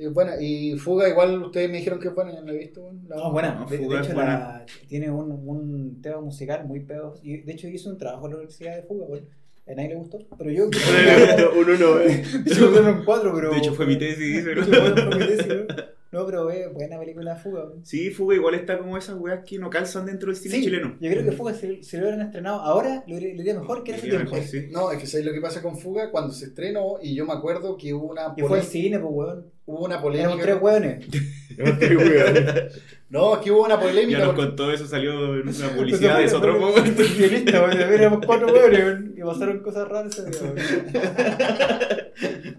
Y 0.00 0.06
buena, 0.06 0.40
y 0.40 0.76
Fuga 0.78 1.08
igual 1.08 1.42
ustedes 1.42 1.68
me 1.70 1.78
dijeron 1.78 1.98
que 1.98 2.08
es 2.08 2.14
buena, 2.14 2.32
no 2.32 2.46
la 2.46 2.52
he 2.52 2.58
visto, 2.58 2.82
weón. 2.82 3.04
La- 3.08 3.16
No, 3.16 3.32
buena. 3.32 3.54
No, 3.56 3.66
de, 3.66 3.78
de 3.78 3.84
Fuga 3.84 4.00
es 4.00 4.06
hecho, 4.06 4.14
buena. 4.14 4.38
la- 4.38 4.66
tiene 4.88 5.10
un, 5.10 5.30
un 5.32 6.00
tema 6.00 6.20
musical 6.20 6.64
muy. 6.66 6.86
Y 7.22 7.38
de 7.38 7.52
hecho, 7.52 7.68
hizo 7.68 7.90
un 7.90 7.98
trabajo 7.98 8.24
en 8.26 8.30
la 8.32 8.36
Universidad 8.38 8.76
de 8.76 8.82
Fuga, 8.82 9.04
weón. 9.06 9.28
A 9.70 9.74
nadie 9.74 9.90
le 9.90 9.94
gustó. 9.96 10.18
Pero 10.38 10.50
yo. 10.50 10.64
Uno 11.60 11.76
no, 11.78 12.00
eh. 12.00 12.24
De 12.44 12.50
hecho, 12.52 13.02
cuatro, 13.04 13.32
pero. 13.34 13.50
De 13.50 13.58
hecho, 13.58 13.74
fue 13.74 13.86
mi 13.86 13.98
tesis, 13.98 14.18
dice, 14.18 14.42
De 14.48 14.54
¿no? 14.56 14.62
hecho, 14.62 14.70
fue- 14.72 15.02
fue 15.02 15.18
mi 15.18 15.26
tesis, 15.26 15.46
weón. 15.48 15.66
No, 16.10 16.24
pero 16.24 16.48
es 16.50 16.72
buena 16.72 16.98
película 16.98 17.36
Fuga, 17.36 17.64
weón. 17.66 17.84
Sí, 17.84 18.08
Fuga 18.10 18.34
igual 18.34 18.54
está 18.54 18.78
como 18.78 18.96
esas 18.96 19.16
weas 19.18 19.40
que 19.44 19.58
no 19.58 19.68
calzan 19.68 20.06
dentro 20.06 20.28
del 20.32 20.36
cine 20.40 20.54
Sí, 20.54 20.62
chileno. 20.64 20.96
yo 21.00 21.10
creo 21.10 21.22
que 21.22 21.32
Fuga, 21.32 21.52
si, 21.52 21.82
si 21.82 21.96
lo 21.98 22.04
hubieran 22.04 22.22
estrenado 22.22 22.60
ahora, 22.62 23.04
le 23.06 23.14
iría, 23.16 23.52
mejor 23.60 23.84
que 23.84 23.90
en 23.92 23.98
ese 23.98 24.08
tiempo. 24.08 24.30
mejor, 24.34 24.48
sí. 24.48 24.68
No, 24.70 24.90
es 24.90 24.98
que 24.98 25.06
¿sabes 25.06 25.26
lo 25.26 25.32
que 25.34 25.40
pasa 25.42 25.60
con 25.60 25.76
Fuga? 25.78 26.10
Cuando 26.10 26.32
se 26.32 26.46
estrenó, 26.46 26.94
y 27.02 27.14
yo 27.14 27.26
me 27.26 27.34
acuerdo 27.34 27.76
que 27.76 27.92
hubo 27.92 28.06
una, 28.06 28.32
Y 28.38 28.40
fue 28.40 28.58
al 28.60 28.64
polé- 28.64 28.68
cine, 28.70 28.98
pues, 28.98 29.12
weón. 29.12 29.46
hubo 29.66 29.84
una 29.84 29.96
Éramos 29.96 30.02
polémica. 30.02 30.42
tres 30.42 30.56
weones. 30.62 31.06
No, 33.10 33.36
es 33.36 33.40
que 33.40 33.50
hubo 33.50 33.64
una 33.64 33.80
polémica. 33.80 34.18
Ya 34.18 34.24
nos 34.26 34.34
porque- 34.34 34.48
contó 34.48 34.70
eso, 34.70 34.86
salió 34.86 35.34
en 35.36 35.48
una 35.48 35.68
publicidad 35.76 36.18
de 36.18 36.24
Eso 36.24 36.40
fue- 36.40 36.50
otro 36.50 36.60
fue- 36.60 36.70
momento. 36.80 37.02
fue 37.04 37.60
weón. 37.60 37.92
Éramos 37.92 38.26
cuatro 38.26 38.52
weones, 38.52 38.78
weón. 38.84 39.14
Y 39.16 39.20
pasaron 39.22 39.58
cosas 39.60 39.88
raras 39.88 40.18
weón. 40.18 40.54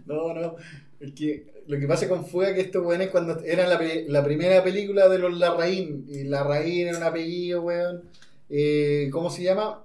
No, 0.05 0.33
no. 0.33 0.55
Es 0.99 1.13
que 1.13 1.45
lo 1.67 1.79
que 1.79 1.87
pasa 1.87 2.09
con 2.09 2.25
Fuga 2.25 2.53
que 2.53 2.61
estos 2.61 2.83
weones 2.85 3.09
cuando 3.09 3.39
era 3.43 3.67
la, 3.67 4.23
primera 4.23 4.63
película 4.63 5.07
de 5.07 5.19
los 5.19 5.37
Larraín, 5.37 6.05
y 6.09 6.23
Larraín 6.23 6.87
era 6.87 6.97
un 6.97 7.03
apellido, 7.03 7.61
weón. 7.61 8.03
Eh, 8.49 9.09
¿Cómo 9.11 9.29
se 9.29 9.43
llama? 9.43 9.83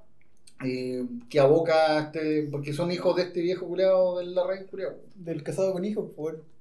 Eh, 0.64 1.04
que 1.28 1.40
aboca 1.40 1.98
a 1.98 2.02
este. 2.04 2.48
Porque 2.50 2.72
son 2.72 2.90
hijos 2.90 3.14
de 3.16 3.22
este 3.24 3.42
viejo 3.42 3.66
culeado 3.66 4.18
del 4.18 4.34
Larraín 4.34 4.64
culeado. 4.66 4.96
Del 5.14 5.42
casado 5.42 5.72
con 5.72 5.84
hijos, 5.84 6.10
pues, 6.16 6.34
weón. 6.34 6.53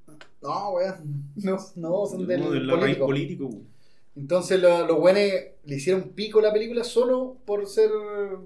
No, 0.44 0.70
weón. 0.74 1.24
No, 1.36 1.58
no, 1.78 2.06
son 2.06 2.28
del, 2.28 2.42
No, 2.42 2.52
del 2.52 2.68
la 2.68 2.76
raíz 2.76 2.98
político. 2.98 3.06
político. 3.06 3.46
weón. 3.48 3.74
Entonces 4.16 4.62
lo- 4.62 4.86
los 4.86 5.00
weones 5.00 5.34
le 5.66 5.76
hicieron 5.76 6.10
pico 6.10 6.38
a 6.38 6.44
la 6.44 6.54
película 6.54 6.84
solo 6.84 7.38
por 7.46 7.66
ser 7.66 7.90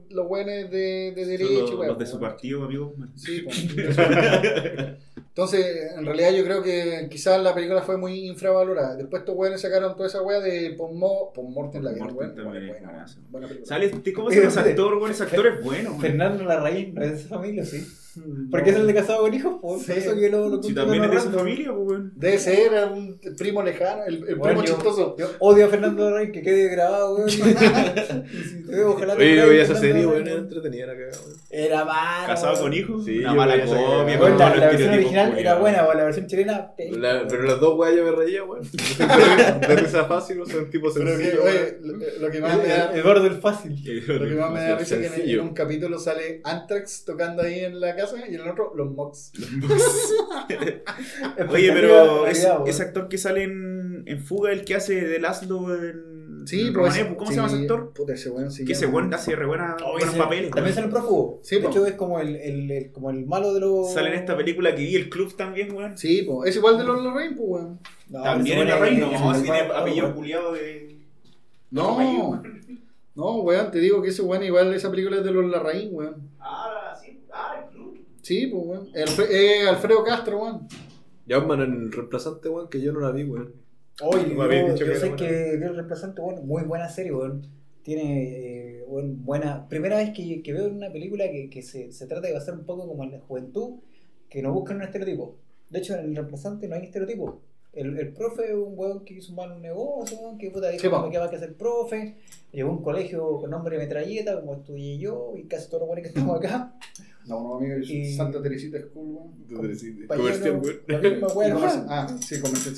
los 0.10 0.26
weones 0.30 0.72
de, 0.72 1.12
de 1.14 1.26
derecho, 1.26 1.62
los, 1.62 1.72
weón. 1.74 1.88
los 1.90 2.00
de 2.00 2.06
su 2.06 2.20
partido, 2.22 2.64
amigo. 2.64 2.94
Sí, 3.16 3.42
pues. 3.42 3.68
Entonces, 5.18 5.92
en 5.96 6.06
realidad 6.06 6.32
yo 6.32 6.44
creo 6.46 6.64
que 6.64 7.08
quizás 7.12 7.42
la 7.44 7.54
película 7.54 7.82
fue 7.84 7.98
muy 7.98 8.28
infravalorada. 8.28 8.96
Después 8.96 9.20
estos 9.22 9.36
weones 9.36 9.62
sacaron 9.62 9.96
toda 9.96 10.08
esa 10.08 10.22
wea 10.24 10.40
de 10.40 10.72
Post-Mortem 10.72 11.84
la 11.84 11.92
vieron, 11.92 12.16
Post-Mortem 12.16 12.48
weón. 12.48 12.68
Buena, 12.68 13.08
buena, 13.30 13.48
película. 13.48 13.68
¿Sale, 13.68 13.86
este- 13.88 14.14
¿Cómo 14.14 14.30
se 14.32 14.38
llama 14.38 14.48
ese 14.50 14.60
actor, 14.62 14.96
weón? 14.96 15.12
Ese 15.12 15.24
actor 15.24 15.48
es 15.48 15.64
bueno, 15.64 15.90
weón. 15.92 16.02
Fernando 16.02 16.44
Larraín, 16.46 16.96
¿no 16.96 17.04
es 17.04 17.12
de 17.12 17.18
esa 17.18 17.28
familia? 17.30 17.66
Sí. 17.66 17.86
Mm, 18.18 18.50
Porque 18.50 18.70
es 18.72 18.76
no. 18.76 18.82
el 18.82 18.88
de 18.88 18.94
casado 18.94 19.22
con 19.22 19.34
hijos, 19.34 19.56
pues. 19.62 19.82
Sí. 19.84 19.88
Por 19.92 19.98
eso 19.98 20.16
que 20.16 20.30
lo, 20.30 20.50
lo 20.50 20.64
Si 20.64 20.74
también 20.74 21.04
es 21.04 21.12
de 21.12 21.20
su 21.22 21.32
familia, 21.32 21.72
pues, 21.74 21.88
weón. 21.90 22.12
Debe 22.16 22.38
ser 22.40 22.72
un 22.92 23.20
primo 23.38 23.64
lejano, 23.64 24.04
el, 24.06 24.16
el 24.28 24.36
Bueno, 24.36 24.62
primo 24.62 24.64
yo- 24.64 24.74
chistoso. 24.76 25.16
Yo 25.18 25.28
odio 25.40 25.66
a 25.66 25.70
Fernando 25.70 26.10
Larraín, 26.10 26.32
que 26.32 26.42
quede 26.42 26.68
grabado, 26.70 27.16
weón. 27.16 27.30
si 27.30 27.42
te 27.42 28.76
veo, 28.76 28.92
ojalá 28.92 29.16
te 29.16 29.24
Oye, 29.24 29.46
veía 29.46 29.64
esa 29.64 29.76
serie, 29.76 30.06
weón, 30.06 30.28
era 30.28 30.38
entretenida 30.40 30.88
la 30.88 30.94
cagada. 30.94 31.18
Era 31.50 31.86
malo. 31.86 32.28
¿Casado 32.28 32.62
con 32.62 32.74
hijos? 32.74 33.06
Sí, 33.06 33.20
Una 33.20 33.34
mala 33.34 33.66
con 33.66 33.76
Bueno, 34.20 34.38
la, 34.38 34.56
la 34.56 34.68
versión 34.68 34.94
original 34.94 35.38
era 35.38 35.56
buena, 35.60 35.84
weón. 35.84 35.98
La 35.98 36.04
versión 36.06 36.28
chilena. 36.28 36.72
La- 36.78 37.28
pero 37.28 37.44
las 37.44 37.60
dos 37.60 37.78
weas 37.78 37.96
yo 37.96 38.04
me 38.04 38.12
reía, 38.12 38.44
weón. 38.44 38.64
De 39.68 39.76
risa 39.76 40.06
fácil, 40.06 40.42
son 40.50 40.70
tipo 40.70 40.90
sencillo, 40.90 41.44
oye, 41.44 41.78
lo, 42.20 42.30
que 42.32 42.40
más 42.40 42.58
me 42.58 42.68
da, 42.68 42.92
El 42.94 43.04
gordo 43.04 43.26
el 43.28 43.36
fácil. 43.40 43.76
lo 44.08 44.26
que 44.28 44.36
más 44.36 44.52
me 44.52 44.62
da 44.62 44.78
risa 44.78 44.96
es 44.96 45.12
que 45.12 45.34
en, 45.34 45.40
un 45.42 45.54
capítulo 45.54 46.00
sale 46.00 46.42
Anthrax 46.44 47.04
tocando 47.06 47.42
ahí 47.42 47.60
en 47.60 47.80
la 47.80 47.96
casa 47.96 48.07
y 48.16 48.36
en 48.36 48.42
el 48.42 48.48
otro 48.50 48.74
los 48.76 48.92
Mox. 48.92 49.32
Oye, 51.50 51.72
pero 51.74 52.28
es- 52.28 52.44
realidad, 52.44 52.68
ese 52.68 52.84
actor 52.84 53.08
que 53.10 53.18
sale 53.18 53.44
en, 53.44 54.04
en 54.06 54.20
Fuga, 54.22 54.52
el 54.52 54.64
que 54.66 54.76
hace 54.76 55.02
de 55.02 55.20
Laszlo 55.20 55.74
en, 55.76 56.46
Sí, 56.48 56.62
en. 56.68 56.74
Romanepo, 56.74 57.18
¿cómo 57.18 57.30
sí, 57.30 57.36
se 57.36 57.42
llama 57.42 57.52
ese 57.54 57.62
actor? 57.62 57.94
Puta, 57.94 58.14
ese 58.14 58.30
weón 58.30 58.52
se 58.52 58.64
Que 58.64 58.72
ese 58.74 58.86
weón 58.86 59.14
hace 59.14 59.36
re 59.36 59.46
buena, 59.46 59.76
Oh, 59.86 59.92
buenos 59.94 60.10
ese- 60.12 60.18
papeles. 60.20 60.52
También 60.52 60.74
sale 60.76 60.86
en 60.88 60.92
prófugo. 60.94 61.40
Sí, 61.44 61.56
de 61.58 61.62
po. 61.62 61.70
hecho, 61.70 61.86
es 61.86 61.94
como 61.96 62.20
el, 62.20 62.36
el, 62.38 62.72
el- 62.72 62.92
como 62.92 63.10
el 63.10 63.26
malo 63.26 63.54
de 63.54 63.60
los. 63.60 63.94
Sale 63.94 64.10
en 64.10 64.16
esta 64.16 64.38
película 64.38 64.74
que 64.74 64.84
vi, 64.84 64.96
el 64.96 65.10
club 65.10 65.36
también, 65.36 65.76
weón. 65.76 65.98
Sí, 65.98 66.22
pues, 66.24 66.50
es 66.50 66.56
igual 66.56 66.78
de 66.78 66.84
los 66.86 67.04
Lorraine, 67.04 67.36
pues, 67.36 67.50
weón. 67.50 67.80
No, 68.10 68.24
También 68.24 68.60
en 68.60 68.68
es 68.70 69.00
no, 69.20 69.36
si 69.36 69.42
tiene 69.44 69.60
apellido 69.60 70.16
culiado 70.16 70.54
de. 70.54 70.96
No, 71.70 72.42
no, 73.16 73.36
weón, 73.42 73.72
te 73.72 73.80
digo 73.80 74.02
que 74.02 74.10
ese 74.10 74.22
weón 74.22 74.44
igual 74.44 74.74
esa 74.74 74.90
película 74.92 75.18
es 75.18 75.24
de 75.26 75.32
los 75.32 75.46
Larraín, 75.50 75.90
weón. 75.92 76.30
Ah, 76.40 76.87
sí, 76.87 76.87
ah, 77.38 77.64
el 77.64 77.70
club. 77.70 78.06
Sí, 78.22 78.48
pues, 78.48 78.64
weón. 78.66 78.90
Eh, 78.94 79.68
Alfredo 79.68 80.04
Castro, 80.04 80.40
weón. 80.42 80.68
Ya, 81.26 81.40
man, 81.40 81.62
en 81.62 81.74
el 81.74 81.92
reemplazante, 81.92 82.50
weón, 82.50 82.70
que 82.70 82.82
yo 82.82 82.92
no 82.94 83.00
la 83.00 83.12
vi, 83.12 83.24
weón. 83.24 83.54
Me 84.36 84.44
habías 84.44 84.68
yo, 84.68 84.74
dicho 84.74 84.86
yo 84.86 84.92
que 84.94 85.00
sé 85.00 85.16
que 85.16 85.58
vi 85.58 85.66
el 85.66 85.76
reemplazante, 85.76 86.22
bueno, 86.22 86.42
muy 86.42 86.64
buena 86.64 86.90
serie, 86.90 87.14
weón. 87.14 87.48
Tiene 87.84 88.80
eh, 88.80 88.86
weón, 88.88 89.24
buena. 89.26 89.68
Primera 89.68 89.98
vez 89.98 90.12
que, 90.12 90.42
que 90.44 90.54
veo 90.54 90.68
una 90.68 90.92
película 90.92 91.30
que, 91.32 91.50
que 91.50 91.62
se, 91.62 91.92
se 91.92 92.06
trata 92.06 92.28
de 92.28 92.34
basar 92.34 92.54
un 92.54 92.66
poco 92.66 92.88
como 92.88 93.04
en 93.04 93.14
la 93.14 93.20
juventud, 93.20 93.80
que 94.30 94.42
no 94.42 94.54
buscan 94.54 94.78
un 94.78 94.84
estereotipo. 94.84 95.38
De 95.70 95.80
hecho, 95.80 95.96
en 95.96 96.06
el 96.06 96.16
reemplazante 96.16 96.68
no 96.68 96.76
hay 96.76 96.84
estereotipo. 96.84 97.42
El, 97.74 97.98
el 98.00 98.12
profe 98.14 98.46
es 98.46 98.56
un 98.56 98.74
weón 98.76 99.06
que 99.06 99.14
hizo 99.16 99.32
un 99.32 99.36
mal 99.36 99.62
negocio, 99.62 100.18
weón, 100.20 100.38
que 100.38 100.50
puta 100.50 100.70
dijo 100.70 100.82
Sí, 100.82 101.12
que 101.12 101.18
va 101.18 101.26
a 101.26 101.40
ser 101.40 101.56
profe. 101.56 102.16
Llegó 102.52 102.70
a 102.70 102.74
un 102.74 102.82
colegio 102.84 103.38
con 103.38 103.52
nombre 103.52 103.78
de 103.78 103.84
metralleta, 103.84 104.40
como 104.40 104.56
estudié 104.56 104.98
yo, 104.98 105.34
y 105.36 105.44
casi 105.44 105.68
todos 105.68 105.82
los 105.82 105.90
weones 105.90 106.04
que 106.04 106.10
estamos 106.10 106.38
acá. 106.38 106.74
No, 107.28 107.42
no, 107.44 107.56
amigo, 107.58 107.76
es 107.76 107.90
Y- 107.90 108.14
Santa 108.16 108.42
Teresita 108.42 108.80
School, 108.80 109.16
weón. 109.50 109.68
Comercial, 110.08 110.62
weón. 110.62 111.50
Nomás. 111.54 111.84
ah, 111.90 112.08
sí, 112.20 112.40
comercial. 112.40 112.76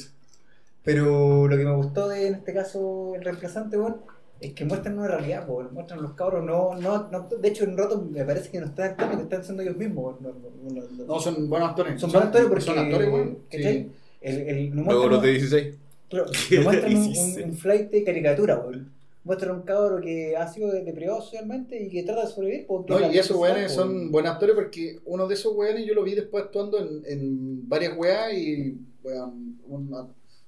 Pero 0.84 1.48
lo 1.48 1.58
que 1.58 1.66
me 1.66 1.76
gustó 1.76 2.08
de, 2.10 2.28
en 2.28 2.36
este 2.36 2.54
caso, 2.54 3.14
el 3.16 3.24
reemplazante, 3.24 3.78
weón, 3.78 3.98
es 4.40 4.54
que 4.54 4.66
muestran 4.66 4.98
una 4.98 5.08
realidad, 5.08 5.48
weón. 5.48 5.74
Muestran 5.74 6.02
los 6.02 6.14
cabros, 6.14 6.44
no, 6.46 6.76
no, 6.76 7.10
no, 7.12 7.28
de 7.28 7.48
hecho, 7.48 7.66
en 7.66 7.78
rato 7.78 8.02
me 8.10 8.24
parece 8.24 8.50
que 8.50 8.60
no 8.60 8.68
están 8.68 8.92
actuando, 8.92 9.18
que 9.18 9.24
están 9.24 9.44
siendo 9.44 9.64
ellos 9.64 9.78
mismos, 9.78 10.16
weón. 10.22 10.24
No, 10.24 10.30
no, 10.74 10.82
no, 10.82 10.88
no. 10.98 11.06
No, 11.06 11.20
son 11.20 11.50
buenos 11.50 11.70
actores. 11.70 12.00
son 12.00 12.12
buenos 12.12 12.28
actores 12.28 12.48
porque, 12.48 12.64
Son 12.64 12.80
actores, 12.80 13.10
weón. 13.10 13.38
¿cachai? 13.52 13.74
Sí. 13.84 13.92
El, 14.22 14.36
el, 14.38 14.76
no 14.76 14.84
Luego 14.84 15.08
muestran, 15.08 15.12
los 15.12 15.22
de 15.22 15.30
16. 15.32 15.76
claro, 16.10 16.26
no 16.26 16.62
muestran 16.64 16.96
un, 16.98 17.18
un, 17.18 17.44
un 17.50 17.54
flight 17.58 17.92
de 17.92 18.04
caricatura, 18.04 18.58
weón. 18.58 18.92
Muestran 19.24 19.58
un 19.58 19.62
cabro 19.64 20.00
que 20.02 20.36
ha 20.38 20.48
sido 20.48 20.72
deprivado 20.72 21.22
socialmente 21.22 21.82
y 21.84 21.90
que 21.90 22.04
trata 22.04 22.26
de 22.26 22.32
sobrevivir. 22.32 22.66
Porque 22.68 22.94
No, 22.94 23.00
la 23.00 23.14
y 23.14 23.18
esos 23.18 23.38
weones 23.38 23.72
son 23.72 24.12
buenos 24.12 24.32
actores 24.32 24.56
porque 24.56 25.00
uno 25.06 25.28
de 25.28 25.34
esos 25.36 25.54
weones 25.56 25.86
yo 25.86 25.94
lo 25.94 26.04
vi 26.04 26.16
después 26.16 26.46
actuando 26.46 26.80
en, 26.80 27.02
en 27.06 27.68
varias 27.70 27.98
weas 27.98 28.34
y 28.34 28.78
weón, 29.04 29.60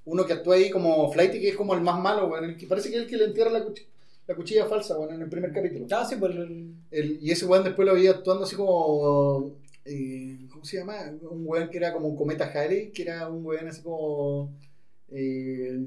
uno 0.06 0.26
que 0.26 0.34
actúa 0.34 0.56
ahí 0.56 0.70
como 0.72 1.12
Flighty 1.12 1.40
que 1.40 1.50
es 1.50 1.56
como 1.56 1.74
el 1.74 1.82
más 1.82 2.00
malo, 2.02 2.28
weón, 2.28 2.46
el 2.46 2.58
que 2.58 2.66
parece 2.68 2.90
que 2.90 2.96
es 2.98 3.02
el 3.04 3.08
que 3.10 3.18
le 3.18 3.26
entierra 3.26 3.52
la, 3.52 3.66
cuch- 3.66 3.86
la 4.28 4.36
cuchilla 4.36 4.66
falsa, 4.66 4.98
weón, 4.98 5.14
en 5.16 5.22
el 5.22 5.30
primer 5.30 5.52
capítulo. 5.52 5.86
Ah, 5.92 6.06
sí, 6.10 6.16
pues 6.16 6.34
el- 6.36 6.74
El- 6.92 7.20
y 7.22 7.32
ese 7.32 7.46
weón 7.46 7.64
después 7.64 7.86
lo 7.88 7.94
vi 7.96 8.08
actuando 8.08 8.46
así 8.46 8.56
como. 8.56 9.52
eh, 9.86 10.38
¿Cómo 10.52 10.64
se 10.66 10.78
llama? 10.78 10.96
Un 11.30 11.44
weón 11.46 11.70
que 11.70 11.78
era 11.78 11.92
como 11.94 12.08
un 12.08 12.16
cometa 12.16 12.46
Halley, 12.54 12.92
que 12.92 13.02
era 13.04 13.30
un 13.30 13.46
weón 13.46 13.68
así 13.68 13.82
como. 13.82 14.52
eh, 15.10 15.78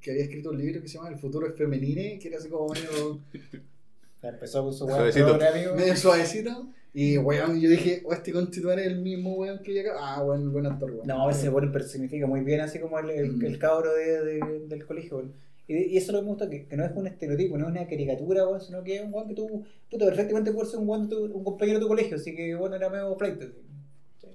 que 0.00 0.10
había 0.12 0.24
escrito 0.24 0.50
un 0.50 0.58
libro 0.58 0.80
que 0.80 0.88
se 0.88 0.94
llama 0.98 1.08
El 1.10 1.18
futuro 1.18 1.46
es 1.46 1.54
femenine, 1.54 2.18
que 2.18 2.28
era 2.28 2.38
así 2.38 2.48
como 2.48 2.68
medio, 2.68 3.20
empezó 4.22 4.62
con 4.64 4.72
su 4.74 4.84
weón, 4.86 4.98
Suavecito. 5.12 5.38
medio 5.76 5.96
suavecito. 5.96 6.68
Y 6.92 7.16
weón, 7.18 7.60
yo 7.60 7.70
dije, 7.70 8.02
oh, 8.04 8.12
este 8.12 8.32
constituir 8.32 8.80
es 8.80 8.86
el 8.88 9.00
mismo 9.00 9.34
weón 9.34 9.60
que 9.62 9.72
llega. 9.72 9.92
Ah, 9.98 10.22
weón, 10.24 10.52
buen 10.52 10.66
actor, 10.66 10.90
weón. 10.90 11.06
No, 11.06 11.30
ese 11.30 11.48
weón 11.48 11.70
personifica 11.70 12.26
muy 12.26 12.40
bien, 12.40 12.60
así 12.60 12.80
como 12.80 12.98
el, 12.98 13.10
el, 13.10 13.32
Mm. 13.36 13.44
el 13.44 13.58
cabro 13.58 13.92
de, 13.94 14.24
de- 14.24 14.66
del 14.66 14.84
colegio, 14.86 15.18
weón. 15.18 15.32
Y, 15.68 15.76
y 15.94 15.96
eso 15.98 16.06
es 16.08 16.12
lo 16.14 16.18
que 16.18 16.24
me 16.24 16.30
gusta, 16.30 16.50
que, 16.50 16.66
que 16.66 16.76
no 16.76 16.84
es 16.84 16.90
un 16.96 17.06
estereotipo, 17.06 17.56
no 17.56 17.66
es 17.66 17.70
una 17.70 17.86
caricatura, 17.86 18.44
weón, 18.48 18.60
sino 18.60 18.82
que 18.82 18.96
es 18.96 19.02
un 19.04 19.14
weón 19.14 19.28
que 19.28 19.34
tú, 19.34 19.64
puta, 19.88 20.04
perfectamente 20.06 20.50
puedes 20.52 20.70
ser 20.72 20.80
un 20.80 20.88
weón 20.88 21.08
de 21.08 21.14
tu- 21.14 21.24
un 21.26 21.44
compañero 21.44 21.78
de 21.78 21.82
tu 21.84 21.88
colegio, 21.88 22.16
así 22.16 22.34
que 22.34 22.56
bueno, 22.56 22.74
era 22.74 22.88
medio 22.90 23.14
flight. 23.14 23.40
así. 23.40 23.52
Sí. 24.20 24.26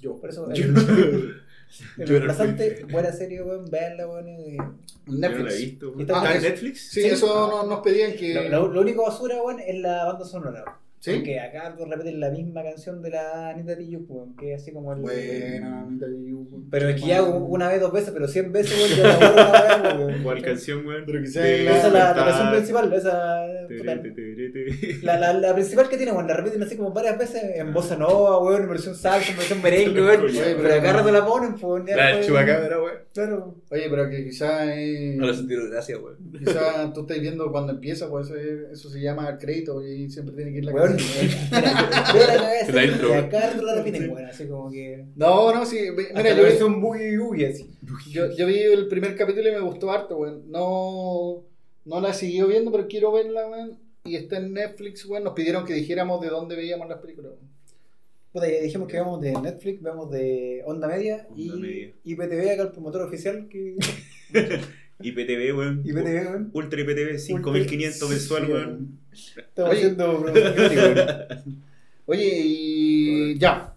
Yo. 0.00 0.20
Por 0.20 0.30
eso, 0.30 0.52
Yo- 0.52 0.66
reemplazante, 1.96 2.84
buena 2.90 3.12
serie, 3.12 3.42
weón, 3.42 3.70
veanla, 3.70 4.06
weón. 4.06 4.28
y- 4.28 4.56
Yo 4.56 4.62
no 5.06 5.18
la 5.18 5.26
he 5.26 5.30
Netflix. 5.30 5.58
visto. 5.58 5.94
Está- 6.00 6.16
¿Está 6.18 6.34
en 6.36 6.42
Netflix? 6.42 6.80
Sí, 6.90 7.02
Sí. 7.02 7.08
eso 7.08 7.48
no- 7.48 7.62
nos 7.68 7.80
pedían 7.80 8.14
que. 8.14 8.34
Lo, 8.34 8.48
lo- 8.48 8.68
lo 8.68 8.80
único 8.80 9.02
basura, 9.04 9.42
weón, 9.42 9.60
es 9.60 9.78
la 9.80 10.04
banda 10.04 10.24
sonora. 10.24 10.64
¿Sí? 11.04 11.16
Porque 11.16 11.38
acá 11.38 11.76
repiten 11.86 12.18
la 12.18 12.30
misma 12.30 12.62
canción 12.62 13.02
de 13.02 13.10
la 13.10 13.50
Anita 13.50 13.76
Tijoux, 13.76 14.06
weón, 14.08 14.34
que 14.36 14.54
es 14.54 14.62
así 14.62 14.72
como 14.72 14.90
el... 14.94 15.00
Buena, 15.02 15.82
Anita 15.82 16.06
weón. 16.06 16.70
Pero 16.70 16.88
es 16.88 16.98
que 16.98 17.08
ya 17.08 17.22
una 17.22 17.68
vez, 17.68 17.78
dos 17.78 17.92
veces, 17.92 18.10
pero 18.12 18.26
cien 18.26 18.50
veces, 18.52 18.74
weón, 18.78 18.96
ya 18.96 19.18
la 19.18 19.52
weá, 19.92 19.96
weón. 19.98 20.22
¿Cuál 20.22 20.40
canción, 20.42 20.86
weón? 20.86 21.02
Pero 21.04 21.20
la- 21.20 21.26
Esa 21.26 21.86
es 21.88 21.92
la, 21.92 22.14
canción 22.14 22.50
principal, 22.52 22.92
esa. 22.94 23.44
La, 25.02 25.32
la, 25.34 25.54
principal 25.54 25.88
que 25.90 25.96
tiene, 25.98 26.12
weón, 26.12 26.26
la 26.26 26.36
repiten 26.38 26.62
así 26.62 26.74
como 26.76 26.90
varias 26.92 27.18
veces 27.18 27.42
en 27.54 27.72
bossa 27.74 27.96
nova, 27.96 28.38
weón, 28.42 28.62
en 28.62 28.68
versión 28.70 28.94
salsa, 28.94 29.30
en 29.32 29.36
versión 29.36 29.62
merengue, 29.62 30.00
weón. 30.00 30.22
Pero 30.32 30.74
acá 30.74 30.92
rato 30.94 31.12
la 31.12 31.26
ponen, 31.26 31.54
pues, 31.56 31.84
ya 31.86 31.96
La 31.96 32.20
chupacabra, 32.22 32.78
weón. 32.82 32.94
Claro. 33.12 33.54
Oye, 33.70 33.86
pero 33.90 34.08
que 34.08 34.24
quizás. 34.24 34.66
No 35.16 35.26
le 35.26 35.34
sentieron 35.34 35.70
gracia, 35.70 35.98
weón. 35.98 36.16
Quizás 36.38 36.92
tú 36.94 37.02
estás 37.02 37.20
viendo 37.20 37.50
cuando 37.52 37.72
empieza, 37.74 38.08
pues 38.08 38.26
eso, 38.28 38.36
es- 38.36 38.70
eso 38.72 38.88
se 38.88 39.00
llama 39.00 39.36
crédito 39.38 39.84
y 39.86 40.08
siempre 40.10 40.34
tiene 40.34 40.50
que 40.52 40.58
ir 40.58 40.64
la 40.64 40.72
Weón, 40.72 40.88
canción. 40.88 40.93
la 41.50 42.72
La 42.72 42.84
intro, 42.84 43.08
y 43.08 43.20
rato 43.20 43.62
la 43.62 43.74
repiten, 43.76 44.10
weón, 44.10 44.26
así 44.26 44.46
como 44.48 44.70
que. 44.70 45.04
No, 45.16 45.54
no, 45.54 45.64
sí. 45.66 45.78
Mira, 45.96 46.22
la 46.22 46.30
yo, 46.30 46.36
vi- 46.36 46.42
versión 46.42 46.80
boogie 46.80 47.18
boogie 47.18 47.48
así. 47.48 47.70
yo, 48.10 48.30
yo 48.36 48.46
vi 48.46 48.58
el 48.60 48.88
primer 48.88 49.16
capítulo 49.16 49.48
y 49.48 49.52
me 49.52 49.60
gustó 49.60 49.90
harto, 49.90 50.16
weón. 50.18 50.50
No, 50.50 51.42
no 51.84 52.00
la 52.00 52.10
he 52.10 52.14
seguido 52.14 52.48
viendo, 52.48 52.70
pero 52.72 52.86
quiero 52.88 53.12
verla, 53.12 53.48
weón. 53.48 53.78
Y 54.04 54.16
está 54.16 54.36
en 54.38 54.52
Netflix, 54.52 55.04
weón. 55.06 55.24
Nos 55.24 55.34
pidieron 55.34 55.64
que 55.64 55.74
dijéramos 55.74 56.20
de 56.20 56.28
dónde 56.28 56.56
veíamos 56.56 56.88
las 56.88 56.98
películas. 57.00 57.32
weón. 57.32 57.54
Puta, 58.32 58.48
ya 58.50 58.60
dijimos 58.62 58.88
que 58.88 58.96
vemos 58.96 59.20
de 59.20 59.32
Netflix, 59.32 59.80
vemos 59.80 60.10
de 60.10 60.62
Onda 60.66 60.88
Media 60.88 61.24
Onda 61.30 61.40
y 61.40 61.50
Media. 61.60 61.92
IPTV, 62.02 62.50
acá 62.50 62.62
el 62.62 62.72
promotor 62.72 63.02
oficial 63.02 63.48
que. 63.48 63.76
IPTV, 65.00 65.56
weón. 65.56 65.82
IPTV, 65.84 66.26
weón. 66.30 66.50
Ultra 66.52 66.80
IPTV, 66.80 67.18
5500 67.18 68.10
mensual, 68.10 68.50
weón. 68.50 68.98
Estamos 69.12 69.70
Oye. 69.70 69.78
haciendo 69.80 70.20
weón. 70.20 71.62
Oye, 72.06 72.40
y 72.44 73.38
ya. 73.38 73.74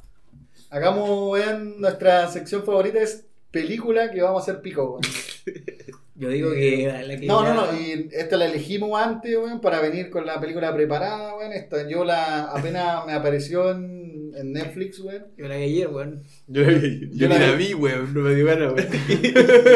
Hagamos, 0.70 1.38
vean, 1.40 1.80
nuestra 1.80 2.28
sección 2.28 2.64
favorita 2.64 3.00
es 3.02 3.26
película 3.52 4.12
que 4.12 4.22
vamos 4.22 4.42
a 4.42 4.52
hacer 4.52 4.62
pico, 4.62 4.92
weón. 4.92 5.02
Yo 6.20 6.30
digo 6.30 6.52
que 6.52 6.92
la 7.06 7.16
que 7.16 7.28
No, 7.28 7.44
ya- 7.44 7.54
no, 7.54 7.72
no, 7.72 7.80
y 7.80 8.10
esta 8.12 8.38
la 8.38 8.48
elegimos 8.48 9.00
antes, 9.00 9.38
weón, 9.38 9.62
para 9.62 9.80
venir 9.82 10.10
con 10.10 10.26
la 10.26 10.40
película 10.42 10.74
preparada, 10.74 11.36
weón. 11.36 11.54
Esta 11.54 11.88
yo 11.88 12.04
la 12.04 12.46
apenas 12.46 13.06
me 13.06 13.14
apareció 13.14 13.70
en, 13.72 14.07
en 14.40 14.54
Netflix, 14.54 15.00
weón. 15.00 15.26
Yo 15.38 15.48
la 15.48 15.56
vi 15.58 15.64
ayer, 15.64 15.88
weón. 15.90 16.24
Yo, 16.48 16.64
yo, 16.64 16.72
yo 16.72 16.80
Yo 17.12 17.28
ni 17.30 17.36
la- 17.36 17.48
la 17.48 17.56
vi, 17.56 17.74
weón. 17.74 18.14
No 18.14 18.22
me 18.22 18.36
dio 18.36 18.46
ganas, 18.46 18.74
weón. 18.74 18.88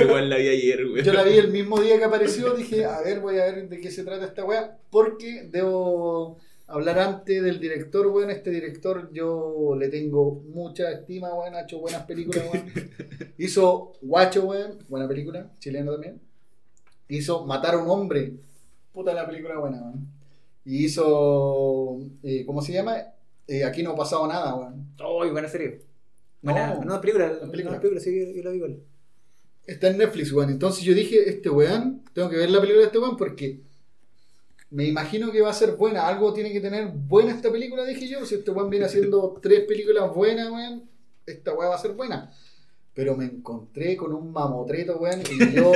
Igual 0.05 0.30
la 0.30 0.38
vi 0.38 0.47
ayer, 0.47 0.86
weón. 0.86 1.03
Yo 1.05 1.14
la 1.14 1.24
vi 1.24 1.38
el 1.38 1.51
mismo 1.51 1.80
día 1.82 1.97
que 1.97 2.03
apareció, 2.05 2.53
dije, 2.53 2.86
a 2.86 3.01
ver, 3.01 3.20
voy 3.20 3.38
a 3.39 3.45
ver 3.45 3.68
de 3.70 3.80
qué 3.80 3.91
se 3.91 4.03
trata 4.03 4.26
esta 4.26 4.45
weá, 4.45 4.78
porque 4.89 5.47
debo 5.51 6.38
hablar 6.68 6.99
antes 6.99 7.43
del 7.43 7.59
director, 7.59 8.07
weón. 8.07 8.30
Este 8.32 8.49
director 8.51 9.09
yo 9.12 9.76
le 9.78 9.89
tengo 9.89 10.41
mucha 10.53 10.91
estima, 10.91 11.34
weón, 11.34 11.55
ha 11.55 11.62
hecho 11.62 11.80
buenas 11.80 12.03
películas, 12.03 12.45
weón. 12.51 12.66
Hizo 13.38 13.93
Guacho, 14.01 14.45
weón, 14.45 14.78
buena 14.88 15.07
película, 15.07 15.51
chilena 15.59 15.91
también. 15.91 16.22
Hizo 17.09 17.45
Matar 17.45 17.76
a 17.76 17.78
un 17.84 17.89
hombre, 17.89 18.34
puta 18.93 19.14
la 19.14 19.28
película 19.28 19.57
buena, 19.57 19.82
weón. 19.82 20.07
Y 20.64 20.86
hizo, 20.86 21.99
eh, 22.24 22.45
¿cómo 22.45 22.62
se 22.62 22.72
llama? 22.72 22.97
Eh, 23.52 23.66
Aquí 23.66 23.84
no 23.84 23.91
ha 23.91 23.95
pasado 23.97 24.26
nada, 24.28 24.56
weón. 24.56 24.93
Oh, 25.04 25.30
buena 25.30 25.49
serie. 25.49 25.82
No, 26.41 26.56
No, 26.56 26.86
no, 26.86 27.02
película, 27.02 27.38
película. 27.52 27.99
sí, 27.99 28.34
yo, 28.34 28.43
la 28.43 28.52
vi 28.52 28.58
igual. 28.58 28.80
Está 29.68 29.89
en 29.89 29.97
Netflix, 29.97 30.32
weón. 30.32 30.52
Entonces 30.52 30.86
yo 30.86 30.93
dije, 30.93 31.30
este 31.30 31.49
weón, 31.49 32.02
tengo 32.14 32.30
que 32.30 32.38
ver 32.38 32.49
la 32.49 32.62
película 32.62 32.80
de 32.80 32.86
este 32.88 32.97
weón 32.99 33.18
porque 33.18 33.60
me 34.70 34.86
imagino 34.86 35.34
que 35.34 35.41
va 35.41 35.49
a 35.49 35.54
ser 35.54 35.76
buena. 35.76 36.08
Algo 36.08 36.32
tiene 36.34 36.54
que 36.54 36.62
tener 36.62 36.88
buena 36.93 37.32
esta 37.32 37.52
película, 37.52 37.84
dije 37.84 38.08
yo. 38.08 38.26
Si 38.26 38.36
este 38.36 38.52
weón 38.52 38.70
viene 38.70 38.86
haciendo 38.86 39.38
tres 39.41 39.66
películas 39.66 40.16
buenas, 40.16 40.49
weón, 40.49 40.89
esta 41.26 41.54
weá 41.54 41.68
va 41.68 41.76
a 41.76 41.80
ser 41.80 41.91
buena. 41.91 42.32
Pero 42.93 43.18
me 43.18 43.26
encontré 43.26 43.97
con 43.97 44.14
un 44.14 44.32
mamotreto, 44.32 44.97
weón, 44.97 45.22
y 45.30 45.56
yo, 45.56 45.72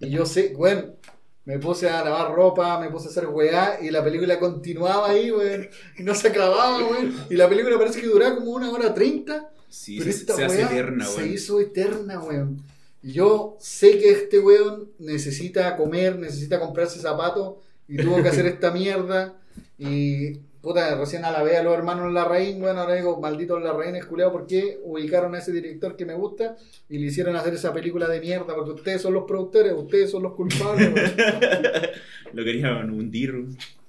y 0.00 0.10
yo 0.10 0.26
sé, 0.26 0.52
weón, 0.54 0.96
me 1.44 1.58
puse 1.58 1.88
a 1.88 2.04
lavar 2.04 2.32
ropa, 2.34 2.78
me 2.78 2.88
puse 2.90 3.08
a 3.08 3.10
hacer 3.10 3.26
weá, 3.26 3.78
y 3.82 3.90
la 3.90 4.02
película 4.04 4.38
continuaba 4.38 5.10
ahí, 5.10 5.30
weón, 5.30 5.68
y 5.98 6.02
no 6.02 6.14
se 6.14 6.28
acababa, 6.28 6.78
weón. 6.78 7.14
Y 7.30 7.34
la 7.34 7.48
película 7.48 7.78
parece 7.78 8.00
que 8.00 8.06
duraba 8.06 8.36
como 8.36 8.52
una 8.52 8.70
hora 8.70 8.94
treinta. 8.94 9.50
Sí, 9.68 9.98
Pero 9.98 10.12
se, 10.12 10.18
esta 10.18 10.34
se 10.34 10.44
hace 10.44 10.62
eterna, 10.62 11.04
se 11.06 11.16
weón. 11.16 11.32
hizo 11.32 11.60
eterna, 11.60 12.20
weón. 12.20 12.62
Y 13.02 13.12
yo 13.12 13.56
sé 13.58 13.98
que 13.98 14.10
este 14.10 14.38
weón 14.38 14.90
necesita 14.98 15.76
comer, 15.76 16.18
necesita 16.18 16.60
comprarse 16.60 17.00
zapatos 17.00 17.54
y 17.88 17.96
tuvo 17.96 18.22
que 18.22 18.28
hacer 18.28 18.46
esta 18.46 18.70
mierda. 18.70 19.34
Y 19.78 20.38
puta, 20.62 20.94
recién 20.96 21.24
alabé 21.24 21.56
a 21.56 21.62
los 21.62 21.74
hermanos 21.74 22.12
Larraín, 22.12 22.62
weón, 22.62 22.78
ahora 22.78 22.94
digo, 22.94 23.20
malditos 23.20 23.60
Larraín, 23.62 23.98
culiao, 24.08 24.32
¿por 24.32 24.46
qué 24.46 24.78
ubicaron 24.84 25.34
a 25.34 25.38
ese 25.38 25.52
director 25.52 25.96
que 25.96 26.06
me 26.06 26.14
gusta 26.14 26.56
y 26.88 26.98
le 26.98 27.06
hicieron 27.08 27.34
hacer 27.36 27.52
esa 27.54 27.72
película 27.72 28.08
de 28.08 28.20
mierda? 28.20 28.54
Porque 28.54 28.70
ustedes 28.70 29.02
son 29.02 29.12
los 29.14 29.24
productores, 29.24 29.72
ustedes 29.76 30.10
son 30.10 30.22
los 30.22 30.34
culpables. 30.34 30.90
Lo 32.32 32.44
querían 32.44 32.90
hundir. 32.90 33.34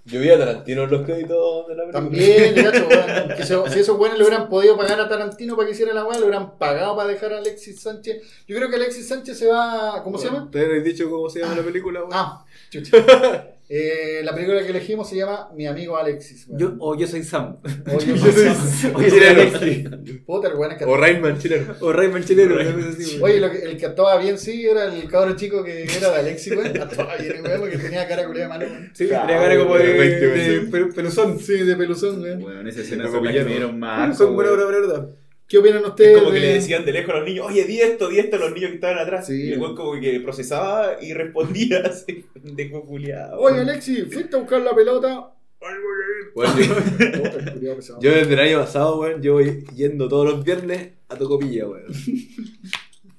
Yo 0.05 0.19
vi 0.19 0.29
a 0.31 0.37
Tarantino 0.37 0.83
en 0.83 0.91
los 0.91 1.05
créditos 1.05 1.65
de 1.69 1.75
la 1.75 1.83
película. 1.83 1.91
También, 1.93 2.55
gacho, 2.57 3.35
que 3.37 3.45
se- 3.45 3.69
si 3.69 3.79
esos 3.79 3.97
weones 3.97 4.17
le 4.19 4.25
hubieran 4.25 4.49
podido 4.49 4.75
pagar 4.75 4.99
a 4.99 5.07
Tarantino 5.07 5.55
para 5.55 5.67
que 5.67 5.73
hiciera 5.73 5.93
la 5.93 6.03
weá, 6.03 6.17
le 6.19 6.25
hubieran 6.25 6.57
pagado 6.57 6.97
para 6.97 7.07
dejar 7.07 7.31
a 7.31 7.37
Alexis 7.37 7.79
Sánchez. 7.79 8.21
Yo 8.45 8.57
creo 8.57 8.69
que 8.69 8.75
Alexis 8.75 9.07
Sánchez 9.07 9.37
se 9.37 9.47
va. 9.47 10.01
¿Cómo 10.03 10.17
se 10.17 10.25
llama? 10.27 10.49
¿Te 10.51 10.59
habéis 10.65 10.83
dicho 10.83 11.09
cómo 11.09 11.29
se 11.29 11.39
llama 11.39 11.55
la 11.55 11.61
película? 11.63 12.01
weón? 12.01 12.11
Ah, 12.13 12.45
chucha. 12.69 12.97
Eh, 13.75 14.21
la 14.23 14.35
película 14.35 14.61
que 14.61 14.69
elegimos 14.69 15.09
se 15.09 15.15
llama 15.15 15.49
Mi 15.55 15.65
amigo 15.65 15.97
Alexis. 15.97 16.45
weón. 16.47 16.59
Yo, 16.59 16.75
o 16.79 16.95
yo 16.95 17.07
soy 17.07 17.23
Sam. 17.23 17.57
O 17.87 17.99
yo 18.05 18.15
soy 18.17 18.31
Sam. 18.31 18.95
o 18.95 19.01
yo 19.01 19.09
soy 19.09 19.19
Chileno. 19.19 19.41
Alexi. 19.41 19.83
Puta, 20.27 20.47
el 20.49 20.53
weón 20.55 20.71
es 20.73 20.77
que- 20.77 20.85
O 20.85 20.95
Rainman 20.95 21.39
chileno. 21.39 21.73
O 21.79 21.91
Rayman 21.91 22.23
chileno. 22.23 22.53
una 22.53 22.71
cosa 22.71 22.89
así, 22.89 23.17
güey. 23.17 23.33
Oye, 23.33 23.41
lo 23.41 23.51
que, 23.51 23.57
el 23.63 23.77
que 23.77 23.85
actuaba 23.87 24.17
bien, 24.19 24.37
sí, 24.37 24.63
era 24.67 24.93
el 24.93 25.09
cabro 25.09 25.35
chico 25.35 25.63
que 25.63 25.85
era 25.85 26.11
de 26.11 26.19
Alexis, 26.19 26.55
weón. 26.55 26.67
Actuaba 26.81 27.15
bien, 27.17 27.43
weón, 27.43 27.61
porque 27.61 27.77
tenía 27.79 28.07
cara 28.07 28.27
culiada 28.27 28.53
de 28.53 28.59
malo, 28.59 28.71
weón. 28.71 28.91
Sí, 28.93 29.05
tenía 29.07 29.25
cara 29.25 29.57
como 29.57 29.75
de, 29.75 29.95
güey, 29.95 29.97
20 30.09 30.19
de 30.19 30.27
veces. 30.27 30.69
pel- 30.71 30.93
peluzón. 30.93 31.39
Sí, 31.39 31.53
de 31.57 31.75
peluzón, 31.75 32.21
weón. 32.21 32.39
Bueno, 32.41 32.61
en 32.61 32.67
esa 32.67 32.81
escena 32.81 33.05
se 33.05 33.11
me 33.11 33.21
me 33.21 33.29
imagino. 33.31 33.45
dieron 33.45 33.79
más. 33.79 34.15
Son 34.17 34.35
buena 34.35 34.51
obra, 34.51 34.65
verdad. 34.65 35.09
¿Qué 35.47 35.57
opinan 35.57 35.81
Es 35.83 35.89
ustedes? 35.89 36.17
como 36.17 36.29
que 36.31 36.39
de- 36.39 36.47
le 36.47 36.53
decían 36.53 36.85
de 36.85 36.91
lejos 36.93 37.13
a 37.13 37.17
los 37.19 37.27
niños, 37.27 37.45
oye, 37.47 37.63
di 37.65 37.79
esto, 37.81 38.07
di 38.09 38.19
esto 38.19 38.37
a 38.37 38.39
los 38.39 38.53
niños 38.53 38.69
que 38.69 38.75
estaban 38.75 38.97
atrás. 38.97 39.27
Sí. 39.27 39.49
y 39.49 39.51
el 39.53 39.59
weón 39.59 39.75
como 39.75 39.99
que 39.99 40.19
procesaba 40.21 40.97
y 41.01 41.13
respondía 41.13 41.79
así, 41.85 42.25
pendejo 42.33 42.83
culiado. 42.85 43.39
Oye, 43.39 43.59
Alexis, 43.59 44.05
¿fuiste 44.11 44.35
a 44.35 44.39
buscar 44.39 44.61
la 44.61 44.73
pelota? 44.75 45.29
Bueno, 46.35 46.53
yo, 47.61 47.77
yo 48.01 48.11
desde 48.11 48.33
el 48.33 48.39
año 48.39 48.59
pasado, 48.59 48.99
weón, 48.99 49.21
llevo 49.21 49.39
yendo 49.41 50.07
todos 50.07 50.25
los 50.33 50.43
viernes 50.43 50.89
a 51.09 51.15
Tocopilla, 51.17 51.67
weón. 51.67 51.85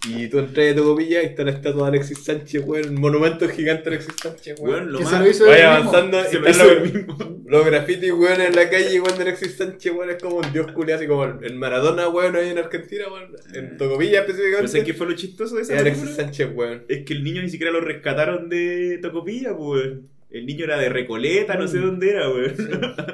Y 0.07 0.28
tú 0.28 0.38
entras 0.38 0.72
a 0.72 0.74
Tocopilla 0.76 1.22
y 1.22 1.26
está 1.26 1.44
la 1.44 1.52
estatua 1.52 1.84
de 1.84 1.88
Alexis 1.96 2.24
Sánchez, 2.24 2.62
weón. 2.66 2.90
Un 2.90 3.00
monumento 3.00 3.48
gigante 3.48 3.88
de 3.88 3.96
Alexis 3.96 4.14
Sánchez, 4.20 4.57
weón. 4.61 4.74
Weón, 4.80 4.92
lo 4.92 4.98
Que 4.98 5.05
más... 5.05 5.12
se 5.14 5.18
lo 5.18 5.30
hizo 5.30 5.46
Vaya 5.46 5.76
él 5.76 5.84
mismo. 5.84 5.90
avanzando 5.90 6.24
Se 6.24 6.36
y 6.36 6.40
lo 6.40 6.50
hizo 6.50 6.70
él 6.70 6.80
mismo. 6.92 7.42
los 7.46 7.64
grafitis, 7.66 8.12
weón, 8.12 8.40
en 8.42 8.55
la 8.55 8.68
calle, 8.68 9.00
weón, 9.00 9.16
de 9.16 9.22
Alexis 9.22 9.57
Sánchez, 9.57 9.92
weón, 9.94 10.11
es 10.11 10.22
como 10.22 10.36
un 10.36 10.52
dios 10.52 10.72
culiado, 10.72 10.98
así 11.00 11.09
como 11.09 11.24
el 11.24 11.55
Maradona, 11.55 12.09
weón, 12.09 12.36
ahí 12.36 12.50
en 12.50 12.59
Argentina, 12.59 13.05
weón. 13.11 13.32
En 13.55 13.76
Tocopilla 13.78 14.20
Pero 14.26 14.32
específicamente. 14.32 14.68
¿sabes 14.68 14.84
qué 14.84 14.94
fue 14.94 15.07
lo 15.07 15.14
chistoso 15.14 15.57
de 15.57 15.62
es 15.62 15.70
esa 15.70 15.78
Alexis 15.80 16.02
película? 16.05 16.24
Sánchez, 16.24 16.48
weón. 16.55 16.84
Es 16.88 17.05
que 17.05 17.12
el 17.14 17.24
niño 17.24 17.40
ni 17.42 17.48
siquiera 17.48 17.72
lo 17.72 17.80
rescataron 17.80 18.48
de 18.50 18.98
Tocopilla, 19.00 19.57
pues. 19.57 19.94
El 20.30 20.46
niño 20.46 20.64
era 20.64 20.76
de 20.78 20.88
Recoleta, 20.88 21.55
no 21.57 21.68
sé 21.68 21.78
dónde 21.78 22.11
era, 22.11 22.28
weón. 22.28 22.55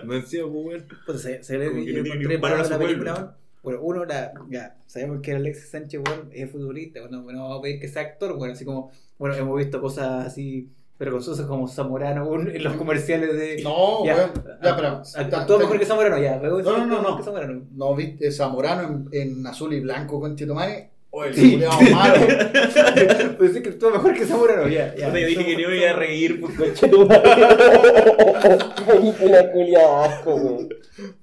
No 0.06 0.14
encima, 0.14 0.44
pues, 0.50 0.64
weón. 0.66 0.86
Pues 1.06 1.20
se, 1.22 1.44
se 1.44 1.58
le 1.58 1.66
Como 1.66 1.84
que 1.84 1.92
yo 1.92 1.98
no 1.98 2.02
tiene 2.02 2.16
encontré 2.24 2.38
ni 2.38 2.52
un 2.54 2.60
a 2.60 2.64
su 2.64 2.70
la 2.70 2.78
película, 2.78 3.12
pueblo. 3.14 3.26
weón. 3.26 3.40
Bueno, 3.62 3.80
uno, 3.82 4.04
la, 4.06 4.32
ya, 4.48 4.76
sabemos 4.86 5.20
que 5.22 5.32
Alexis 5.32 5.68
Sánchez, 5.70 6.00
weón, 6.06 6.30
es 6.32 6.50
futbolista, 6.50 7.00
bueno, 7.00 7.18
no 7.30 7.42
vamos 7.42 7.58
a 7.58 7.62
pedir 7.62 7.78
que 7.80 7.88
sea 7.88 8.02
actor, 8.02 8.34
bueno, 8.36 8.54
así 8.54 8.64
como, 8.64 8.90
bueno, 9.18 9.34
hemos 9.36 9.58
visto 9.58 9.80
cosas 9.82 10.26
así, 10.26 10.70
pero 10.96 11.12
con 11.12 11.22
cosas 11.22 11.46
como 11.46 11.68
Zamorano, 11.68 12.34
en 12.40 12.62
los 12.64 12.74
comerciales 12.76 13.34
de... 13.36 13.62
No, 13.62 14.04
ya, 14.04 14.16
weón. 14.16 14.30
Ya, 14.62 14.76
pero. 14.76 14.88
act- 15.02 15.34
Actúa 15.34 15.58
mejor 15.58 15.78
que 15.78 15.84
Zamorano, 15.86 16.18
ya, 16.18 16.36
No, 16.38 16.60
no, 16.60 16.62
no, 16.62 16.86
no. 16.86 17.02
mejor 17.02 17.16
que 17.18 17.22
Zamorano. 17.24 17.62
No 17.72 17.94
viste 17.94 18.32
Zamorano 18.32 19.08
en, 19.12 19.38
en 19.38 19.46
azul 19.46 19.72
y 19.74 19.80
blanco 19.80 20.20
con 20.20 20.36
Chetumare. 20.36 20.90
O 21.12 21.24
el 21.24 21.34
Sí. 21.34 21.60
malo. 21.92 22.14
Pues 23.38 23.52
sí 23.54 23.62
que 23.62 23.70
actúa 23.70 23.90
mejor 23.90 24.14
que 24.14 24.24
Zamorano, 24.26 24.68
ya, 24.68 24.94
ya. 24.94 25.06
Puta, 25.08 25.18
yo 25.20 25.26
dije 25.26 25.44
que 25.44 25.62
no 25.62 25.68
me 25.70 25.76
iba 25.78 25.90
a 25.90 25.94
reír, 25.94 26.40
pues, 26.40 26.54
coche. 26.56 26.90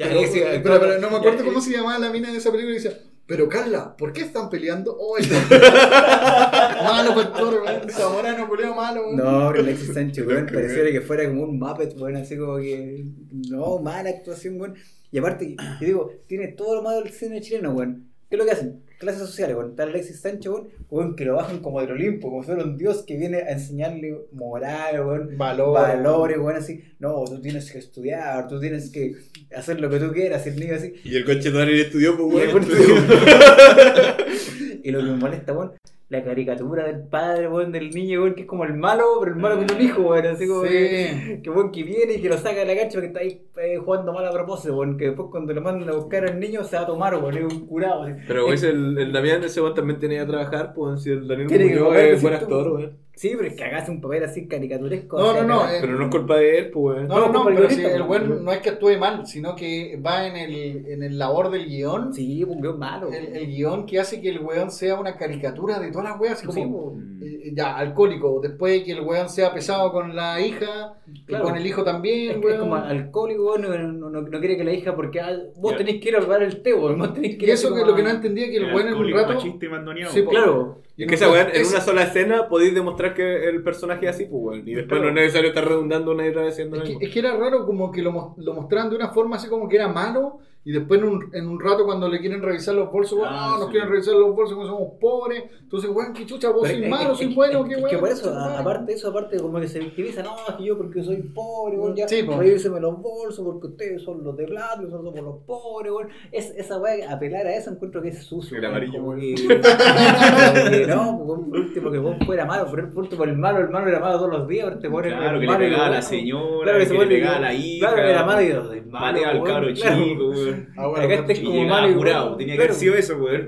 Ya, 0.00 0.06
pero, 0.08 0.18
Alexis, 0.20 0.42
pero, 0.42 0.56
actúa- 0.74 0.80
pero 0.80 0.98
no 1.00 1.10
me 1.10 1.16
acuerdo 1.18 1.38
ya, 1.38 1.44
cómo 1.44 1.60
se 1.60 1.70
llamaba 1.72 1.98
la 1.98 2.10
mina 2.10 2.30
de 2.32 2.38
esa 2.38 2.50
película 2.50 2.72
y 2.74 2.82
decía, 2.82 2.98
pero 3.26 3.48
Carla, 3.48 3.96
¿por 3.96 4.12
qué 4.12 4.22
están 4.22 4.48
peleando? 4.50 4.96
Oh, 4.98 5.16
el- 5.18 5.26
malo 5.28 7.14
para 7.14 7.26
actor, 7.28 7.62
weón. 7.64 7.90
Zamorano, 7.90 8.48
culiao 8.48 8.74
malo, 8.74 9.02
weón. 9.02 9.16
No, 9.16 9.48
pero 9.50 9.62
Alexis 9.64 9.94
Sánchez, 9.94 10.26
weón, 10.26 10.46
pareciera 10.52 10.90
que 10.90 11.00
fuera 11.00 11.26
como 11.28 11.42
un 11.42 11.58
Muppet, 11.58 11.96
weón, 11.98 12.16
así 12.16 12.36
como 12.36 12.56
que. 12.58 13.04
No, 13.48 13.78
mala 13.78 14.10
actuación, 14.10 14.60
weón. 14.60 14.74
Y 15.12 15.18
aparte, 15.18 15.56
yo 15.80 15.86
digo, 15.86 16.12
tiene 16.26 16.48
todo 16.48 16.76
lo 16.76 16.82
malo 16.82 17.02
del 17.02 17.12
cine 17.12 17.40
chileno, 17.40 17.72
weón. 17.72 18.06
¿Qué 18.28 18.36
es 18.36 18.38
lo 18.38 18.44
que 18.44 18.52
hacen? 18.52 18.82
Clases 19.00 19.22
sociales, 19.22 19.56
weón. 19.56 19.70
Está 19.70 19.84
Alexis 19.84 20.20
Sánchez, 20.20 20.52
weón, 20.52 20.68
weón, 20.90 21.16
que 21.16 21.24
lo 21.24 21.36
bajan 21.36 21.60
como 21.60 21.80
del 21.80 21.92
Olimpo, 21.92 22.28
como 22.28 22.42
si 22.42 22.48
fuera 22.48 22.64
un 22.64 22.76
dios 22.76 23.02
que 23.06 23.16
viene 23.16 23.38
a 23.38 23.52
enseñarle 23.52 24.26
moral, 24.32 25.06
weón. 25.06 25.38
Valor. 25.38 25.72
Valores, 25.72 26.36
weón, 26.36 26.56
así. 26.56 26.84
No, 26.98 27.24
tú 27.24 27.40
tienes 27.40 27.72
que 27.72 27.78
estudiar, 27.78 28.46
tú 28.46 28.60
tienes 28.60 28.90
que 28.90 29.14
hacer 29.56 29.80
lo 29.80 29.88
que 29.88 30.00
tú 30.00 30.12
quieras, 30.12 30.44
y 30.46 30.50
el 30.50 30.60
niño 30.60 30.74
así. 30.74 30.92
Y 31.02 31.16
el 31.16 31.24
coche 31.24 31.50
de 31.50 31.80
estudió, 31.80 32.14
pues, 32.14 32.44
Y 32.44 32.48
el 32.48 32.54
weón. 32.54 32.68
weón 32.68 33.10
Y 34.84 34.90
lo 34.90 34.98
que 34.98 35.04
me 35.06 35.16
molesta, 35.16 35.54
weón, 35.54 35.72
la 36.10 36.24
caricatura 36.24 36.84
del 36.84 37.02
padre, 37.04 37.48
weón, 37.48 37.70
del 37.72 37.88
niño, 37.90 38.20
weón, 38.22 38.34
que 38.34 38.42
es 38.42 38.46
como 38.46 38.64
el 38.64 38.74
malo, 38.74 39.04
pero 39.20 39.32
el 39.32 39.40
malo 39.40 39.54
como 39.56 39.74
un 39.76 39.80
hijo, 39.80 40.02
weón, 40.02 40.26
así 40.26 40.46
como 40.46 40.62
que, 40.62 41.08
Sí. 41.36 41.40
que, 41.42 41.50
weón, 41.50 41.70
que 41.70 41.82
viene 41.84 42.14
y 42.14 42.20
que 42.20 42.28
lo 42.28 42.36
saca 42.36 42.58
de 42.60 42.66
la 42.66 42.74
cancha 42.76 42.94
porque 42.94 43.06
está 43.06 43.20
ahí 43.20 43.42
eh, 43.58 43.76
jugando 43.78 44.12
mal 44.12 44.26
a 44.26 44.32
propósito, 44.32 44.76
weón, 44.76 44.98
que 44.98 45.06
después 45.06 45.28
cuando 45.30 45.52
lo 45.54 45.62
mandan 45.62 45.88
a 45.88 45.92
buscar 45.92 46.24
al 46.24 46.38
niño 46.40 46.64
se 46.64 46.74
va 46.76 46.82
a 46.82 46.86
tomar, 46.86 47.14
weón, 47.14 47.36
es 47.38 47.44
un 47.54 47.64
curado, 47.66 48.02
así. 48.02 48.14
Pero, 48.26 48.46
weón, 48.46 48.58
el, 48.64 48.98
el 48.98 49.12
Damián 49.12 49.44
ese 49.44 49.60
weón 49.62 49.74
también 49.74 50.00
tenía 50.00 50.20
que 50.26 50.30
trabajar, 50.32 50.74
pues, 50.74 51.02
si 51.02 51.10
el 51.10 51.28
Daniel 51.28 51.48
Muñoz 51.48 51.96
es 51.96 52.02
decís 52.08 52.22
buen 52.22 52.34
actor, 52.34 52.72
weón. 52.72 52.98
Sí, 53.20 53.34
pero 53.36 53.48
es 53.48 53.54
que 53.54 53.64
hagas 53.64 53.86
un 53.90 54.00
papel 54.00 54.24
así 54.24 54.48
caricaturesco. 54.48 55.18
No, 55.18 55.26
o 55.26 55.32
sea, 55.34 55.42
no, 55.42 55.48
no, 55.66 55.70
eh, 55.70 55.76
Pero 55.82 55.98
no 55.98 56.04
es 56.06 56.10
culpa 56.10 56.36
de 56.38 56.58
él, 56.58 56.70
pues, 56.70 56.96
weón. 56.96 57.06
No, 57.08 57.20
no, 57.20 57.28
no, 57.30 57.44
pero 57.44 57.68
si 57.68 57.84
el 57.84 58.06
pues. 58.06 58.22
weón 58.22 58.42
no 58.46 58.50
es 58.50 58.60
que 58.60 58.70
actúe 58.70 58.96
mal, 58.98 59.26
sino 59.26 59.54
que 59.54 60.00
va 60.02 60.26
en 60.26 60.36
el, 60.38 60.86
en 60.86 61.02
el 61.02 61.18
labor 61.18 61.50
del 61.50 61.66
guion. 61.66 62.14
Sí, 62.14 62.42
un 62.44 62.62
weón 62.64 62.78
malo. 62.78 63.12
El, 63.12 63.36
el 63.36 63.46
guion 63.48 63.84
que 63.84 64.00
hace 64.00 64.22
que 64.22 64.30
el 64.30 64.40
weón 64.40 64.70
sea 64.70 64.94
una 64.98 65.18
caricatura 65.18 65.78
de 65.78 65.90
todas 65.90 66.08
las 66.08 66.18
weas, 66.18 66.38
así 66.42 66.50
Sí, 66.50 66.62
como 66.62 66.94
po. 66.94 66.98
eh, 67.20 67.52
ya, 67.54 67.76
alcohólico. 67.76 68.40
Después 68.42 68.82
que 68.84 68.92
el 68.92 69.02
weón 69.02 69.28
sea 69.28 69.52
pesado 69.52 69.92
con 69.92 70.16
la 70.16 70.40
hija, 70.40 70.94
y 71.28 71.34
con 71.34 71.54
el 71.56 71.66
hijo 71.66 71.84
también, 71.84 72.30
Es, 72.30 72.32
que 72.36 72.38
es 72.38 72.44
weón. 72.46 72.58
como 72.60 72.76
alcohólico, 72.76 73.44
weón, 73.50 73.60
no, 74.00 74.08
no, 74.08 74.20
no 74.22 74.40
quiere 74.40 74.56
que 74.56 74.64
la 74.64 74.72
hija, 74.72 74.96
porque 74.96 75.20
ah, 75.20 75.36
vos 75.56 75.76
tenés 75.76 76.00
que 76.00 76.08
ir 76.08 76.16
a 76.16 76.20
probar 76.20 76.42
el 76.42 76.62
té, 76.62 76.72
weón, 76.72 76.98
vos 76.98 77.12
tenés 77.12 77.36
que 77.36 77.44
Y 77.44 77.48
ir 77.48 77.54
eso 77.54 77.66
así 77.68 77.74
que 77.74 77.80
es 77.80 77.84
como 77.84 77.90
lo 77.90 77.96
que 77.96 78.02
no 78.02 78.08
entendía 78.08 78.48
que 78.48 78.56
el 78.56 78.64
weón 78.64 78.78
en 78.88 78.94
un 78.94 79.04
alcohólico, 79.04 79.18
rato. 79.18 79.34
machista 79.34 79.66
y 79.66 79.68
mandoneado. 79.68 80.12
Sí, 80.14 80.22
po. 80.22 80.30
Claro. 80.30 80.78
Es 80.96 81.06
que 81.06 81.14
esa 81.14 81.30
weón, 81.30 81.48
en 81.52 81.66
una 81.66 81.80
sola 81.80 82.02
escena 82.02 82.48
podéis 82.48 82.74
demostrar 82.74 83.14
que 83.14 83.48
el 83.48 83.62
personaje 83.62 84.06
es 84.06 84.14
así, 84.14 84.24
pues, 84.26 84.42
weón. 84.42 84.68
Y 84.68 84.74
después 84.74 85.00
Claro. 85.00 85.04
no 85.04 85.08
es 85.08 85.14
necesario 85.26 85.48
estar 85.48 85.66
redundando 85.66 86.12
una 86.12 86.26
y 86.26 86.30
otra 86.30 86.42
vez 86.42 86.52
haciendo 86.52 86.82
Es 86.82 86.82
que, 86.98 87.04
es 87.06 87.12
que 87.12 87.18
era 87.18 87.36
raro 87.36 87.64
como 87.66 87.90
que 87.90 88.02
lo, 88.02 88.34
lo 88.36 88.54
de 88.90 88.96
una 88.96 89.08
forma 89.10 89.36
así 89.36 89.48
como 89.48 89.68
que 89.68 89.76
era 89.76 89.88
malo 89.88 90.38
y 90.62 90.72
después 90.72 91.00
en 91.00 91.08
un, 91.08 91.30
en 91.34 91.48
un 91.48 91.58
rato 91.58 91.84
cuando 91.86 92.06
le 92.08 92.20
quieren 92.20 92.42
revisar 92.42 92.74
los 92.74 92.92
bolsos, 92.92 93.18
Ah, 93.24 93.52
no, 93.52 93.58
nos 93.60 93.66
sí. 93.66 93.72
quieren 93.72 93.88
revisar 93.90 94.14
los 94.14 94.36
bolsos 94.36 94.56
porque 94.56 94.68
somos 94.70 94.92
pobres. 95.00 95.44
Entonces, 95.62 95.90
weón, 95.90 96.12
qué 96.12 96.26
chucha, 96.26 96.50
vos 96.50 96.62
Pero 96.64 96.78
sois 96.78 96.90
malo, 96.90 97.12
es- 97.18 97.34
bueno, 97.34 97.64
qué 97.64 97.76
weón. 97.76 97.90
que 97.90 97.96
por 97.98 98.08
eso, 98.10 98.30
a- 98.34 98.58
aparte 98.58 98.92
eso, 98.92 99.08
aparte 99.08 99.38
como 99.38 99.58
que 99.58 99.68
se 99.68 99.78
victimiza, 99.78 100.22
no, 100.22 100.34
es 100.48 100.54
que 100.56 100.64
yo 100.64 100.76
porque 100.76 101.02
soy 101.02 101.16
pobre, 101.34 101.78
weón, 101.78 101.96
ya, 101.96 102.06
Sí, 102.08 102.20
revíseme 102.22 102.78
los 102.80 103.00
bolsos 103.00 103.42
porque 103.44 103.68
ustedes 103.68 104.02
son 104.02 104.22
los 104.22 104.36
de 104.36 104.46
plata, 104.46 104.76
nosotros 104.82 105.14
somos 105.14 105.34
los 105.34 105.44
pobres, 105.46 105.92
weón. 105.92 106.08
Es, 106.30 106.50
esa 106.56 106.78
weá, 106.78 107.10
apelar 107.10 107.46
a 107.46 107.54
eso 107.56 107.70
encuentro 107.70 108.02
que 108.02 108.08
es 108.08 108.22
sucio. 108.24 108.58
El 108.58 108.64
amarillo, 108.66 108.98
como 109.00 109.10
weón. 109.12 109.20
que- 109.20 109.34
que 110.70 110.86
no, 110.86 111.22
por 111.26 111.38
último 111.38 111.90
que 111.90 111.98
vos 111.98 112.16
fuera 112.26 112.44
malo, 112.44 112.66
por 112.70 112.90
por 112.92 113.04
último 113.04 113.24
el 113.24 113.36
malo, 113.36 113.60
el 113.60 113.70
malo 113.70 113.88
era 113.88 114.00
malo 114.00 114.18
todos 114.18 114.30
los 114.30 114.48
días, 114.48 114.64
ahora 114.64 114.78
te 114.78 114.90
ponen 114.90 115.12
Claro, 115.12 115.26
el 115.36 115.40
que 115.40 115.40
le 115.40 115.46
malo 115.46 115.58
pegaba 115.58 115.82
a 115.86 115.90
la 115.90 115.96
bueno. 115.96 116.02
señora, 116.08 116.62
Claro, 116.64 116.78
que, 116.80 116.86
se 116.86 116.94
le 116.98 117.06
pegaba 117.06 117.36
a 117.36 117.40
la 117.40 117.54
hija. 117.54 117.86
Claro, 117.92 118.08
era 118.08 118.24
malo 118.26 118.42
y 118.42 118.80
Patea 118.90 119.28
al 119.30 119.42
cabro 119.44 119.72
chico, 119.72 120.32
weón. 120.50 120.68
Ah, 120.76 120.86
bueno, 120.86 121.04
Acá 121.04 121.14
este 121.14 121.32
es 121.32 121.40
como 121.40 121.74
apurado, 121.74 121.96
bueno, 121.96 122.36
tenía 122.36 122.56
que 122.56 122.62
haber 122.62 122.74
sido 122.74 122.94
eso, 122.94 123.16
weón. 123.16 123.46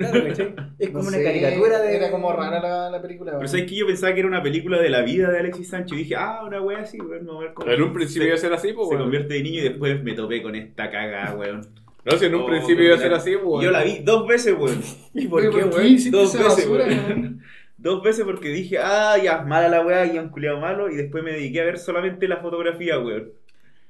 Es 0.79 0.91
como 0.91 1.03
No 1.03 1.09
una 1.09 1.19
sé, 1.19 1.25
caricatura 1.25 1.81
de. 1.81 1.97
Era 1.97 2.11
como 2.11 2.33
rara 2.33 2.61
la, 2.61 2.91
la 2.91 3.03
película. 3.03 3.33
Pero 3.37 3.49
sabes 3.49 3.67
que 3.67 3.77
yo 3.77 3.87
pensaba 3.87 4.13
que 4.15 4.21
era 4.21 4.29
una 4.29 4.43
película 4.43 4.81
de 4.81 4.89
la 4.89 5.03
vida 5.03 5.31
de 5.31 5.39
Alexis 5.41 5.69
Sánchez. 5.69 5.97
Y 5.99 6.03
dije, 6.03 6.17
ah, 6.17 6.43
una 6.47 6.61
wea 6.61 6.79
así, 6.81 7.01
weón. 7.01 7.27
Vamos 7.27 7.43
a 7.43 7.47
ver 7.47 7.55
cómo 7.55 7.71
En 7.71 7.83
un 7.83 7.93
principio 7.93 8.27
iba 8.27 8.35
a 8.35 8.39
ser 8.39 8.53
así, 8.53 8.73
pues, 8.73 8.89
se 8.89 8.97
convierte 8.97 9.35
de 9.35 9.43
niño 9.43 9.61
y 9.61 9.65
después 9.65 10.03
me 10.03 10.15
topé 10.15 10.43
con 10.43 10.55
esta 10.55 10.91
cagada, 10.91 11.35
weón. 11.35 11.67
No, 12.05 12.19
si 12.19 12.25
en 12.25 12.35
un 12.35 12.43
Oh, 12.43 12.47
principio 12.47 12.85
iba 12.85 12.97
a 12.97 12.99
ser 12.99 13.15
así, 13.15 13.37
weón. 13.37 13.63
Yo 13.63 13.71
la 13.71 13.85
vi 13.85 14.01
dos 14.05 14.27
veces, 14.27 14.55
weón. 14.59 14.81
¿Y 15.15 15.27
por 15.29 15.43
qué, 15.43 15.49
¿por 15.49 15.71
qué 15.71 15.77
weón? 15.77 16.11
Dos 16.11 16.39
veces, 16.39 16.69
weón. 16.69 17.41
Dos 17.79 18.01
veces 18.01 18.25
porque 18.25 18.49
dije, 18.51 18.79
ah, 18.79 19.17
ya, 19.21 19.43
mala 19.43 19.69
la 19.69 19.85
weá, 19.85 20.07
y 20.07 20.17
un 20.17 20.29
culiado 20.29 20.61
malo, 20.61 20.89
y 20.89 20.95
después 20.95 21.25
me 21.25 21.33
dediqué 21.33 21.63
a 21.63 21.65
ver 21.65 21.79
solamente 21.79 22.29
la 22.29 22.37
fotografía, 22.37 22.99
weón. 23.01 23.33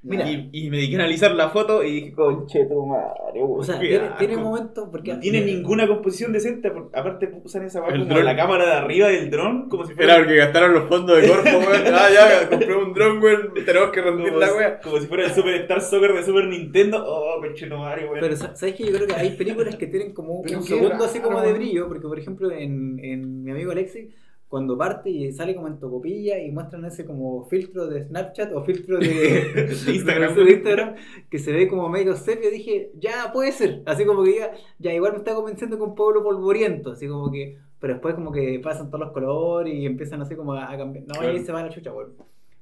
Mira. 0.05 0.29
Y, 0.29 0.51
y 0.53 0.69
me 0.69 0.79
dediqué 0.79 0.97
a 0.97 0.99
analizar 1.01 1.31
la 1.33 1.51
foto 1.51 1.85
y 1.85 1.93
dije, 1.93 2.13
conche 2.13 2.65
tu 2.67 2.85
madre, 2.87 3.41
weón. 3.43 3.61
O 3.61 3.63
sea, 3.63 3.79
tiene, 3.79 3.97
asco". 4.07 4.19
tiene 4.19 4.37
momentos 4.37 4.89
porque 4.91 5.13
No 5.15 5.21
tiene 5.21 5.43
ninguna 5.45 5.87
composición 5.87 6.33
decente, 6.33 6.73
aparte 6.93 7.31
usan 7.45 7.65
esa 7.67 7.87
El 7.87 8.09
como 8.09 8.19
la 8.21 8.35
cámara 8.37 8.67
de 8.67 8.73
arriba 8.73 9.09
del 9.09 9.31
dron, 9.31 9.69
como 9.69 9.85
si 9.87 9.95
fuera... 9.95 10.15
Era 10.15 10.23
porque 10.25 10.37
gastaron 10.39 10.75
los 10.75 10.89
fondos 10.89 11.23
de 11.23 11.31
weón. 11.31 11.45
Ah, 11.95 12.09
ya, 12.13 12.49
compré 12.51 12.77
un 12.77 12.93
dron, 12.95 13.23
weón. 13.23 13.53
Tenemos 13.65 13.91
que 13.91 14.01
rendir 14.03 14.33
la 14.33 14.53
wea. 14.55 14.81
como 14.81 14.99
si 14.99 15.07
fuera 15.07 15.25
el 15.27 15.31
Super 15.33 15.55
Star 15.63 15.81
Soccer 15.81 16.13
de 16.15 16.23
Super 16.25 16.47
Nintendo. 16.49 17.05
Oh, 17.07 17.41
conche 17.41 17.69
tu 17.69 17.77
madre, 17.77 18.05
weón. 18.07 18.19
Pero 18.21 18.35
sa- 18.37 18.57
sabes 18.57 18.75
que 18.75 18.85
yo 18.85 18.93
creo 18.93 19.07
que 19.07 19.15
hay 19.15 19.31
películas 19.37 19.77
que 19.77 19.87
tienen 19.87 20.13
como 20.13 20.41
un 20.41 20.63
segundo 20.65 20.91
raro, 20.91 21.05
así 21.05 21.21
como 21.21 21.41
de 21.41 21.47
weón. 21.49 21.59
brillo, 21.59 21.87
porque 21.89 22.09
por 22.09 22.19
ejemplo 22.19 22.51
en, 22.51 22.99
en 23.05 23.45
mi 23.45 23.51
amigo 23.53 23.71
Alexi, 23.71 24.11
cuando 24.53 24.77
parte 24.77 25.09
y 25.09 25.33
sale 25.33 25.55
como 25.55 25.67
en 25.67 25.79
tocopilla 25.79 26.39
y 26.39 26.51
muestran 26.51 26.85
ese 26.85 27.07
como 27.07 27.43
filtro 27.45 27.87
de 27.87 28.03
Snapchat 28.05 28.53
o 28.53 28.63
filtro 28.63 28.99
de, 28.99 29.07
De 29.87 29.93
Instagram. 29.95 30.35
de 30.35 30.53
Instagram, 30.53 30.95
que 31.31 31.39
se 31.39 31.53
ve 31.53 31.69
como 31.69 31.89
medio 31.89 32.15
sepia, 32.17 32.51
dije, 32.51 32.93
ya 32.99 33.33
puede 33.33 33.53
ser, 33.53 33.83
así 33.87 34.05
como 34.05 34.23
que 34.23 34.33
diga, 34.33 34.53
ya 34.79 34.93
igual 34.93 35.13
me 35.13 35.19
está 35.21 35.35
convenciendo 35.35 35.79
con 35.79 35.95
pueblo 35.95 36.23
polvoriento, 36.23 36.93
así 36.93 37.09
como 37.09 37.33
que, 37.33 37.57
pero 37.79 37.95
después 37.95 38.15
como 38.15 38.31
que 38.31 38.61
pasan 38.63 38.91
todos 38.91 39.01
los 39.07 39.13
colores 39.13 39.73
y 39.75 39.87
empiezan 39.87 40.21
así 40.21 40.37
como 40.37 40.53
a, 40.53 40.71
a 40.71 40.77
cambiar, 40.77 41.07
no, 41.07 41.15
ahí 41.15 41.31
Claro. 41.31 41.45
se 41.47 41.53
va 41.53 41.63
la 41.63 41.71
chucha, 41.71 41.91
weón. 41.95 42.13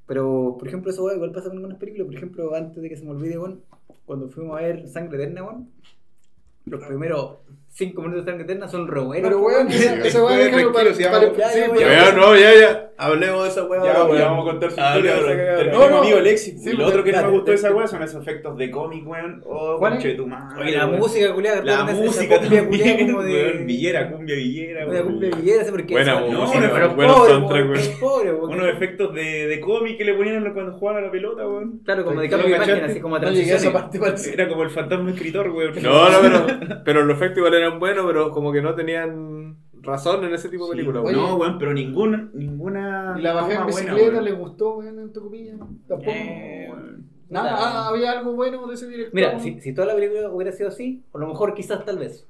Pero, 0.07 0.55
por 0.61 0.69
ejemplo, 0.69 0.93
eso 0.93 1.13
igual 1.13 1.33
pasa 1.33 1.49
con 1.49 1.57
algunas 1.59 1.79
películas. 1.79 2.07
Por 2.07 2.15
ejemplo, 2.15 2.55
antes 2.55 2.81
de 2.81 2.89
que 2.89 2.97
se 2.97 3.05
me 3.05 3.11
olvide, 3.11 3.37
weón, 3.37 3.63
cuando 4.07 4.29
fuimos 4.29 4.57
a 4.57 4.63
ver 4.63 4.87
Sangre 4.87 5.23
Eterna, 5.25 5.43
weón, 5.43 5.71
los 6.67 6.85
primeros 6.87 7.39
cinco 7.81 8.03
minutos 8.03 8.25
de 8.25 8.31
Sangre 8.31 8.45
Eterna 8.45 8.69
son 8.69 8.87
re 8.89 9.01
buenos. 9.01 9.29
Pero, 9.29 9.41
weón, 9.43 9.67
weón. 9.69 10.03
esa 10.07 10.21
Fue 10.21 10.37
déjalo 10.37 10.73
para. 10.73 10.93
tranquilo, 10.93 10.95
si 10.95 11.35
para- 11.35 11.51
sí, 11.51 11.61
ya, 11.81 12.13
no, 12.13 12.37
ya, 12.37 12.55
ya. 12.55 12.87
Hablemos 13.03 13.45
de 13.45 13.49
esa 13.49 13.65
weá. 13.65 13.83
Ya, 13.83 14.05
weón. 14.05 14.21
vamos 14.21 14.47
a 14.47 14.51
contar 14.51 14.71
su 14.71 14.77
Ah, 14.79 14.99
historia. 14.99 15.17
no, 15.73 15.89
No. 15.91 16.05
Sí, 16.37 16.55
y 16.63 16.73
lo 16.77 16.87
otro 16.87 17.03
que 17.03 17.13
no 17.13 17.23
me 17.23 17.31
gustó 17.31 17.51
de 17.51 17.57
esa 17.57 17.73
weá 17.75 17.87
son 17.87 18.03
esos 18.03 18.21
efectos 18.23 18.57
de 18.59 18.71
cómic, 18.71 19.07
weón. 19.09 19.43
Oh, 19.47 19.79
conche 19.79 20.15
tu 20.15 20.27
madre. 20.27 20.61
Oye, 20.63 20.77
la 20.77 20.87
weón. 20.87 20.99
música, 21.01 21.33
culiada, 21.35 21.63
La 21.65 21.85
música 21.85 22.39
también, 22.41 22.67
como 23.11 23.23
de. 23.23 23.33
weón. 23.45 23.67
Villera, 23.67 24.11
cumbia 24.11 24.35
villera, 24.37 24.85
Una 24.85 24.93
weón. 24.93 25.07
cumbia 25.07 25.31
villera, 25.35 25.65
¿sí? 25.65 25.71
porque. 25.71 25.95
Buena 25.95 26.13
eso- 26.21 26.27
música, 26.41 26.71
pero 26.75 26.95
buenos 26.95 27.17
soundtrack, 27.27 27.71
weón, 27.71 27.79
weón. 28.03 28.37
weón. 28.37 28.51
Unos 28.53 28.69
efectos 28.69 29.15
de, 29.15 29.47
de 29.47 29.61
cómic 29.61 29.97
que 29.97 30.05
le 30.05 30.15
ponían 30.15 30.53
cuando 30.53 30.73
jugaban 30.73 31.03
a 31.03 31.07
la 31.07 31.11
pelota, 31.13 31.49
weón. 31.49 31.81
Claro, 31.85 32.05
como 32.05 32.21
de 32.21 32.27
¿Lo 32.27 32.31
cambio 32.33 32.49
de 32.51 32.57
imagen, 32.57 32.75
cachaste? 32.75 32.93
así 32.93 33.01
como 33.01 33.17
a 33.17 33.21
transiciones. 33.21 34.27
Era 34.27 34.49
como 34.49 34.63
el 34.63 34.71
fantasma 34.71 35.11
escritor, 35.11 35.49
weón. 35.51 35.73
No, 35.83 36.11
no, 36.11 36.19
pero, 36.21 36.83
pero 36.85 37.05
los 37.05 37.17
efectos 37.17 37.39
igual 37.39 37.55
eran 37.55 37.70
buenos, 37.79 38.05
pero 38.07 38.31
como 38.31 38.53
que 38.53 38.61
no 38.63 38.75
tenían 38.75 39.57
razón 39.83 40.25
en 40.25 40.35
ese 40.35 40.49
tipo 40.49 40.65
de 40.67 40.71
Sí. 40.73 40.77
películas. 40.79 41.05
Oye. 41.05 41.17
No, 41.17 41.37
weón, 41.37 41.59
pero 41.59 41.73
ninguna. 41.73 42.29
ninguna 42.35 43.15
Y 43.19 43.23
la 43.23 43.33
bajé 43.35 43.53
en 43.55 43.59
buena, 43.63 43.67
bicicleta, 43.67 44.11
weón. 44.13 44.25
le 44.25 44.33
gustó, 44.33 44.77
weón, 44.79 44.99
en 44.99 45.13
Tocopilla. 45.13 45.53
Tampoco. 45.89 46.11
Eh. 46.11 46.71
Nada, 47.29 47.57
ah, 47.57 47.89
había 47.89 48.11
algo 48.11 48.33
bueno 48.33 48.67
de 48.67 48.75
ese 48.75 48.89
director. 48.89 49.15
Mira, 49.15 49.39
si, 49.39 49.61
si 49.61 49.73
toda 49.73 49.87
la 49.87 49.95
película 49.95 50.29
hubiera 50.31 50.51
sido 50.51 50.69
así, 50.69 51.05
a 51.15 51.19
lo 51.19 51.29
mejor 51.29 51.55
quizás 51.55 51.85
tal 51.85 51.99
vez. 51.99 52.27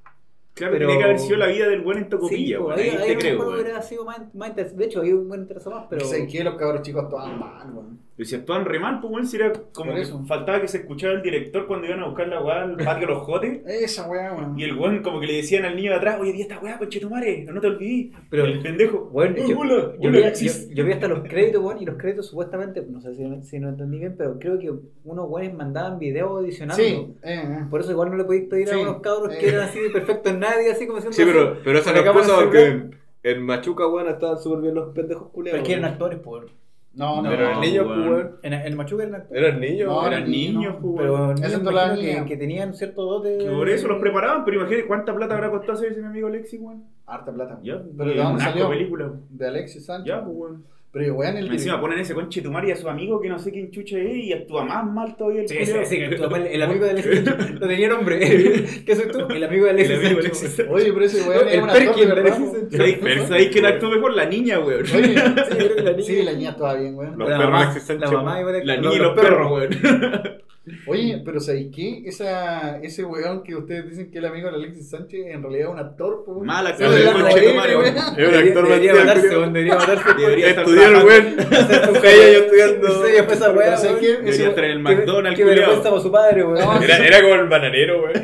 Claro, 0.52 0.74
Pero- 0.74 0.88
tenía 0.88 0.98
que 0.98 1.04
haber 1.04 1.18
sido 1.18 1.38
la 1.38 1.46
vida 1.46 1.68
del 1.68 1.80
buen 1.80 1.96
en 1.98 2.04
Sí, 2.04 2.10
Tocopilla, 2.10 2.58
pues, 2.58 2.76
weón. 2.76 2.78
ahí, 2.80 2.88
Ahí 2.90 2.96
te 3.16 3.28
a 3.30 3.34
lo 3.34 3.38
creo, 3.44 3.54
hubiera 3.62 3.80
sido 3.82 4.04
más, 4.04 4.34
más 4.34 4.48
interesante. 4.50 4.82
De 4.82 4.88
hecho, 4.90 5.00
ahí 5.00 5.12
me 5.14 5.36
interesa 5.36 5.70
más, 5.70 5.86
pero. 5.88 6.04
Sé 6.04 6.26
que 6.26 6.44
los 6.44 6.54
cabros 6.56 6.82
chicos 6.82 7.04
actuaban 7.04 7.38
mal, 7.38 7.70
weón. 7.72 7.98
Pero 8.20 8.28
si 8.28 8.36
actúan 8.36 8.66
re 8.66 8.78
mal, 8.78 9.00
pues, 9.00 9.10
weón, 9.10 9.26
si 9.26 9.36
era 9.38 9.50
como 9.72 9.94
que 9.94 10.02
eso. 10.02 10.22
faltaba 10.26 10.60
que 10.60 10.68
se 10.68 10.76
escuchaba 10.76 11.14
el 11.14 11.22
director 11.22 11.66
cuando 11.66 11.86
iban 11.86 12.00
a 12.00 12.06
buscar 12.08 12.28
la 12.28 12.42
weá 12.42 12.64
al 12.64 12.76
patio 12.76 13.06
de 13.08 13.14
los 13.14 13.22
jotes. 13.22 13.60
Esa 13.66 14.10
weá, 14.10 14.34
weón. 14.34 14.58
Y 14.58 14.64
el 14.64 14.76
weón 14.76 15.02
como 15.02 15.20
que 15.20 15.26
le 15.26 15.36
decían 15.36 15.64
al 15.64 15.74
niño 15.74 15.92
de 15.92 15.96
atrás, 15.96 16.18
oye, 16.20 16.34
di 16.34 16.42
esta 16.42 16.58
weá, 16.58 16.76
conchetumare, 16.76 17.46
no 17.50 17.58
te 17.62 17.68
olvidí. 17.68 18.12
Pero- 18.28 18.44
el 18.44 18.60
pendejo. 18.60 19.08
Bueno, 19.10 19.36
"Oh, 19.42 19.48
yo, 19.48 19.58
hola, 19.60 19.74
yo, 19.74 20.10
hola, 20.10 20.10
vi, 20.10 20.22
Alexis". 20.22 20.68
yo- 20.68 20.74
yo 20.74 20.84
vi 20.84 20.92
hasta 20.92 21.08
los 21.08 21.20
créditos, 21.20 21.62
bueno, 21.62 21.80
y 21.80 21.86
los 21.86 21.96
créditos 21.96 22.26
supuestamente, 22.26 22.84
no 22.86 23.00
sé 23.00 23.14
si, 23.14 23.42
si 23.42 23.58
no 23.58 23.70
entendí 23.70 23.98
bien, 23.98 24.14
pero 24.18 24.38
creo 24.38 24.58
que 24.58 24.70
unos 25.04 25.26
güeyes 25.26 25.54
mandaban 25.54 25.98
videos 25.98 26.42
adicionando. 26.42 26.82
Sí, 26.84 27.14
eh, 27.22 27.42
eh. 27.42 27.58
Por 27.70 27.80
eso 27.80 27.90
igual 27.90 28.10
no 28.10 28.18
le 28.18 28.24
podéis 28.24 28.50
pedir 28.50 28.68
a 28.68 28.74
Sí, 28.74 28.80
unos 28.82 29.00
cabros 29.00 29.32
eh. 29.32 29.38
que 29.40 29.48
eran 29.48 29.62
así 29.62 29.78
perfectos 29.90 30.30
en 30.30 30.40
nadie, 30.40 30.70
así 30.70 30.86
como 30.86 30.98
haciendo 30.98 31.16
Sí, 31.16 31.22
pero, 31.24 31.56
pero 31.64 31.78
esa 31.78 31.94
Con 31.94 32.04
no 32.04 32.20
en 32.20 32.44
porque 32.44 32.90
en, 33.22 33.42
Machuca, 33.46 33.86
weón, 33.86 34.08
estaban 34.08 34.38
súper 34.38 34.60
bien 34.60 34.74
los 34.74 34.94
pendejos 34.94 35.28
culiados. 35.30 35.58
Pero 35.58 35.62
es 35.62 35.66
que 35.66 35.72
eran 35.72 35.84
weón. 35.84 35.92
actores, 35.94 36.18
por. 36.18 36.59
No, 37.00 37.22
no, 37.22 37.30
Pero 37.30 37.54
No, 37.54 37.60
niños, 37.62 37.86
pues, 37.86 37.98
weón. 37.98 38.36
En, 38.42 38.52
en 38.52 38.76
Machuca 38.76 39.04
eran. 39.04 39.24
Eran 39.30 39.58
niños, 39.58 39.88
No, 39.88 39.98
weón. 40.00 40.12
Eran 40.12 40.30
niños, 40.30 40.76
pues, 40.82 40.94
Pero 40.98 41.34
niños, 41.34 41.62
la 41.72 41.94
que, 41.96 42.24
que 42.28 42.36
tenían 42.36 42.74
cierto 42.74 43.04
dote. 43.06 43.38
Que 43.38 43.48
por 43.50 43.70
eso 43.70 43.88
los 43.88 43.98
preparaban, 44.00 44.44
pero 44.44 44.58
imagínate 44.58 44.86
cuánta 44.86 45.14
plata 45.14 45.34
habrá 45.34 45.50
costado 45.50 45.72
hacerse 45.78 45.98
mi 46.00 46.06
amigo 46.08 46.28
Alexis, 46.28 46.60
weón. 46.60 46.84
Harta 47.06 47.32
plata. 47.32 47.58
Ya, 47.62 47.82
Pero 47.96 48.10
¿de 48.10 48.16
dónde 48.16 48.42
salió? 48.44 48.68
película. 48.68 49.12
De 49.30 49.48
Alexis 49.48 49.86
Sánchez. 49.86 50.08
Ya, 50.08 50.22
pues, 50.22 50.36
weón. 50.36 50.64
Pero 50.92 51.14
weón, 51.14 51.36
el 51.36 51.52
Encima 51.52 51.80
ponen 51.80 52.00
ese 52.00 52.14
conche 52.14 52.42
tu 52.42 52.50
y 52.50 52.72
a 52.72 52.76
su 52.76 52.88
amigo 52.88 53.20
que 53.20 53.28
no 53.28 53.38
sé 53.38 53.52
quién 53.52 53.70
chucha 53.70 53.96
es 53.96 54.16
y 54.24 54.32
actúa 54.32 54.64
más 54.64 54.84
mal 54.84 55.16
todavía 55.16 55.42
el 55.42 55.48
Sí, 55.48 55.64
sí, 55.64 55.72
sí, 55.84 55.98
que 55.98 56.06
actúa 56.06 56.28
mal. 56.28 56.46
el 56.46 56.62
amigo 56.62 56.84
de 56.84 56.90
Alexis 56.90 57.24
Sánchez 57.24 57.50
no 57.60 57.68
tenía 57.68 57.88
nombre. 57.88 58.18
¿Qué 58.86 58.96
soy 58.96 59.06
tú? 59.06 59.20
El 59.32 59.44
amigo 59.44 59.66
de 59.66 59.70
Alexis 59.70 59.98
El. 60.00 60.66
Oye, 60.70 60.92
pero 60.92 61.04
ese 61.04 61.28
weón 61.28 61.46
es 61.46 61.54
El 61.54 61.62
un 61.62 61.70
actor 61.70 61.80
de 61.80 61.86
Perkin 61.86 62.08
de 62.08 62.14
verdad. 62.14 62.32
Alexis 62.34 62.52
weón. 62.52 62.70
Sánchez. 62.70 62.98
¿Sabéis 62.98 63.28
¿sabéis 63.28 63.48
quién 63.50 63.66
actuó 63.66 63.90
mejor? 63.90 64.14
La 64.14 64.26
niña, 64.26 64.58
weón. 64.58 64.86
Sí, 64.86 64.92
que 65.00 65.82
la 65.82 65.92
niña. 65.92 66.02
sí, 66.02 66.22
la 66.24 66.32
niña 66.32 66.50
actuaba 66.50 66.74
bien, 66.74 66.96
weón. 66.96 67.16
Los 67.18 67.28
la 67.28 67.36
perros 67.36 67.52
mamá, 67.52 67.62
Alexis 67.62 67.82
Sánchez, 67.84 68.10
la 68.10 68.16
mamá 68.16 68.40
igual 68.40 68.66
La 68.66 68.76
niña 68.76 68.94
y 68.94 68.98
los 68.98 69.14
perros, 69.14 69.52
weón. 69.52 70.40
Oye, 70.86 71.22
pero 71.24 71.40
¿sabéis 71.40 71.74
qué? 71.74 72.02
Esa, 72.04 72.78
ese 72.80 73.02
weón 73.02 73.42
que 73.42 73.56
ustedes 73.56 73.88
dicen 73.88 74.10
que 74.10 74.18
es 74.18 74.24
el 74.24 74.30
amigo 74.30 74.50
de 74.50 74.56
Alexis 74.56 74.90
Sánchez, 74.90 75.26
en 75.28 75.42
realidad 75.42 75.68
es 75.68 75.72
un 75.72 75.78
actor, 75.78 76.22
po. 76.24 76.44
Mal 76.44 76.66
Se 76.66 76.84
actor 76.84 76.90
le 76.90 76.96
de 76.96 77.04
da 77.04 77.12
conche 77.12 77.28
la 77.28 77.30
tu 77.32 77.38
L, 77.38 77.54
madre, 77.54 77.76
weón. 77.76 77.94
weón. 77.94 78.20
Es 78.20 78.28
un 78.28 78.34
actor 78.34 78.68
debería 78.68 78.94
matarse, 78.94 79.28
debería 79.28 79.74
matarse. 79.74 80.14
Debería 80.20 80.50
Estudiar, 80.50 81.04
weón. 81.04 81.34
Seis 82.00 82.20
años 82.24 82.42
estudiando. 82.44 82.88
Sí, 82.88 83.12
fue 83.24 83.34
esa 83.34 83.36
¿sabes 83.38 83.82
weón. 83.84 83.98
qué? 84.00 84.06
Debería 84.18 84.48
estar 84.48 84.64
en 84.64 84.70
el 84.70 84.78
McDonald's, 84.80 85.38
Qué 85.38 85.44
vergüenza 85.44 85.90
para 85.90 86.02
su 86.02 86.12
padre, 86.12 86.44
weón. 86.44 86.82
Era, 86.82 86.96
era 87.06 87.22
como 87.22 87.34
el 87.36 87.48
bananero, 87.48 88.02
weón. 88.02 88.22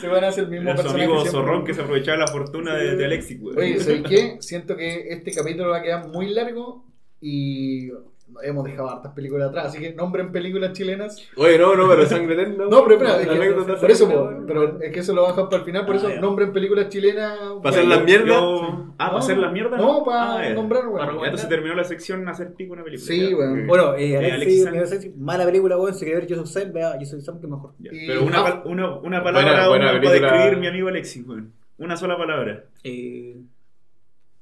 Se 0.00 0.06
van 0.06 0.22
a 0.22 0.28
hacer 0.28 0.44
el 0.44 0.50
mismo 0.50 0.70
Era 0.70 0.82
su 0.82 0.88
amigo. 0.90 1.24
Zorrón 1.24 1.64
que 1.64 1.72
se 1.74 1.80
aprovechaba 1.80 2.18
la 2.18 2.26
fortuna 2.28 2.74
de, 2.76 2.94
de 2.94 3.04
Alexis, 3.06 3.38
weón. 3.40 3.58
Oye, 3.58 3.80
¿sabéis 3.80 4.02
qué? 4.06 4.36
Siento 4.40 4.76
que 4.76 5.08
este 5.08 5.32
capítulo 5.32 5.70
va 5.70 5.78
a 5.78 5.82
quedar 5.82 6.06
muy 6.08 6.28
largo 6.32 6.84
y 7.20 7.88
hemos 8.42 8.64
dejado 8.64 8.90
hartas 8.90 9.12
películas 9.12 9.48
atrás, 9.48 9.66
así 9.66 9.78
que 9.80 9.94
nombren 9.94 10.30
películas 10.30 10.72
chilenas. 10.72 11.28
Oye, 11.36 11.58
no, 11.58 11.74
no, 11.74 11.88
pero 11.88 12.06
sangre 12.06 12.34
eterna. 12.34 12.66
No, 12.70 12.84
pero 12.84 12.94
espera, 12.94 13.20
es 13.20 13.26
que- 13.28 13.74
por 13.80 13.90
eso, 13.90 14.08
po, 14.08 14.30
pero 14.46 14.80
es 14.80 14.92
que 14.92 15.00
eso 15.00 15.12
lo 15.14 15.22
bajan 15.22 15.46
para 15.48 15.58
el 15.58 15.64
final, 15.64 15.86
por 15.86 15.96
eso 15.96 16.06
Ah, 16.08 16.14
ya. 16.14 16.20
nombren 16.20 16.52
películas 16.52 16.88
chilenas. 16.88 17.36
¿Pa 17.62 17.68
hacer 17.70 17.84
bueno, 17.84 17.96
las 17.96 18.04
mierdas? 18.04 18.28
Yo- 18.40 18.84
Ah, 19.00 19.06
¿para 19.06 19.12
No, 19.12 19.18
hacer 19.18 19.38
las 19.38 19.52
mierdas? 19.52 19.80
no, 19.80 20.04
para 20.04 20.32
Ah, 20.50 20.54
nombrar, 20.54 20.86
weón. 20.88 20.98
Para- 21.06 21.24
Entonces 21.24 21.48
terminó 21.48 21.74
la 21.74 21.84
sección 21.84 22.28
hacer 22.28 22.52
pico 22.54 22.72
una 22.74 22.84
película. 22.84 23.06
Sí, 23.06 23.34
weón. 23.34 23.60
Ok. 23.62 23.66
Bueno, 23.66 23.94
eh, 23.94 24.12
Eh, 24.12 24.32
Alexis, 24.32 25.16
mala 25.16 25.44
película, 25.44 25.76
weón. 25.76 25.94
Si 25.94 26.04
quiere 26.04 26.20
ver 26.20 26.28
Yo 26.28 26.36
Soy 26.44 26.46
Sam, 26.64 26.72
vea 26.72 26.98
Yo 26.98 27.06
Soy 27.06 27.20
Sam, 27.20 27.40
que 27.40 27.46
mejor. 27.46 27.72
Ya, 27.78 27.90
Y- 27.92 28.06
Pero 28.06 28.24
una, 28.24 28.38
ah. 28.46 28.62
una, 28.66 28.98
una 28.98 29.22
palabra 29.22 29.50
Buena- 29.52 29.68
buena 29.68 29.90
una 29.92 30.00
para 30.00 30.12
describir 30.20 30.58
mi 30.58 30.66
amigo 30.68 30.88
Alexis, 30.88 31.26
weón. 31.26 31.52
Una 31.78 31.96
sola 31.96 32.16
palabra. 32.16 32.64
Eh, 32.84 33.36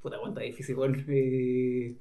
puta, 0.00 0.18
cuánta 0.18 0.40
difícil, 0.40 0.74
weón. 0.76 1.04
Eh, 1.08 1.94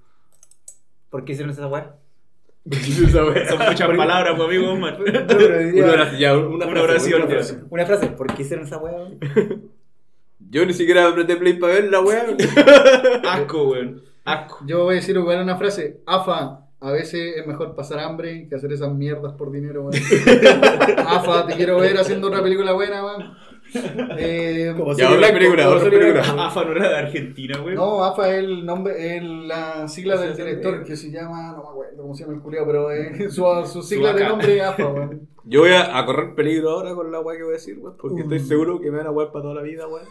¿Por 1.16 1.24
qué 1.24 1.32
hicieron 1.32 1.54
esa 1.54 1.66
weá? 1.68 1.96
Esa 2.70 3.24
weá. 3.24 3.48
Son 3.48 3.58
muchas 3.58 3.88
palabras, 3.96 4.34
pues, 4.36 4.50
amigo. 4.50 4.76
No, 4.76 4.98
pero 4.98 5.60
diría- 5.60 5.84
Una 5.86 5.94
oración, 5.94 6.20
ya, 6.20 6.38
una, 6.38 6.48
Una 6.50 6.66
frase, 6.66 6.84
oración, 6.84 7.22
una 7.22 7.32
frase. 7.32 7.60
Una 7.70 7.86
frase, 7.86 8.08
¿por 8.08 8.36
qué 8.36 8.42
hicieron 8.42 8.66
esa 8.66 8.78
weá? 8.80 8.96
Yo 10.50 10.66
ni 10.66 10.74
siquiera 10.74 11.08
apreté 11.08 11.38
play 11.38 11.54
para 11.54 11.76
ver 11.76 11.90
la 11.90 12.02
weá. 12.02 12.26
Asco, 13.30 13.70
weón. 13.70 14.02
Asco. 14.26 14.60
Yo 14.68 14.84
voy 14.84 14.96
a 14.96 14.98
decir 14.98 15.18
weón, 15.18 15.40
una 15.44 15.56
frase. 15.56 16.02
AFA, 16.06 16.68
a 16.82 16.92
veces 16.92 17.38
es 17.38 17.48
mejor 17.48 17.76
pasar 17.76 18.00
hambre 18.00 18.50
que 18.50 18.56
hacer 18.56 18.74
esas 18.74 18.92
mierdas 18.94 19.32
por 19.36 19.54
dinero, 19.54 19.84
weón. 19.84 20.04
AFA, 21.08 21.48
te 21.48 21.54
quiero 21.54 21.80
ver 21.80 21.98
haciendo 21.98 22.28
otra 22.28 22.44
película 22.44 22.74
buena, 22.74 23.06
weón. 23.06 23.38
Eh, 24.18 24.74
Ya, 24.98 25.16
Blanco, 25.16 25.34
película, 25.34 25.70
otra 25.70 25.90
película. 25.90 26.22
AFA 26.48 26.66
no 26.66 26.72
era 26.72 26.90
de 26.90 26.96
Argentina, 26.98 27.62
weón. 27.62 27.76
No, 27.76 28.04
AFA 28.04 28.34
es 28.36 28.44
el 28.44 28.66
nombre, 28.66 29.18
es 29.18 29.24
la 29.24 29.88
sigla 29.88 30.18
del 30.18 30.36
director 30.36 30.84
que 30.84 30.96
se 30.96 31.12
llama, 31.12 31.52
no 31.52 31.64
me 31.64 31.70
acuerdo 31.70 31.98
cómo 32.02 32.16
se 32.16 32.24
llama 32.24 32.36
el 32.36 32.42
culiao, 32.42 32.66
pero 32.66 32.92
eh, 32.92 33.30
su, 33.30 33.44
su 33.72 33.82
sigla 33.84 34.14
de 34.14 34.24
nombre 34.28 34.58
es 34.58 34.64
AFA, 34.64 34.88
weón. 34.88 35.28
Yo 35.48 35.60
voy 35.62 35.72
a, 35.72 35.98
a 35.98 36.06
correr 36.06 36.34
peligro 36.34 36.70
ahora 36.72 36.96
con 36.96 37.12
la 37.12 37.20
weá 37.20 37.38
que 37.38 37.44
voy 37.44 37.52
a 37.52 37.58
decir, 37.58 37.78
weón. 37.78 37.96
Porque 37.98 38.22
estoy 38.22 38.40
Uh. 38.40 38.46
seguro 38.46 38.80
que 38.82 38.90
me 38.92 38.98
van 38.98 39.08
a 39.08 39.12
wear 39.12 39.32
para 39.32 39.44
toda 39.44 39.56
la 39.56 39.62
vida, 39.62 39.88
weón. 39.88 40.06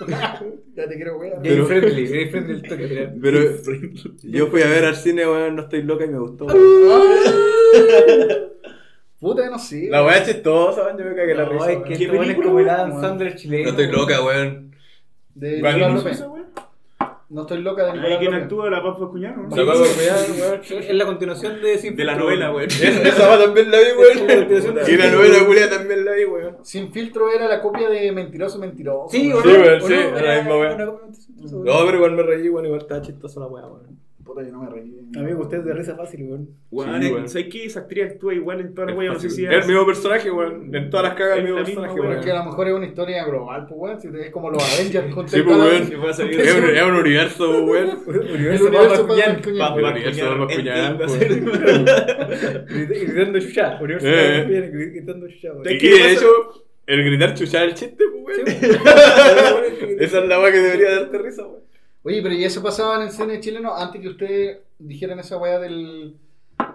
Ya 0.74 0.88
te 0.88 0.96
quiero 0.96 1.16
weón. 1.18 1.40
Gay 1.42 1.52
Pero- 1.52 1.66
friendly, 1.66 2.06
gay 2.08 2.28
friendly 2.30 2.54
el 2.54 2.62
toque, 2.62 2.86
mira. 2.88 3.14
Pero 3.22 3.38
yo 4.24 4.46
fui 4.48 4.62
a 4.62 4.66
ver 4.66 4.84
al 4.86 4.96
cine, 4.96 5.24
weón, 5.26 5.54
no 5.54 5.62
estoy 5.62 5.82
loca 5.82 6.04
y 6.04 6.08
me 6.08 6.18
gustó. 6.18 6.46
Weón. 9.22 9.36
Puta, 9.36 9.48
no 9.50 9.58
sé. 9.58 9.88
La 9.88 10.04
weá 10.04 10.22
chistosa, 10.24 10.82
weón. 10.84 10.98
Yo 10.98 11.04
me 11.04 11.14
cagué 11.14 11.34
la 11.34 11.44
risa. 11.46 11.70
es 11.72 11.76
weón. 11.78 11.84
que 11.88 11.96
¿Qué 11.98 12.10
weón 12.10 12.30
es 12.30 12.36
como 12.36 12.58
el 12.58 12.66
weón? 12.66 12.68
Adam 12.70 13.00
Sandler 13.00 13.34
chileno. 13.36 13.64
No 13.64 13.70
estoy 13.70 13.86
loca, 13.96 14.22
weón. 14.24 14.74
De 15.34 15.60
¿Cuál 15.60 15.74
Nicolás 15.76 15.94
López. 16.04 16.20
weón? 16.20 16.42
No 17.30 17.40
estoy 17.42 17.62
loca 17.62 17.86
de 17.86 17.92
Nicolás 17.94 18.18
quien 18.18 18.30
López. 18.32 18.42
actúa 18.44 18.70
la 18.70 18.82
Papa 18.82 19.08
Cuñano, 19.08 19.48
¿no? 19.48 19.56
La 19.56 19.64
Papa 19.64 19.78
Cuñado, 19.78 20.24
weón. 20.38 20.60
Es 20.82 20.94
la 20.94 21.06
continuación 21.06 21.62
de 21.62 21.78
Sin 21.78 21.96
De 21.96 22.04
la 22.04 22.14
novela, 22.16 22.52
weón. 22.52 22.68
weón. 22.68 23.06
Esa 23.06 23.26
va 23.28 23.38
también 23.42 23.70
la 23.70 23.78
vi, 23.78 23.84
weón. 23.98 24.88
Y 24.88 24.96
la 24.98 25.10
novela 25.10 25.46
culia 25.46 25.70
también 25.70 26.04
la 26.04 26.12
vi, 26.12 26.24
weón. 26.26 26.56
Sin 26.62 26.92
filtro 26.92 27.30
era 27.30 27.48
la 27.48 27.62
copia 27.62 27.88
de 27.88 28.12
Mentiroso 28.12 28.58
Mentiroso. 28.58 29.08
Sí, 29.10 29.32
weón. 29.32 29.46
¿o 29.46 29.46
no? 29.46 29.50
Sí, 29.50 29.60
weón, 29.62 29.82
¿O 29.82 29.86
sí, 29.88 29.94
la 30.24 30.42
misma 30.42 30.68
Filtro, 30.68 31.00
No, 31.50 31.58
weón. 31.72 31.86
pero 31.86 31.96
igual 31.96 32.12
me 32.12 32.22
reí, 32.22 32.48
weón. 32.50 32.66
Igual 32.66 32.80
estaba 32.82 33.00
chistosa 33.00 33.40
la 33.40 33.46
weá, 33.46 33.66
weón. 33.66 33.98
Puta, 34.24 34.42
yo 34.42 34.52
no 34.52 34.62
me 34.62 34.70
reí. 34.70 34.94
Amigo, 35.16 35.40
usted 35.42 35.58
es 35.58 35.64
de 35.64 35.74
risa 35.74 35.96
fácil, 35.96 36.22
weón. 36.24 36.48
Weón, 36.70 37.02
Sí, 37.02 37.12
weón. 37.12 37.28
¿sabes 37.28 37.48
qué? 37.50 37.64
Esa 37.64 37.80
actriz 37.80 38.04
actúa 38.04 38.32
igual 38.34 38.60
en 38.60 38.72
todas 38.74 38.90
las 38.90 38.98
weas, 38.98 39.14
no 39.14 39.20
sé 39.20 39.30
si 39.30 39.44
Es 39.44 39.50
el 39.50 39.66
mismo 39.66 39.84
personaje, 39.84 40.30
weón. 40.30 40.74
En 40.74 40.90
todas 40.90 41.04
las 41.06 41.14
cagas, 41.14 41.38
el 41.38 41.44
mismo 41.44 41.58
personaje, 41.58 41.94
weón. 42.00 42.14
Porque 42.14 42.30
a 42.30 42.34
lo 42.36 42.44
mejor 42.44 42.68
es 42.68 42.74
una 42.74 42.86
historia 42.86 43.24
global, 43.24 43.66
pues, 43.68 43.80
weón. 43.80 44.00
Si 44.00 44.08
es 44.08 44.30
como 44.30 44.50
los 44.50 44.62
Avengers 44.78 45.12
juntos 45.14 45.30
Sí, 45.32 45.42
pues, 45.42 45.56
weón. 45.56 45.82
Es 46.40 46.54
un, 46.54 46.90
un 46.94 47.00
universo, 47.00 47.64
weón. 47.64 47.90
El 48.08 48.30
Universo 48.36 48.66
El 48.68 48.72
pa- 48.72 48.80
universo 48.80 49.08
Endgame, 49.12 50.42
Grit- 52.68 53.06
Gritando 53.12 53.40
chucha. 53.40 53.78
Universo 53.80 54.06
Eh. 54.08 54.70
Gritando 54.72 55.28
chucha, 55.28 55.52
weón. 55.52 55.64
Y 55.70 55.78
¿Qué 55.78 55.90
de 55.90 56.12
hecho, 56.12 56.26
el 56.86 57.04
gritar 57.04 57.34
chuchar 57.34 57.64
el 57.68 57.74
chiste, 57.74 58.04
pues, 58.24 58.38
weón. 58.38 58.48
Esa 60.00 60.18
es 60.22 60.28
la 60.28 60.40
weá 60.40 60.52
que 60.52 60.58
debería 60.58 60.90
darte 61.00 61.18
risa, 61.18 61.42
weón. 61.46 61.62
Oye, 62.04 62.20
pero 62.22 62.34
¿y 62.34 62.44
eso 62.44 62.62
pasaba 62.62 62.96
en 62.96 63.02
el 63.02 63.10
cine 63.12 63.38
chileno 63.40 63.74
antes 63.74 64.00
que 64.00 64.08
ustedes 64.08 64.58
dijeran 64.78 65.20
esa 65.20 65.36
weá 65.38 65.58
del, 65.60 66.16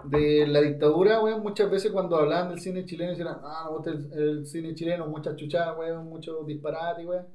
de 0.04 0.46
la 0.46 0.60
dictadura, 0.62 1.20
weón? 1.20 1.42
Muchas 1.42 1.70
veces 1.70 1.92
cuando 1.92 2.16
hablaban 2.16 2.48
del 2.48 2.60
cine 2.60 2.84
chileno 2.86 3.10
decían, 3.10 3.28
ah, 3.42 3.64
no 3.66 3.76
gusta 3.76 3.90
el, 3.90 4.12
el 4.12 4.46
cine 4.46 4.74
chileno, 4.74 5.06
muchas 5.06 5.36
chuchadas, 5.36 5.76
weón, 5.78 6.06
mucho 6.06 6.42
disparate, 6.44 7.04
weón. 7.04 7.26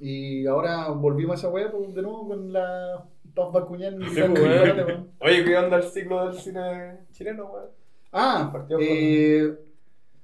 Y 0.00 0.46
ahora 0.46 0.88
volvimos 0.88 1.36
a 1.36 1.38
esa 1.40 1.48
weá 1.50 1.70
pues, 1.70 1.94
de 1.94 2.02
nuevo 2.02 2.26
con 2.28 2.52
la 2.52 3.04
Paz 3.34 3.52
Bacuñán 3.52 3.98
Sí, 4.12 4.22
pues. 4.34 4.86
Oye, 5.20 5.44
¿qué 5.44 5.56
onda 5.56 5.76
el 5.76 5.82
ciclo 5.84 6.26
del 6.26 6.38
cine 6.40 6.98
chileno, 7.12 7.44
weón? 7.46 7.66
Ah, 8.12 8.48
Partió 8.52 8.76
con- 8.76 8.86
eh, 8.88 9.54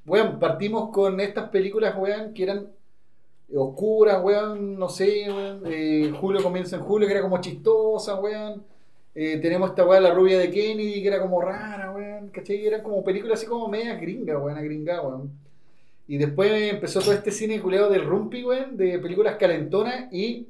weón, 0.06 0.38
partimos 0.40 0.90
con 0.90 1.20
estas 1.20 1.50
películas, 1.50 1.94
weón, 1.98 2.32
que 2.32 2.42
eran 2.44 2.68
oscuras, 3.54 4.22
weón, 4.22 4.78
no 4.78 4.88
sé, 4.88 5.26
weón. 5.28 5.62
eh, 5.66 6.12
Julio 6.20 6.42
comienza 6.42 6.76
en 6.76 6.82
julio, 6.82 7.06
que 7.06 7.14
era 7.14 7.22
como 7.22 7.40
chistosa, 7.40 8.14
weón. 8.16 8.62
Eh, 9.14 9.38
tenemos 9.42 9.70
esta 9.70 9.84
weá, 9.84 10.00
La 10.00 10.14
rubia 10.14 10.38
de 10.38 10.50
Kennedy, 10.50 11.02
que 11.02 11.08
era 11.08 11.20
como 11.20 11.40
rara, 11.40 11.90
weón. 11.92 12.28
¿Cachai? 12.28 12.64
Eran 12.66 12.82
como 12.82 13.02
películas 13.02 13.38
así 13.38 13.46
como 13.46 13.68
medias 13.68 14.00
gringas, 14.00 14.40
weón, 14.40 14.56
agringadas, 14.56 15.04
weón. 15.04 15.30
Y 16.06 16.18
después 16.18 16.50
empezó 16.72 17.00
todo 17.00 17.12
este 17.12 17.30
cine 17.30 17.60
culeado 17.60 17.88
del 17.88 18.04
Rumpi, 18.04 18.44
weón, 18.44 18.76
de 18.76 18.98
películas 18.98 19.36
calentonas 19.36 20.12
y 20.12 20.48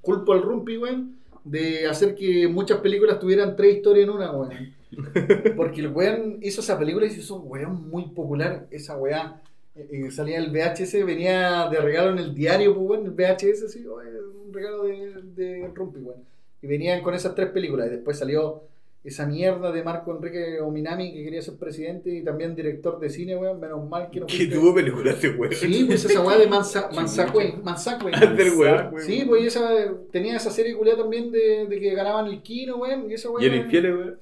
culpo 0.00 0.32
al 0.32 0.42
Rumpi, 0.42 0.76
weón, 0.76 1.16
de 1.44 1.86
hacer 1.88 2.14
que 2.14 2.48
muchas 2.48 2.78
películas 2.80 3.18
tuvieran 3.18 3.56
tres 3.56 3.76
historias 3.76 4.08
en 4.08 4.14
una, 4.14 4.32
weón. 4.32 4.74
Porque 5.56 5.80
el 5.80 5.88
weón 5.88 6.38
hizo 6.42 6.60
esa 6.60 6.78
película 6.78 7.06
y 7.06 7.10
se 7.10 7.20
hizo 7.20 7.36
un 7.36 7.50
weón 7.50 7.88
muy 7.88 8.06
popular. 8.08 8.66
Esa 8.70 8.96
weá 8.96 9.40
eh, 9.74 10.10
salía 10.10 10.38
el 10.38 10.50
VHS, 10.50 11.04
venía 11.04 11.68
de 11.68 11.80
regalo 11.80 12.10
en 12.10 12.18
el 12.18 12.34
diario, 12.34 12.74
pues 12.74 12.86
weón, 12.88 13.06
el 13.06 13.12
VHS, 13.12 13.70
sí, 13.70 13.84
un 13.86 14.52
regalo 14.52 14.84
de, 14.84 15.22
de 15.34 15.70
Rumpi, 15.74 16.00
weón. 16.00 16.24
Y 16.62 16.66
venían 16.66 17.02
con 17.02 17.14
esas 17.14 17.34
tres 17.34 17.48
películas. 17.50 17.86
Y 17.86 17.90
después 17.90 18.18
salió 18.18 18.64
esa 19.02 19.26
mierda 19.26 19.72
de 19.72 19.82
Marco 19.82 20.14
Enrique 20.14 20.60
Ominami 20.60 21.14
que 21.14 21.24
quería 21.24 21.40
ser 21.40 21.54
presidente 21.54 22.10
y 22.10 22.22
también 22.22 22.54
director 22.54 23.00
de 23.00 23.08
cine, 23.08 23.36
weón. 23.36 23.60
Menos 23.60 23.88
mal 23.88 24.10
que 24.10 24.20
no 24.20 24.26
Que 24.26 24.46
tuvo 24.46 24.74
películas 24.74 25.22
de 25.22 25.30
weón. 25.30 25.54
Sí, 25.54 25.84
pues 25.84 26.04
esa 26.04 26.20
weá 26.20 26.36
de 26.36 26.46
Mansa, 26.48 26.90
Manzacue, 26.94 27.54
Manzacue. 27.62 28.10
Del 28.36 28.54
weón. 28.54 28.90
Sí, 28.98 29.24
pues 29.26 29.46
esa, 29.46 29.94
tenía 30.10 30.36
esa 30.36 30.50
serie 30.50 30.76
culiada 30.76 31.02
también 31.02 31.30
de, 31.30 31.66
de 31.66 31.80
que 31.80 31.94
ganaban 31.94 32.26
el 32.26 32.42
kino, 32.42 32.76
weón. 32.76 33.10
Y 33.10 33.14
esa 33.14 33.30
weá. 33.30 33.44
Y 33.44 33.48
el 33.48 33.54
infiel, 33.56 33.96
weón. 33.96 34.20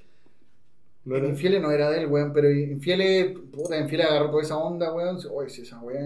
No 1.05 1.17
era- 1.17 1.27
Infieles 1.27 1.63
no 1.63 1.71
era 1.71 1.91
de 1.91 2.01
él, 2.01 2.07
weón, 2.07 2.33
pero 2.35 2.51
Infieles, 2.51 3.33
puta, 3.51 3.79
Infieles 3.79 4.07
agarró 4.09 4.31
toda 4.31 4.43
esa 4.43 4.59
onda, 4.59 4.93
weón. 4.93 5.17
Oye, 5.33 5.49
si 5.49 5.63
esa 5.63 5.81
weá, 5.81 6.01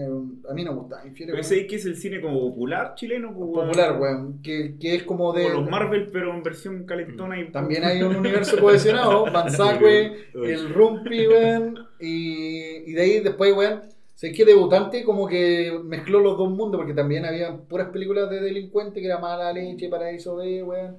a 0.49 0.53
mí 0.53 0.63
no 0.63 0.71
me 0.71 0.79
gusta 0.79 1.05
Infieles, 1.05 1.33
Pero 1.33 1.41
ese 1.41 1.55
weón. 1.55 1.67
que 1.67 1.75
es 1.75 1.85
el 1.85 1.97
cine 1.97 2.21
como 2.21 2.39
popular 2.39 2.95
chileno, 2.95 3.33
pues, 3.33 3.49
weón. 3.49 3.67
Popular, 3.67 3.99
weón, 3.99 4.41
que, 4.41 4.75
que 4.79 4.95
es 4.95 5.03
como 5.03 5.33
de... 5.33 5.43
Como 5.43 5.61
los 5.61 5.69
Marvel, 5.69 6.09
pero 6.11 6.33
en 6.33 6.41
versión 6.41 6.85
calentona 6.85 7.37
y. 7.39 7.51
También 7.51 7.83
hay 7.83 8.01
un 8.01 8.15
universo 8.15 8.57
cohesionado, 8.61 9.25
Manzacue, 9.33 10.13
el 10.35 10.73
Rumpi, 10.73 11.27
weón, 11.27 11.79
y, 11.99 12.89
y 12.89 12.93
de 12.93 13.01
ahí 13.01 13.19
después, 13.19 13.53
weón, 13.57 13.81
sé 14.15 14.31
que 14.31 14.45
debutante 14.45 15.03
como 15.03 15.27
que 15.27 15.77
mezcló 15.83 16.21
los 16.21 16.37
dos 16.37 16.49
mundos, 16.49 16.77
porque 16.79 16.93
también 16.93 17.25
había 17.25 17.57
puras 17.57 17.89
películas 17.89 18.29
de 18.29 18.39
delincuente 18.39 19.01
que 19.01 19.07
era 19.07 19.17
Mala 19.19 19.51
Leche, 19.51 19.89
Paraíso 19.89 20.37
B, 20.37 20.63
weón. 20.63 20.95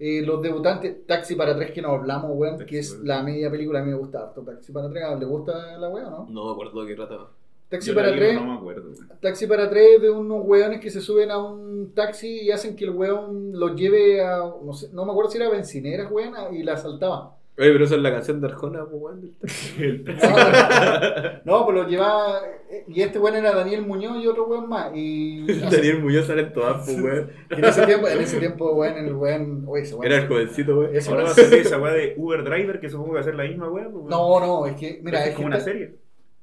Eh, 0.00 0.22
los 0.24 0.40
debutantes, 0.40 1.06
Taxi 1.06 1.34
para 1.34 1.56
tres 1.56 1.72
que 1.72 1.82
nos 1.82 1.92
hablamos, 1.92 2.30
weón, 2.34 2.56
Taxi 2.56 2.70
que 2.70 2.78
es 2.78 3.00
la 3.00 3.22
media 3.22 3.50
película, 3.50 3.80
a 3.80 3.82
mí 3.82 3.90
me 3.90 3.96
gusta 3.96 4.20
harto. 4.20 4.42
Taxi 4.42 4.72
para 4.72 4.88
tres, 4.88 5.04
¿le 5.18 5.26
gusta 5.26 5.76
la 5.76 5.88
weá, 5.88 6.08
no? 6.08 6.26
No 6.30 6.46
me 6.46 6.52
acuerdo 6.52 6.82
de 6.82 6.88
qué 6.88 6.94
trataba. 6.94 7.30
Taxi 7.68 7.88
Yo 7.88 7.94
para 7.96 8.14
tres. 8.14 8.34
No 8.34 8.46
me 8.46 8.54
acuerdo, 8.54 8.90
weón. 8.90 9.08
Taxi 9.20 9.46
para 9.46 9.68
tres 9.68 10.00
de 10.00 10.10
unos 10.10 10.44
weones 10.44 10.80
que 10.80 10.90
se 10.90 11.00
suben 11.00 11.30
a 11.30 11.38
un 11.38 11.92
taxi 11.94 12.42
y 12.42 12.50
hacen 12.50 12.76
que 12.76 12.84
el 12.84 12.90
weón 12.90 13.58
los 13.58 13.74
lleve 13.74 14.24
a. 14.24 14.38
No, 14.38 14.72
sé, 14.72 14.88
no 14.92 15.04
me 15.04 15.10
acuerdo 15.10 15.30
si 15.30 15.38
era 15.38 15.50
bencineras, 15.50 16.10
weón, 16.10 16.54
y 16.54 16.62
la 16.62 16.74
asaltaba. 16.74 17.37
Oye, 17.58 17.72
pero 17.72 17.84
esa 17.84 17.96
es 17.96 18.00
la 18.02 18.12
canción 18.12 18.40
de 18.40 18.46
Arjona, 18.46 18.84
pues, 18.86 19.02
weón. 19.02 19.20
del 19.20 19.34
taxi. 19.36 19.82
El- 19.82 20.04
No, 21.44 21.64
pues 21.64 21.76
lo 21.76 21.88
llevaba. 21.88 22.40
Y 22.86 23.00
este 23.02 23.18
weón 23.18 23.36
era 23.36 23.52
Daniel 23.54 23.82
Muñoz 23.82 24.22
y 24.22 24.26
otro 24.26 24.46
weón 24.46 24.68
más. 24.68 24.90
Y. 24.94 25.46
Daniel 25.70 26.00
Muñoz 26.02 26.26
sale 26.26 26.42
en 26.42 26.52
todas, 26.52 26.84
pues, 26.86 27.00
weón. 27.00 27.30
En 27.50 27.64
ese 27.64 27.84
tiempo, 27.86 28.08
en 28.08 28.20
ese 28.20 28.38
tiempo, 28.38 28.72
weón, 28.74 28.96
el 28.96 29.14
weón. 29.14 29.64
Oye, 29.66 29.82
ese 29.82 29.94
weón. 29.94 30.06
Era 30.12 30.22
el 30.22 30.28
jovencito, 30.28 30.78
weón. 30.78 30.94
Ese 30.96 31.10
Ahora 31.10 31.24
va 31.24 31.30
a 31.30 31.34
salir 31.34 31.54
esa 31.60 31.78
weá 31.80 31.92
de 31.92 32.14
Uber 32.16 32.44
Driver, 32.44 32.80
que 32.80 32.88
supongo 32.90 33.10
que 33.10 33.14
va 33.16 33.20
a 33.20 33.24
ser 33.24 33.34
la 33.34 33.44
misma 33.44 33.70
pues, 33.70 33.86
weón. 33.86 34.08
No, 34.08 34.40
no, 34.40 34.66
es 34.66 34.76
que. 34.76 35.00
Mira, 35.02 35.22
es 35.24 35.30
es 35.30 35.34
como 35.34 35.44
que 35.44 35.46
una 35.48 35.58
esta- 35.58 35.70
serie. 35.72 35.94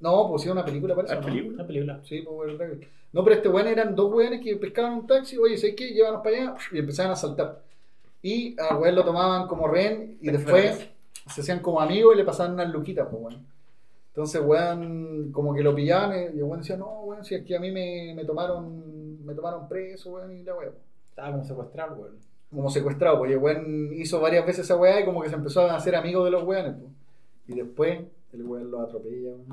No, 0.01 0.27
pues 0.29 0.41
sí, 0.41 0.49
una 0.49 0.65
película 0.65 0.93
parece. 0.95 1.15
¿La 1.15 1.21
¿no? 1.21 1.25
película? 1.27 1.53
Una 1.55 1.67
película. 1.67 1.99
Sí, 2.03 2.21
pues 2.21 2.35
weón, 2.37 2.57
Driver. 2.57 2.87
No, 3.13 3.23
pero 3.23 3.35
este 3.37 3.47
weón 3.49 3.67
eran 3.67 3.95
dos 3.95 4.11
weones 4.13 4.41
que 4.41 4.57
pescaban 4.57 4.93
un 4.95 5.07
taxi. 5.07 5.37
Oye, 5.37 5.55
¿sabes 5.57 5.75
qué? 5.77 5.91
Llévanos 5.93 6.21
para 6.21 6.35
allá. 6.35 6.55
Y 6.73 6.79
empezaban 6.79 7.13
a 7.13 7.15
saltar. 7.15 7.61
Y 8.21 8.55
al 8.59 8.77
weón 8.77 8.95
lo 8.95 9.05
tomaban 9.05 9.47
como 9.47 9.67
rehén. 9.69 10.17
Y 10.21 10.29
después 10.31 10.89
se 11.27 11.41
hacían 11.41 11.59
como 11.59 11.81
amigos 11.81 12.13
y 12.13 12.17
le 12.17 12.23
pasaban 12.23 12.53
unas 12.53 12.69
luquitas, 12.69 13.07
pues 13.09 13.21
weón. 13.21 13.45
Entonces, 14.09 14.41
weón, 14.45 15.31
como 15.31 15.53
que 15.53 15.61
lo 15.63 15.75
pillaban 15.75 16.13
y 16.17 16.37
el 16.37 16.43
weón 16.43 16.59
decía, 16.61 16.77
no, 16.77 17.01
weón, 17.01 17.25
si 17.25 17.35
es 17.35 17.43
que 17.45 17.55
a 17.55 17.59
mí 17.59 17.71
me, 17.71 18.13
me 18.15 18.23
tomaron 18.25 19.23
me 19.25 19.33
tomaron 19.33 19.67
preso, 19.67 20.11
weón, 20.11 20.31
y 20.37 20.43
la 20.43 20.55
weón. 20.55 20.73
Estaba 21.09 21.31
como 21.31 21.43
secuestrado, 21.43 21.95
weón. 21.95 22.15
Como 22.49 22.69
secuestrado, 22.69 23.17
pues 23.17 23.31
y 23.31 23.33
el 23.33 23.39
weón 23.39 23.89
hizo 23.93 24.21
varias 24.21 24.45
veces 24.45 24.65
esa 24.65 24.75
weá 24.77 25.01
y 25.01 25.05
como 25.05 25.21
que 25.21 25.29
se 25.29 25.35
empezó 25.35 25.61
a 25.61 25.75
hacer 25.75 25.95
amigo 25.95 26.23
de 26.23 26.31
los 26.31 26.43
weones, 26.43 26.75
pues. 26.79 26.91
Y 27.47 27.59
después 27.61 27.99
el 28.33 28.43
weón 28.43 28.69
lo 28.71 28.81
atropella, 28.81 29.29
weón. 29.31 29.45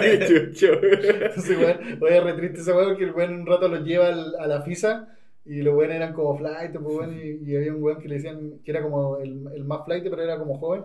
Qué 0.00 0.26
chucho. 0.52 0.72
Entonces, 0.82 1.58
weón, 1.58 2.02
oye, 2.02 2.20
re 2.20 2.32
triste 2.34 2.60
ese 2.60 2.72
weón 2.72 2.88
porque 2.88 3.04
el 3.04 3.12
weón 3.12 3.34
un 3.40 3.46
rato 3.46 3.68
los 3.68 3.84
lleva 3.84 4.08
al- 4.08 4.34
a 4.38 4.46
la 4.46 4.62
FISA 4.62 5.08
y 5.44 5.62
los 5.62 5.74
weones 5.74 5.96
eran 5.96 6.12
como 6.12 6.36
flight, 6.36 6.76
pues, 6.76 7.08
y, 7.12 7.50
y 7.50 7.56
había 7.56 7.74
un 7.74 7.82
weón 7.82 7.98
que 8.00 8.08
le 8.08 8.16
decían 8.16 8.60
que 8.64 8.70
era 8.70 8.82
como 8.82 9.16
el, 9.18 9.46
el 9.54 9.64
más 9.64 9.84
flight, 9.84 10.04
pero 10.08 10.22
era 10.22 10.38
como 10.38 10.58
joven. 10.58 10.84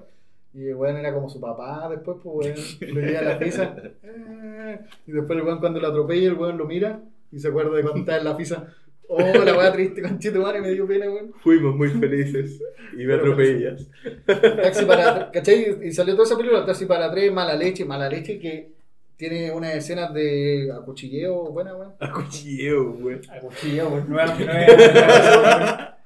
Y 0.53 0.67
el 0.67 0.75
weón 0.75 0.97
era 0.97 1.13
como 1.13 1.29
su 1.29 1.39
papá 1.41 1.87
después, 1.89 2.17
pues 2.23 2.55
weón, 2.55 2.57
lo 2.95 3.01
lleva 3.01 3.19
a 3.19 3.23
la 3.23 3.37
FISA. 3.37 3.75
eh, 4.03 4.79
Y 5.07 5.11
después 5.11 5.37
el 5.37 5.45
weón 5.45 5.59
cuando 5.59 5.79
lo 5.79 5.87
atropella, 5.87 6.27
el 6.29 6.35
weón 6.35 6.57
lo 6.57 6.65
mira 6.65 7.01
y 7.31 7.39
se 7.39 7.49
acuerda 7.49 7.75
de 7.75 7.81
cuando 7.83 7.99
estaba 7.99 8.17
en 8.19 8.23
la 8.25 8.35
FISA. 8.35 8.67
Oh, 9.07 9.19
la 9.21 9.55
weá 9.55 9.71
triste, 9.71 10.01
conchito 10.01 10.41
madre, 10.41 10.61
me 10.61 10.71
dio 10.71 10.87
pena, 10.87 11.05
weón. 11.11 11.31
Fuimos 11.43 11.75
muy 11.75 11.89
felices. 11.89 12.59
Y 12.97 13.05
me 13.05 13.13
atropellas. 13.15 13.87
Taxi 14.25 14.85
para 14.85 15.29
¿cachai? 15.31 15.77
Y 15.87 15.91
salió 15.91 16.13
toda 16.15 16.25
esa 16.25 16.37
película, 16.37 16.65
Taxi 16.65 16.85
para 16.85 17.11
tres, 17.11 17.31
mala 17.31 17.55
leche, 17.55 17.85
mala 17.85 18.09
leche 18.09 18.39
que 18.39 18.71
tiene 19.17 19.51
unas 19.51 19.73
escenas 19.75 20.13
de 20.13 20.71
acuchilleo 20.73 21.51
buena, 21.51 21.75
weón. 21.75 21.93
Acuchilleo, 21.99 22.91
weón. 22.99 23.21
Acuchillado, 23.29 23.89
weón. 23.89 24.09
Nueva. 24.09 25.97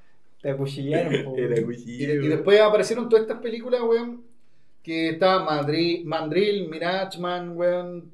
Te 0.42 0.50
acuchillaron, 0.52 1.24
po, 1.26 1.32
weón. 1.32 1.52
Y, 1.54 1.60
acuchilleo. 1.60 2.20
de- 2.22 2.26
y 2.26 2.30
después 2.30 2.60
aparecieron 2.62 3.10
todas 3.10 3.24
estas 3.24 3.40
películas, 3.42 3.82
weón, 3.82 4.22
que 4.84 5.10
estaba 5.10 5.44
Madrid, 5.44 6.06
Mandril, 6.06 6.70
Mirachman, 6.70 7.58
weón, 7.58 8.06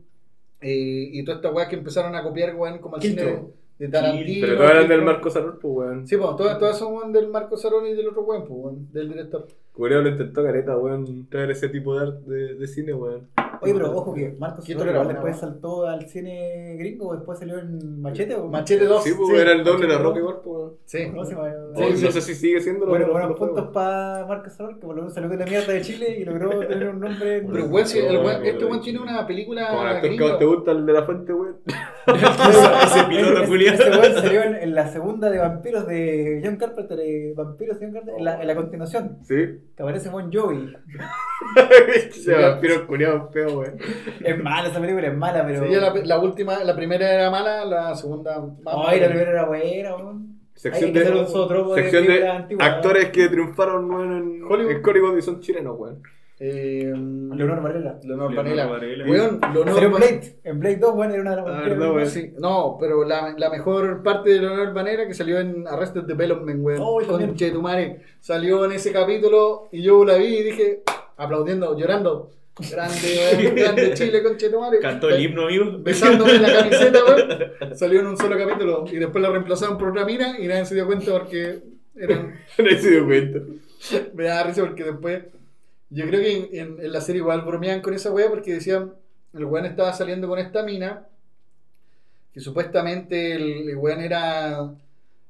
eh, 0.62 1.10
y 1.14 1.24
todas 1.24 1.38
estas 1.40 1.54
weas 1.54 1.68
que 1.70 1.76
empezaron 1.76 2.16
a 2.16 2.24
copiar, 2.24 2.56
weón, 2.56 2.80
como 2.80 2.96
el 2.96 3.02
cine 3.04 3.44
de 3.78 3.88
Tarantino. 3.90 4.42
Pero 4.48 4.58
todas 4.58 4.72
eran 4.72 4.88
del. 4.88 5.02
Marco 5.04 5.30
Sarol, 5.30 5.60
pues, 5.60 5.74
weón. 5.76 6.08
Sí, 6.08 6.18
pues, 6.18 6.36
todas, 6.36 6.58
todas 6.58 6.80
son 6.80 6.94
weón, 6.94 7.14
del 7.14 7.28
Marco 7.28 7.58
Saroni 7.58 7.90
y 7.90 7.94
del 7.96 8.08
otro 8.08 8.24
weón, 8.24 8.46
pues, 8.48 8.60
weón, 8.60 8.88
del 8.92 9.10
director. 9.10 9.48
Cureo 9.74 10.02
lo 10.02 10.10
intentó 10.10 10.42
careta, 10.44 10.76
weón, 10.78 11.28
traer 11.30 11.52
ese 11.52 11.70
tipo 11.70 12.00
de, 12.00 12.08
arte- 12.08 12.30
de, 12.32 12.56
de 12.56 12.68
cine, 12.68 12.94
weón. 12.94 13.28
Oye, 13.62 13.74
pero 13.74 13.96
ojo 13.98 14.14
que 14.14 14.36
Marcos 14.40 14.66
¿Qué 14.66 14.74
Solano 14.74 14.92
era 14.92 15.02
igual 15.02 15.06
buena, 15.16 15.20
después 15.30 15.40
saltó 15.52 15.86
al 15.88 16.08
cine 16.08 16.76
gringo, 16.78 17.16
después 17.16 17.40
salió 17.40 17.60
en 17.60 18.02
Machete 18.02 18.36
o 18.36 18.48
Machete 18.48 18.86
2. 18.86 19.04
Sí, 19.04 19.12
pues 19.18 19.30
sí, 19.30 19.36
era 19.36 19.52
el 19.54 19.64
doble 19.64 19.88
de 19.88 19.94
la 19.94 20.00
Machete 20.00 20.04
Roca 20.04 20.20
2. 20.20 20.20
igual, 20.20 20.42
pues, 20.44 20.56
weón. 20.56 21.76
Sí. 21.96 22.04
No 22.06 22.12
sé 22.12 22.22
si 22.22 22.36
sigue 22.36 22.62
siendo 22.62 22.86
Bueno, 22.86 23.12
buenos 23.12 23.38
puntos 23.38 23.68
para 23.74 24.26
Marcos 24.28 24.54
Solano, 24.54 24.80
que 24.80 24.86
por 24.86 24.96
lo 24.96 25.02
menos 25.04 25.14
salió 25.14 25.30
de 25.30 25.38
la 25.38 25.46
mierda 25.46 25.74
de 25.74 25.82
Chile 25.82 26.18
y 26.20 26.26
logró 26.26 26.60
tener 26.68 26.90
un 26.90 27.00
nombre. 27.00 27.38
en- 27.38 27.48
Pero, 27.52 27.68
no, 27.68 27.80
este 27.80 28.66
no. 28.70 28.80
tiene 28.82 29.00
una 29.00 29.26
película 29.28 29.68
Como 29.70 29.82
el 29.82 29.88
actor 29.88 30.10
que 30.12 30.38
te 30.40 30.46
gusta, 30.46 30.72
el 30.72 30.86
de 30.86 30.94
la 30.94 31.04
fuente, 31.04 31.34
weón. 31.34 31.58
Ese 32.08 33.04
piloto 33.10 33.46
culiado. 33.48 33.82
Ese 33.84 33.90
weón 33.90 34.14
salió 34.14 34.44
en, 34.44 34.56
en 34.56 34.76
la 34.76 34.88
segunda 34.88 35.30
de 35.30 35.40
vampiros 35.40 35.88
de 35.88 36.42
John 36.44 36.58
Carpenter, 36.58 37.00
eh, 37.02 37.34
Vampiros 37.36 37.80
de 37.80 37.86
John 37.86 37.94
Carpenter, 37.94 38.20
en 38.20 38.26
la, 38.26 38.42
en 38.42 38.48
la 38.48 38.56
continuación, 38.56 39.18
Sí. 39.24 39.36
que 39.76 39.84
aparece 39.84 40.10
Bon 40.10 40.32
Jovi. 40.32 40.74
Ese 41.96 42.34
vampiro 42.34 42.86
culiado 42.88 43.30
feo, 43.32 43.60
weón. 43.60 43.76
Es 44.24 44.42
mala 44.44 44.70
esa 44.70 44.80
película, 44.80 45.08
es 45.08 45.18
mala, 45.18 45.46
pero. 45.46 45.66
Sí, 45.66 45.74
la, 45.76 45.94
la 46.06 46.20
última, 46.20 46.64
la 46.64 46.76
primera 46.76 47.12
era 47.12 47.30
mala, 47.32 47.66
la 47.66 47.96
segunda 47.96 48.40
más 48.40 48.76
Ay, 48.88 49.00
la 49.00 49.08
mala. 49.08 49.08
primera 49.10 49.32
era 49.32 49.46
buena, 49.46 49.96
weón. 49.96 50.36
Sección 50.54 50.86
Hay 50.86 50.94
que 50.94 51.00
de, 51.00 51.06
hacer 51.06 51.18
un 51.18 51.28
zootropo 51.28 51.76
de 51.76 51.82
sección 51.82 52.04
de 52.04 52.08
películas 52.08 52.36
antiguas. 52.42 52.68
actores 52.70 53.10
que 53.10 53.28
triunfaron 53.28 53.92
weón, 53.92 54.12
en 54.14 54.44
Hollywood. 54.44 54.72
en 54.72 54.86
Hollywood 54.90 55.18
y 55.18 55.22
son 55.22 55.40
chilenos, 55.42 55.76
weón. 55.78 56.02
Eh, 56.38 56.92
Leonor 56.94 57.62
Varela. 57.62 58.00
Leonor 58.04 58.32
Leonor 58.32 58.36
Varela. 58.36 58.66
Varela. 58.66 59.06
Weón, 59.06 59.40
Leonor 59.54 59.74
Salió 59.74 59.88
en 59.88 59.92
Varela. 59.94 60.12
Blade. 60.20 60.36
En 60.44 60.60
Blade 60.60 60.76
2, 60.78 60.96
weón, 60.96 61.12
era 61.12 61.22
una 61.22 61.32
de 61.32 61.36
las 61.38 61.46
Ah, 61.48 61.92
weón. 61.94 62.10
Sí, 62.10 62.34
no, 62.40 62.78
pero 62.80 63.06
la, 63.06 63.34
la 63.38 63.50
mejor 63.50 64.04
parte 64.04 64.32
de 64.32 64.42
Leonor 64.42 64.74
Vanera 64.74 65.08
que 65.08 65.14
salió 65.14 65.40
en 65.40 65.66
Arrested 65.68 66.04
Development, 66.04 66.60
weón. 66.62 66.80
Oh, 66.84 67.00
con 67.08 67.36
Chetumare. 67.36 68.02
Salió 68.20 68.66
en 68.66 68.74
ese 68.74 68.92
capítulo 68.92 69.70
y 69.72 69.82
yo 69.82 70.04
la 70.04 70.16
vi 70.18 70.26
y 70.26 70.44
dije, 70.44 70.82
aplaudiendo, 71.18 71.78
llorando. 71.78 72.32
Grande, 72.72 72.98
weón, 73.44 73.56
grande 73.56 73.94
Chile 73.94 74.22
con 74.24 74.36
Chetumare. 74.36 74.80
Cantó 74.80 75.10
el 75.10 75.22
himno, 75.22 75.44
amigo. 75.44 75.78
Besándome 75.80 76.34
en 76.36 76.42
la 76.42 76.54
camiseta, 76.54 77.00
weón. 77.06 77.30
Salió 77.76 78.02
en 78.02 78.08
un 78.08 78.18
solo 78.18 78.38
capítulo 78.38 78.84
y 78.92 78.98
después 78.98 79.22
la 79.22 79.30
reemplazaron 79.30 79.78
por 79.78 79.90
otra 79.90 80.04
mina 80.06 80.38
y 80.38 80.48
nadie 80.48 80.66
se 80.66 80.76
dio 80.76 80.86
cuenta 80.86 81.14
porque 81.14 81.60
eran. 81.96 82.36
Nadie 82.58 82.78
se 82.78 82.92
dio 82.92 83.06
cuenta. 83.06 83.40
Me 84.14 84.24
da 84.26 84.44
risa 84.44 84.64
porque 84.66 84.84
después. 84.84 85.24
Yo 85.90 86.06
creo 86.08 86.20
que 86.22 86.60
en, 86.60 86.80
en- 86.80 86.92
la 86.92 87.02
serie 87.02 87.22
igual 87.22 87.42
bromeaban 87.42 87.82
con 87.82 87.94
esa 87.94 88.12
wea 88.12 88.30
porque 88.30 88.54
decían. 88.54 88.94
El 89.34 89.44
weón 89.46 89.66
estaba 89.66 89.92
saliendo 89.94 90.28
con 90.30 90.40
esta 90.40 90.64
mina. 90.64 91.08
Que 92.34 92.40
supuestamente 92.40 93.36
el, 93.36 93.70
el 93.70 93.76
weón 93.78 94.02
era. 94.02 94.60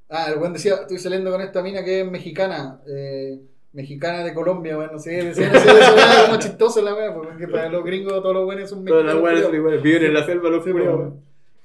Ah, 0.09 0.27
el 0.31 0.37
weón 0.39 0.53
decía: 0.53 0.75
Estoy 0.75 0.99
saliendo 0.99 1.31
con 1.31 1.41
esta 1.41 1.61
mina 1.63 1.83
que 1.83 2.01
es 2.01 2.09
mexicana. 2.11 2.79
eh, 2.87 3.39
mexicana 3.73 4.23
de 4.23 4.33
Colombia, 4.33 4.77
weón. 4.77 4.91
No 4.93 4.99
sé. 4.99 5.11
Decían 5.23 5.55
eso, 5.55 5.69
eso 5.69 5.95
era 5.97 6.25
como 6.27 6.39
chistoso 6.39 6.81
la 6.81 6.93
wea. 6.93 7.13
Porque 7.13 7.47
para 7.47 7.69
los 7.69 7.83
gringos 7.83 8.13
todos 8.13 8.33
los 8.35 8.45
buenos 8.45 8.69
son 8.69 8.85
Todas 8.85 9.05
las 9.05 9.15
mexicanos. 9.15 9.23
weones 9.23 9.45
son 9.45 9.55
iguales. 9.55 9.81
Viven 9.83 10.03
en 10.05 10.13
la 10.13 10.25
selva 10.25 10.49
los 10.49 10.63
Sí, 10.63 10.71
pues. 10.71 10.83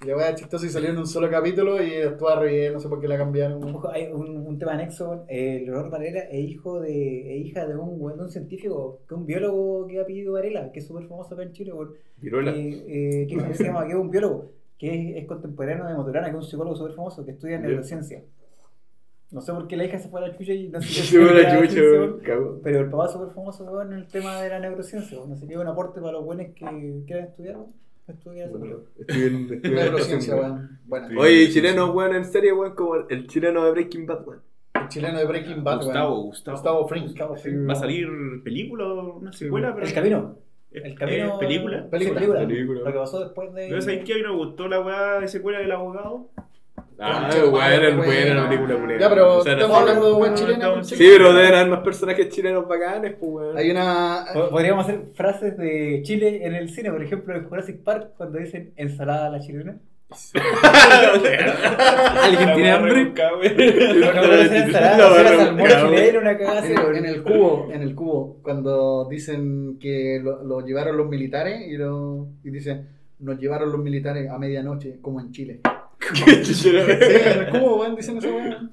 Y 0.03 0.07
la 0.07 0.17
wea 0.17 0.35
chistosa 0.35 0.65
y 0.65 0.71
salió 0.71 0.89
en 0.91 0.99
un 0.99 1.07
solo 1.07 1.31
capítulo 1.31 1.83
y 1.83 1.95
actuaba 2.01 2.41
re 2.41 2.53
bien. 2.53 2.73
No 2.73 2.81
sé 2.81 2.89
por 2.89 3.01
qué 3.01 3.09
la 3.09 3.19
cambiaron. 3.19 3.63
Ojo, 3.63 3.91
hay 3.91 4.07
un, 4.11 4.47
un 4.47 4.59
tema 4.59 4.73
anexo. 4.73 5.25
Eh, 5.29 5.63
Leonor 5.65 5.91
Varela 5.91 6.21
es 6.21 6.49
hijo 6.49 6.81
de, 6.81 7.37
es 7.39 7.47
hija 7.47 7.67
de 7.67 7.77
un, 7.77 7.99
de 7.99 8.23
un 8.23 8.31
científico, 8.31 9.01
que 9.07 9.15
un 9.15 9.27
biólogo 9.27 9.87
que 9.87 10.01
ha 10.01 10.07
pedido 10.07 10.33
Varela, 10.33 10.73
que 10.73 10.79
es 10.79 10.87
súper 10.87 11.07
famoso 11.07 11.35
acá 11.35 11.43
en 11.43 11.53
Chile, 11.53 11.73
weón. 11.75 11.93
Viruela. 12.17 12.53
Eh, 12.57 13.25
eh, 13.25 13.27
que 13.29 13.55
se 13.55 13.65
llama, 13.65 13.85
que 13.87 13.93
es 13.93 13.99
un 13.99 14.11
biólogo, 14.11 14.53
que 14.79 15.11
es, 15.11 15.17
es 15.23 15.29
contemporáneo 15.29 15.87
de 15.87 15.95
Motorana, 15.95 16.31
que 16.31 16.37
es 16.39 16.45
un 16.45 16.51
psicólogo 16.51 16.77
súper 16.77 16.95
famoso, 16.95 17.25
que 17.25 17.33
estudia 17.33 17.59
neurociencia. 17.59 18.23
No 19.31 19.41
sé 19.43 19.53
por 19.53 19.69
qué 19.69 19.77
la 19.77 19.85
hija 19.85 19.99
se 19.99 20.09
fue 20.09 20.21
a 20.25 20.29
la 20.29 20.37
chucha 20.37 20.53
y 20.55 20.69
no 20.69 20.81
sé 20.81 20.89
qué 20.89 21.03
Se 21.03 21.19
fue 21.19 21.35
la 21.35 21.41
era 21.41 21.61
chucha, 21.61 21.81
weón. 21.83 22.61
Pero 22.63 22.81
el 22.81 22.91
papá 22.91 23.05
es 23.05 23.13
súper 23.13 23.35
famoso 23.35 23.65
weón, 23.65 23.93
en 23.93 23.99
el 23.99 24.07
tema 24.07 24.41
de 24.41 24.49
la 24.49 24.61
neurociencia. 24.61 25.19
weón. 25.19 25.29
No 25.29 25.37
sé 25.37 25.47
qué 25.47 25.59
un 25.59 25.67
aporte 25.67 26.01
para 26.01 26.13
los 26.13 26.25
buenos 26.25 26.47
que 26.47 27.03
quieran 27.07 27.27
estudiar. 27.27 27.57
weón. 27.57 27.73
Estudiar 28.11 28.49
esa 28.49 28.59
Bueno, 28.59 28.75
weón. 28.77 28.87
estoy 28.99 29.23
en- 29.23 29.53
estoy 29.55 29.71
en 29.71 29.75
Neurociencia, 29.77 30.37
weón. 30.37 30.79
Oye, 31.19 31.49
chilenos, 31.51 31.95
weón, 31.95 32.15
en 32.17 32.25
serie, 32.25 32.53
weón, 32.53 32.75
como 32.75 32.97
el 33.09 33.27
chileno 33.27 33.65
de 33.65 33.71
Breaking 33.73 34.07
Bad, 34.07 34.27
weón. 34.27 34.43
el 34.75 34.89
chileno 34.89 35.19
de 35.19 35.25
Breaking 35.27 35.63
Bad, 35.65 35.77
Gustavo, 35.79 36.15
weón. 36.15 36.27
Gustavo. 36.29 36.57
Gustavo 36.57 36.89
Fring. 36.89 37.03
Gustavo 37.05 37.37
Sí, 37.37 37.43
Fring. 37.43 37.69
Va 37.69 37.73
a 37.73 37.77
salir 37.77 38.09
película 38.45 38.87
o 38.87 39.19
una 39.19 39.33
secuela, 39.33 39.75
pero. 39.75 39.87
El 39.87 39.93
camino. 39.95 40.37
¿Es- 40.71 40.85
El 40.85 40.95
camino. 40.95 41.27
es 41.27 41.33
¿Película? 41.41 41.83
Sí, 41.83 41.89
Película. 41.91 42.15
película. 42.21 42.47
Película. 42.47 42.81
Lo 42.81 42.87
que 42.93 42.99
pasó 42.99 43.21
después 43.21 43.53
de. 43.55 43.69
¿Pero 43.69 43.81
sabéis 43.83 44.05
que 44.05 44.13
a 44.13 44.17
mí 44.17 44.23
me 44.23 44.35
gustó 44.37 44.69
la 44.69 44.81
weá 44.81 45.19
de 45.21 45.29
secuela 45.29 45.59
del 45.59 45.73
abogado? 45.73 46.31
Ah, 47.03 47.31
weón, 47.33 47.63
era 47.73 47.97
buena 47.97 48.35
la 48.35 48.49
película, 48.49 48.77
weón. 48.77 48.99
Ya, 48.99 49.09
pero 49.09 49.39
O 49.39 49.43
sea, 49.43 49.55
estamos 49.55 49.79
hablando 49.79 50.07
de 50.07 50.13
weón 50.21 50.35
chilena. 50.35 50.85
Sí, 50.85 50.95
pero 50.99 51.39
eran 51.41 51.71
más 51.71 51.81
personajes 51.81 52.29
chilenos 52.29 52.69
bacanes, 52.69 53.15
pues, 53.19 53.33
weón. 53.33 53.57
Hay 53.57 53.71
una. 53.71 54.27
Po- 54.35 54.51
Podríamos 54.51 54.85
hacer 54.87 55.01
frases 55.15 55.57
de 55.57 56.03
Chile 56.05 56.45
en 56.47 56.55
el 56.55 56.69
cine, 56.69 56.91
por 56.91 57.03
ejemplo, 57.03 57.35
en 57.35 57.49
Jurassic 57.49 57.83
Park, 57.83 58.11
cuando 58.17 58.39
dicen 58.39 58.73
ensalada 58.77 59.27
a 59.27 59.31
la 59.31 59.41
chilena. 59.41 59.79
¿Alguien 62.23 62.55
tiene 62.55 62.71
hambre? 62.73 63.13
En, 63.41 63.57
weón. 65.57 66.97
en 66.97 67.07
el 67.07 67.23
cubo, 67.23 67.69
en 67.73 67.83
el 67.83 67.95
cubo, 67.95 68.39
cuando 68.43 69.07
dicen 69.09 69.79
que 69.81 70.21
lo, 70.23 70.43
lo 70.43 70.61
llevaron 70.67 70.97
los 70.97 71.09
militares 71.09 71.67
y, 71.69 71.77
lo, 71.77 72.29
y 72.45 72.51
dicen, 72.51 72.89
nos 73.21 73.39
llevaron 73.39 73.71
los 73.73 73.81
militares 73.81 74.29
a 74.31 74.39
medianoche, 74.39 74.99
como 75.01 75.21
en 75.21 75.31
Chile. 75.33 75.61
Sí, 76.45 76.73
cubo, 77.53 77.81
weón, 77.81 77.97
dicen 77.97 78.19
eso, 78.19 78.29
weón. 78.29 78.73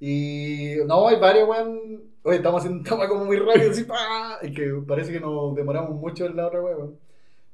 Y 0.00 0.76
no, 0.86 1.08
hay 1.08 1.18
varios, 1.18 1.48
weón. 1.48 2.02
Oye, 2.22 2.36
estamos 2.36 2.60
haciendo 2.60 2.78
un 2.78 2.84
tema 2.84 3.08
como 3.08 3.24
muy 3.24 3.36
rápido, 3.36 3.70
así, 3.70 3.84
¡pa! 3.84 4.38
Y 4.42 4.52
que 4.52 4.82
parece 4.86 5.12
que 5.12 5.20
nos 5.20 5.54
demoramos 5.54 5.90
mucho 5.98 6.26
en 6.26 6.36
la 6.36 6.46
otra, 6.46 6.60
weón. 6.60 6.98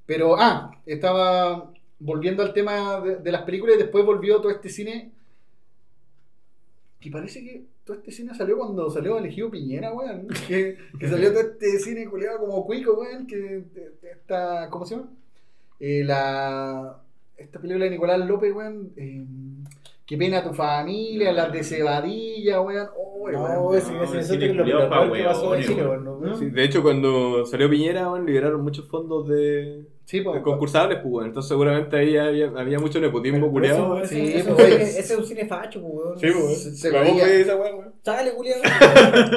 Pero, 0.07 0.37
ah, 0.39 0.71
estaba 0.87 1.73
volviendo 1.99 2.43
al 2.43 2.53
tema 2.53 3.01
de, 3.01 3.17
de 3.17 3.33
las 3.33 3.43
películas 3.43 3.77
y 3.77 3.83
después 3.83 4.05
volvió 4.05 4.41
todo 4.41 4.51
este 4.51 4.69
cine. 4.69 5.13
Que 7.01 7.11
parece 7.11 7.45
que 7.45 7.65
todo 7.85 7.99
este 7.99 8.11
cine 8.11 8.35
salió 8.35 8.57
cuando 8.57 8.91
salió 8.91 9.19
elegido 9.19 9.51
Piñera, 9.51 9.93
weón. 9.93 10.29
Que, 10.49 10.79
que 10.99 11.09
salió 11.09 11.31
todo 11.33 11.43
este 11.43 11.79
cine 11.79 12.09
culiado 12.09 12.41
como 12.41 12.65
cuico, 12.65 12.95
weón. 12.95 13.27
Que 13.27 13.65
esta, 14.03 14.69
¿cómo 14.71 14.87
se 14.87 14.97
llama? 14.97 15.11
Eh, 15.81 16.03
la, 16.05 17.04
esta 17.36 17.61
película 17.61 17.85
de 17.85 17.90
Nicolás 17.93 18.20
López, 18.27 18.52
weón. 18.55 18.93
eh, 18.97 19.24
Qué 20.06 20.19
pena 20.19 20.44
tu 20.44 20.52
familia, 20.52 21.32
las 21.32 21.51
de 21.51 21.65
Cebadilla, 21.65 22.61
weón. 22.61 22.89
Oh, 22.97 23.31
No, 23.31 23.43
weón. 23.69 23.77
ese, 23.78 23.93
No, 23.94 24.02
es 24.05 24.31
lo 24.55 24.65
peor 24.65 25.12
que 25.12 25.24
pasó 25.24 25.44
en 25.44 25.51
hueones, 25.51 25.66
Chile, 25.66 25.86
weón. 25.86 26.52
de 26.55 26.65
hecho, 26.65 26.82
cuando 26.82 27.47
salió 27.47 27.70
Piñera, 27.70 28.11
weón, 28.11 28.27
liberaron 28.27 28.62
muchos 28.62 28.86
fondos 28.89 29.27
de, 29.28 29.86
Sí, 30.07 30.21
pues. 30.21 30.43
concursables, 30.43 30.99
pues, 31.01 31.13
weón. 31.13 31.27
Entonces, 31.29 31.49
seguramente 31.49 31.97
ahí 31.97 32.17
había, 32.17 32.53
había 32.57 32.79
mucho 32.79 33.01
nepotismo 33.01 33.51
culiado. 33.51 34.01
ese- 34.03 34.15
Sí, 34.15 34.21
ese- 34.21 34.39
ese- 34.41 34.51
pues, 34.53 34.59
ese- 34.69 34.77
pues. 34.79 34.97
Ese 34.99 35.13
es 35.15 35.19
un 35.19 35.25
cine 35.27 35.47
facho, 35.47 35.81
pues. 35.83 36.21
Sí, 36.21 36.27
pues. 36.39 36.63
Se- 36.63 36.75
se 36.77 36.91
La 36.93 36.99
voz 36.99 37.09
veía. 37.13 37.25
fue 37.25 37.41
esa, 37.41 37.57
weón, 37.57 37.79
weón. 37.79 37.93
Sale, 38.03 38.33
culiado. 38.35 38.63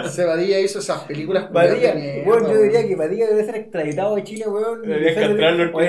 Cebadilla 0.10 0.60
hizo 0.60 0.80
esas 0.80 1.04
películas 1.06 1.52
Badía, 1.52 1.96
weón, 2.26 2.48
yo 2.52 2.62
diría 2.62 2.86
que 2.88 2.96
Badía 2.96 3.28
debe 3.28 3.46
ser 3.46 3.56
extraditado 3.56 4.16
de 4.16 4.24
Chile, 4.24 4.46
weón. 4.48 4.82
Debería 4.82 5.16
castrarlo. 5.16 5.72
Bueno, 5.72 5.88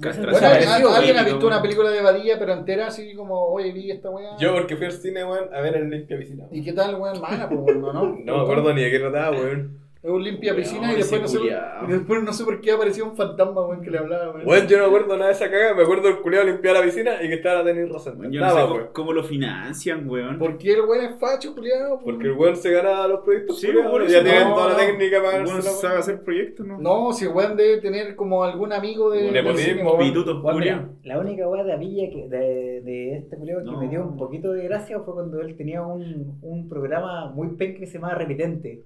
desaparecido, 0.00 0.88
¿al- 0.90 0.96
¿alguien 0.96 1.16
ha 1.18 1.24
visto 1.24 1.46
una 1.46 1.60
película 1.62 1.90
de 1.90 2.02
Badilla 2.02 2.38
pero 2.38 2.52
entera 2.52 2.86
así 2.86 3.14
como, 3.14 3.46
oye, 3.46 3.72
vi 3.72 3.90
esta 3.90 4.10
weá? 4.10 4.36
Yo, 4.38 4.54
porque 4.54 4.76
fui 4.76 4.86
al 4.86 4.92
cine, 4.92 5.24
weón, 5.24 5.52
a 5.52 5.60
ver 5.60 5.76
el 5.76 5.90
limpia 5.90 6.16
piscina. 6.18 6.44
¿Y 6.52 6.62
qué 6.62 6.72
tal, 6.72 6.94
weón? 7.00 7.20
Mala, 7.20 7.48
pues, 7.48 7.60
weón, 7.60 7.80
¿no? 7.82 7.92
¿no? 7.92 8.16
No 8.24 8.36
me 8.36 8.42
acuerdo 8.42 8.72
ni 8.72 8.82
de 8.82 8.90
qué 8.90 8.98
trataba, 9.00 9.30
weón. 9.36 9.85
Es 10.06 10.12
un 10.12 10.22
limpia 10.22 10.54
piscina 10.54 10.92
y 10.92 10.98
después 10.98 11.20
no, 11.20 11.26
sé, 11.26 11.38
y 11.40 11.90
después 11.90 12.22
no 12.22 12.32
sé 12.32 12.44
por 12.44 12.60
qué 12.60 12.70
apareció 12.70 13.04
un 13.04 13.16
fantasma, 13.16 13.66
weón, 13.66 13.82
que 13.82 13.90
le 13.90 13.98
hablaba, 13.98 14.30
weón. 14.30 14.46
Weón, 14.46 14.68
yo 14.68 14.76
no 14.76 14.84
me 14.84 14.88
acuerdo 14.88 15.16
nada 15.16 15.26
de 15.26 15.32
esa 15.32 15.50
caga. 15.50 15.74
Me 15.74 15.82
acuerdo 15.82 16.06
el 16.06 16.20
culiado 16.20 16.46
limpiar 16.46 16.76
la 16.76 16.82
piscina 16.82 17.20
y 17.20 17.26
que 17.26 17.34
estaba 17.34 17.56
la 17.56 17.64
tenis 17.64 17.88
Rosa. 17.90 18.14
Yo 18.30 18.40
no 18.40 18.48
sé 18.48 18.60
cómo, 18.62 18.80
cómo 18.92 19.12
lo 19.12 19.24
financian, 19.24 20.08
weón. 20.08 20.38
¿Por 20.38 20.58
qué 20.58 20.74
el 20.74 20.82
weón 20.82 21.06
es 21.06 21.18
facho, 21.18 21.56
culiao? 21.56 21.98
Porque 22.04 22.26
el 22.28 22.34
weón 22.34 22.54
se 22.54 22.70
gana 22.70 23.08
los 23.08 23.22
proyectos. 23.22 23.58
Sí, 23.60 23.66
eso. 23.66 24.06
ya 24.06 24.22
tienen 24.22 24.48
No, 24.48 24.54
toda 24.54 24.68
la 24.74 24.76
técnica 24.76 25.16
para 25.20 25.38
Bueno, 25.38 25.48
ganarse 25.48 25.70
sabe 25.70 25.98
hacer 25.98 26.22
proyectos, 26.22 26.64
¿no? 26.64 26.78
No, 26.78 27.12
si 27.12 27.24
el 27.24 27.32
weón 27.32 27.56
debe 27.56 27.78
tener 27.80 28.14
como 28.14 28.44
algún 28.44 28.72
amigo 28.72 29.10
de. 29.10 29.32
Nepotismo, 29.32 29.96
culiao. 29.96 30.88
la 31.02 31.18
única 31.18 31.48
weá 31.48 31.64
de 31.64 31.76
Villa 31.78 32.08
que, 32.10 32.28
de, 32.28 32.80
de 32.82 33.16
este 33.16 33.36
culiao 33.36 33.64
que 33.64 33.76
me 33.76 33.88
dio 33.88 34.04
un 34.04 34.16
poquito 34.16 34.52
de 34.52 34.62
gracia 34.62 35.00
fue 35.00 35.14
cuando 35.14 35.40
él 35.40 35.56
tenía 35.56 35.82
un, 35.82 36.38
un 36.42 36.68
programa 36.68 37.28
muy 37.30 37.48
penca 37.56 37.80
que 37.80 37.86
se 37.86 37.94
llamaba 37.94 38.14
Remitente, 38.14 38.84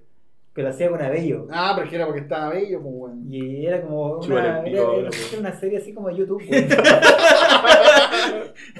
que 0.53 0.61
lo 0.61 0.69
hacía 0.69 0.89
con 0.89 1.01
Abello. 1.01 1.47
Ah, 1.49 1.73
pero 1.75 1.89
era 1.91 2.05
porque 2.05 2.21
estaba 2.21 2.49
bello, 2.49 2.81
pues, 2.81 2.93
weón. 2.93 3.25
Y 3.31 3.65
era 3.65 3.81
como 3.81 4.17
una, 4.17 4.61
era, 4.63 4.83
una 5.39 5.59
serie 5.59 5.77
así 5.77 5.93
como 5.93 6.09
de 6.09 6.17
YouTube. 6.17 6.43
weón. 6.49 6.67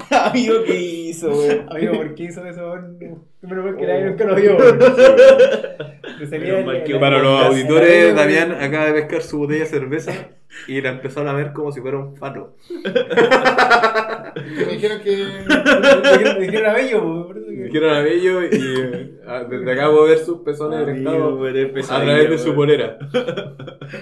Amigo, 0.10 0.56
¿qué 0.66 0.76
hizo, 0.76 1.30
weón? 1.30 1.66
Amigo, 1.70 1.94
¿por 1.94 2.16
qué 2.16 2.24
hizo 2.24 2.46
eso? 2.46 2.62
weón? 2.62 2.98
Menos 3.42 3.66
mal 3.66 3.78
que 3.78 3.88
nadie 3.88 4.06
nunca 4.06 4.26
lo 4.26 4.36
vio. 4.36 4.58
weón. 4.58 4.80
Para 7.00 7.20
los 7.20 7.46
auditores, 7.46 8.16
Damián 8.16 8.52
acaba 8.52 8.88
de 8.88 8.94
pescar 8.94 9.22
su 9.22 9.38
botella 9.40 9.62
de 9.62 9.70
cerveza 9.70 10.12
y 10.68 10.82
la 10.82 10.90
empezó 10.90 11.22
a 11.22 11.24
lamer 11.24 11.54
como 11.54 11.72
si 11.72 11.82
fuera 11.82 11.98
un 11.98 12.16
fato. 12.16 12.56
Que 12.68 12.84
me 14.66 14.72
dijeron 14.74 15.02
que. 15.02 15.12
Me 15.18 16.12
dijeron- 16.18 16.40
me 16.40 16.46
dijeron 16.46 16.70
Abello, 16.70 17.02
weón, 17.04 17.28
por 17.28 17.38
eso 17.38 17.48
que- 17.48 17.52
Dijeron 17.72 17.94
a 17.94 18.02
Bello 18.02 18.44
y 18.44 18.50
eh, 18.52 19.20
ah, 19.28 19.44
desde 19.50 19.72
acá 19.72 19.90
puedo 19.90 20.04
ver 20.06 20.18
sus 20.20 20.40
pezones 20.40 20.80
Amigo, 20.88 21.40
a 21.46 22.02
través 22.04 22.30
de 22.30 22.38
su 22.38 22.54
polera. 22.56 22.98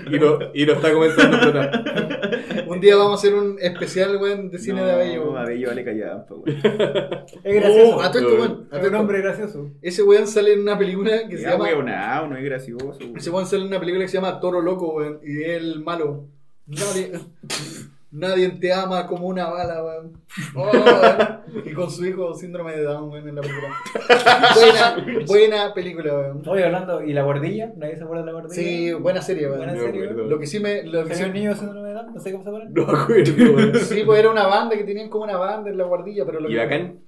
Y 0.10 0.18
lo, 0.18 0.40
y 0.54 0.66
lo 0.66 0.74
está 0.74 0.92
comenzando 0.94 1.38
a 1.38 1.40
explotar. 1.40 2.66
Un 2.68 2.80
día 2.80 2.96
vamos 2.96 3.12
a 3.12 3.16
hacer 3.28 3.34
un 3.38 3.58
especial, 3.60 4.18
weón, 4.18 4.50
de 4.50 4.58
cine 4.60 4.84
de 4.84 4.92
Abello. 4.92 5.26
No. 5.26 5.38
Abello 5.38 5.68
vale 5.70 5.84
callampa, 5.84 6.34
weón. 6.36 6.58
Es 7.44 7.56
gracioso. 7.56 7.96
Oh, 7.98 8.02
a 8.02 8.12
todo 8.12 8.22
esto, 8.22 8.36
weón. 8.42 8.68
a 8.72 8.80
esto. 8.80 9.00
hombre 9.00 9.22
gracioso. 9.22 9.70
Ese 9.82 10.04
weón 10.04 10.28
sale 10.28 10.54
en 10.54 10.62
una 10.62 10.78
película 10.78 11.28
que 11.28 11.38
se 11.38 11.44
llama. 11.50 11.66
weón, 11.66 11.86
no, 11.86 12.28
no 12.28 12.38
es 12.38 12.44
gracioso. 12.44 12.86
weón. 12.88 13.18
Ese 13.18 13.30
weón 13.30 13.46
sale 13.46 13.62
en 13.64 13.68
una 13.68 13.80
película 13.80 14.04
que 14.06 14.10
se 14.10 14.18
llama 14.18 14.40
Toro 14.40 14.62
Loco, 14.62 14.94
weón. 14.96 15.20
Y 15.24 15.42
es 15.44 15.50
el 15.62 15.82
malo. 15.84 16.28
Nadie. 16.70 17.12
Nadie 18.12 18.50
te 18.50 18.74
ama 18.74 19.06
como 19.06 19.28
una 19.28 19.48
bala, 19.50 19.84
weón. 19.84 20.14
Oh, 20.56 20.72
weón. 20.72 21.66
Y 21.66 21.74
con 21.74 21.92
su 21.92 22.04
hijo 22.08 22.34
síndrome 22.34 22.72
de 22.76 22.82
Down, 22.82 23.10
weón, 23.12 23.28
en 23.30 23.36
la 23.36 23.42
película. 23.42 23.70
Buena, 24.56 25.26
buena 25.28 25.74
película, 25.76 26.14
weón. 26.18 26.44
Oye, 26.48 26.66
hablando, 26.66 27.04
¿y 27.04 27.14
la 27.14 27.22
guardilla? 27.24 27.72
¿Nadie 27.78 27.98
se 27.98 28.04
acuerda 28.04 28.24
de 28.24 28.26
la 28.28 28.32
guardilla? 28.34 28.56
Sí, 28.56 28.94
buena 28.94 29.22
serie, 29.22 29.46
weón. 29.48 29.58
Buena 29.60 29.74
serie. 29.74 30.04
acuerdo. 30.06 30.24
Lo 30.28 30.40
que 30.40 30.48
sí 30.48 30.60
me. 30.60 30.84
Lo 30.84 31.04
que 31.06 31.14
¿Salió 31.14 31.18
sí, 31.18 31.24
un 31.26 31.34
niño 31.34 31.56
síndrome 31.56 31.88
de 31.90 31.94
Down? 31.94 32.14
No 32.16 32.20
sé 32.20 32.32
cómo 32.32 32.44
se 32.44 32.52
llama. 32.52 32.66
No 32.72 32.86
me 32.88 32.98
acuerdo, 33.00 33.54
weón. 33.56 33.76
sí, 33.76 34.02
pues 34.04 34.20
era 34.20 34.32
una 34.32 34.48
banda 34.48 34.76
que 34.76 34.84
tenían 34.86 35.10
como 35.10 35.26
una 35.26 35.38
banda 35.38 35.70
en 35.70 35.78
la 35.78 35.84
guardilla, 35.84 36.26
pero 36.26 36.40
lo 36.40 36.50
¿Y 36.50 36.54
que. 36.54 36.58
bacán? 36.60 37.00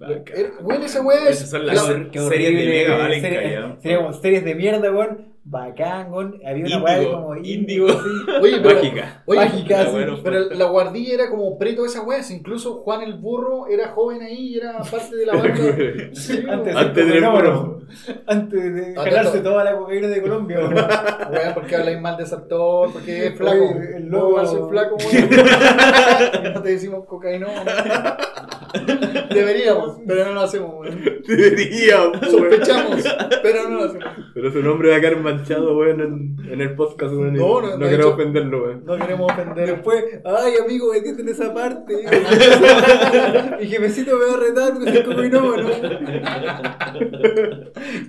Era- 0.00 0.50
Weón, 0.62 0.82
esa 0.82 1.00
es. 1.14 1.30
Esas 1.30 1.50
son 1.50 1.66
las 1.66 1.76
la- 1.88 2.28
series 2.28 2.56
de 2.56 2.66
Mega 2.66 2.96
Valen 2.96 3.20
serie- 3.20 3.42
callado. 3.42 3.76
serie 3.80 3.96
como 3.98 4.12
series 4.14 4.44
de 4.44 4.54
mierda, 4.56 4.90
weón. 4.90 5.29
Bacán. 5.50 6.12
Había 6.46 6.64
una 6.64 6.82
weá 6.82 7.10
como 7.10 7.36
índigo. 7.36 7.88
Oye, 8.40 8.60
pero. 8.62 8.74
Mágica. 8.76 9.22
Oye, 9.26 9.40
Mágica, 9.40 9.84
sí. 9.84 9.90
bueno. 9.90 10.18
Pero 10.22 10.50
la 10.50 10.64
guardilla 10.66 11.14
era 11.14 11.28
como 11.28 11.58
preto 11.58 11.82
de 11.82 11.88
esa 11.88 12.02
wea. 12.02 12.20
Incluso 12.30 12.74
Juan 12.82 13.02
el 13.02 13.14
Burro 13.14 13.66
era 13.66 13.88
joven 13.88 14.22
ahí 14.22 14.50
y 14.54 14.58
era 14.58 14.78
parte 14.78 15.16
de 15.16 15.26
la 15.26 15.36
banda. 15.36 15.50
Sí, 16.12 16.44
Antes. 16.48 16.76
Antes 16.76 17.04
del 17.06 17.14
fenómeno. 17.14 17.62
burro. 17.62 17.80
Antes 18.26 18.74
de 18.74 18.94
jalarse 18.94 19.32
tanto. 19.32 19.50
toda 19.50 19.64
la 19.64 19.76
cocaína 19.76 20.06
de 20.06 20.22
Colombia, 20.22 20.58
weón. 20.60 20.74
Weón, 21.32 21.54
porque 21.54 21.76
habláis 21.76 22.00
mal 22.00 22.16
de 22.16 22.22
ese 22.22 22.34
actor, 22.36 22.92
porque 22.92 23.26
es 23.26 23.34
flaco. 23.36 23.64
Oye, 23.64 23.96
el 23.96 24.10
soy 24.46 24.70
flaco, 24.70 24.96
no 26.54 26.62
te 26.62 26.68
decimos 26.68 27.04
cocaína. 27.06 27.48
Deberíamos, 29.34 29.98
pero 30.06 30.24
no 30.26 30.32
lo 30.34 30.40
hacemos, 30.40 30.74
weón. 30.74 31.00
Debería, 31.26 32.00
weón. 32.02 32.20
Sospechamos, 32.30 33.04
pero 33.42 33.68
no 33.68 33.76
lo 33.78 33.84
hacemos. 33.84 34.04
Pero 34.34 34.52
su 34.52 34.62
nombre 34.62 34.90
va 34.90 34.96
a 34.96 35.00
quedar 35.00 35.16
manchado, 35.20 35.76
weón, 35.76 36.00
en, 36.00 36.36
en 36.52 36.60
el 36.60 36.74
podcast, 36.74 37.12
weón. 37.14 37.34
No, 37.34 37.60
no, 37.60 37.76
no 37.76 37.88
hecho- 37.88 38.14
ofenderlo, 38.14 38.64
weón. 38.64 38.84
No 38.84 38.96
queremos 38.98 39.32
ofender. 39.32 39.66
Después, 39.70 40.04
ay 40.24 40.52
amigo, 40.64 40.92
metiste 40.92 41.22
en 41.22 41.28
esa 41.28 41.52
parte. 41.54 41.94
y 43.60 43.66
jefecito 43.66 44.16
me 44.16 44.26
va 44.26 44.34
a 44.34 44.36
retar 44.38 44.72
porque 44.74 44.92
soy 44.92 45.02
cocainómano. 45.02 45.68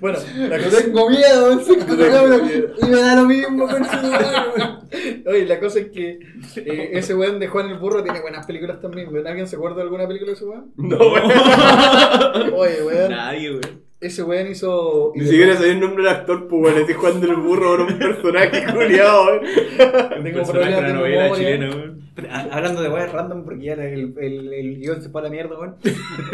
Bueno, 0.00 0.18
la 0.36 0.58
cosa 0.58 0.78
es 0.78 0.84
Tengo 0.84 1.08
miedo, 1.10 1.60
cocainómano. 1.88 2.50
Y 2.82 2.84
me 2.86 2.96
da 3.00 3.16
lo 3.16 3.24
mismo 3.26 3.68
con 3.68 3.84
su. 3.84 5.28
Oye, 5.28 5.46
la 5.46 5.58
cosa 5.60 5.78
es 5.80 5.90
que 5.90 6.18
eh, 6.56 6.90
ese 6.92 7.14
weón 7.14 7.38
de 7.38 7.48
Juan 7.48 7.70
el 7.70 7.78
Burro 7.78 8.02
tiene 8.02 8.20
buenas 8.20 8.46
películas 8.46 8.80
también, 8.80 9.12
weón. 9.12 9.26
¿Alguien 9.26 9.46
se 9.46 9.56
acuerda 9.56 9.76
de 9.76 9.82
alguna 9.82 10.06
película 10.06 10.30
de 10.32 10.36
ese 10.36 10.44
weón? 10.44 10.51
No, 10.76 10.96
weón. 10.96 11.30
Oye, 12.54 12.82
weón. 12.84 13.10
Nadie, 13.10 13.50
weón. 13.50 13.82
Ese 14.00 14.22
weón 14.24 14.48
hizo. 14.50 15.12
Ni 15.14 15.24
siquiera 15.26 15.54
sabía 15.56 15.72
el 15.72 15.80
nombre 15.80 16.02
del 16.04 16.12
actor, 16.12 16.48
pues, 16.48 16.62
weón. 16.62 16.78
Estoy 16.78 16.94
jugando 16.94 17.26
el 17.30 17.36
burro 17.36 17.76
con 17.76 17.92
un 17.92 17.98
personaje 17.98 18.64
culiado, 18.72 19.24
weón. 19.26 20.24
Tengo 20.24 20.42
problemas 20.44 20.82
de 20.86 20.92
novela 20.92 21.32
chilena, 21.36 21.68
weón. 21.70 22.02
Ha- 22.30 22.48
Hablando 22.56 22.82
de 22.82 22.88
weas 22.90 23.10
random, 23.10 23.44
porque 23.44 23.64
ya 23.64 23.72
el, 23.74 24.14
el, 24.18 24.52
el 24.52 24.80
guion 24.80 25.00
se 25.02 25.08
fue 25.08 25.20
a 25.22 25.24
la 25.24 25.30
mierda, 25.30 25.58
weón. 25.58 25.76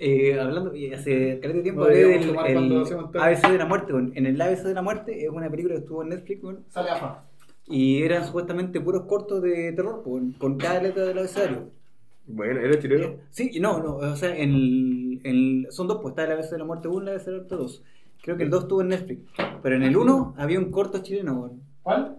eh, 0.00 0.38
hablando, 0.40 0.72
hace 0.94 1.38
caleta 1.40 1.58
de 1.58 1.62
tiempo 1.62 1.84
hablé 1.84 1.96
del 2.04 2.22
el. 2.22 3.16
ABC 3.18 3.48
de 3.48 3.58
la 3.58 3.66
muerte, 3.66 3.92
weón. 3.92 4.12
En 4.14 4.26
el 4.26 4.40
ABC 4.40 4.62
de 4.64 4.74
la 4.74 4.82
muerte 4.82 5.24
es 5.24 5.30
una 5.30 5.48
película 5.50 5.74
que 5.74 5.80
estuvo 5.80 6.02
en 6.02 6.08
Netflix, 6.10 6.42
weón. 6.42 6.64
Sale 6.68 6.90
afa. 6.90 7.24
Y 7.66 8.02
eran 8.02 8.26
supuestamente 8.26 8.80
puros 8.80 9.02
cortos 9.06 9.40
de 9.42 9.72
terror, 9.72 10.02
weón, 10.04 10.32
con 10.32 10.58
cada 10.58 10.82
letra 10.82 11.04
del 11.04 11.18
abecedario. 11.18 11.70
Bueno, 12.32 12.60
¿era 12.60 12.78
chileno? 12.78 13.04
Eh, 13.06 13.18
Sí, 13.30 13.58
no, 13.60 13.82
no, 13.82 13.96
o 13.96 14.16
sea, 14.16 14.36
en 14.36 14.50
el, 14.54 15.20
en- 15.24 15.66
son 15.70 15.86
dos, 15.88 15.98
pues 16.02 16.12
está 16.12 16.24
el 16.24 16.32
ABC 16.32 16.50
de 16.52 16.58
la 16.58 16.64
muerte 16.64 16.88
1 16.88 16.98
y 17.04 17.08
el 17.08 17.14
ABC 17.16 17.24
de 17.26 17.32
la 17.32 17.38
muerte 17.38 17.54
2. 17.56 17.82
Creo 18.22 18.36
que 18.36 18.42
el 18.44 18.50
2 18.50 18.62
estuvo 18.62 18.80
en 18.82 18.88
Netflix. 18.88 19.20
Pero 19.62 19.76
en 19.76 19.82
el 19.82 19.96
1 19.96 20.34
había 20.38 20.58
un 20.58 20.70
corto 20.70 21.02
chileno, 21.02 21.34
weón. 21.40 21.60
¿Cuál? 21.82 22.16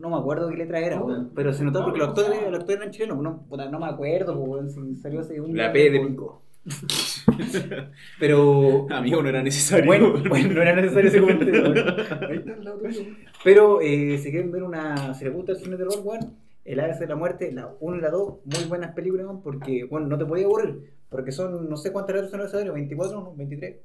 No 0.00 0.10
me 0.10 0.16
acuerdo 0.16 0.48
qué 0.48 0.56
letra 0.56 0.80
era, 0.80 1.00
weón. 1.00 1.30
Pero 1.34 1.52
se 1.52 1.62
notaba 1.64 1.84
porque 1.84 2.00
los 2.00 2.08
actores, 2.08 2.30
los 2.50 2.58
actores 2.60 2.80
eran 2.80 2.90
chilenos. 2.90 3.18
No, 3.22 3.44
no 3.70 3.78
me 3.78 3.86
acuerdo, 3.86 4.34
weón. 4.36 4.70
Si 4.70 4.96
salió 4.96 5.20
hace 5.20 5.40
un 5.40 5.56
La 5.56 5.72
P 5.72 5.90
de 5.90 6.00
pico. 6.00 6.42
Pero. 8.18 8.86
Amigo, 8.90 9.22
no 9.22 9.28
era 9.28 9.42
necesario. 9.42 9.86
Bueno, 9.86 10.14
bueno, 10.28 10.54
no 10.54 10.62
era 10.62 10.74
necesario 10.74 11.08
ese 11.08 11.20
comentario, 11.20 11.62
weón. 11.62 11.76
Ahí 12.28 12.36
está 12.38 12.52
el 12.54 12.64
lado 12.64 12.78
tuyo. 12.78 13.02
Pero 13.44 13.80
eh, 13.80 14.18
si 14.18 14.30
quieren 14.30 14.50
ver 14.50 14.62
una. 14.62 15.14
Si 15.14 15.24
les 15.24 15.32
gusta 15.34 15.52
el 15.52 15.58
cine 15.58 15.76
de 15.76 15.84
terror, 15.84 16.00
weón, 16.04 16.34
El 16.66 16.80
ABC 16.80 16.98
de 16.98 17.06
la 17.06 17.16
Muerte, 17.16 17.52
la 17.52 17.74
1 17.78 17.96
y 17.96 18.00
la 18.00 18.10
2, 18.10 18.34
muy 18.44 18.64
buenas 18.68 18.92
películas, 18.94 19.26
weón, 19.26 19.42
porque, 19.42 19.84
bueno, 19.84 20.08
no 20.08 20.18
te 20.18 20.26
podía 20.26 20.46
aburrir. 20.46 20.92
Porque 21.08 21.30
son, 21.30 21.68
no 21.68 21.76
sé 21.76 21.92
cuántas 21.92 22.14
letras 22.16 22.30
son 22.30 22.40
el 22.40 22.46
abecedario, 22.46 22.72
24, 22.72 23.20
¿no? 23.20 23.34
23. 23.36 23.76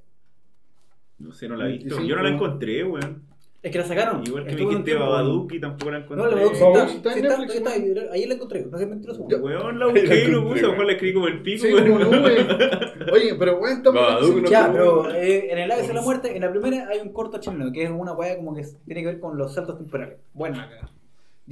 No 1.20 1.32
sé, 1.32 1.48
no 1.48 1.56
la 1.56 1.68
he 1.68 1.74
visto. 1.74 1.96
Sí, 1.98 2.08
Yo 2.08 2.16
no 2.16 2.24
la 2.24 2.30
encontré, 2.30 2.84
weón. 2.84 3.30
Es 3.62 3.72
que 3.72 3.78
la 3.78 3.84
sacaron. 3.84 4.26
Igual 4.26 4.48
que 4.48 4.56
me 4.56 4.62
dijiste. 4.62 4.96
Babadook 4.96 5.54
y 5.54 5.60
tampoco 5.60 5.92
la 5.92 6.00
encontré. 6.00 6.18
No, 6.18 6.32
la 6.32 6.36
Babadook 6.36 6.54
está, 6.54 6.70
está 6.72 6.82
en 6.82 6.90
sí 6.90 6.98
está, 6.98 7.38
Netflix, 7.38 7.56
está, 7.56 7.70
la 7.70 8.34
encontré, 8.34 8.66
no 8.66 8.78
sé 8.80 8.86
mentiroso. 8.88 9.22
Weón, 9.22 9.80
la 9.80 9.86
busqué 9.86 10.24
y 10.28 10.32
lo 10.32 10.48
puse, 10.48 10.60
a 10.62 10.64
lo 10.64 10.70
mejor 10.72 10.86
la 10.88 10.92
escribí 10.94 11.14
como 11.14 11.28
el 11.28 11.44
pico, 11.44 11.68
Sí, 11.68 11.72
como 11.74 12.00
nube. 12.00 12.48
Oye, 13.14 13.36
pero 13.38 13.60
weón, 13.60 13.78
estamos. 13.78 14.02
Babadook, 14.02 14.42
no 14.42 14.50
Ya, 14.50 14.72
pero 14.72 15.12
eh, 15.12 15.52
en 15.52 15.60
el 15.60 15.72
ABC 15.72 15.88
de 15.88 15.94
la 15.94 16.02
Muerte, 16.02 16.36
en 16.36 16.42
la 16.42 16.50
primera 16.50 16.88
hay 16.90 17.00
un 17.02 17.14
corto 17.14 17.40
chileno, 17.40 17.72
que 17.72 17.84
es 17.84 17.92
una 17.92 18.14
weá 18.14 18.36
como 18.36 18.56
que 18.56 18.66
tiene 18.88 19.02
que 19.02 19.08
ver 19.08 19.20
con 19.20 19.38
los 19.38 19.54
saltos 19.54 19.78
temporales. 19.78 20.18
Buena 20.34 20.64
acá. 20.64 20.90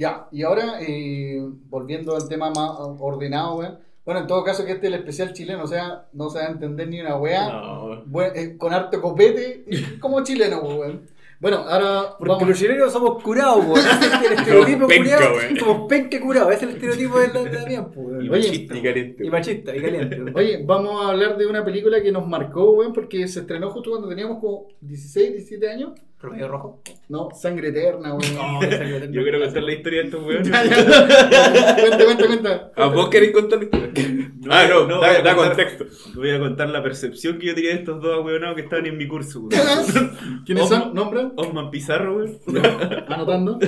Ya, 0.00 0.28
y 0.32 0.44
ahora, 0.44 0.80
eh, 0.80 1.46
volviendo 1.68 2.16
al 2.16 2.26
tema 2.26 2.48
más 2.48 2.70
ordenado, 3.00 3.56
weón. 3.56 3.78
Bueno, 4.02 4.22
en 4.22 4.26
todo 4.26 4.42
caso, 4.42 4.64
que 4.64 4.72
este 4.72 4.86
es 4.86 4.94
el 4.94 4.98
especial 4.98 5.34
chileno, 5.34 5.64
o 5.64 5.66
sea, 5.66 6.08
no 6.14 6.30
se 6.30 6.38
va 6.38 6.46
a 6.46 6.50
entender 6.52 6.88
ni 6.88 7.02
una 7.02 7.16
weá. 7.16 7.46
No, 7.52 8.22
eh, 8.22 8.56
con 8.56 8.72
harto 8.72 8.98
copete, 9.02 9.66
como 10.00 10.24
chileno, 10.24 10.62
weón. 10.62 11.02
Bueno, 11.38 11.58
ahora 11.58 12.16
Porque 12.18 12.32
vamos. 12.32 12.48
los 12.48 12.58
chilenos 12.58 12.90
somos 12.90 13.22
curados, 13.22 13.62
weón. 13.62 13.78
Es 13.78 14.24
el 14.24 14.32
estereotipo 14.38 14.86
weón. 14.86 15.58
Somos 15.58 15.86
penca 15.86 16.18
curados. 16.18 16.54
Ese 16.54 16.64
es 16.64 16.70
el 16.70 16.76
estereotipo 16.76 17.18
de 17.18 17.28
la 17.28 17.42
de 17.44 17.82
pues, 17.82 17.96
weón. 17.96 18.24
Y 18.24 18.30
machista. 18.30 18.74
ni 18.74 18.82
caliente. 18.82 19.26
Y 19.26 19.30
machista, 19.30 19.76
y 19.76 19.82
caliente. 19.82 20.22
weón. 20.22 20.34
Oye, 20.34 20.62
vamos 20.64 21.04
a 21.04 21.10
hablar 21.10 21.36
de 21.36 21.46
una 21.46 21.62
película 21.62 22.02
que 22.02 22.10
nos 22.10 22.26
marcó, 22.26 22.70
weón, 22.70 22.94
porque 22.94 23.28
se 23.28 23.40
estrenó 23.40 23.68
justo 23.68 23.90
cuando 23.90 24.08
teníamos 24.08 24.38
como 24.38 24.68
16, 24.80 25.32
17 25.32 25.68
años. 25.68 25.90
Promedio 26.20 26.48
rojo. 26.48 26.82
No, 27.08 27.30
Sangre 27.32 27.68
Eterna, 27.68 28.14
weón. 28.14 28.60
Yo 29.12 29.22
quiero 29.22 29.40
contar 29.40 29.62
la 29.62 29.72
historia 29.72 30.00
de 30.00 30.04
estos 30.04 30.22
weones. 30.22 30.50
cuenta, 30.50 32.04
cuenta, 32.04 32.26
cuenta. 32.26 32.72
¿A 32.76 32.86
vos 32.88 33.08
queréis 33.08 33.32
contar 33.32 33.58
la 33.60 33.64
historia? 33.64 34.30
ah, 34.50 34.66
no, 34.68 34.86
no, 34.86 35.00
da, 35.00 35.08
a 35.10 35.22
da 35.22 35.34
contar- 35.34 35.56
contexto. 35.66 35.86
Voy 36.14 36.30
a 36.30 36.38
contar 36.38 36.68
la 36.68 36.82
percepción 36.82 37.38
que 37.38 37.46
yo 37.46 37.54
tenía 37.54 37.70
de 37.70 37.76
estos 37.76 38.02
dos 38.02 38.22
weonados 38.24 38.54
que 38.56 38.62
estaban 38.62 38.84
en 38.84 38.98
mi 38.98 39.08
curso, 39.08 39.40
weón. 39.40 40.42
¿Quiénes 40.44 40.68
son? 40.68 40.92
¿Nombran? 40.94 41.32
Osman 41.36 41.70
Pizarro, 41.70 42.16
weón. 42.18 42.38
Anotando. 43.08 43.58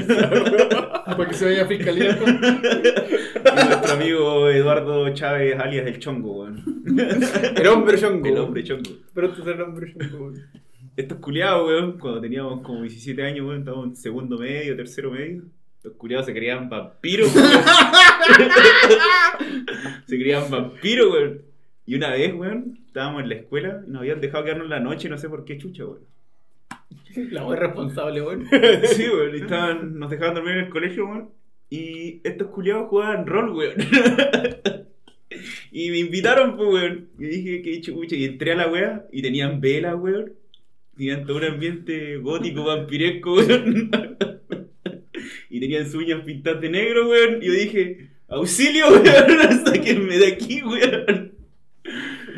Porque 1.17 1.35
se 1.35 1.47
veía 1.47 1.65
fiscalía. 1.67 2.19
Y 2.21 3.67
nuestro 3.67 3.93
amigo 3.95 4.49
Eduardo 4.51 5.09
Chávez, 5.15 5.59
alias 5.59 5.87
El 5.87 5.99
Chongo, 5.99 6.43
weón. 6.43 6.63
El 7.57 7.67
hombre 7.69 7.99
chongo. 7.99 8.27
El 8.29 8.37
hombre 8.39 8.63
Chongo. 8.63 8.91
Pero 9.15 9.31
tú 9.31 9.49
el 9.49 9.57
nombre, 9.59 9.95
weón. 9.97 10.35
Estos 10.95 11.19
culiados, 11.19 11.67
weón, 11.67 11.99
cuando 11.99 12.21
teníamos 12.21 12.61
como 12.61 12.83
17 12.83 13.23
años, 13.23 13.47
weón, 13.47 13.61
estábamos 13.61 13.87
en 13.87 13.97
segundo 13.97 14.39
medio, 14.39 14.77
tercero 14.77 15.11
medio. 15.11 15.45
Los 15.83 15.95
culiados 15.95 16.27
se 16.27 16.35
creían 16.35 16.69
vampiros, 16.69 17.35
weón. 17.35 17.51
se 20.07 20.19
creían 20.19 20.51
vampiros, 20.51 21.13
weón. 21.13 21.43
Y 21.87 21.95
una 21.95 22.11
vez, 22.11 22.35
weón, 22.35 22.79
estábamos 22.87 23.23
en 23.23 23.31
la 23.31 23.37
escuela 23.37 23.83
y 23.87 23.91
nos 23.91 24.01
habían 24.01 24.21
dejado 24.21 24.45
quedarnos 24.45 24.69
la 24.69 24.81
noche, 24.81 25.09
no 25.09 25.17
sé 25.17 25.31
por 25.31 25.47
qué 25.47 25.57
chucha, 25.57 25.87
weón. 25.87 26.05
La 27.31 27.47
weá 27.47 27.59
responsable, 27.59 28.21
weón. 28.21 28.47
Sí, 28.85 29.09
weón, 29.09 29.35
y 29.35 29.41
estaban, 29.41 29.99
nos 29.99 30.11
dejaban 30.11 30.35
dormir 30.35 30.55
en 30.55 30.65
el 30.65 30.71
colegio, 30.71 31.07
weón. 31.07 31.31
Y 31.71 32.21
estos 32.23 32.49
culiados 32.49 32.91
jugaban 32.91 33.27
rol, 33.27 33.53
weón. 33.53 33.77
y 35.73 35.91
me 35.91 35.99
invitaron, 36.01 36.59
pues, 36.59 36.69
weón. 36.69 37.09
Y 37.19 37.25
dije, 37.25 37.63
qué 37.63 37.81
chucha. 37.81 38.15
Y 38.15 38.27
entré 38.27 38.53
a 38.53 38.57
la 38.57 38.69
wea 38.69 39.07
y 39.11 39.23
tenían 39.23 39.63
velas, 39.63 39.95
weón. 39.99 40.42
Tenían 40.97 41.25
todo 41.25 41.39
un 41.39 41.45
ambiente 41.45 42.17
gótico, 42.19 42.65
vampiresco, 42.65 43.35
weón. 43.35 43.91
y 45.51 45.61
tenían 45.61 45.87
sus 45.87 45.97
uñas 45.97 46.23
pintadas 46.25 46.61
de 46.61 46.71
negro, 46.71 47.09
weón. 47.09 47.43
Y 47.43 47.47
yo 47.47 47.53
dije, 47.53 48.11
auxilio, 48.29 48.89
weón, 48.89 49.65
sáquenme 49.67 50.19
de 50.19 50.27
aquí, 50.27 50.63
weón. 50.63 51.33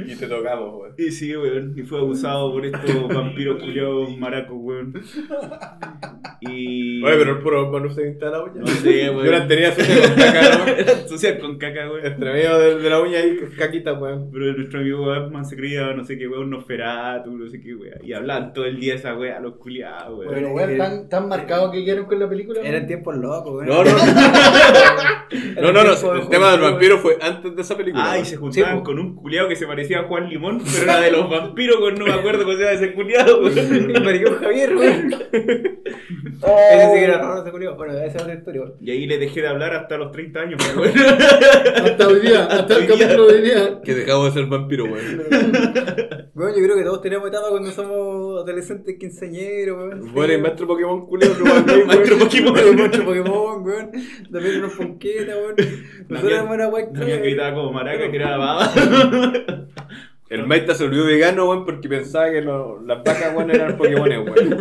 Y 0.07 0.15
te 0.17 0.27
tocamos, 0.27 0.81
weón. 0.81 0.95
Y 0.99 1.11
sí, 1.11 1.37
weón. 1.37 1.75
Y 1.77 1.83
fue 1.83 1.99
abusado 1.99 2.53
por 2.53 2.65
estos 2.65 3.09
vampiros 3.09 3.61
culiados 3.63 4.17
maracos, 4.19 4.57
weón. 4.59 4.95
Y. 6.51 7.03
Oye, 7.03 7.17
pero 7.17 7.33
el 7.33 7.39
puro 7.39 7.67
Osman 7.67 7.83
no 7.85 7.91
se 7.91 8.03
pinta 8.03 8.31
la 8.31 8.43
uña. 8.43 8.61
No 8.61 8.67
sé, 8.67 9.11
weón. 9.11 9.25
Yo 9.25 9.31
la 9.31 9.47
tenía 9.47 9.75
sucia 9.75 10.01
con 10.03 10.17
caca, 10.17 10.59
¿no? 10.59 10.67
Era 10.73 11.09
social 11.09 11.39
con 11.39 11.59
caca, 11.59 11.91
weón. 11.91 12.07
Entre 12.07 12.33
medio 12.33 12.59
de, 12.59 12.79
de 12.79 12.91
la 12.91 13.01
uña 13.01 13.21
y 13.21 13.39
caquita, 13.57 13.93
weón. 13.95 14.31
Pero 14.33 14.53
nuestro 14.53 14.81
amigo 14.81 15.07
Batman 15.07 15.45
se 15.45 15.57
creía, 15.57 15.93
no 15.95 16.05
sé 16.05 16.19
qué, 16.19 16.29
weón, 16.29 16.51
Nosferatu, 16.51 17.31
no 17.31 17.49
sé 17.49 17.61
qué, 17.61 17.75
weón. 17.75 17.99
Y 18.03 18.13
hablaban 18.13 18.53
todo 18.53 18.65
el 18.65 18.79
día 18.81 18.95
esa 18.95 19.15
weá, 19.17 19.41
los 19.41 19.57
culiados, 19.57 20.19
weón. 20.19 20.35
Pero, 20.35 20.53
weón, 20.53 20.79
tan, 20.79 21.09
tan 21.09 21.29
marcado 21.29 21.71
que 21.71 21.85
quedaron 21.85 22.07
con 22.07 22.19
la 22.19 22.29
película. 22.29 22.61
Eran 22.63 22.87
tiempos 22.87 23.17
locos, 23.17 23.55
weón. 23.55 23.67
No, 23.67 23.85
no, 23.85 23.91
no. 23.91 25.73
No, 25.73 25.73
no, 25.73 25.85
no. 25.85 26.15
El 26.15 26.29
tema 26.29 26.53
del 26.53 26.61
vampiro 26.61 26.99
fue 26.99 27.19
antes 27.21 27.55
de 27.55 27.63
esa 27.63 27.77
película. 27.77 28.13
Ah, 28.13 28.19
y 28.19 28.25
se 28.25 28.37
juntaban 28.37 28.83
con 28.83 28.99
un 28.99 29.15
culiado 29.15 29.49
que 29.49 29.57
se 29.57 29.67
parecía 29.67 30.01
a 30.01 30.03
Juan 30.05 30.29
Limón, 30.29 30.63
pero 30.65 30.85
era 30.85 31.01
de 31.01 31.11
los 31.11 31.29
vampiros, 31.31 31.81
weón. 31.81 31.95
No 31.97 32.07
me 32.07 32.13
acuerdo 32.13 32.45
cómo 32.45 32.57
se 32.57 32.65
llama 32.65 32.73
ese 32.73 32.93
culiado, 32.93 33.43
weón. 33.43 33.59
El 33.95 34.05
maricón 34.05 34.35
Javier, 34.37 34.75
weón. 36.43 36.59
Ese 36.73 36.87
sí 36.87 36.99
que 36.99 37.05
era 37.05 37.19
raro, 37.19 37.43
ese 37.43 37.51
culiao. 37.51 37.77
Bueno, 37.77 37.93
esa 37.95 38.05
es 38.17 38.23
otra 38.23 38.35
historia, 38.35 38.61
weón. 38.63 38.75
Y 38.81 38.91
ahí 38.91 39.07
le 39.07 39.19
dejé 39.19 39.41
de 39.43 39.49
hablar 39.49 39.75
hasta 39.75 39.97
los 39.97 40.13
30 40.13 40.41
años, 40.41 40.61
pero 40.67 40.79
bueno. 40.91 41.03
Hasta 41.85 42.09
hoy 42.09 42.21
día, 42.21 42.45
hasta 42.45 42.75
el 42.77 42.81
Hoy 42.81 42.87
día. 42.87 42.97
capítulo 42.99 43.27
de 43.29 43.35
hoy 43.35 43.43
día. 43.43 43.81
Que 43.85 43.95
dejamos 43.95 44.27
de 44.35 44.41
ser 44.41 44.49
vampiro, 44.51 44.85
weón. 44.85 45.23
Bueno, 46.37 46.53
yo 46.57 46.65
creo 46.65 46.77
que 46.77 46.83
todos 46.83 47.01
tenemos 47.01 47.29
etapa 47.29 47.49
cuando 47.49 47.71
somos 47.71 48.43
adolescentes 48.43 48.97
quinceañeros, 48.99 49.77
weón. 49.79 50.13
Bueno, 50.13 50.33
y 50.33 50.39
maestro 50.39 50.67
Pokémon 50.67 51.07
culeo 51.07 51.37
que 51.37 51.43
weón. 51.45 51.87
Maestro 51.87 52.19
Pokémon. 52.19 52.57
Hay 52.59 52.73
mucho 52.73 53.05
Pokémon, 53.05 53.63
weón. 53.65 53.91
También 54.33 54.59
unos 54.59 54.73
ponquetas, 54.75 55.37
weón. 55.37 55.55
Nosotros 56.09 56.33
éramos 56.33 56.55
una 56.57 56.69
weón. 56.69 56.93
También 56.93 57.23
gritaba 57.23 57.55
como 57.55 57.71
maraca 57.73 58.11
que 58.11 58.17
era 58.17 58.37
baba. 58.37 58.69
El 60.29 60.45
Maita 60.47 60.75
se 60.75 60.85
volvió 60.85 61.05
vegano, 61.05 61.49
weón, 61.49 61.65
porque 61.65 61.89
pensaba 61.89 62.29
que 62.33 62.41
lo- 62.41 62.81
las 62.83 62.99
vacas, 63.05 63.33
weón, 63.37 63.51
eran 63.53 63.77
Pokémon, 63.77 64.09
weón. 64.11 64.59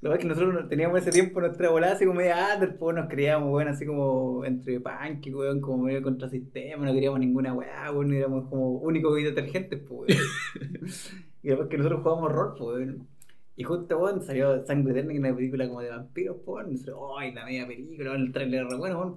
Lo 0.00 0.10
que 0.10 0.16
es 0.16 0.22
que 0.22 0.28
nosotros 0.28 0.68
teníamos 0.68 1.00
ese 1.00 1.10
tiempo 1.10 1.40
nuestra 1.40 1.70
volada 1.70 1.94
así 1.94 2.04
como 2.04 2.18
media 2.18 2.54
under, 2.54 2.76
pues 2.76 2.94
nos 2.94 3.08
creíamos, 3.08 3.50
weón, 3.50 3.68
así 3.68 3.86
como 3.86 4.44
entre 4.44 4.78
punk, 4.80 5.26
weón, 5.34 5.60
como 5.60 5.84
medio 5.84 6.02
contrasistema, 6.02 6.84
no 6.84 6.92
queríamos 6.92 7.18
ninguna 7.18 7.54
weá, 7.54 7.90
weón, 7.92 8.12
éramos 8.12 8.48
como 8.48 8.72
únicos 8.72 9.18
y 9.18 9.24
detergentes, 9.24 9.80
pues, 9.88 10.14
y 11.42 11.48
después 11.48 11.68
que 11.68 11.78
nosotros 11.78 12.02
jugábamos 12.02 12.32
rol, 12.32 12.54
pues, 12.58 12.76
weón. 12.76 13.08
Y 13.56 13.64
justo, 13.64 13.98
weón, 13.98 14.22
salió 14.22 14.64
Sangre 14.66 14.92
Eterna, 14.92 15.12
que 15.12 15.16
es 15.16 15.20
una 15.20 15.34
película 15.34 15.66
como 15.66 15.80
de 15.80 15.88
vampiros, 15.90 16.36
pues, 16.44 16.66
nosotros, 16.68 16.98
¡ay, 17.18 17.32
la 17.32 17.46
media 17.46 17.66
película, 17.66 18.10
weón, 18.10 18.22
el 18.22 18.32
trailer 18.32 18.66
era 18.66 18.76
bueno, 18.76 18.98
weón! 19.00 19.16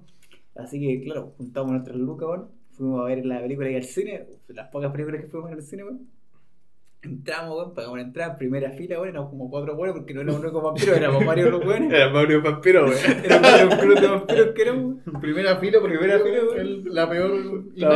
Así 0.56 0.80
que, 0.80 1.04
claro, 1.04 1.34
juntamos 1.38 1.72
nuestras 1.72 1.98
lucas, 1.98 2.30
weón. 2.30 2.50
Fuimos 2.72 3.02
a 3.02 3.06
ver 3.06 3.26
la 3.26 3.42
película 3.42 3.70
y 3.70 3.76
al 3.76 3.84
cine, 3.84 4.28
las 4.48 4.70
pocas 4.70 4.92
películas 4.94 5.22
que 5.22 5.28
fuimos 5.28 5.52
al 5.52 5.62
cine, 5.62 5.84
weón. 5.84 6.19
Entramos, 7.02 7.56
weón, 7.58 7.74
pagamos 7.74 7.98
la 7.98 8.04
entrada 8.04 8.32
en 8.34 8.38
primera 8.38 8.72
fila, 8.72 8.96
weón, 8.98 9.10
éramos 9.10 9.30
como 9.30 9.50
cuatro 9.50 9.74
weones 9.76 9.96
porque 9.96 10.14
no 10.14 10.20
éramos 10.22 10.42
únicos 10.42 10.62
vampiros, 10.64 10.98
éramos 10.98 11.26
varios 11.26 11.50
los 11.50 11.66
weones. 11.66 11.94
Era 11.94 12.10
Mario 12.10 12.42
Vampiro, 12.42 12.86
weón. 12.86 12.98
Éramos 13.24 13.52
varios 13.52 13.76
clubes 13.76 14.02
de 14.02 14.08
vampiros 14.08 14.48
que 14.54 14.62
éramos. 14.62 14.96
Primera 15.22 15.56
fila, 15.58 15.80
porque 15.80 15.98
Primera 15.98 16.20
fila, 16.20 16.40
el- 16.58 16.84
la 16.94 17.10
peor 17.10 17.32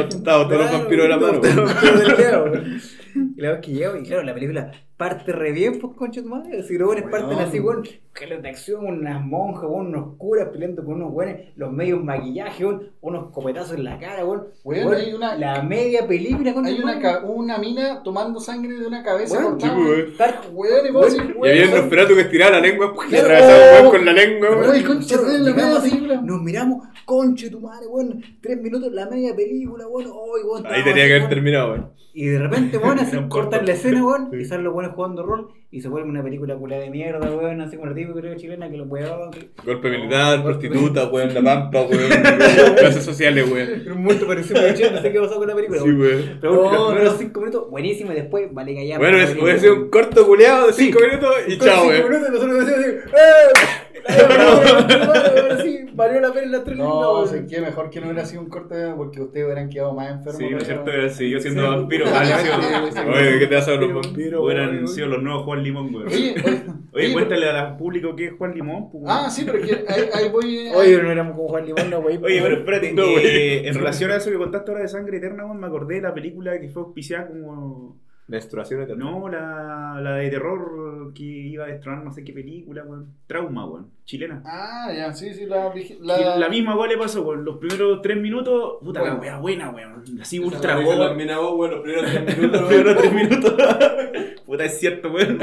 Estaba 0.08 0.48
todos 0.48 0.62
los 0.62 0.72
vampiros 0.72 1.04
de 1.04 1.10
la 1.10 1.18
mano, 1.18 1.42
weón. 1.42 2.82
Weón. 3.16 3.34
Y 3.38 3.42
la 3.42 3.52
vez 3.52 3.62
que 3.62 3.72
llego, 3.72 3.96
y 3.98 4.04
claro, 4.04 4.24
la 4.24 4.34
película 4.34 4.72
parte 4.96 5.32
re 5.34 5.52
bien, 5.52 5.80
pues, 5.80 5.98
concha 5.98 6.22
tu 6.22 6.30
madre. 6.30 6.60
Así 6.62 6.78
los 6.78 6.88
buenos 6.88 7.06
Weón. 7.12 7.28
parten 7.28 7.40
así, 7.40 7.60
weón. 7.60 7.84
Que 8.14 8.28
de 8.28 8.48
acción, 8.48 8.86
unas 8.86 9.26
monjas, 9.26 9.64
weón, 9.68 9.88
unos 9.88 10.16
curas 10.18 10.50
peleando 10.50 10.86
con 10.86 10.96
unos 10.96 11.12
weones, 11.12 11.50
los 11.56 11.72
medios 11.74 12.02
maquillaje, 12.04 12.64
weón, 12.64 12.90
unos 13.02 13.32
copetazos 13.32 13.76
en 13.76 13.84
la 13.86 13.98
cara, 14.00 14.24
weón. 14.24 14.44
Weón, 14.64 14.88
Weón, 14.88 15.02
hay 15.02 15.14
una- 15.14 15.36
La 15.36 15.64
media 15.64 16.08
película, 16.08 16.54
concha 16.54 16.70
Hay 16.70 16.76
tu 16.78 16.84
una, 16.84 16.94
madre. 16.96 17.02
ca- 17.02 17.24
una 17.26 17.58
mina 17.58 18.02
tomando 18.04 18.40
sangre 18.40 18.76
de 18.78 18.86
una 18.88 19.04
cabeza 19.04 19.40
Weón, 19.40 19.52
cortada. 19.60 19.74
sí, 19.76 19.82
weón. 19.82 20.14
Weón, 20.54 20.86
y 20.88 20.92
vos 20.92 21.02
Weón, 21.14 21.18
decís, 21.18 21.36
Y 21.44 21.50
había 21.50 21.66
un 21.66 21.82
Nosferatu 21.82 22.14
que 22.16 22.22
estiraba 22.22 22.52
la 22.52 22.60
lengua, 22.62 22.94
y 22.96 23.10
Claro. 23.10 23.26
atravesaba 23.26 23.66
el 23.66 23.82
weón 23.82 23.92
con 23.96 24.06
la 24.06 24.14
lengua, 24.14 24.50
Weón, 24.52 24.62
weón. 24.62 24.76
y 24.78 24.84
concha, 24.84 25.00
Nosotros 25.16 25.28
weón, 25.28 25.44
la 25.44 25.50
llegamos 25.50 25.66
media 25.74 25.80
así, 25.80 25.90
película. 25.90 26.22
Nos 26.22 26.42
miramos, 26.42 26.88
conche 27.06 27.50
tu 27.50 27.60
madre, 27.60 27.88
weón. 27.88 28.24
Tres 28.42 28.62
minutos, 28.62 28.92
la 28.94 29.10
media 29.10 29.36
película, 29.36 29.88
weón. 29.88 30.06
Ay, 30.06 30.44
weón. 30.46 30.66
Ahí 30.68 30.80
estábamos 30.80 30.84
tenía 30.86 30.92
así, 30.92 30.94
que 30.94 31.02
haber 31.02 31.20
weón. 31.22 31.30
terminado, 31.30 31.72
weón. 31.72 31.92
Y 32.16 32.28
de 32.28 32.38
repente, 32.38 32.78
weón, 32.78 33.00
así 33.08 33.28
cortan 33.30 33.66
la 33.66 33.74
escena, 33.74 34.04
weón, 34.06 34.30
y 34.40 34.46
salen 34.46 34.66
los 34.66 34.74
buenos 34.74 34.94
jugando 34.96 35.24
rol, 35.24 35.54
y 35.76 35.82
se 35.82 35.90
vuelve 35.90 36.08
una 36.08 36.22
película 36.22 36.56
culada 36.56 36.84
de 36.84 36.92
mierda, 36.92 37.30
weón, 37.32 37.60
así 37.60 37.78
como 37.78 37.90
la 37.90 37.96
típica 37.96 38.20
creo 38.20 38.36
chilena 38.36 38.70
que 38.70 38.78
los 38.78 38.88
weón. 38.88 39.32
Golpe 39.66 39.90
militar, 39.90 40.44
prostituta, 40.44 41.08
weón, 41.10 41.34
la 41.34 41.42
pampa, 41.42 41.82
weón. 41.82 42.10
Clases 42.78 43.04
sociales, 43.04 43.50
weón. 43.52 43.70
Un 43.92 44.04
muy 44.04 44.14
chido, 44.20 44.92
no 44.92 45.02
sé 45.02 45.12
qué 45.12 45.20
pasó 45.20 45.36
con 45.38 45.48
la 45.48 45.56
película, 45.56 45.82
Sí, 45.82 45.90
weón. 45.92 46.38
Pero 46.40 46.54
bueno, 46.62 46.72
No, 46.72 46.78
los 46.78 46.88
primeros 46.92 47.14
no. 47.14 47.20
cinco 47.20 47.40
minutos, 47.40 47.70
buenísimo, 47.72 48.12
y 48.12 48.16
después, 48.16 48.54
vale, 48.54 48.76
callar. 48.76 49.00
Bueno, 49.00 49.18
es- 49.18 49.36
hubiera 49.36 49.58
sido 49.60 49.74
un 49.74 49.90
corto 49.90 50.28
culeado 50.28 50.68
de 50.68 50.74
5 50.74 51.00
minutos 51.00 51.36
y 51.48 51.58
Con 51.58 51.68
chao, 51.68 51.76
cinco 51.82 51.88
weón. 51.90 52.04
minutos 52.12 52.30
nosotros 52.30 52.68
decíamos 52.68 52.86
así, 52.86 53.10
¡eh! 53.16 53.84
Sí, 55.64 55.86
valió 55.94 56.20
la 56.20 56.34
pena 56.34 56.48
las 56.48 56.64
tres 56.66 56.78
No, 56.78 57.24
líneas, 57.26 57.30
sé 57.30 57.46
que 57.56 57.62
mejor 57.62 57.90
que 57.90 58.00
no 58.02 58.08
hubiera 58.08 58.26
sido 58.26 58.42
un 58.42 58.50
corte 58.50 58.76
porque 58.98 59.22
ustedes 59.22 59.46
hubieran 59.46 59.70
quedado 59.70 59.94
más 59.94 60.12
enfermos. 60.12 60.38
Sí, 60.38 60.50
¿no 60.50 60.58
es 60.58 60.66
cierto? 60.66 60.92
Siguió 61.10 61.40
siendo 61.40 61.62
Sí. 61.62 61.68
vampiro. 61.70 62.06
Sí, 62.14 62.14
sí, 62.14 62.92
sí. 62.92 63.00
Oye, 63.00 63.40
¿qué 63.40 63.48
te 63.48 63.56
vas 63.56 63.68
a 63.68 63.72
los 63.76 63.94
vampiros, 63.94 64.44
Hubieran 64.44 64.88
sido 64.88 65.08
los 65.08 65.24
nuevos 65.24 65.44
Juan 65.44 65.63
Limón, 65.64 65.94
weón. 65.96 66.08
Oye, 66.08 66.36
oye, 66.46 66.62
Oye, 66.94 67.06
oye, 67.06 67.14
cuéntale 67.14 67.50
al 67.50 67.78
público 67.78 68.16
qué 68.16 68.26
es 68.28 68.34
Juan 68.38 68.54
Limón. 68.54 68.92
pues. 68.92 69.04
Ah, 69.08 69.30
sí, 69.30 69.44
pero 69.46 69.58
es 69.58 69.66
que 69.68 69.86
ahí, 69.92 70.04
ahí 70.14 70.30
voy. 70.30 70.70
Oye, 70.76 71.02
no 71.02 71.12
éramos 71.12 71.36
como 71.36 71.50
Juan 71.50 71.66
Limón, 71.66 71.90
no, 71.90 72.00
wey. 72.00 72.18
Oye, 72.24 72.42
pero 72.42 72.58
espérate, 72.58 72.94
No, 72.94 73.04
eh, 73.04 73.12
güey. 73.12 73.68
en 73.68 73.74
relación 73.74 74.12
a 74.12 74.18
eso 74.18 74.30
que 74.30 74.38
contaste 74.38 74.70
ahora 74.72 74.84
de 74.84 74.90
Sangre 74.90 75.18
Eterna, 75.18 75.46
me 75.54 75.66
acordé 75.68 75.96
de 75.96 76.02
la 76.02 76.14
película 76.14 76.60
que 76.60 76.70
fue 76.70 76.84
auspiciada 76.84 77.28
como... 77.28 77.98
Menstruación 78.28 78.82
eterna. 78.82 79.04
No, 79.06 79.28
la, 79.28 80.00
la 80.02 80.16
de 80.16 80.30
terror 80.30 81.14
que 81.14 81.24
iba 81.24 81.66
a 81.66 81.68
destronar 81.68 82.04
no 82.04 82.12
sé 82.12 82.24
qué 82.24 82.32
película, 82.34 82.84
weón. 82.84 83.08
Trauma, 83.28 83.66
weón. 83.66 83.88
Chilena. 84.06 84.42
Ah, 84.46 84.92
ya, 84.96 85.14
sí, 85.14 85.34
sí, 85.34 85.46
la. 85.46 85.72
Y 85.78 85.98
La, 86.02 86.38
La, 86.38 86.50
misma 86.50 86.76
weón 86.76 86.90
le 86.90 86.98
pasó, 86.98 87.22
weón. 87.24 87.44
Los 87.44 87.58
primeros 87.58 88.02
tres 88.02 88.18
minutos, 88.18 88.78
puta 88.82 89.02
la 89.02 89.08
Bueno. 89.16 89.22
wea 89.22 89.38
buena, 89.40 89.70
weón. 89.72 90.04
Así 90.22 90.38
Esa 90.38 90.46
ultra 90.46 90.80
weón 90.80 91.00
la 91.00 91.08
los 91.08 91.82
primeros 91.82 91.84
3 91.84 92.38
minutos, 92.38 92.62
Los 92.62 92.70
primeros 92.70 92.98
tres 92.98 93.14
minutos. 93.14 93.54
Puta, 94.46 94.66
es 94.66 94.80
cierto, 94.80 95.12
weón. 95.12 95.40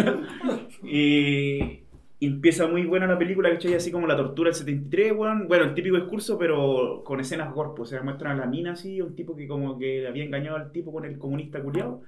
Y 0.83 1.81
y 2.23 2.27
empieza 2.27 2.67
muy 2.67 2.85
buena 2.85 3.07
la 3.07 3.19
película, 3.19 3.49
¿cachai? 3.51 3.73
Así 3.75 3.91
como 3.91 4.07
la 4.07 4.15
tortura 4.15 4.49
del 4.49 4.55
73, 4.55 5.13
weón. 5.17 5.49
Bueno, 5.49 5.65
el 5.65 5.75
típico 5.75 5.97
discurso, 5.97 6.37
pero 6.39 7.03
con 7.03 7.19
escenas 7.19 7.53
gore. 7.55 7.71
pues, 7.75 7.89
O 7.89 7.91
sea, 7.91 8.03
muestran 8.03 8.37
a 8.39 8.41
la 8.45 8.47
mina 8.47 8.73
así, 8.73 9.01
un 9.01 9.17
tipo 9.17 9.35
que 9.35 9.49
como 9.49 9.79
que 9.79 10.07
había 10.07 10.25
engañado 10.25 10.59
al 10.59 10.71
tipo 10.71 10.93
con 10.93 11.07
el 11.07 11.19
comunista 11.19 11.63
culiado. 11.63 12.03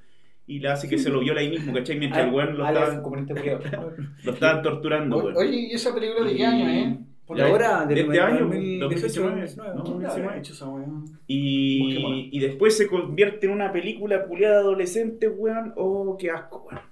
Y 0.53 0.59
le 0.59 0.69
hace 0.69 0.87
que 0.87 0.99
se 0.99 1.09
lo 1.09 1.21
viola 1.21 1.41
ahí 1.41 1.49
mismo, 1.49 1.73
¿cachai? 1.73 1.99
Mientras 1.99 2.27
el 2.27 2.33
weón 2.35 2.59
lo 2.59 2.67
Alias, 2.67 2.93
estaban, 2.93 3.19
este 3.21 3.59
lo 4.25 4.33
estaban 4.33 4.63
torturando, 4.63 5.17
O- 5.17 5.25
weón. 5.25 5.37
Oye, 5.39 5.57
¿y 5.57 5.73
esa 5.73 5.95
película 5.95 6.29
de 6.29 6.37
qué 6.37 6.45
año, 6.45 6.69
eh? 6.69 6.99
Y 7.35 7.41
ahora, 7.41 7.87
de 7.87 7.95
del 7.95 8.05
este 8.07 8.21
año, 8.21 8.41
2018, 8.41 9.23
2019, 9.23 9.73
2019, 9.73 9.75
¿no? 9.75 9.85
¿quién 9.85 9.97
¿Quién 9.99 10.11
sabe? 10.11 10.23
habrá 10.25 10.39
hecho 10.39 10.53
esa 10.53 10.69
weá? 10.69 10.87
Y, 11.27 12.29
y 12.31 12.41
después 12.41 12.77
se 12.77 12.87
convierte 12.87 13.47
en 13.47 13.53
una 13.53 13.73
película 13.73 14.27
culiada 14.27 14.59
adolescente, 14.61 15.29
weón. 15.31 15.73
Oh, 15.77 16.19
qué 16.19 16.31
asco, 16.31 16.67
weón. 16.69 16.83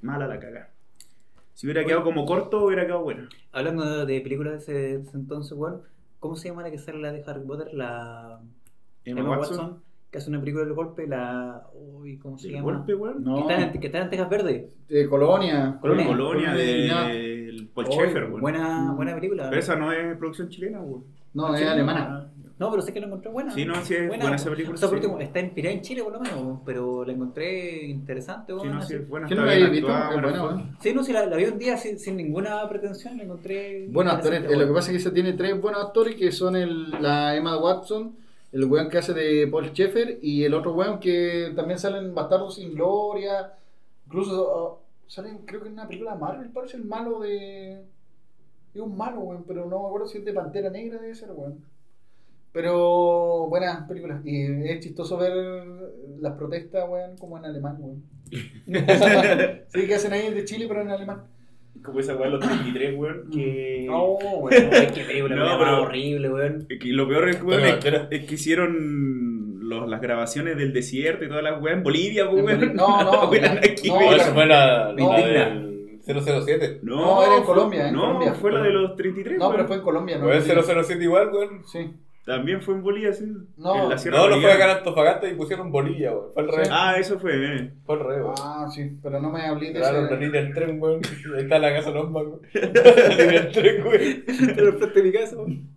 Mala 0.00 0.26
la 0.26 0.40
caga. 0.40 0.70
Si 1.52 1.66
hubiera 1.66 1.84
quedado 1.84 2.04
como 2.04 2.24
corto, 2.24 2.64
hubiera 2.64 2.86
quedado 2.86 3.02
buena. 3.02 3.28
Hablando 3.52 4.06
de 4.06 4.20
películas 4.22 4.52
de 4.54 4.58
ese, 4.60 4.72
de 4.72 5.02
ese 5.02 5.16
entonces, 5.18 5.52
weón, 5.52 5.82
¿cómo 6.20 6.36
se 6.36 6.48
llama 6.48 6.62
la 6.62 6.70
que 6.70 6.78
sale 6.78 6.98
la 7.00 7.12
de 7.12 7.22
Harry 7.26 7.42
Potter? 7.46 7.74
La 7.74 8.40
Emma, 9.04 9.20
Emma 9.20 9.30
Watson. 9.38 9.82
Que 10.10 10.18
hace 10.18 10.28
una 10.28 10.40
película 10.40 10.64
del 10.64 10.74
golpe, 10.74 11.06
la. 11.06 11.62
Uy, 11.72 12.18
¿cómo 12.18 12.36
se 12.36 12.48
¿De 12.48 12.54
llama? 12.54 12.64
golpe, 12.72 12.94
weón? 12.94 13.22
No, 13.22 13.34
Que 13.36 13.40
está, 13.42 13.60
en, 13.60 13.80
que 13.80 13.86
está 13.86 13.98
en 14.02 14.10
Tejas 14.10 14.28
Verde. 14.28 14.70
de 14.88 15.08
Colonia. 15.08 15.78
Colonia. 15.80 16.06
Colonia, 16.06 16.50
Colonia. 16.50 17.04
del 17.04 17.68
Paul 17.72 17.86
Schaeffer, 17.86 18.24
weón. 18.24 18.40
buena, 18.40 18.92
buena 18.94 19.14
película. 19.14 19.48
Pero 19.48 19.60
esa 19.60 19.76
no 19.76 19.92
es 19.92 20.16
producción 20.18 20.48
chilena, 20.48 20.80
weón. 20.80 21.04
No, 21.32 21.54
es 21.54 21.60
Sí, 21.60 21.66
alemana. 21.66 22.26
No, 22.58 22.70
pero 22.70 22.82
sé 22.82 22.92
que 22.92 23.00
la 23.00 23.06
encontré 23.06 23.30
buena. 23.30 23.52
Sí, 23.52 23.64
no, 23.64 23.74
sí 23.76 23.94
es 23.94 24.08
buena 24.08 24.34
esa 24.34 24.50
película, 24.50 24.74
O 24.74 24.76
sea, 24.76 24.88
por 24.90 24.98
sí. 24.98 25.04
último, 25.06 25.18
está 25.20 25.40
inspirada 25.40 25.74
en 25.76 25.80
Chile 25.80 26.02
por 26.02 26.12
lo 26.12 26.20
menos, 26.20 26.58
pero 26.66 27.04
la 27.06 27.12
encontré 27.14 27.86
interesante. 27.86 28.52
Sí, 28.52 28.58
weón, 28.58 28.74
no, 28.74 28.82
sí 28.82 28.94
es 28.94 29.08
buena. 29.08 29.26
¿Quién 29.28 29.38
no 29.40 29.46
la 29.46 29.52
había 29.52 29.68
visto? 29.70 29.88
Es 29.88 30.20
buena 30.20 30.42
buena. 30.42 30.76
Sí, 30.80 30.92
no, 30.92 31.02
sí, 31.04 31.12
la, 31.12 31.24
la 31.24 31.36
vi 31.36 31.44
un 31.44 31.58
día 31.58 31.76
sin, 31.78 31.98
sin 31.98 32.16
ninguna 32.16 32.68
pretensión, 32.68 33.16
la 33.16 33.22
encontré. 33.24 33.86
Buenos 33.88 34.14
actores. 34.14 34.42
eh, 34.44 34.56
lo 34.56 34.66
que 34.66 34.72
pasa 34.74 34.90
es 34.90 34.96
que 34.96 34.96
esa 34.98 35.12
tiene 35.14 35.32
tres 35.34 35.58
buenos 35.58 35.82
actores 35.86 36.16
que 36.16 36.30
son 36.32 36.54
el, 36.56 36.90
la 37.00 37.34
Emma 37.34 37.56
Watson, 37.56 38.16
el 38.52 38.64
weón 38.64 38.88
que 38.88 38.98
hace 38.98 39.14
de 39.14 39.46
Paul 39.46 39.68
Schaeffer 39.68 40.18
y 40.22 40.44
el 40.44 40.54
otro 40.54 40.74
weón 40.74 40.98
que 40.98 41.52
también 41.54 41.78
salen 41.78 42.06
en 42.06 42.14
Bastardos 42.14 42.56
sin 42.56 42.74
Gloria. 42.74 43.54
Incluso 44.06 44.82
salen, 45.06 45.38
creo 45.44 45.62
que 45.62 45.68
en 45.68 45.74
una 45.74 45.86
película 45.86 46.14
de 46.14 46.20
Marvel, 46.20 46.50
parece 46.50 46.76
el 46.76 46.84
malo 46.84 47.20
de. 47.20 47.84
Es 48.74 48.80
un 48.80 48.96
malo, 48.96 49.20
weón, 49.20 49.44
pero 49.46 49.66
no 49.66 49.80
me 49.80 49.86
acuerdo 49.86 50.06
si 50.06 50.18
es 50.18 50.24
de 50.24 50.32
Pantera 50.32 50.70
Negra, 50.70 51.00
debe 51.00 51.14
ser, 51.14 51.30
weón. 51.32 51.64
Pero 52.52 53.46
buenas 53.48 53.86
películas. 53.86 54.24
Y 54.24 54.68
es 54.68 54.80
chistoso 54.80 55.16
ver 55.16 55.32
las 56.20 56.34
protestas, 56.34 56.88
weón, 56.88 57.16
como 57.18 57.38
en 57.38 57.44
alemán, 57.44 57.76
weón. 57.80 58.04
sí, 59.68 59.86
que 59.86 59.94
hacen 59.94 60.12
ahí 60.12 60.32
de 60.32 60.44
Chile, 60.44 60.66
pero 60.68 60.82
en 60.82 60.90
alemán. 60.90 61.24
Como 61.82 62.00
esa 62.00 62.14
weá 62.14 62.26
de 62.26 62.30
los 62.32 62.40
33, 62.40 62.94
weón, 62.96 63.30
que... 63.32 63.84
No, 63.86 64.04
weón. 64.14 64.68
Ay, 64.72 64.88
qué 64.94 65.02
película 65.04 65.34
No, 65.36 65.58
pero- 65.58 65.82
horrible, 65.82 66.28
weón. 66.30 66.66
Es 66.68 66.78
que 66.78 66.88
lo 66.92 67.08
peor 67.08 67.28
es, 67.30 67.42
weón, 67.42 67.60
Pero, 67.62 67.74
es, 67.76 67.84
pero- 67.84 68.06
es 68.10 68.24
que 68.26 68.34
hicieron 68.34 69.68
los- 69.68 69.88
las 69.88 70.00
grabaciones 70.00 70.56
del 70.56 70.72
desierto 70.72 71.24
y 71.24 71.28
todas 71.28 71.42
las 71.42 71.60
weas 71.62 71.76
en 71.78 71.82
Bolivia, 71.82 72.28
weón. 72.28 72.44
Boli- 72.44 72.72
no, 72.74 73.02
no, 73.04 73.30
Weón, 73.30 73.42
no, 73.44 73.50
aquí, 73.60 73.88
no, 73.88 73.94
No, 73.94 74.00
weón. 74.00 74.14
esa 74.20 74.34
fue 74.34 74.46
la, 74.46 74.92
la 74.92 75.16
del 75.16 75.90
007. 76.04 76.80
No, 76.82 76.96
No, 76.96 77.22
era 77.22 77.36
en 77.36 77.44
fue- 77.44 77.54
Colombia, 77.54 77.88
en 77.88 77.94
no, 77.94 78.00
Colombia. 78.02 78.34
fue 78.34 78.52
la 78.52 78.62
de 78.62 78.70
los 78.70 78.96
33, 78.96 79.38
No, 79.38 79.46
pero 79.50 79.56
weón. 79.58 79.66
fue 79.68 79.76
en 79.76 79.82
Colombia, 79.82 80.18
¿no? 80.18 80.24
¿No 80.26 80.32
es 80.32 80.44
007 80.44 81.02
igual, 81.04 81.30
weón? 81.32 81.62
Sí. 81.66 81.78
También 82.30 82.62
fue 82.62 82.74
en 82.74 82.82
Bolivia, 82.82 83.12
sí. 83.12 83.24
No. 83.56 83.82
en 83.84 83.88
la 83.88 83.98
Sierra 83.98 84.18
No, 84.18 84.28
lo 84.28 84.40
fue 84.40 84.52
acá 84.52 84.64
en 84.70 84.76
Antofagasta 84.78 85.28
y 85.28 85.34
pusieron 85.34 85.72
Bolivia, 85.72 86.12
weón. 86.12 86.32
Fue 86.32 86.42
al 86.44 86.48
revés. 86.48 86.68
Ah, 86.70 86.94
eso 86.96 87.18
fue, 87.18 87.32
eh. 87.56 87.70
Fue 87.84 87.96
al 87.96 88.04
revés. 88.04 88.26
Ah, 88.40 88.68
sí, 88.72 88.98
pero 89.02 89.20
no 89.20 89.30
me 89.30 89.42
hablé 89.42 89.72
de 89.72 89.80
Claro, 89.80 90.02
la 90.02 90.06
ese. 90.06 90.16
línea 90.16 90.42
del 90.42 90.54
tren, 90.54 90.80
weón. 90.80 91.00
Ahí 91.36 91.42
está 91.42 91.58
la 91.58 91.72
casa. 91.74 91.90
La 91.90 92.02
línea 92.04 93.42
del 93.42 93.52
tren, 93.52 93.84
weón. 93.84 94.24
Pero 94.54 94.72
frente 94.78 95.00
a 95.00 95.02
mi 95.02 95.12
casa, 95.12 95.36
weón. 95.36 95.68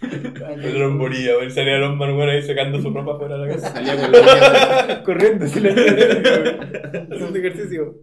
Pero 0.00 0.88
no 0.90 0.94
moría, 0.96 1.36
weón. 1.36 1.50
Salía 1.50 1.78
Man, 1.88 2.16
weón, 2.16 2.28
ahí 2.30 2.42
sacando 2.42 2.80
su 2.80 2.90
ropa 2.90 3.18
fuera 3.18 3.36
de 3.36 3.46
la 3.46 3.54
casa. 3.54 3.72
Salía 3.72 3.96
con 4.00 4.12
la 4.12 5.02
corriendo, 5.04 5.44
así 5.44 5.60
la 5.60 5.70
haciendo 5.70 7.38
ejercicio. 7.38 7.94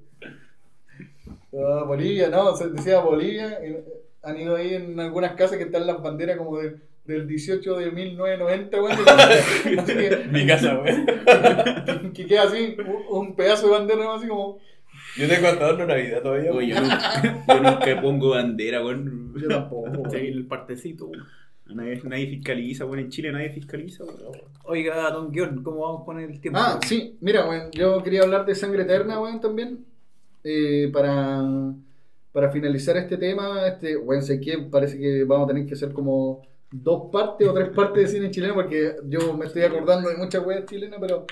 Ah, 1.55 1.83
Bolivia, 1.87 2.29
no, 2.29 2.55
se 2.55 2.69
decía 2.69 2.99
Bolivia. 2.99 3.59
y 3.67 3.75
han 4.23 4.39
ido 4.39 4.55
ahí 4.55 4.75
en 4.75 4.99
algunas 4.99 5.33
casas 5.33 5.57
que 5.57 5.65
están 5.65 5.85
las 5.85 6.01
banderas 6.01 6.37
como 6.37 6.57
de- 6.57 6.77
del 7.05 7.27
18 7.27 7.77
de 7.77 7.91
1990, 7.91 8.81
weón. 8.81 8.97
Así 9.79 9.93
que, 9.93 10.27
Mi 10.31 10.47
casa, 10.47 10.79
weón. 10.79 12.13
que 12.13 12.25
queda 12.25 12.43
así, 12.43 12.77
un, 13.09 13.35
pedazo 13.35 13.67
de 13.67 13.73
bandera, 13.73 14.15
así 14.15 14.27
como. 14.27 14.59
Yo 15.17 15.27
tengo 15.27 15.47
hasta 15.47 15.67
horno 15.67 15.85
Navidad 15.85 16.21
todavía. 16.21 16.51
Oye, 16.51 16.69
yo 16.69 16.81
nunca, 16.81 17.45
yo 17.47 17.61
nunca 17.61 18.01
pongo 18.01 18.29
bandera, 18.31 18.83
weón. 18.83 19.33
Yo 19.39 19.47
tampoco. 19.47 20.09
Sí, 20.09 20.17
el 20.17 20.45
partecito. 20.47 21.11
Nadie, 21.67 22.01
nadie 22.03 22.27
fiscaliza, 22.27 22.85
weón. 22.85 22.99
En 22.99 23.09
Chile 23.09 23.31
nadie 23.31 23.49
fiscaliza, 23.49 24.03
weón. 24.05 24.41
Oiga, 24.65 25.09
Don 25.11 25.31
Guión, 25.31 25.61
¿cómo 25.63 25.81
vamos 25.81 26.05
con 26.05 26.19
el 26.19 26.39
tiempo? 26.39 26.59
Ah, 26.61 26.79
sí, 26.85 27.17
mira, 27.21 27.47
weón, 27.47 27.69
yo 27.71 28.01
quería 28.01 28.21
hablar 28.23 28.45
de 28.45 28.55
Sangre 28.55 28.83
Eterna, 28.83 29.19
weón, 29.19 29.41
también. 29.41 29.85
eh, 30.43 30.89
para, 30.93 31.41
para 32.31 32.49
finalizar 32.49 32.95
este 32.97 33.17
tema, 33.17 33.67
este, 33.67 33.97
weón, 33.97 34.23
sé 34.23 34.39
que 34.39 34.57
parece 34.59 34.97
que 34.97 35.23
vamos 35.25 35.45
a 35.45 35.53
tener 35.53 35.67
que 35.67 35.73
hacer 35.73 35.91
como 35.93 36.41
dos 36.73 37.11
partes 37.11 37.47
o 37.47 37.53
tres 37.53 37.69
partes 37.69 38.03
de 38.03 38.17
cine 38.17 38.31
chileno, 38.31 38.55
porque 38.55 38.95
yo 39.07 39.37
me 39.37 39.45
estoy 39.45 39.61
acordando 39.61 40.09
de 40.09 40.17
muchas 40.17 40.43
weas 40.43 40.65
chilenas, 40.65 40.97
pero 40.99 41.27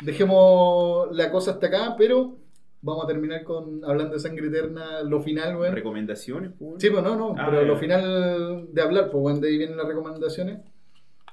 dejemos 0.00 1.08
la 1.10 1.30
cosa 1.32 1.52
hasta 1.52 1.66
acá, 1.66 1.96
pero 1.98 2.36
vamos 2.82 3.04
a 3.04 3.08
terminar 3.08 3.42
con 3.42 3.84
hablando 3.84 4.14
de 4.14 4.20
Sangre 4.20 4.46
Eterna, 4.46 5.02
lo 5.02 5.20
final, 5.20 5.56
weón. 5.56 5.74
Recomendaciones, 5.74 6.52
pues, 6.56 6.68
weón. 6.68 6.80
Sí, 6.80 6.90
pues 6.90 7.02
no, 7.02 7.16
no, 7.16 7.34
Ah, 7.36 7.48
pero 7.50 7.64
lo 7.64 7.76
final 7.76 8.68
de 8.72 8.80
hablar, 8.80 9.10
pues 9.10 9.20
bueno, 9.20 9.40
de 9.40 9.48
ahí 9.48 9.58
vienen 9.58 9.76
las 9.76 9.88
recomendaciones. 9.88 10.60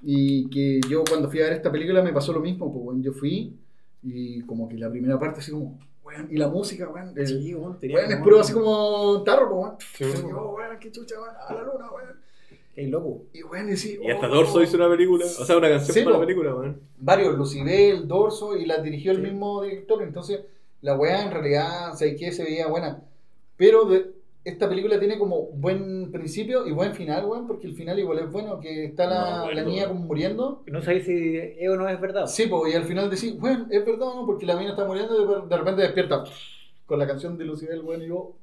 Y 0.01 0.49
que 0.49 0.81
yo 0.89 1.03
cuando 1.07 1.29
fui 1.29 1.41
a 1.41 1.45
ver 1.45 1.53
esta 1.53 1.71
película 1.71 2.01
me 2.01 2.11
pasó 2.11 2.33
lo 2.33 2.39
mismo, 2.39 2.73
pues 2.73 2.83
bueno, 2.83 3.01
yo 3.03 3.13
fui 3.13 3.55
y 4.01 4.41
como 4.41 4.67
que 4.67 4.77
la 4.77 4.89
primera 4.89 5.19
parte 5.19 5.41
así 5.41 5.51
como, 5.51 5.79
weón, 6.03 6.27
y 6.31 6.37
la 6.37 6.47
música, 6.47 6.89
weón, 6.89 7.13
el, 7.15 7.27
Sí, 7.27 7.53
weón, 7.53 7.79
tenía 7.79 7.97
weón, 7.97 8.11
es 8.11 8.17
puro 8.17 8.39
así 8.39 8.51
como 8.51 9.21
tarro, 9.23 9.47
pues 9.49 9.61
weón. 9.61 9.75
Sí, 10.15 10.23
weón. 10.23 10.35
oh, 10.35 10.55
weón, 10.55 10.79
qué 10.79 10.91
chucha, 10.91 11.15
weón, 11.21 11.35
a 11.35 11.53
la 11.53 11.61
luna, 11.61 11.91
weón. 11.91 12.23
Qué 12.75 12.87
loco. 12.87 13.25
Y 13.33 13.43
weón, 13.43 13.69
y 13.71 13.77
sí, 13.77 13.99
Y 14.01 14.09
hasta 14.09 14.27
oh, 14.27 14.33
Dorso 14.35 14.61
hizo 14.63 14.77
una 14.77 14.89
película, 14.89 15.25
o 15.25 15.45
sea, 15.45 15.57
una 15.57 15.69
canción 15.69 15.93
Sí, 15.95 16.03
para 16.03 16.17
la 16.17 16.25
película, 16.25 16.55
weón. 16.55 16.79
varios, 16.97 17.37
Lucibel, 17.37 18.07
Dorso, 18.07 18.57
y 18.57 18.65
las 18.65 18.81
dirigió 18.83 19.11
el 19.11 19.19
mismo 19.21 19.61
director. 19.63 20.01
Entonces, 20.01 20.41
la 20.81 20.95
weá 20.95 21.23
en 21.23 21.31
realidad, 21.31 21.93
sé 21.93 22.15
que 22.15 22.31
se 22.31 22.43
veía 22.43 22.67
buena. 22.67 23.01
Pero 23.57 23.85
de- 23.85 24.11
esta 24.43 24.67
película 24.67 24.99
tiene 24.99 25.17
como 25.17 25.43
buen 25.53 26.11
principio 26.11 26.67
y 26.67 26.71
buen 26.71 26.93
final, 26.95 27.25
weón, 27.25 27.47
porque 27.47 27.67
el 27.67 27.75
final 27.75 27.97
igual 27.99 28.19
es 28.19 28.31
bueno, 28.31 28.59
que 28.59 28.85
está 28.85 29.05
la, 29.07 29.37
No, 29.37 29.43
bueno. 29.45 29.61
la 29.61 29.67
niña 29.67 29.87
como 29.87 30.01
muriendo. 30.01 30.63
No 30.65 30.81
sabéis 30.81 31.05
si 31.05 31.37
es 31.37 31.69
o 31.69 31.75
no 31.77 31.87
es 31.87 32.01
verdad. 32.01 32.25
Sí, 32.27 32.47
pues, 32.47 32.73
y 32.73 32.75
al 32.75 32.83
final 32.83 33.09
decís, 33.09 33.39
bueno, 33.39 33.67
es 33.69 33.85
verdad 33.85 34.07
o 34.09 34.15
no, 34.21 34.25
porque 34.25 34.45
la 34.45 34.55
niña 34.55 34.71
está 34.71 34.83
muriendo 34.83 35.15
y 35.23 35.27
de- 35.43 35.47
de 35.47 35.57
repente 35.57 35.81
despierta 35.83 36.23
con 36.87 36.99
la 36.99 37.07
canción 37.07 37.37
de 37.37 37.45
Lucibel, 37.45 37.81
weón, 37.83 38.01
y 38.01 38.07
yo. 38.07 38.33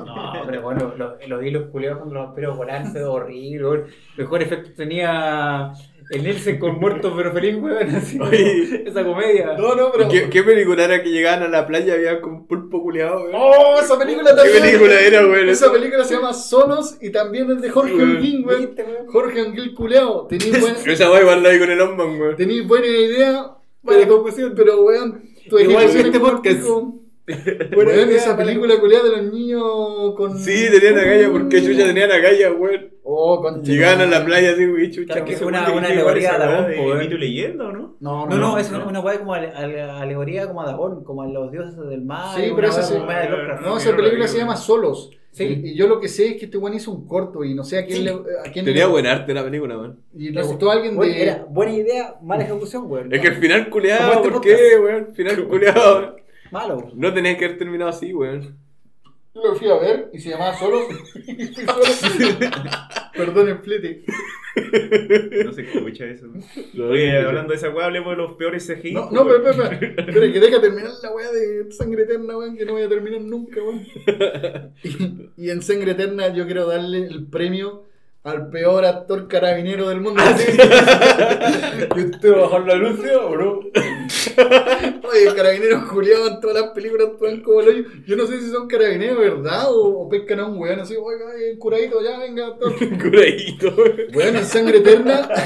No, 0.00 0.32
pero 0.46 0.62
bueno, 0.62 0.94
los, 0.96 1.12
los 1.28 1.44
hilos 1.44 1.64
culeados 1.70 1.98
cuando 1.98 2.14
los 2.16 2.26
vampiros 2.26 2.56
volaban 2.56 2.90
fue 2.92 3.04
horrible. 3.04 3.84
Mejor 4.16 4.42
efecto 4.42 4.70
tenía 4.76 5.72
el 6.10 6.22
Nielsen 6.22 6.58
con 6.58 6.78
muertos 6.78 7.12
pero 7.16 7.32
feliz, 7.32 7.56
weón. 7.60 7.88
Así, 7.94 8.18
Oye. 8.20 8.84
esa 8.88 9.04
comedia. 9.04 9.54
No, 9.56 9.74
no, 9.74 9.90
pero. 9.92 10.08
¿Qué, 10.08 10.28
¿Qué 10.28 10.42
película 10.42 10.84
era 10.84 11.02
que 11.02 11.10
llegaban 11.10 11.42
a 11.44 11.48
la 11.48 11.66
playa 11.66 11.94
y 11.94 11.96
había 11.98 12.20
como 12.20 12.38
un 12.38 12.46
pulpo 12.46 12.82
culiado, 12.82 13.22
weón? 13.22 13.32
¡Oh, 13.34 13.80
esa 13.80 13.98
película 13.98 14.30
¿Qué 14.30 14.36
también! 14.36 14.62
película 14.62 15.00
era, 15.00 15.26
weón? 15.26 15.48
Esa 15.48 15.72
película 15.72 16.04
se 16.04 16.14
llama 16.14 16.32
Sonos 16.34 16.98
y 17.00 17.10
también 17.10 17.50
es 17.50 17.62
de 17.62 17.70
Jorge. 17.70 17.94
Anguín, 18.02 18.46
weón. 18.46 18.74
Jorge 19.08 19.40
Anguil 19.40 19.74
culeado. 19.74 20.26
Tenéis 20.26 20.60
buena, 20.60 20.78
Esa 20.92 21.10
weá 21.10 21.20
igual 21.22 21.42
la 21.42 21.48
vi 21.50 21.58
con 21.58 21.70
el 21.70 21.80
Omban, 21.80 22.20
weón. 22.20 22.36
tenéis 22.36 22.66
buena 22.68 22.86
idea, 22.86 23.50
Buena 23.82 24.02
pero, 24.02 24.14
conclusión. 24.16 24.52
pero 24.56 24.82
weón, 24.82 25.22
tu 25.48 25.58
Igual 25.58 25.84
este 25.84 26.00
es 26.08 26.18
como 26.18 26.42
Weón, 27.26 27.88
idea, 28.08 28.16
esa 28.18 28.36
película 28.36 28.78
culeada 28.78 29.04
de 29.04 29.16
los 29.22 29.32
niños 29.32 29.62
con. 30.16 30.38
Sí, 30.38 30.66
tenían 30.70 30.98
a 30.98 31.04
Gaya, 31.04 31.30
porque 31.32 31.62
Chucha 31.64 31.84
tenían 31.84 32.12
a 32.12 32.18
Gaya, 32.18 32.52
weón. 32.52 32.90
Oh, 33.02 33.40
con 33.40 33.62
Llegaban 33.62 34.00
a 34.02 34.06
la 34.06 34.24
playa 34.24 34.52
así, 34.52 34.66
güey, 34.66 34.90
chucha. 34.90 35.14
Claro 35.14 35.24
que 35.26 35.34
es 35.34 35.40
una- 35.42 35.70
una 35.72 35.88
alegoría 35.88 36.34
a 36.34 36.46
bomba, 36.46 36.68
de 36.68 36.80
weón. 36.80 36.98
mito 36.98 37.16
leyenda, 37.16 37.66
¿o 37.68 37.72
no? 37.72 37.96
No, 38.00 38.26
No, 38.26 38.36
no, 38.36 38.58
es 38.58 38.70
no. 38.70 38.78
una, 38.78 38.86
una 38.88 39.00
weá 39.00 39.18
como 39.18 39.34
ale- 39.34 39.52
ale- 39.54 39.80
alegoría 39.82 40.46
como 40.46 40.62
a 40.62 40.66
Dagón, 40.66 41.02
como 41.04 41.22
a 41.22 41.26
los 41.28 41.50
dioses 41.50 41.76
del 41.88 42.02
mar. 42.02 42.36
Sí, 42.38 42.52
pero 42.54 42.68
esa 42.68 42.80
Lovecraft. 42.98 43.62
No, 43.62 43.76
esa 43.78 43.96
película 43.96 44.26
se 44.28 44.38
llama 44.38 44.56
Solos. 44.56 45.10
Sí. 45.32 45.62
Y, 45.64 45.74
yo 45.74 45.88
lo 45.88 45.98
que 46.00 46.08
sé 46.08 46.28
es 46.28 46.36
que 46.36 46.44
este 46.44 46.58
weón 46.58 46.74
hizo 46.76 46.92
un 46.92 47.08
corto 47.08 47.42
y 47.42 47.54
no 47.54 47.64
sé 47.64 47.78
a 47.78 47.84
quién 47.86 47.98
Sí. 47.98 48.04
le. 48.04 48.10
A 48.10 48.52
quién 48.52 48.64
Tenía 48.64 48.84
le- 48.86 48.90
buen 48.92 49.06
arte 49.06 49.34
la 49.34 49.42
película, 49.44 49.76
weón. 49.78 49.98
Y 50.16 50.30
le 50.30 50.42
gustó 50.42 50.70
a 50.70 50.74
alguien 50.74 50.94
Bueno, 50.94 51.12
de. 51.12 51.22
Era 51.22 51.46
buena 51.48 51.72
idea, 51.72 52.14
mala 52.22 52.44
ejecución, 52.44 52.84
weón. 52.86 53.12
Es 53.12 53.20
que 53.20 53.28
el 53.28 53.34
final 53.36 53.68
culeado, 53.70 54.12
este 54.12 54.28
¿por 54.28 54.40
qué, 54.40 54.56
weón? 54.82 55.14
Final 55.14 55.44
culeado, 55.48 55.98
weón. 55.98 56.23
Malo. 56.54 56.90
No 56.94 57.12
tenía 57.12 57.36
que 57.36 57.46
haber 57.46 57.58
terminado 57.58 57.90
así, 57.90 58.14
weón. 58.14 58.56
Yo 59.34 59.42
lo 59.42 59.56
fui 59.56 59.68
a 59.68 59.74
ver 59.74 60.08
y 60.12 60.20
se 60.20 60.30
llamaba 60.30 60.56
solo. 60.56 60.82
Perdón 63.12 63.48
el 63.48 63.58
flete. 63.58 64.04
No 65.44 65.52
se 65.52 65.62
escucha 65.62 66.04
eso. 66.04 66.26
Oye, 66.80 67.18
hablando 67.18 67.50
de 67.50 67.56
esa 67.56 67.70
weá, 67.70 67.86
hablemos 67.86 68.12
de 68.12 68.22
los 68.22 68.34
peores 68.34 68.64
CGI. 68.68 68.92
No, 68.92 69.08
pues, 69.08 69.12
no, 69.12 69.26
pero, 69.26 69.42
pero, 69.42 69.68
pero, 69.80 70.06
pero 70.06 70.32
que 70.32 70.38
deja 70.38 70.60
terminar 70.60 70.92
la 71.02 71.10
weá 71.10 71.32
de 71.32 71.72
Sangre 71.72 72.04
Eterna, 72.04 72.38
weón, 72.38 72.56
que 72.56 72.64
no 72.64 72.74
voy 72.74 72.82
a 72.82 72.88
terminar 72.88 73.22
nunca, 73.22 73.60
weón. 73.60 73.84
Y, 74.84 75.46
y 75.46 75.50
en 75.50 75.60
Sangre 75.60 75.90
Eterna 75.90 76.32
yo 76.32 76.46
quiero 76.46 76.68
darle 76.68 77.08
el 77.08 77.26
premio 77.26 77.82
al 78.22 78.48
peor 78.48 78.84
actor 78.84 79.26
carabinero 79.28 79.88
del 79.88 80.00
mundo. 80.00 80.22
¿Y 81.96 82.00
usted 82.00 82.32
bajó 82.32 82.60
la 82.60 82.76
luz, 82.76 83.00
o 83.20 83.36
no? 83.36 83.60
Oye, 85.10 85.28
el 85.28 85.34
carabinero 85.34 85.80
Julián 85.82 86.20
en 86.26 86.40
todas 86.40 86.62
las 86.62 86.72
películas 86.72 87.08
actúan 87.08 87.40
como 87.40 87.60
el. 87.60 88.04
Yo 88.04 88.16
no 88.16 88.26
sé 88.26 88.40
si 88.40 88.50
son 88.50 88.68
carabineros, 88.68 89.18
¿verdad? 89.18 89.72
O, 89.72 90.00
o 90.00 90.08
pescan 90.08 90.40
a 90.40 90.46
un 90.46 90.58
weón 90.58 90.80
así, 90.80 90.96
oiga, 90.96 91.26
eh, 91.36 91.58
curadito, 91.58 92.00
ya, 92.02 92.18
venga. 92.18 92.56
Curadito, 93.02 93.74
weón. 93.76 93.96
Weón, 94.14 94.36
en 94.36 94.44
Sangre 94.44 94.78
Eterna. 94.78 95.28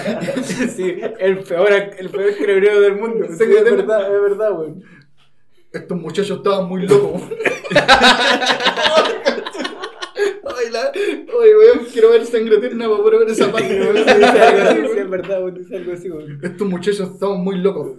Sí, 0.42 0.96
el 1.18 1.38
peor, 1.38 1.72
el 1.98 2.08
peor 2.10 2.36
carabinero 2.38 2.80
del 2.80 2.96
mundo. 2.96 3.26
Sí, 3.26 3.44
es 3.44 3.64
verdad, 3.64 4.14
es 4.14 4.22
verdad, 4.22 4.52
weón. 4.52 4.82
Estos 5.72 5.98
muchachos 5.98 6.38
estaban 6.38 6.66
muy 6.68 6.86
locos. 6.86 7.22
Ay, 10.58 10.70
la... 10.72 10.90
Oye, 10.90 11.56
weón, 11.56 11.86
quiero 11.92 12.10
ver 12.10 12.26
Sangre 12.26 12.56
Eterna 12.56 12.88
para 12.88 13.02
poder 13.02 13.18
ver 13.20 13.28
esa 13.28 13.52
parte, 13.52 13.80
weón. 13.80 13.94
Dice 13.96 14.10
algo 14.10 14.62
así, 14.62 14.80
sí, 14.92 14.98
es 14.98 15.10
verdad, 15.10 15.42
weón. 15.42 15.54
Dice 15.54 15.76
algo 15.76 15.92
así, 15.92 16.10
weón. 16.10 16.40
Estos 16.42 16.68
muchachos 16.68 17.10
estaban 17.12 17.40
muy 17.40 17.58
locos. 17.58 17.98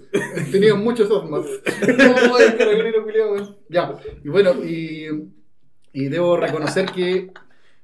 Tenían 0.51 0.83
muchos 0.83 1.09
osmas. 1.09 1.45
No, 1.97 2.37
el 2.37 2.57
carabinero 2.57 3.03
culiao, 3.03 3.33
weón. 3.33 3.57
Ya. 3.69 3.99
Y 4.23 4.29
bueno, 4.29 4.53
y, 4.63 5.07
y 5.93 6.05
debo 6.09 6.37
reconocer 6.37 6.87
que 6.91 7.31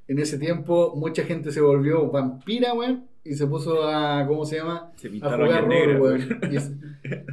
en 0.07 0.19
ese 0.19 0.37
tiempo 0.37 0.93
mucha 0.95 1.23
gente 1.23 1.51
se 1.51 1.61
volvió 1.61 2.09
vampira, 2.11 2.73
weón. 2.73 3.07
Y 3.27 3.33
se 3.33 3.47
puso 3.47 3.83
a, 3.87 4.23
¿cómo 4.27 4.45
se 4.45 4.57
llama? 4.57 4.91
Se 4.97 5.07
A 5.07 5.11
pintaron 5.11 5.47
jugar 5.47 5.67
weón. 5.99 6.39
Y, 6.51 6.59
se- 6.59 6.75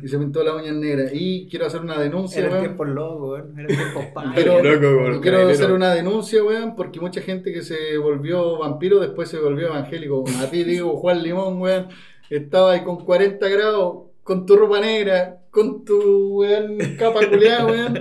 y 0.02 0.08
se 0.08 0.18
pintó 0.18 0.42
las 0.42 0.54
uñas 0.54 0.74
negras. 0.74 1.10
Y 1.12 1.46
quiero 1.50 1.66
hacer 1.66 1.82
una 1.82 1.98
denuncia, 2.00 2.38
Eran 2.40 2.52
weón. 2.52 2.64
tiempos 2.64 2.88
locos, 2.88 3.30
weón. 3.30 3.58
Eran 3.60 3.76
tiempos 3.76 4.04
pajas. 4.14 4.32
Pero 4.34 4.62
loco, 4.62 5.20
quiero 5.20 5.48
hacer 5.48 5.70
una 5.70 5.94
denuncia, 5.94 6.42
weón, 6.42 6.74
porque 6.76 6.98
mucha 6.98 7.20
gente 7.20 7.52
que 7.52 7.60
se 7.60 7.98
volvió 7.98 8.58
vampiro 8.58 9.00
después 9.00 9.28
se 9.28 9.38
volvió 9.38 9.66
evangélico. 9.68 10.24
A 10.42 10.46
ti 10.50 10.64
digo, 10.64 10.96
Juan 10.96 11.22
Limón, 11.22 11.60
weón, 11.60 11.88
estaba 12.30 12.72
ahí 12.72 12.82
con 12.84 13.04
40 13.04 13.46
grados, 13.48 14.04
con 14.22 14.46
tu 14.46 14.56
ropa 14.56 14.80
negra, 14.80 15.40
con 15.50 15.84
tu, 15.84 16.38
weón, 16.40 16.78
capa 16.98 17.28
culeada, 17.28 17.66
weón, 17.66 17.98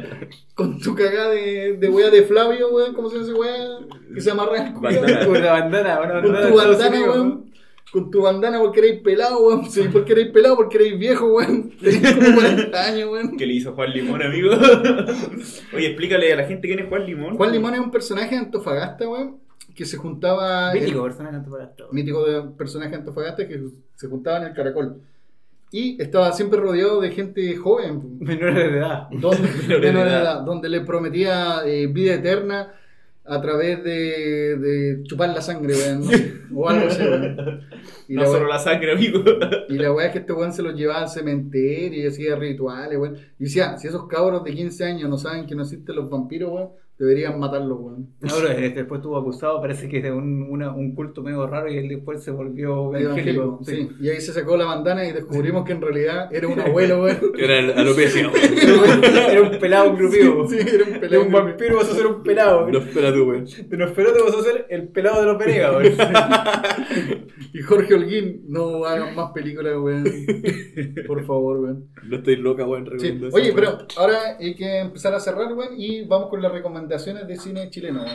con 0.55 0.79
tu 0.79 0.95
cagada 0.95 1.31
de, 1.31 1.75
de 1.77 1.89
weá 1.89 2.09
de 2.09 2.21
Flavio, 2.23 2.69
weón, 2.73 2.93
¿cómo 2.93 3.09
se 3.09 3.17
llama 3.17 3.27
ese 3.27 3.37
weón? 3.37 3.87
Que 4.13 4.21
se 4.21 4.31
amarra 4.31 4.67
el. 4.67 4.73
Con 4.73 4.83
la 5.43 5.51
bandana, 5.51 6.21
Con 6.21 6.23
tu 6.49 6.55
bandana, 6.55 7.01
weón. 7.01 7.50
Con 7.91 8.09
tu 8.09 8.21
bandana 8.21 8.57
porque 8.59 8.79
eres 8.79 9.01
pelado, 9.01 9.45
weón. 9.45 9.69
Sí, 9.69 9.81
porque 9.91 10.13
eres 10.13 10.27
pelado, 10.31 10.55
porque 10.55 10.77
eres 10.77 10.97
viejo, 10.97 11.27
weón. 11.33 11.71
Tenés 11.71 12.13
como 12.15 12.35
40 12.39 12.83
años, 12.85 13.09
weón. 13.11 13.37
¿Qué 13.37 13.45
le 13.45 13.53
hizo 13.53 13.73
Juan 13.73 13.91
Limón, 13.91 14.21
amigo? 14.21 14.51
Oye, 15.73 15.87
explícale 15.87 16.31
a 16.33 16.37
la 16.37 16.43
gente 16.45 16.67
quién 16.67 16.79
es 16.79 16.87
Juan 16.89 17.05
Limón. 17.05 17.35
Juan 17.37 17.51
Limón 17.51 17.73
es 17.73 17.79
un 17.81 17.91
personaje 17.91 18.35
de 18.35 18.41
Antofagasta, 18.41 19.09
weón, 19.09 19.37
que 19.75 19.85
se 19.85 19.97
juntaba... 19.97 20.73
Mítico 20.73 21.03
personaje 21.03 21.35
Antofagasta. 21.35 21.83
weón. 21.83 21.95
mítico 21.95 22.25
de 22.25 22.41
personaje 22.57 22.91
de 22.91 22.97
Antofagasta 22.97 23.47
que 23.47 23.61
se 23.95 24.07
juntaba 24.07 24.37
en 24.37 24.43
el 24.45 24.53
caracol. 24.53 25.01
Y 25.73 26.01
estaba 26.01 26.31
siempre 26.33 26.59
rodeado 26.59 26.99
de 26.99 27.11
gente 27.11 27.55
joven, 27.55 28.17
Menores 28.19 28.55
de 28.55 28.77
edad. 28.77 29.07
donde, 29.09 29.37
Menores 29.67 29.67
de 29.67 29.77
menor 29.91 30.03
de 30.05 30.09
edad. 30.11 30.21
edad, 30.21 30.41
donde 30.41 30.69
le 30.69 30.81
prometía 30.81 31.61
eh, 31.65 31.87
vida 31.87 32.15
eterna 32.15 32.73
a 33.33 33.41
través 33.41 33.83
de, 33.83 34.57
de 34.57 35.03
chupar 35.03 35.29
la 35.29 35.41
sangre, 35.41 35.73
weón, 35.73 36.01
no 36.49 36.59
o 36.59 36.69
algo 36.69 36.87
así, 36.87 37.01
weón. 37.01 37.61
Y 38.07 38.15
No 38.15 38.21
la 38.23 38.27
solo 38.27 38.47
la 38.47 38.59
sangre, 38.59 38.91
amigo. 38.91 39.23
y 39.69 39.73
la 39.77 39.93
weá 39.93 40.07
es 40.07 40.11
que 40.13 40.19
este 40.19 40.33
weón 40.33 40.51
se 40.53 40.61
los 40.61 40.75
llevaba 40.75 41.01
al 41.03 41.09
cementerio 41.09 42.03
y 42.03 42.07
hacía 42.07 42.35
rituales, 42.35 42.97
weón. 42.99 43.15
Y 43.39 43.45
decía, 43.45 43.77
si 43.77 43.87
esos 43.87 44.07
cabros 44.07 44.43
de 44.43 44.53
15 44.53 44.83
años 44.83 45.09
no 45.09 45.17
saben 45.17 45.45
que 45.45 45.55
no 45.55 45.63
existen 45.63 45.95
los 45.95 46.09
vampiros, 46.09 46.51
weón, 46.51 46.69
Deberían 47.01 47.39
matarlo, 47.39 47.77
weón. 47.77 48.09
Ahora, 48.29 48.55
eh, 48.55 48.69
después 48.69 48.99
estuvo 48.99 49.17
acusado, 49.17 49.59
parece 49.59 49.89
que 49.89 50.03
de 50.03 50.11
un, 50.11 50.43
una- 50.51 50.71
un 50.71 50.93
culto 50.93 51.23
medio 51.23 51.47
raro 51.47 51.67
y 51.67 51.75
él 51.77 51.87
después 51.89 52.23
se 52.23 52.29
volvió 52.29 52.95
Evangélico, 52.95 53.59
sí. 53.63 53.89
Y 53.99 54.09
ahí 54.09 54.21
se 54.21 54.31
sacó 54.31 54.55
la 54.55 54.65
bandana 54.65 55.03
y 55.07 55.11
descubrimos 55.11 55.65
que 55.65 55.71
en 55.71 55.81
realidad 55.81 56.29
era 56.31 56.47
un 56.47 56.59
abuelo, 56.59 57.01
weón. 57.01 57.17
Era 57.39 57.57
el- 57.57 57.71
alopecia, 57.71 58.29
weón. 58.31 59.03
Era 59.03 59.41
un 59.41 59.59
pelado 59.59 59.95
grupido. 59.95 60.47
Sí, 60.47 60.57
era 60.59 60.83
un 60.85 60.93
De 60.93 60.99
pelado. 60.99 61.23
un 61.25 61.31
vampiro 61.31 61.77
vas 61.77 61.89
a 61.89 61.95
ser 61.95 62.05
un 62.05 62.21
pelado. 62.21 62.67
No 62.69 62.77
espera 62.77 63.11
tú, 63.11 63.23
weón. 63.23 63.45
De 63.45 63.77
vas 63.77 64.35
a 64.37 64.41
ser 64.43 64.67
el 64.69 64.87
pelado 64.89 65.21
de 65.21 65.25
los 65.25 65.37
Venegas, 65.39 65.73
güey. 65.73 65.93
Y 67.53 67.61
Jorge 67.63 67.95
Holguín, 67.95 68.45
no 68.47 68.85
hagan 68.85 69.13
más 69.15 69.31
películas, 69.33 69.73
weón. 69.77 70.05
Por 71.07 71.25
favor, 71.25 71.59
weón. 71.59 71.89
No 72.07 72.17
estoy 72.17 72.37
loca, 72.37 72.65
weón, 72.65 72.87
Sí. 72.97 73.07
eso, 73.07 73.35
Oye, 73.35 73.51
weón. 73.51 73.55
pero 73.55 73.77
ahora 73.97 74.37
hay 74.39 74.55
que 74.55 74.79
empezar 74.79 75.13
a 75.13 75.19
cerrar, 75.19 75.51
weón, 75.53 75.73
y 75.77 76.05
vamos 76.05 76.29
con 76.29 76.41
las 76.41 76.51
recomendaciones 76.91 77.27
de 77.27 77.37
cine 77.37 77.69
chileno. 77.69 78.05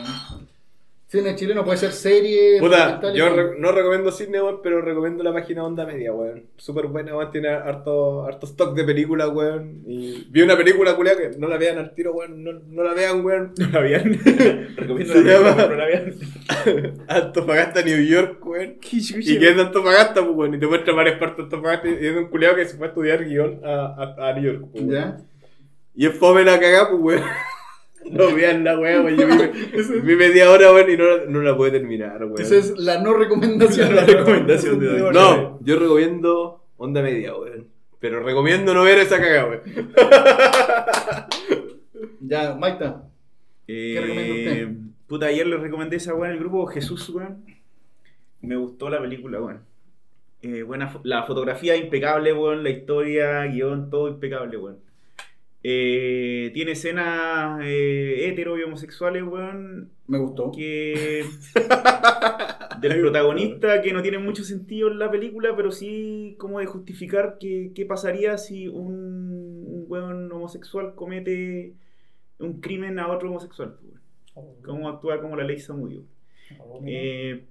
Cine 1.09 1.35
chileno 1.37 1.63
puede 1.63 1.77
ser 1.77 1.93
serie, 1.93 2.59
Puta, 2.59 3.13
yo 3.13 3.29
re- 3.29 3.57
no 3.57 3.71
recomiendo 3.71 4.11
cine, 4.11 4.41
weón, 4.41 4.59
pero 4.61 4.81
recomiendo 4.81 5.23
la 5.23 5.31
página 5.31 5.63
Onda 5.63 5.85
Media, 5.85 6.11
weón. 6.11 6.43
Súper 6.57 6.87
buena, 6.87 7.15
weón. 7.15 7.31
Tiene 7.31 7.47
harto, 7.47 8.25
harto 8.25 8.45
stock 8.45 8.75
de 8.75 8.83
películas, 8.83 9.29
weón. 9.29 9.83
Y 9.87 10.27
vi 10.29 10.41
una 10.41 10.57
película, 10.57 10.97
culia, 10.97 11.15
que 11.15 11.29
no 11.39 11.47
la 11.47 11.55
vean 11.57 11.77
al 11.77 11.93
tiro, 11.95 12.11
weón. 12.11 12.43
No, 12.43 12.51
no 12.51 12.83
la 12.83 12.93
vean, 12.93 13.23
weón. 13.25 13.53
No 13.57 13.67
la 13.69 13.79
habían. 13.79 14.19
Recomiendo 14.75 15.13
Se 15.13 15.23
la 15.23 15.31
llama- 15.33 15.55
película, 15.55 15.67
no 15.69 15.75
la 15.75 15.83
habían. 15.85 16.13
Antofagasta, 17.07 17.81
New 17.83 18.01
York, 18.05 18.45
weón. 18.45 18.75
¿Qué 18.81 18.97
Y 18.97 19.39
que 19.39 19.49
es 19.49 19.55
de 19.55 19.61
Antofagasta, 19.61 20.21
pues, 20.25 20.35
weón. 20.35 20.55
Y 20.55 20.59
te 20.59 20.67
muestra 20.67 20.93
varias 20.93 21.17
partes 21.19 21.37
de 21.37 21.43
Antofagasta. 21.43 21.87
Y 21.87 21.93
es 21.93 22.01
de 22.01 22.17
un 22.17 22.27
culiado 22.27 22.57
que 22.57 22.65
se 22.65 22.75
fue 22.75 22.87
a 22.87 22.89
estudiar 22.89 23.23
guion 23.23 23.61
a, 23.63 24.15
a, 24.17 24.29
a 24.29 24.33
New 24.33 24.43
York, 24.43 24.65
pues, 24.73 24.83
weón. 24.83 24.93
¿Ya? 24.93 25.17
Y 25.95 26.05
es 26.05 26.13
fome 26.15 26.43
la 26.43 26.59
cagada, 26.59 26.89
pues, 26.89 27.01
weón. 27.01 27.23
No 28.11 28.33
vean 28.35 28.63
la 28.63 28.79
weá, 28.79 29.01
weón. 29.01 29.17
Yo 29.17 29.27
vi, 29.27 29.99
vi 30.01 30.15
media 30.15 30.49
hora, 30.51 30.71
weón, 30.73 30.89
y 30.89 30.97
no, 30.97 31.03
la- 31.17 31.25
no 31.25 31.41
la 31.41 31.55
pude 31.57 31.71
terminar, 31.71 32.23
weón. 32.23 32.39
Esa 32.41 32.55
es 32.57 32.77
la 32.77 33.01
no 33.01 33.13
recomendación. 33.13 33.95
La 33.95 34.05
recomendación 34.05 34.79
de 34.79 35.01
hoy. 35.01 35.13
No, 35.13 35.59
yo 35.61 35.79
recomiendo 35.79 36.63
Onda 36.77 37.01
Media, 37.01 37.35
weón. 37.35 37.67
Pero 37.99 38.21
recomiendo 38.21 38.73
no 38.73 38.83
ver 38.83 38.99
esa 38.99 39.17
cagada, 39.19 39.47
weón. 39.47 39.61
Ya, 42.21 42.55
Maita. 42.55 43.03
¿Qué 43.65 43.99
recomienda 44.01 44.51
usted? 44.51 44.67
Puta, 45.07 45.25
ayer 45.27 45.47
les 45.47 45.59
recomendé 45.61 45.95
esa 45.97 46.13
weá 46.13 46.29
en 46.29 46.35
el 46.35 46.39
grupo 46.41 46.65
Jesús, 46.67 47.07
weón. 47.09 47.45
Me 48.41 48.55
gustó 48.55 48.89
la 48.89 48.99
película, 49.01 49.41
weón. 49.41 49.61
Eh, 50.41 50.63
buena 50.63 50.93
la 51.03 51.23
fotografía 51.23 51.75
impecable, 51.75 52.33
weón. 52.33 52.63
La 52.63 52.69
historia, 52.69 53.43
guion, 53.45 53.89
todo 53.89 54.07
impecable, 54.09 54.57
weón. 54.57 54.77
Eh, 55.69 56.51
tiene 56.53 56.71
escenas 56.71 57.59
eh, 57.61 58.25
hetero 58.29 58.57
y 58.57 58.63
homosexuales, 58.63 59.23
weón. 59.23 59.91
Me 60.07 60.17
gustó. 60.17 60.49
Que. 60.55 61.25
del 62.79 63.01
protagonista 63.01 63.81
que 63.81 63.91
no 63.91 64.01
tiene 64.01 64.17
mucho 64.19 64.43
sentido 64.45 64.89
en 64.89 64.99
la 64.99 65.11
película, 65.11 65.55
pero 65.57 65.71
sí 65.71 66.35
como 66.39 66.59
de 66.59 66.67
justificar 66.67 67.37
que- 67.37 67.71
qué 67.75 67.85
pasaría 67.85 68.37
si 68.37 68.67
un, 68.69 69.65
un 69.67 69.85
weón 69.89 70.31
homosexual 70.31 70.93
comete 70.95 71.73
un 72.39 72.61
crimen 72.61 72.97
a 72.99 73.09
otro 73.11 73.29
homosexual. 73.29 73.75
weón. 74.35 74.61
Cómo 74.63 74.87
actúa 74.87 75.19
como 75.19 75.35
la 75.35 75.43
ley 75.43 75.59
Samudio. 75.59 76.03
Eh, 76.85 77.43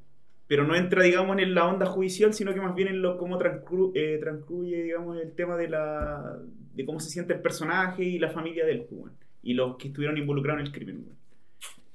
pero 0.46 0.64
no 0.64 0.74
entra, 0.76 1.02
digamos, 1.02 1.38
en 1.38 1.54
la 1.54 1.66
onda 1.66 1.86
judicial, 1.86 2.32
sino 2.34 2.54
que 2.54 2.60
más 2.60 2.74
bien 2.74 2.88
en 2.88 3.02
lo 3.02 3.16
cómo 3.18 3.38
transcru- 3.38 3.92
eh, 3.94 4.18
transcurre, 4.20 4.82
digamos, 4.82 5.18
el 5.20 5.32
tema 5.32 5.56
de 5.56 5.68
la 5.68 6.38
de 6.74 6.84
cómo 6.84 7.00
se 7.00 7.08
siente 7.10 7.32
el 7.32 7.40
personaje 7.40 8.04
y 8.04 8.18
la 8.18 8.30
familia 8.30 8.64
del 8.66 8.86
weón. 8.90 9.12
y 9.42 9.54
los 9.54 9.76
que 9.76 9.88
estuvieron 9.88 10.18
involucrados 10.18 10.60
en 10.60 10.66
el 10.66 10.72
crimen. 10.72 11.04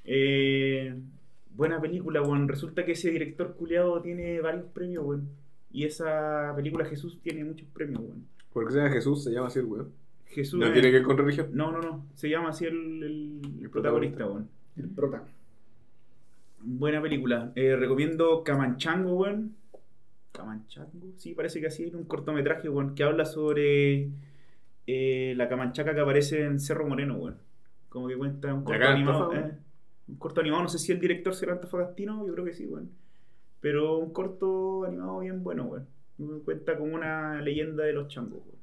Eh, 0.04 0.96
buena 1.56 1.80
película, 1.82 2.22
weón. 2.22 2.48
Resulta 2.48 2.86
que 2.86 2.94
ese 2.94 3.12
director 3.12 3.56
culiado 3.56 4.02
tiene 4.02 4.40
varios 4.42 4.66
premios, 4.74 5.06
weón. 5.06 5.30
Y 5.72 5.86
esa 5.86 6.54
película 6.56 6.86
Jesús 6.86 7.20
tiene 7.22 7.44
muchos 7.44 7.68
premios, 7.70 8.02
weón. 8.02 8.26
Porque 8.54 8.72
se 8.74 8.78
llama 8.80 8.92
Jesús, 8.92 9.24
se 9.24 9.32
llama 9.32 9.48
así 9.48 9.60
el 9.60 9.66
weón. 9.66 9.90
Jesús 10.28 10.60
No 10.60 10.68
es- 10.68 10.74
tiene 10.74 10.90
que 10.90 10.98
ver 10.98 11.04
con 11.04 11.18
religión. 11.18 11.48
no, 11.54 11.72
no, 11.72 11.80
no. 11.82 12.06
Se 12.16 12.30
llama 12.30 12.50
así 12.50 12.66
el, 12.66 13.04
el- 13.04 13.42
el 13.64 13.70
protagonista, 13.70 14.26
weón. 14.26 14.50
El 14.78 14.90
prota. 14.90 15.24
Buena 16.64 17.02
película. 17.02 17.52
Eh, 17.56 17.76
recomiendo 17.76 18.44
Camanchango, 18.44 19.14
weón. 19.14 19.56
Camanchango, 20.32 21.14
sí, 21.18 21.34
parece 21.34 21.60
que 21.60 21.68
así 21.68 21.86
es 21.86 21.94
un 21.94 22.06
cortometraje, 22.06 22.70
weón, 22.70 22.96
que 22.96 23.04
habla 23.04 23.26
sobre 23.26 24.10
eh, 24.88 25.34
la 25.36 25.50
camanchaca 25.50 25.94
que 25.94 26.00
aparece 26.00 26.46
en 26.46 26.60
Cerro 26.60 26.88
Moreno, 26.88 27.16
weón. 27.16 27.38
Como 27.90 28.08
que 28.08 28.18
cuenta 28.18 28.54
un 28.54 28.62
¿De 28.62 28.66
corto 28.66 28.88
animado. 28.88 29.34
Eh, 29.34 29.52
un 30.08 30.16
corto 30.16 30.42
animado, 30.42 30.64
no 30.64 30.70
sé 30.70 30.80
si 30.80 30.92
el 30.92 31.00
director 31.00 31.34
será 31.34 31.54
antofagastino, 31.54 32.26
yo 32.26 32.34
creo 32.34 32.46
que 32.46 32.54
sí, 32.54 32.66
weón. 32.66 32.90
Pero 33.60 33.98
un 33.98 34.12
corto 34.12 34.86
animado 34.86 35.20
bien 35.20 35.44
bueno, 35.44 35.66
weón. 35.66 35.88
Cuenta 36.46 36.78
como 36.78 36.94
una 36.96 37.42
leyenda 37.42 37.84
de 37.84 37.94
los 37.94 38.08
changos, 38.08 38.42
weón. 38.46 38.62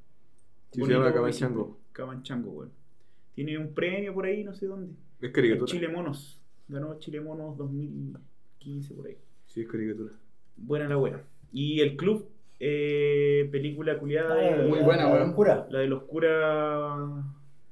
Sí, 0.72 0.82
se 0.84 0.92
llama 0.92 1.12
Camanchango. 1.12 1.78
Camanchango, 1.92 2.50
weón. 2.50 2.70
Tiene 3.34 3.58
un 3.58 3.74
premio 3.74 4.14
por 4.14 4.26
ahí, 4.26 4.42
no 4.42 4.54
sé 4.54 4.66
dónde. 4.66 4.92
Es 5.20 5.30
caricatura. 5.30 5.70
Chile 5.70 5.88
Monos. 5.88 6.37
Ganó 6.68 6.98
Chile 6.98 7.20
Monos 7.20 7.56
2015 7.56 8.94
por 8.94 9.06
ahí. 9.06 9.16
Sí, 9.46 9.62
es 9.62 9.68
caricatura. 9.68 10.12
Buena 10.56 10.88
la 10.88 10.98
wea. 10.98 11.22
Y 11.52 11.80
el 11.80 11.96
club, 11.96 12.28
eh, 12.60 13.48
película 13.50 13.98
culiada 13.98 14.34
de- 14.34 14.66
Muy 14.68 14.80
buena. 14.80 15.32
Cura. 15.34 15.66
la 15.70 15.78
de 15.80 15.86
los 15.86 16.02
curas 16.02 17.24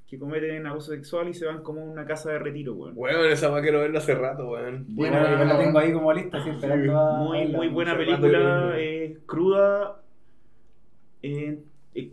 que 0.07 0.19
cometen 0.19 0.65
abuso 0.67 0.93
sexual 0.93 1.29
y 1.29 1.35
se 1.35 1.45
van 1.47 1.63
como 1.65 1.81
a 1.81 1.85
una 1.85 2.07
casa 2.07 2.31
de 2.31 2.39
retiro, 2.39 2.75
weón. 2.75 2.95
Weón, 2.97 3.27
esa 3.31 3.49
va 3.51 3.61
quiero 3.61 3.81
verla 3.81 3.99
hace 3.99 4.15
rato, 4.15 4.51
weón. 4.51 4.87
Buena, 4.89 5.19
Bueno, 5.21 5.31
yo 5.33 5.37
buena, 5.37 5.53
la 5.53 5.59
tengo 5.59 5.73
buena. 5.73 5.87
ahí 5.89 5.93
como 5.93 6.13
lista, 6.13 6.39
esperando 6.49 6.97
a 6.99 7.19
Muy, 7.25 7.47
muy 7.49 7.69
buena 7.69 7.97
película, 7.97 8.79
es 8.79 9.19
cruda. 9.27 10.01
eh, 11.23 11.59
eh, 11.97 12.11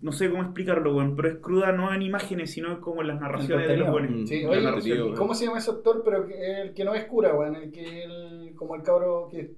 no 0.00 0.12
sé 0.12 0.30
cómo 0.30 0.42
explicarlo, 0.42 0.94
weón, 0.96 1.16
pero 1.16 1.28
es 1.28 1.36
cruda 1.36 1.72
no 1.72 1.92
en 1.92 2.02
imágenes, 2.02 2.50
sino 2.52 2.80
como 2.80 3.02
en 3.02 3.08
las 3.08 3.20
narraciones 3.20 3.66
de 3.68 3.76
los 3.76 3.90
buenos. 3.90 4.28
Sí, 4.28 4.44
Mm, 4.44 4.48
oye, 4.48 4.60
narrativa, 4.62 4.96
weón. 5.04 5.16
¿cómo 5.16 5.34
se 5.34 5.44
llama 5.46 5.58
ese 5.58 5.70
actor? 5.70 6.02
Pero 6.04 6.26
el 6.28 6.72
que 6.74 6.84
no 6.84 6.94
es 6.94 7.04
cura, 7.06 7.34
weón. 7.34 7.56
El 7.56 7.70
que, 7.72 8.04
el, 8.04 8.52
como 8.54 8.74
el 8.76 8.82
cabro 8.82 9.28
que, 9.30 9.50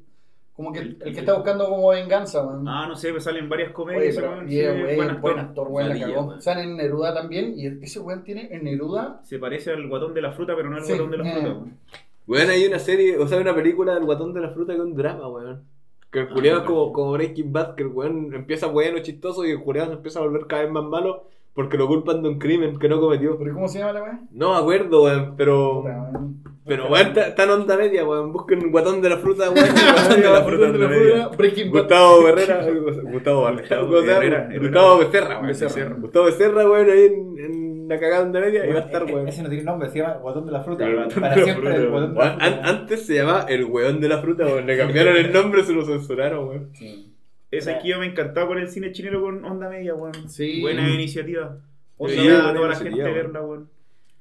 como 0.54 0.72
que 0.72 0.80
el, 0.80 0.98
el 1.00 1.12
que 1.14 1.20
está 1.20 1.34
buscando 1.34 1.68
como 1.68 1.88
venganza, 1.88 2.44
weón. 2.46 2.66
Ah, 2.68 2.86
no 2.88 2.94
sé, 2.96 3.12
me 3.12 3.20
salen 3.20 3.48
varias 3.48 3.68
Oye, 3.68 3.74
comedias. 3.74 4.14
pero 4.16 4.30
weón, 4.32 4.46
y 4.48 4.52
sí, 4.52 4.62
buen 4.96 5.10
actor. 5.10 5.20
buen 5.20 5.38
actor, 5.38 5.70
la 5.98 6.06
cagó. 6.06 6.40
Sale 6.40 6.62
en 6.64 6.76
Neruda 6.76 7.14
también, 7.14 7.54
y 7.56 7.66
ese 7.66 8.00
weón 8.00 8.22
tiene 8.24 8.48
en 8.52 8.64
Neruda. 8.64 9.20
Se 9.24 9.38
parece 9.38 9.70
al 9.72 9.88
guatón 9.88 10.14
de 10.14 10.22
la 10.22 10.32
fruta, 10.32 10.54
pero 10.56 10.70
no 10.70 10.76
al 10.76 10.84
Sí, 10.84 10.92
guatón 10.92 11.10
de 11.10 11.18
la 11.18 11.28
eh. 11.28 11.32
fruta. 11.32 11.48
weón. 11.48 11.78
Weón, 12.26 12.50
hay 12.50 12.64
una 12.64 12.78
serie, 12.78 13.18
o 13.18 13.26
sea, 13.26 13.40
una 13.40 13.54
película 13.54 13.94
del 13.94 14.04
guatón 14.04 14.32
de 14.32 14.40
la 14.40 14.50
fruta 14.50 14.72
que 14.72 14.78
es 14.78 14.84
un 14.84 14.94
drama, 14.94 15.28
weón. 15.28 15.62
Que 16.10 16.20
el 16.20 16.26
Ah, 16.28 16.34
culiado 16.34 16.58
es 16.58 16.62
me 16.64 16.68
como, 16.68 16.92
como 16.92 17.12
Breaking 17.12 17.52
Bad, 17.52 17.74
que 17.76 17.82
el 17.84 17.88
weón 17.88 18.34
empieza 18.34 18.66
bueno, 18.66 18.98
chistoso, 19.00 19.44
y 19.44 19.50
el 19.52 19.60
culiado 19.60 19.88
se 19.90 19.94
empieza 19.96 20.18
a 20.18 20.22
volver 20.22 20.46
cada 20.46 20.62
vez 20.62 20.70
más 20.72 20.84
malo 20.84 21.24
porque 21.54 21.76
lo 21.76 21.86
culpan 21.88 22.22
de 22.22 22.28
un 22.28 22.38
crimen 22.38 22.78
que 22.78 22.88
no 22.88 23.00
cometió. 23.00 23.36
¿Pero 23.38 23.54
cómo 23.54 23.68
se 23.68 23.78
llama 23.80 23.92
la 23.92 24.02
weón? 24.02 24.20
No 24.32 24.52
me 24.52 24.58
acuerdo, 24.58 25.02
weón, 25.04 25.34
pero. 25.36 25.84
Pero 26.64 26.88
weón, 26.88 27.12
está 27.16 27.42
en 27.44 27.50
onda 27.50 27.76
media, 27.76 28.04
weón. 28.04 28.32
Busquen 28.32 28.64
un 28.64 28.70
guatón 28.70 29.00
de 29.02 29.08
la 29.08 29.16
fruta, 29.18 29.50
weón. 29.50 29.66
Guatón 29.74 30.20
de 30.20 30.28
la 30.30 30.42
fruta, 30.44 30.56
Guatón 30.66 30.72
de 30.72 30.78
la 30.78 30.88
media. 30.88 31.22
fruta, 31.22 31.36
Breaking 31.36 31.72
Bad. 31.72 31.80
Gustavo 31.80 32.28
Herrera, 32.28 32.66
Gustavo 33.12 33.48
Gustavo 34.60 34.98
Becerra, 34.98 35.40
weón. 35.40 36.00
Gustavo 36.00 36.24
Becerra, 36.26 36.70
weón, 36.70 36.90
ahí 36.90 37.04
en 37.04 37.69
la 37.90 38.00
cagada 38.00 38.22
onda 38.22 38.40
media 38.40 38.66
y 38.66 38.72
va 38.72 38.78
a 38.80 38.82
estar, 38.84 39.04
weón. 39.04 39.28
Ese 39.28 39.42
no 39.42 39.48
tiene 39.48 39.64
nombre, 39.64 39.88
se 39.90 39.98
llama 39.98 40.14
Guatón 40.14 40.46
de 40.46 40.52
la 40.52 40.62
Fruta. 40.62 40.84
Para 41.20 41.34
de 41.34 41.42
siempre 41.44 41.54
Fruta, 41.70 41.74
el 41.76 41.88
Guatón 41.90 42.14
de 42.14 42.18
la 42.20 42.30
an- 42.32 42.38
Fruta. 42.40 42.68
antes 42.68 43.06
se 43.06 43.14
llamaba 43.16 43.42
el 43.48 43.64
weón 43.64 44.00
de 44.00 44.08
la 44.08 44.18
fruta, 44.18 44.46
weón. 44.46 44.66
Le 44.66 44.78
cambiaron 44.78 45.16
el 45.16 45.32
nombre, 45.32 45.62
se 45.64 45.72
lo 45.72 45.84
censuraron, 45.84 46.48
weón. 46.48 46.70
Sí. 46.74 47.12
Ese 47.50 47.72
aquí 47.72 47.88
yo 47.88 47.98
me 47.98 48.06
encantaba 48.06 48.46
con 48.46 48.58
el 48.58 48.68
cine 48.68 48.92
chileno 48.92 49.20
con 49.20 49.44
onda 49.44 49.68
media, 49.68 49.94
weón. 49.94 50.28
Sí. 50.28 50.60
Buena 50.60 50.88
iniciativa. 50.88 51.58
Onda 51.98 52.12
Debería 52.14 52.38
media, 52.38 52.48
a 52.50 52.54
toda 52.54 52.68
la 52.68 52.74
gente 52.76 52.90
iniciativa, 52.90 53.16
verla, 53.22 53.42
weón. 53.42 53.68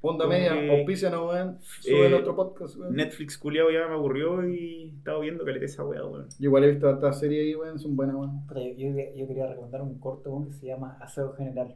Onda 0.01 0.25
Como 0.25 0.37
media, 0.37 0.53
que- 0.53 0.71
auspícianos, 0.79 1.27
weón. 1.33 1.57
Suben 1.81 2.11
Eh, 2.11 2.15
otro 2.15 2.35
podcast, 2.35 2.77
weón. 2.77 2.95
Netflix 2.95 3.37
culiado 3.37 3.69
ya 3.69 3.87
me 3.87 3.93
aburrió 3.93 4.47
y 4.47 4.93
estaba 4.97 5.19
viendo 5.19 5.43
caleta 5.45 5.65
esa 5.65 5.83
weá, 5.83 6.03
weón. 6.05 6.27
Yo 6.39 6.45
igual 6.47 6.63
he 6.63 6.71
visto 6.71 6.89
esta 6.89 7.13
serie 7.13 7.41
ahí, 7.41 7.53
weón. 7.55 7.77
Son 7.77 7.95
buenas, 7.95 8.15
weón. 8.15 8.41
Yo, 8.77 8.87
yo- 8.89 9.15
yo 9.15 9.27
quería 9.27 9.45
recomendar 9.47 9.81
un 9.81 9.99
corto 9.99 10.31
weón, 10.31 10.47
que 10.47 10.53
se 10.53 10.65
llama 10.67 10.97
Aseo 11.01 11.33
General. 11.33 11.75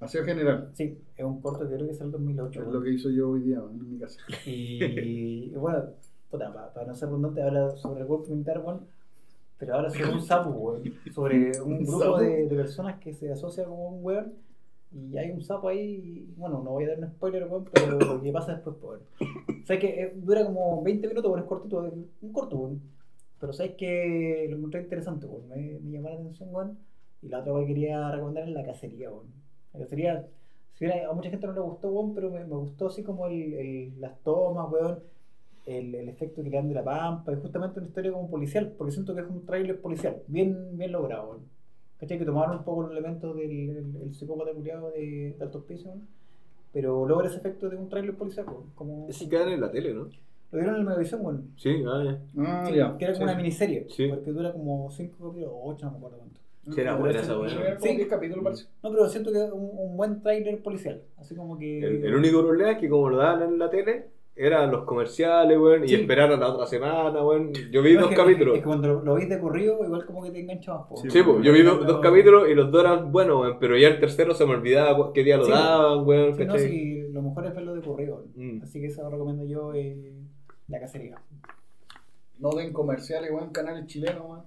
Así 0.00 0.18
en 0.18 0.24
general. 0.24 0.70
Sí, 0.74 0.98
es 1.16 1.24
un 1.24 1.40
corto 1.40 1.68
que 1.68 1.74
creo 1.74 1.86
que 1.86 1.92
es 1.92 2.00
el 2.00 2.10
2008. 2.12 2.50
Es 2.50 2.66
weón. 2.66 2.74
lo 2.74 2.82
que 2.82 2.92
hizo 2.92 3.10
yo 3.10 3.30
hoy 3.30 3.42
día, 3.42 3.58
en 3.58 3.90
mi 3.90 3.98
casa. 3.98 4.20
Y, 4.46 4.84
y 4.84 5.50
bueno, 5.56 5.84
puta, 6.30 6.52
para, 6.72 6.86
no 6.86 6.94
ser 6.94 7.08
redundante, 7.08 7.42
habla 7.42 7.76
sobre 7.76 8.02
el 8.02 8.06
golpe 8.06 8.30
militar, 8.30 8.60
weón, 8.64 8.86
pero 9.58 9.74
habla 9.74 9.90
sobre 9.90 10.12
un 10.12 10.22
sapo, 10.22 10.50
weón, 10.50 10.82
sobre 11.12 11.50
un 11.64 11.72
¿Un 11.72 11.84
grupo 11.84 12.18
de, 12.20 12.46
de 12.46 12.56
personas 12.56 12.98
que 13.00 13.12
se 13.12 13.32
asocia 13.32 13.64
como 13.64 13.88
un 13.88 14.04
weón, 14.04 14.34
y 14.92 15.16
hay 15.18 15.30
un 15.30 15.42
sapo 15.42 15.68
ahí, 15.68 16.28
y 16.30 16.34
bueno, 16.36 16.62
no 16.62 16.70
voy 16.70 16.84
a 16.84 16.88
dar 16.88 16.98
un 16.98 17.08
spoiler, 17.08 17.46
weón, 17.46 17.64
pero 17.72 17.98
lo 17.98 18.22
que 18.22 18.32
pasa 18.32 18.52
después, 18.52 18.76
pues, 18.80 19.00
weón. 19.18 19.64
Sabes 19.64 19.80
que 19.80 20.02
eh, 20.02 20.12
dura 20.16 20.44
como 20.44 20.82
20 20.82 21.08
minutos, 21.08 21.30
weón, 21.30 21.42
es 21.42 21.48
cortito, 21.48 21.92
un 22.20 22.32
corto, 22.32 22.56
weón, 22.56 22.82
pero 23.40 23.52
sabes 23.52 23.74
que 23.76 24.46
lo 24.50 24.56
encontré 24.56 24.82
interesante, 24.82 25.26
weón, 25.26 25.48
me, 25.48 25.78
me 25.80 25.90
llamó 25.92 26.08
la 26.10 26.14
atención, 26.16 26.48
weón, 26.52 26.78
y 27.22 27.28
la 27.28 27.40
otra 27.40 27.52
que 27.60 27.66
quería 27.66 28.10
recomendar 28.12 28.44
es 28.44 28.54
la 28.54 28.64
cacería, 28.64 29.10
weón. 29.10 29.47
Cacería 29.78 30.26
Si 30.74 30.84
bien 30.84 31.04
a 31.08 31.12
mucha 31.12 31.30
gente 31.30 31.46
no 31.46 31.52
le 31.54 31.60
gustó, 31.60 31.88
weón, 31.90 32.14
pero 32.14 32.30
me, 32.30 32.44
me 32.44 32.54
gustó 32.56 32.86
así 32.86 33.02
como 33.02 33.26
el, 33.26 33.52
el- 33.54 34.00
las 34.00 34.16
tomas, 34.22 34.70
weón, 34.70 34.98
el, 35.66 35.94
el 35.94 36.08
efecto 36.08 36.42
que 36.42 36.50
le 36.50 36.56
dan 36.56 36.68
de 36.68 36.74
la 36.74 36.84
pampa, 36.84 37.32
y 37.32 37.36
justamente 37.36 37.78
una 37.80 37.88
historia 37.88 38.12
como 38.12 38.30
policial, 38.30 38.72
porque 38.78 38.92
siento 38.92 39.14
que 39.14 39.20
es 39.22 39.26
un 39.28 39.44
tráiler 39.44 39.80
policial, 39.80 40.22
bien, 40.28 40.76
bien 40.78 40.92
logrado, 40.92 41.30
weón. 41.30 41.40
¿Cachai? 41.98 42.16
Que 42.18 42.24
tomaron 42.24 42.58
un 42.58 42.64
poco 42.64 42.82
los 42.82 42.92
elementos 42.92 43.36
del 43.36 43.50
el, 43.70 43.96
el 44.02 44.14
psicópata 44.14 44.52
culiado 44.52 44.90
de, 44.92 45.34
de 45.36 45.44
Altos 45.44 45.64
Pisos, 45.64 45.86
weón, 45.86 46.06
pero 46.72 47.06
logra 47.08 47.26
ese 47.26 47.38
efecto 47.38 47.68
de 47.68 47.76
un 47.76 47.88
tráiler 47.88 48.14
policial, 48.16 48.46
weón. 48.46 48.70
Como, 48.76 49.08
Ese 49.08 49.28
quedan 49.28 49.48
en 49.48 49.60
la 49.60 49.70
tele, 49.72 49.92
¿no? 49.94 50.08
lo 50.50 50.58
dieron 50.58 50.76
en 50.76 50.84
la 50.84 50.90
Megavisión, 50.90 51.20
weón. 51.26 51.50
Sí, 51.56 51.70
ah, 51.86 52.02
ya. 52.04 52.22
Ah, 52.42 52.64
Sí, 52.68 52.74
ya. 52.76 52.96
que 52.96 53.04
era 53.04 53.12
como 53.14 53.26
Sí. 53.26 53.30
una 53.32 53.34
miniserie, 53.34 53.86
Sí. 53.90 54.06
porque 54.08 54.30
dura 54.32 54.52
como 54.52 54.90
5 54.90 55.16
capítulos, 55.28 55.50
o 55.52 55.60
8, 55.70 55.84
no 55.86 55.90
me 55.92 55.96
acuerdo 55.98 56.18
cuánto. 56.18 56.37
Sí, 56.74 56.80
era 56.80 56.92
Pero 56.92 57.00
buena 57.04 57.20
esa. 57.20 57.34
Como 57.34 57.48
Sí. 57.48 57.96
10 57.96 58.08
capítulos, 58.08 58.44
parece. 58.44 58.64
No, 58.82 58.90
pero 58.90 59.08
siento 59.08 59.32
que 59.32 59.44
es 59.44 59.50
un, 59.52 59.70
un 59.72 59.96
buen 59.96 60.20
tráiler 60.22 60.62
policial, 60.62 61.02
así 61.18 61.34
como 61.34 61.58
que... 61.58 61.78
El, 61.78 62.04
el 62.04 62.14
único 62.14 62.42
problema 62.46 62.72
es 62.72 62.78
que 62.78 62.88
como 62.88 63.08
lo 63.08 63.16
daban 63.18 63.42
en 63.42 63.58
la 63.58 63.70
tele, 63.70 64.06
eran 64.36 64.70
los 64.70 64.84
comerciales, 64.84 65.58
weón, 65.58 65.82
y 65.84 65.88
Sí. 65.88 65.94
esperar 65.96 66.30
a 66.30 66.36
la 66.36 66.48
otra 66.52 66.64
semana, 66.66 67.24
weón. 67.24 67.52
Yo 67.72 67.82
vi 67.82 67.94
No, 67.94 68.02
dos 68.02 68.10
es 68.12 68.16
que- 68.16 68.22
capítulos. 68.22 68.54
Es 68.54 68.60
que 68.60 68.66
cuando 68.66 68.86
lo, 68.88 69.02
lo 69.02 69.14
veis 69.14 69.28
de 69.28 69.40
corrido, 69.40 69.84
igual 69.84 70.06
como 70.06 70.22
que 70.22 70.30
te 70.30 70.40
engancha 70.40 70.74
más. 70.74 70.86
po. 70.86 70.96
Sí, 70.98 71.10
Sí, 71.10 71.22
pues, 71.24 71.42
yo 71.44 71.52
vi 71.52 71.62
do- 71.62 71.78
dos 71.78 72.00
capítulos 72.00 72.48
y 72.48 72.54
los 72.54 72.70
dos 72.70 72.84
eran 72.84 73.10
buenos, 73.10 73.40
weón, 73.40 73.56
pero 73.58 73.76
ya 73.76 73.88
el 73.88 73.98
tercero 73.98 74.34
se 74.34 74.46
me 74.46 74.54
olvidaba 74.54 75.12
qué 75.12 75.24
día 75.24 75.38
lo 75.38 75.44
Sí, 75.44 75.50
daban, 75.50 76.06
weón, 76.06 76.34
Sí, 76.36 76.44
no, 76.44 76.56
sí, 76.58 77.08
lo 77.12 77.22
mejor 77.22 77.46
es 77.46 77.54
verlo 77.54 77.74
de 77.74 77.82
corrido. 77.82 78.24
Mm. 78.36 78.62
Así 78.62 78.80
que 78.80 78.86
eso 78.86 79.02
lo 79.02 79.10
recomiendo 79.10 79.44
yo, 79.44 79.74
eh, 79.74 80.12
La 80.68 80.78
Cacería. 80.78 81.16
No 82.38 82.50
den 82.50 82.72
comerciales, 82.72 83.32
weón, 83.32 83.50
canales 83.50 83.86
chilenos, 83.86 84.22
weón. 84.24 84.42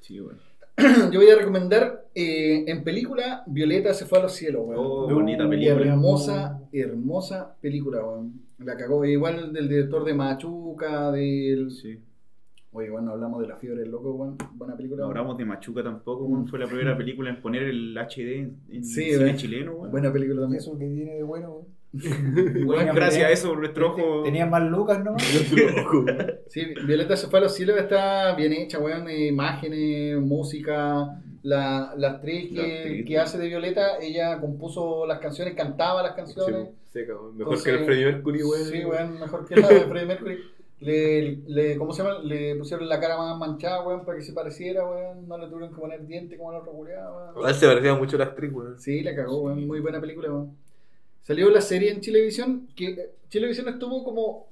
Sí, 0.00 0.20
weón. 0.20 0.40
Yo 1.12 1.20
voy 1.20 1.28
a 1.30 1.36
recomendar 1.36 2.06
eh, 2.14 2.64
en 2.66 2.82
película 2.82 3.42
Violeta 3.46 3.92
se 3.94 4.06
fue 4.06 4.18
a 4.18 4.22
los 4.22 4.32
cielos, 4.32 4.62
weón. 4.66 4.80
Oh, 4.84 5.08
bonita 5.14 5.48
película. 5.48 5.84
Hermosa, 5.86 6.60
hermosa 6.72 7.54
película, 7.60 8.04
weón. 8.04 8.32
La 8.58 8.76
cagó. 8.76 9.04
Igual 9.04 9.52
del 9.52 9.68
director 9.68 10.04
de 10.04 10.14
Machuca, 10.14 11.10
del. 11.12 11.70
Sí. 11.70 11.98
Oye, 12.74 12.88
bueno, 12.88 13.10
hablamos 13.12 13.42
de 13.42 13.48
La 13.48 13.56
Fiebre 13.56 13.80
del 13.80 13.90
Loco, 13.90 14.12
weón. 14.14 14.36
Buena 14.54 14.74
película. 14.76 15.02
No 15.02 15.08
hablamos 15.08 15.36
de 15.36 15.44
Machuca 15.44 15.82
tampoco, 15.82 16.26
Mm. 16.26 16.32
weón. 16.32 16.48
Fue 16.48 16.58
la 16.58 16.66
primera 16.66 16.96
película 16.96 17.28
en 17.30 17.42
poner 17.42 17.64
el 17.64 17.96
HD 17.98 18.38
en, 18.38 18.56
en 18.70 18.84
Sí, 18.84 19.12
cine 19.12 19.36
chileno, 19.36 19.72
weón. 19.74 19.90
Buena 19.90 20.12
película 20.12 20.40
también. 20.40 20.58
Eso 20.60 20.78
que 20.78 20.86
tiene 20.88 21.14
de 21.16 21.22
bueno. 21.22 21.50
weón. 21.52 21.81
Gracias 21.92 23.24
a 23.24 23.30
eso, 23.30 23.54
nuestro 23.54 23.88
ojo. 23.90 24.22
Tenía 24.22 24.46
más 24.46 24.62
lucas 24.62 25.02
nomás. 25.02 25.22
Sí, 26.48 26.74
Violeta 26.86 27.16
se 27.16 27.28
fue 27.28 27.38
a 27.38 27.42
los 27.42 27.54
cielos, 27.54 27.78
está 27.78 28.34
bien 28.34 28.52
hecha, 28.52 28.78
weón. 28.78 29.08
Imágenes, 29.10 30.18
música. 30.20 31.18
La, 31.42 31.92
la 31.96 32.08
actriz 32.10 32.52
La 32.52 32.62
que, 32.62 32.78
actriz. 32.78 33.06
que 33.06 33.18
hace 33.18 33.36
de 33.36 33.48
Violeta, 33.48 33.98
ella 34.00 34.40
compuso 34.40 35.04
las 35.06 35.18
canciones, 35.18 35.54
cantaba 35.54 36.00
las 36.02 36.12
canciones. 36.12 36.68
Sí. 36.92 37.00
Mejor 37.00 37.32
Entonces, 37.36 37.64
que 37.64 37.70
el 37.70 37.84
Freddie 37.84 38.04
Mercury, 38.06 38.42
weón. 38.44 38.64
Sí, 38.64 38.84
weón, 38.84 39.20
mejor 39.20 39.46
que 39.46 39.56
la 39.56 39.68
de 39.68 39.80
Freddie 39.80 40.06
Mercury. 40.06 40.38
Le, 40.80 41.36
le, 41.46 41.76
¿Cómo 41.76 41.92
se 41.92 42.02
llama? 42.02 42.18
Le 42.20 42.54
pusieron 42.56 42.88
la 42.88 43.00
cara 43.00 43.16
más 43.16 43.36
manchada, 43.38 43.82
weón, 43.82 44.04
para 44.04 44.18
que 44.18 44.24
se 44.24 44.32
pareciera, 44.32 44.84
weón. 44.84 45.26
No 45.26 45.36
le 45.38 45.48
tuvieron 45.48 45.74
que 45.74 45.80
poner 45.80 46.06
dientes 46.06 46.38
como 46.38 46.52
el 46.52 46.58
otro 46.58 46.72
culiado, 46.72 47.32
weón. 47.34 47.54
Se 47.54 47.66
parecía 47.66 47.94
mucho 47.94 48.16
a 48.16 48.18
la 48.20 48.24
actriz, 48.26 48.52
weón. 48.52 48.78
Sí, 48.78 49.00
la 49.02 49.14
cagó, 49.16 49.42
weón. 49.42 49.66
Muy 49.66 49.80
buena 49.80 50.00
película, 50.00 50.28
weón. 50.28 50.56
Salió 51.22 51.50
la 51.50 51.60
serie 51.60 51.90
en 51.90 52.00
Chilevisión, 52.00 52.68
que 52.74 53.10
Chilevisión 53.30 53.68
estuvo 53.68 54.04
como 54.04 54.46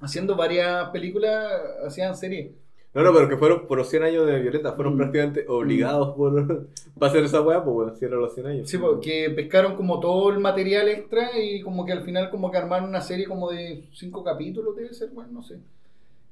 haciendo 0.00 0.34
varias 0.36 0.90
películas, 0.90 1.52
hacían 1.86 2.16
series. 2.16 2.52
No, 2.94 3.02
no, 3.02 3.14
pero 3.14 3.26
que 3.28 3.38
fueron 3.38 3.66
por 3.66 3.78
los 3.78 3.88
100 3.88 4.02
años 4.02 4.26
de 4.26 4.38
Violeta, 4.40 4.72
fueron 4.74 4.94
Mm. 4.94 4.98
prácticamente 4.98 5.44
obligados 5.48 6.14
por, 6.14 6.68
para 6.98 7.10
hacer 7.10 7.24
esa 7.24 7.40
weá, 7.40 7.64
pues 7.64 7.74
weón, 7.74 7.96
si 7.96 8.04
eran 8.04 8.20
los 8.20 8.34
100 8.34 8.46
años. 8.46 8.68
Sí, 8.68 8.76
porque 8.76 9.30
pescaron 9.34 9.76
como 9.76 9.98
todo 10.00 10.28
el 10.30 10.40
material 10.40 10.88
extra 10.88 11.30
y 11.38 11.62
como 11.62 11.86
que 11.86 11.92
al 11.92 12.02
final 12.02 12.28
como 12.30 12.50
que 12.50 12.58
armaron 12.58 12.88
una 12.88 13.00
serie 13.00 13.26
como 13.26 13.50
de 13.50 13.84
cinco 13.94 14.22
capítulos, 14.22 14.76
debe 14.76 14.92
ser, 14.92 15.08
bueno, 15.10 15.30
no 15.32 15.42
sé. 15.42 15.58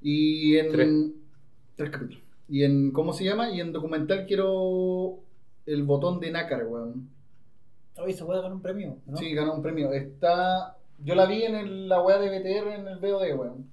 Y 0.03 0.57
en... 0.57 0.73
Tres. 0.73 0.89
Tres 1.77 1.91
capítulos. 1.91 2.23
Y 2.49 2.65
en, 2.65 2.91
¿cómo 2.91 3.13
se 3.15 3.25
llama? 3.25 3.51
Y 3.51 3.61
en 3.61 3.73
documental 3.73 4.27
quiero 4.27 5.21
el 5.65 5.83
botón 5.85 6.21
de 6.21 6.31
nácar, 6.33 6.67
weón. 6.67 7.09
Oye, 8.03 8.13
se 8.15 8.25
puede 8.25 8.39
ganar 8.41 8.53
un 8.55 8.63
premio, 8.63 8.97
¿no? 9.07 9.17
Sí, 9.17 9.33
ganó 9.35 9.55
un 9.55 9.63
premio. 9.63 9.93
Está... 9.93 10.77
Yo 11.05 11.15
la 11.15 11.27
vi 11.27 11.43
en 11.45 11.55
el- 11.55 11.89
la 11.89 12.03
weá 12.03 12.19
de 12.19 12.29
BTR 12.29 12.75
en 12.75 12.89
el 12.89 12.99
VOD, 12.99 13.35
weón. 13.39 13.67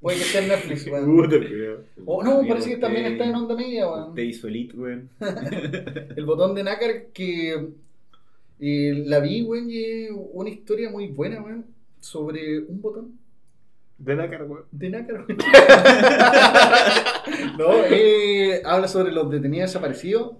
Puede 0.00 0.18
que 0.18 0.24
esté 0.24 0.38
en 0.40 0.48
Netflix, 0.48 0.86
weón. 0.90 1.04
Puta, 1.16 1.36
el 1.36 1.48
culiao. 1.48 1.76
O 2.06 2.22
no, 2.22 2.42
parece 2.48 2.70
que 2.70 2.76
también 2.78 3.04
está 3.06 3.24
en 3.24 3.34
Onda 3.34 3.54
Media, 3.54 3.88
weón. 3.90 4.14
Te 4.14 4.24
hizo 4.24 4.48
elite, 4.48 4.76
weón. 4.76 5.08
El 6.16 6.24
botón 6.26 6.54
de 6.54 6.64
nácar 6.64 7.06
que 7.12 7.68
eh, 8.60 9.02
la 9.06 9.20
vi, 9.20 9.42
weón, 9.42 9.70
y 9.70 9.82
es 9.84 10.10
una 10.32 10.50
historia 10.50 10.90
muy 10.90 11.08
buena, 11.08 11.40
weón, 11.42 11.64
sobre 12.00 12.60
un 12.60 12.80
botón 12.82 13.18
De 13.98 14.14
nácar, 14.14 14.42
weón. 14.44 14.64
de 14.70 14.90
nácar. 14.90 15.24
weón. 15.26 15.38
no, 17.58 17.72
eh, 17.90 18.62
habla 18.64 18.88
sobre 18.88 19.12
los 19.12 19.30
detenidos 19.30 19.70
desaparecidos. 19.70 20.32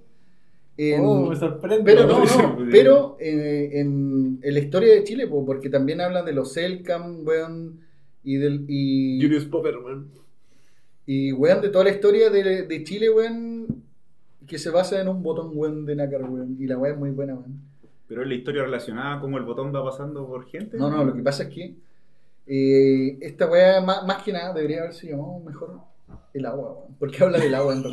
En- 0.76 1.00
Oh, 1.04 1.26
me 1.30 1.36
sorprende. 1.36 1.84
pero 1.84 2.06
no, 2.06 2.24
no, 2.24 2.58
pero 2.70 3.16
eh, 3.20 3.70
en, 3.74 4.40
en 4.42 4.54
la 4.54 4.58
historia 4.60 4.92
de 4.94 5.04
Chile, 5.04 5.26
po, 5.28 5.44
porque 5.46 5.70
también 5.70 6.00
hablan 6.00 6.24
de 6.24 6.32
los 6.32 6.52
Selcam, 6.52 7.24
weón, 7.26 7.80
y 8.24 8.36
del 8.36 8.64
y, 8.68 9.20
Julius 9.22 9.44
Popper, 9.44 9.78
weón. 9.78 10.08
y 11.06 11.32
weón, 11.32 11.60
de 11.60 11.68
toda 11.68 11.84
la 11.84 11.90
historia 11.90 12.30
de, 12.30 12.62
de 12.62 12.84
Chile, 12.84 13.10
weón, 13.10 13.82
que 14.46 14.58
se 14.58 14.70
basa 14.70 15.00
en 15.00 15.08
un 15.08 15.22
botón, 15.22 15.50
weón, 15.54 15.86
de 15.86 15.94
nácar, 15.94 16.22
weón, 16.28 16.56
y 16.58 16.66
la 16.66 16.76
weón 16.76 16.94
es 16.94 16.98
muy 17.00 17.10
buena, 17.10 17.34
weón. 17.34 17.60
Pero 18.08 18.22
es 18.22 18.28
la 18.28 18.34
historia 18.34 18.62
relacionada 18.64 19.16
a 19.16 19.20
cómo 19.20 19.38
el 19.38 19.44
botón 19.44 19.74
va 19.74 19.84
pasando 19.84 20.26
por 20.26 20.44
gente. 20.46 20.76
No, 20.76 20.90
no, 20.90 21.04
lo 21.04 21.14
que 21.14 21.22
pasa 21.22 21.44
es 21.44 21.48
que 21.50 21.74
eh, 22.46 23.16
esta 23.22 23.46
weá, 23.50 23.80
más, 23.80 24.04
más 24.06 24.22
que 24.22 24.32
nada, 24.32 24.52
debería 24.52 24.80
haberse 24.80 25.06
llamado 25.08 25.38
mejor 25.38 25.78
el 26.32 26.46
agua, 26.46 26.72
weón. 26.72 26.96
Porque 26.98 27.22
habla 27.22 27.38
del 27.38 27.54
agua 27.54 27.74
en. 27.74 27.82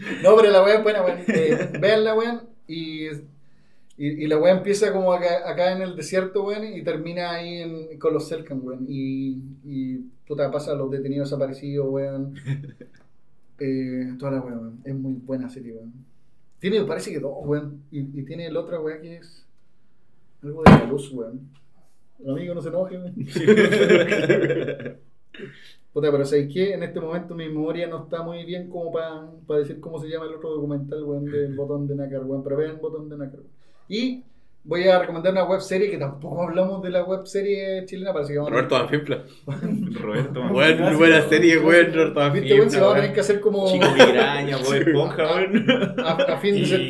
No, 0.22 0.36
pero 0.36 0.50
la 0.50 0.62
weá 0.62 0.76
es 0.76 0.82
buena, 0.82 1.02
weón. 1.02 1.18
Eh, 1.28 1.70
veanla, 1.80 2.14
weón, 2.14 2.42
y, 2.66 3.06
y, 3.06 3.18
y 3.96 4.26
la 4.26 4.38
weá 4.38 4.52
empieza 4.56 4.92
como 4.92 5.12
acá, 5.12 5.48
acá 5.48 5.72
en 5.72 5.82
el 5.82 5.96
desierto, 5.96 6.44
weón, 6.44 6.64
y 6.64 6.82
termina 6.82 7.32
ahí 7.32 7.58
en, 7.58 7.98
con 7.98 8.14
los 8.14 8.28
Selkan, 8.28 8.60
weón. 8.62 8.86
Y, 8.88 9.38
y 9.64 9.98
puta, 10.26 10.50
pasa 10.50 10.72
a 10.72 10.74
los 10.74 10.90
detenidos 10.90 11.30
desaparecidos, 11.30 11.86
weón. 11.88 12.34
Eh, 13.64 14.14
toda 14.18 14.32
la 14.32 14.40
weá, 14.40 14.54
weón. 14.54 14.80
Es 14.84 14.94
muy 14.94 15.12
buena 15.14 15.48
serie, 15.48 15.72
weón. 15.74 15.92
Tiene, 16.58 16.82
parece 16.84 17.12
que 17.12 17.20
dos, 17.20 17.34
weón. 17.44 17.82
Y, 17.92 18.00
y 18.00 18.24
tiene 18.24 18.46
el 18.46 18.56
otra 18.56 18.80
weá 18.80 19.00
que 19.00 19.18
es 19.18 19.46
algo 20.42 20.64
de 20.64 20.70
la 20.70 20.84
luz, 20.86 21.12
weón. 21.12 21.48
Amigo, 22.26 22.54
no 22.54 22.62
se 22.62 22.68
enoje, 22.70 22.98
weón. 22.98 23.14
Puta, 25.92 26.10
pero 26.10 26.24
¿sabes 26.24 26.48
qué? 26.52 26.72
En 26.72 26.82
este 26.82 27.00
momento 27.00 27.34
mi 27.34 27.46
memoria 27.48 27.86
no 27.86 28.04
está 28.04 28.22
muy 28.22 28.44
bien 28.44 28.70
como 28.70 28.92
para 28.92 29.60
decir 29.60 29.78
cómo 29.80 30.00
se 30.00 30.08
llama 30.08 30.26
el 30.26 30.34
otro 30.34 30.50
documental, 30.50 31.02
weón, 31.04 31.26
del 31.26 31.54
botón 31.56 31.86
de 31.86 31.94
nácar, 31.94 32.24
weón. 32.24 32.42
Pero 32.42 32.56
vean 32.56 32.80
botón 32.80 33.08
de 33.10 33.16
nácar. 33.18 33.40
Y 33.88 34.24
voy 34.64 34.84
a 34.88 34.98
recomendar 35.00 35.32
una 35.32 35.44
web 35.44 35.60
serie 35.60 35.90
que 35.90 35.98
tampoco 35.98 36.42
hablamos 36.42 36.82
de 36.82 36.90
la 36.90 37.02
web 37.02 37.26
serie 37.26 37.84
chilena, 37.84 38.12
parece 38.12 38.32
que 38.32 38.38
vamos 38.38 38.52
a 38.52 38.54
Roberto 38.54 38.78
Manfimpla. 38.78 39.24
Roberto. 40.00 40.40
Weón, 40.52 40.98
buena 40.98 41.28
serie, 41.28 41.58
weón, 41.58 41.92
Roberto 41.92 42.30
¿Viste, 42.32 42.54
weón? 42.54 42.70
Se 42.70 42.80
va 42.80 42.92
a 42.92 42.94
tener 42.94 43.12
que 43.12 43.20
hacer 43.20 43.40
como 43.40 43.66
Chico 43.70 43.86
Piraña, 43.94 44.56
Bob 44.58 44.74
Esponja, 44.74 45.34
weón. 45.34 45.66
a, 46.00 46.12
a 46.12 46.38
fin 46.38 46.54
de 46.54 46.66
ser. 46.66 46.80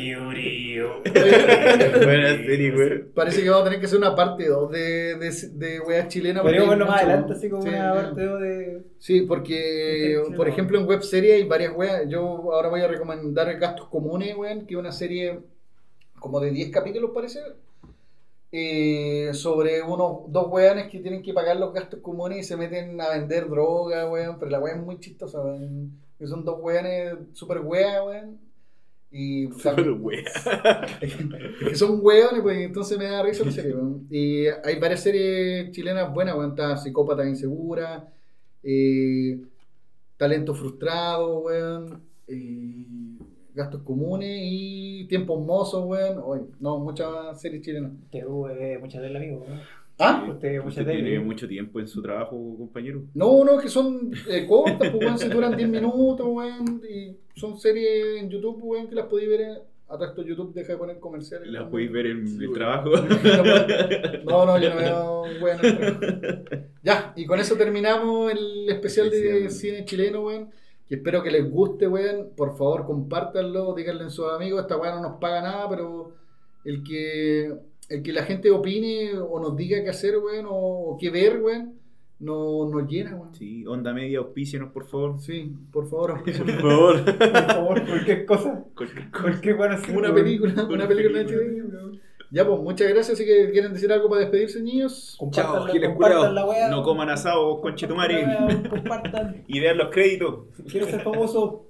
Buena 1.03 2.29
serie, 2.37 2.75
weón. 2.75 3.11
Parece 3.13 3.41
que 3.43 3.49
vamos 3.49 3.61
a 3.61 3.65
tener 3.65 3.79
que 3.79 3.85
hacer 3.87 3.97
una 3.99 4.15
parte 4.15 4.47
2 4.47 4.71
de, 4.71 5.15
de, 5.17 5.31
de 5.53 5.79
weas 5.81 6.07
chilenas. 6.07 6.43
Podríamos 6.43 6.69
verlo 6.69 6.85
más 6.87 7.01
adelante, 7.01 7.27
weón. 7.33 7.37
así 7.37 7.49
como 7.49 7.63
Sí, 7.63 7.69
una 7.69 7.93
parte 7.93 8.25
dos 8.25 8.41
de. 8.41 8.81
Sí, 8.99 9.21
porque, 9.21 10.21
Sí, 10.27 10.33
por 10.35 10.47
ejemplo, 10.47 10.79
en 10.79 10.85
web 10.87 11.01
serie 11.01 11.33
hay 11.33 11.43
varias 11.43 11.73
weas. 11.75 12.03
Yo 12.07 12.21
ahora 12.53 12.69
voy 12.69 12.81
a 12.81 12.87
recomendar 12.87 13.57
Gastos 13.59 13.87
Comunes, 13.89 14.35
weón, 14.35 14.65
que 14.65 14.73
es 14.75 14.79
una 14.79 14.91
serie 14.91 15.39
como 16.19 16.39
de 16.39 16.51
10 16.51 16.69
capítulos, 16.71 17.11
parece. 17.13 17.39
Eh, 18.55 19.31
sobre 19.33 19.81
unos 19.81 20.31
dos 20.31 20.47
weones 20.51 20.87
que 20.89 20.99
tienen 20.99 21.23
que 21.23 21.33
pagar 21.33 21.57
los 21.57 21.73
gastos 21.73 22.01
comunes 22.01 22.37
y 22.39 22.43
se 22.43 22.55
meten 22.55 23.01
a 23.01 23.09
vender 23.09 23.49
droga, 23.49 24.07
weón. 24.09 24.37
Pero 24.39 24.51
la 24.51 24.59
wea 24.59 24.75
es 24.75 24.81
muy 24.81 24.99
chistosa, 24.99 25.41
weón. 25.41 25.99
Que 26.19 26.27
son 26.27 26.45
dos 26.45 26.59
weones 26.61 27.15
super 27.33 27.59
wea, 27.61 28.03
weón. 28.03 28.39
Y 29.11 29.47
Super 29.53 29.91
wea. 29.91 30.23
es 31.01 31.15
que 31.69 31.75
son 31.75 31.99
hueones, 32.01 32.41
pues 32.43 32.57
entonces 32.59 32.97
me 32.97 33.05
da 33.05 33.23
risa 33.23 33.43
la 33.45 33.51
serie, 33.51 33.73
weón. 33.75 34.07
Y 34.11 34.45
hay 34.47 34.79
varias 34.79 35.01
series 35.01 35.71
chilenas 35.71 36.13
buenas, 36.13 36.35
weón. 36.35 36.51
Está 36.51 36.77
Psicópata 36.77 37.25
Insegura, 37.27 38.07
eh, 38.63 39.39
Talento 40.17 40.53
Frustrado, 40.55 41.39
weón. 41.41 42.03
eh, 42.27 42.85
Gastos 43.55 43.81
Comunes 43.83 44.39
y 44.41 45.05
Tiempos 45.07 45.39
Mozos, 45.45 45.85
weón. 45.85 46.19
Oye, 46.23 46.43
no, 46.59 46.79
muchas 46.79 47.39
series 47.41 47.61
chilenas. 47.63 47.91
Usted 48.05 48.23
eh, 48.59 48.77
muchas 48.79 49.01
del 49.01 49.15
amigo. 49.15 49.45
¿no? 49.47 49.55
¿Ah? 49.99 50.25
Usted 50.27 50.57
muchas 50.63 50.79
Usted 50.79 50.91
tiene 50.91 51.19
mucho 51.19 51.47
tiempo 51.47 51.79
en 51.79 51.87
su 51.87 52.01
trabajo, 52.01 52.31
compañero. 52.57 53.03
No, 53.13 53.43
no, 53.45 53.59
que 53.59 53.67
son 53.69 54.11
eh, 54.29 54.45
cortas, 54.47 54.89
pues, 54.89 54.95
weón. 54.95 55.19
Se 55.19 55.29
duran 55.29 55.55
10 55.55 55.69
minutos, 55.69 56.25
weón. 56.27 56.81
Y 56.89 57.15
son 57.39 57.59
series 57.59 58.21
en 58.21 58.29
YouTube, 58.29 58.57
weón, 58.63 58.87
que 58.87 58.95
las 58.95 59.05
podéis 59.05 59.29
ver 59.29 59.61
A 59.87 59.97
todo 59.97 60.23
YouTube 60.23 60.53
deja 60.55 60.71
de 60.73 60.77
poner 60.79 60.99
comerciales. 60.99 61.47
La 61.49 61.69
podéis 61.69 61.91
ver 61.91 62.07
en 62.07 62.27
Sí, 62.27 62.37
el 62.39 62.47
güey. 62.47 62.59
trabajo. 62.59 62.89
No, 64.25 64.45
no, 64.45 64.57
yo 64.59 64.69
no 64.71 64.75
veo 64.77 65.23
bueno. 65.39 65.61
Ya, 66.81 67.13
y 67.15 67.25
con 67.25 67.39
eso 67.39 67.55
terminamos 67.55 68.31
el 68.31 68.69
especial 68.69 69.09
de 69.09 69.45
Especial. 69.45 69.51
cine 69.51 69.85
chileno, 69.85 70.25
weón. 70.25 70.49
Y 70.89 70.95
espero 70.95 71.23
que 71.23 71.31
les 71.31 71.49
guste, 71.49 71.87
weón. 71.87 72.31
Por 72.35 72.57
favor, 72.57 72.85
compártanlo, 72.85 73.73
díganle 73.73 74.05
a 74.05 74.09
sus 74.09 74.31
amigos. 74.31 74.61
Esta 74.61 74.77
weá 74.77 74.93
no 74.95 75.01
nos 75.01 75.19
paga 75.19 75.41
nada, 75.41 75.69
pero 75.69 76.13
el 76.65 76.83
que, 76.83 77.53
el 77.89 78.03
que 78.03 78.13
la 78.13 78.23
gente 78.23 78.51
opine 78.51 79.17
o 79.19 79.39
nos 79.39 79.55
diga 79.55 79.83
qué 79.83 79.89
hacer, 79.89 80.17
weón, 80.17 80.45
o, 80.47 80.51
o 80.55 80.97
qué 80.97 81.09
ver, 81.09 81.41
weón, 81.41 81.73
no, 82.19 82.69
nos 82.69 82.87
llena, 82.87 83.15
weón. 83.15 83.33
Sí, 83.35 83.65
onda 83.65 83.93
media, 83.93 84.19
auspícenos, 84.19 84.71
por 84.71 84.85
favor. 84.85 85.19
Sí, 85.19 85.53
por 85.71 85.89
favor. 85.89 86.23
Por 86.23 86.33
favor. 86.61 87.05
Por 87.05 87.17
favor, 87.17 87.85
cualquier 87.85 88.25
cosa. 88.25 88.65
Cualquier 88.75 89.11
cosa. 89.11 89.23
Cualquier 89.23 89.55
bueno 89.57 89.77
sí, 89.77 89.91
Una 89.91 90.13
película, 90.13 90.63
una 90.65 90.87
película 90.87 91.19
de 91.19 91.25
Chile. 91.25 91.63
Ya, 92.33 92.47
pues, 92.47 92.59
muchas 92.61 92.87
gracias. 92.89 93.11
Así 93.13 93.25
que 93.27 93.51
quieren 93.51 93.73
decir 93.73 93.91
algo 93.93 94.09
para 94.09 94.21
despedirse, 94.21 94.59
niños. 94.59 95.15
Compartan, 95.19 95.53
Chao, 95.53 95.67
la- 95.67 95.71
giles 95.71 95.89
compartan 95.89 96.33
la 96.33 96.45
weá. 96.45 96.67
No 96.67 96.81
coman 96.81 97.09
asado, 97.11 97.61
conchetumare. 97.61 98.25
Compartan. 98.69 99.43
Y 99.47 99.59
vean 99.59 99.77
los 99.77 99.91
créditos. 99.91 100.45
Quiero 100.67 100.87
ser 100.87 101.01
famoso. 101.01 101.67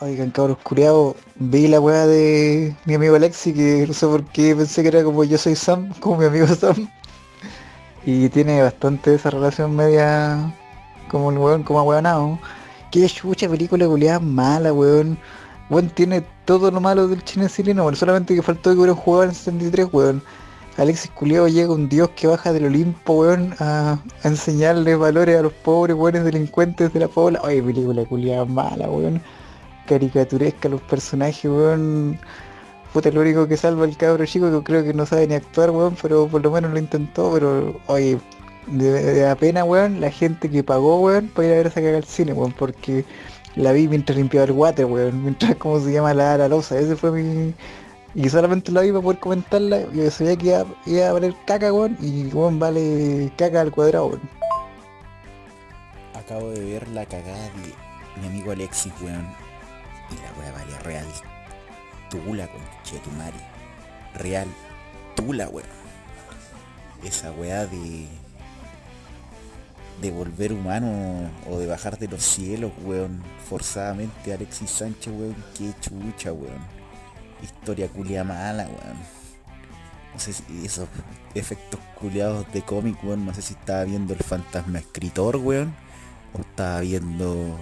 Oigan, 0.00 0.30
cabros 0.30 0.58
curiados, 0.58 1.16
vi 1.36 1.68
la 1.68 1.80
weá 1.80 2.06
de 2.06 2.74
mi 2.84 2.94
amigo 2.94 3.14
Alexi, 3.16 3.54
que 3.54 3.84
no 3.86 3.94
sé 3.94 4.06
por 4.06 4.24
qué 4.26 4.54
pensé 4.54 4.82
que 4.82 4.88
era 4.88 5.04
como 5.04 5.24
yo 5.24 5.38
soy 5.38 5.54
Sam, 5.54 5.92
como 6.00 6.18
mi 6.18 6.26
amigo 6.26 6.46
Sam. 6.46 6.88
Y 8.04 8.28
tiene 8.28 8.60
bastante 8.62 9.14
esa 9.14 9.30
relación 9.30 9.74
media 9.74 10.52
como 11.10 11.30
el 11.30 11.38
weón, 11.38 11.62
como 11.62 11.82
weonado. 11.84 12.38
Qué 12.94 13.08
chucha 13.08 13.48
película 13.48 13.88
culiada 13.88 14.20
mala, 14.20 14.72
weón. 14.72 15.18
Weón 15.68 15.88
tiene 15.90 16.24
todo 16.44 16.70
lo 16.70 16.80
malo 16.80 17.08
del 17.08 17.22
cine 17.22 17.48
chileno, 17.48 17.82
weón. 17.82 17.96
Solamente 17.96 18.36
que 18.36 18.40
faltó 18.40 18.70
que 18.70 18.76
hubiera 18.76 18.92
un 18.92 19.00
jugador 19.00 19.30
en 19.30 19.34
73, 19.34 19.88
weón. 19.92 20.22
Alexis 20.76 21.10
Culeado 21.10 21.48
llega 21.48 21.72
un 21.72 21.88
dios 21.88 22.10
que 22.10 22.28
baja 22.28 22.52
del 22.52 22.66
Olimpo, 22.66 23.14
weón, 23.14 23.52
a, 23.58 23.98
a 24.22 24.28
enseñarle 24.28 24.94
valores 24.94 25.36
a 25.36 25.42
los 25.42 25.52
pobres, 25.52 25.96
weones 25.96 26.22
delincuentes 26.22 26.92
de 26.92 27.00
la 27.00 27.08
pobla. 27.08 27.40
Oye, 27.42 27.60
película 27.64 28.04
culiada 28.04 28.44
mala, 28.44 28.88
weón 28.88 29.20
caricaturesca 29.86 30.68
los 30.68 30.80
personajes, 30.82 31.50
weón. 31.50 32.16
Puta, 32.92 33.10
lo 33.10 33.22
único 33.22 33.48
que 33.48 33.56
salva 33.56 33.86
el 33.86 33.96
cabro 33.96 34.24
chico 34.24 34.52
que 34.52 34.62
creo 34.62 34.84
que 34.84 34.94
no 34.94 35.04
sabe 35.04 35.26
ni 35.26 35.34
actuar, 35.34 35.72
weón, 35.72 35.96
pero 36.00 36.28
por 36.28 36.44
lo 36.44 36.50
menos 36.52 36.70
lo 36.70 36.78
intentó, 36.78 37.32
pero 37.32 37.74
oye, 37.88 38.18
de, 38.66 39.36
pena, 39.36 39.64
weón, 39.64 40.00
la 40.00 40.10
gente 40.10 40.50
que 40.50 40.62
pagó, 40.62 41.00
weón, 41.00 41.28
para 41.28 41.48
ir 41.48 41.54
a 41.54 41.56
ver 41.56 41.66
esa 41.66 41.76
cagada 41.76 41.98
al 41.98 42.04
cine, 42.04 42.32
weón, 42.32 42.52
porque 42.52 43.04
la 43.56 43.72
vi 43.72 43.88
mientras 43.88 44.16
limpiaba 44.16 44.46
el 44.46 44.52
water, 44.52 44.86
weón, 44.86 45.22
mientras, 45.22 45.56
¿cómo 45.56 45.80
se 45.80 45.92
llama? 45.92 46.14
La, 46.14 46.36
la 46.38 46.48
losa, 46.48 46.78
ese 46.78 46.96
fue 46.96 47.10
mi... 47.10 47.54
Y 48.16 48.28
solamente 48.28 48.70
la 48.70 48.82
vi 48.82 48.90
para 48.90 49.02
poder 49.02 49.18
comentarla, 49.18 49.90
yo 49.92 50.10
sabía 50.10 50.36
que 50.36 50.46
iba, 50.46 50.66
iba 50.86 51.08
a 51.08 51.12
valer 51.12 51.34
caca, 51.46 51.72
weón, 51.72 51.96
y 52.00 52.26
weón 52.26 52.58
vale 52.58 53.30
caca 53.36 53.60
al 53.60 53.70
cuadrado, 53.72 54.06
weón. 54.06 54.20
Acabo 56.14 56.50
de 56.50 56.60
ver 56.64 56.88
la 56.88 57.04
cagada 57.06 57.44
de 57.44 58.20
mi 58.20 58.26
amigo 58.28 58.52
Alexis, 58.52 58.92
weón. 59.02 59.26
Y 60.10 60.14
la 60.16 60.32
weá 60.38 60.52
vale 60.52 60.78
real. 60.80 61.06
Tula, 62.10 62.46
con 62.46 62.60
Chetumari. 62.82 63.40
Real. 64.14 64.48
Tula, 65.16 65.48
weón. 65.48 65.68
Esa 67.02 67.32
weá 67.32 67.66
de. 67.66 68.06
De 70.00 70.10
volver 70.10 70.52
humano 70.52 71.30
o 71.48 71.58
de 71.58 71.66
bajar 71.66 71.98
de 71.98 72.08
los 72.08 72.22
cielos, 72.22 72.72
weón. 72.84 73.22
Forzadamente 73.48 74.32
Alexis 74.32 74.70
Sánchez, 74.70 75.12
weón. 75.12 75.36
Qué 75.56 75.72
chucha, 75.80 76.32
weón. 76.32 76.58
Historia 77.42 77.88
culia 77.88 78.24
mala, 78.24 78.64
weón. 78.64 78.98
No 80.12 80.20
sé 80.20 80.32
si 80.32 80.64
esos 80.64 80.88
efectos 81.34 81.80
culiados 81.98 82.50
de 82.52 82.62
cómic, 82.62 83.02
weón. 83.02 83.24
No 83.24 83.34
sé 83.34 83.42
si 83.42 83.54
estaba 83.54 83.84
viendo 83.84 84.14
el 84.14 84.20
fantasma 84.20 84.78
escritor, 84.78 85.36
weón. 85.36 85.74
O 86.32 86.40
estaba 86.40 86.80
viendo 86.80 87.58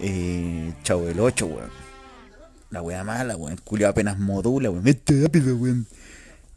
eh, 0.00 0.72
Chavo 0.82 1.02
del 1.02 1.20
8, 1.20 1.46
weón. 1.46 1.70
La 2.70 2.82
wea 2.82 3.04
mala, 3.04 3.36
weón. 3.36 3.52
El 3.52 3.62
culiao 3.62 3.90
apenas 3.90 4.18
modula, 4.18 4.70
weón. 4.70 4.84
Vete 4.84 5.22
rápido, 5.22 5.56
weón. 5.56 5.86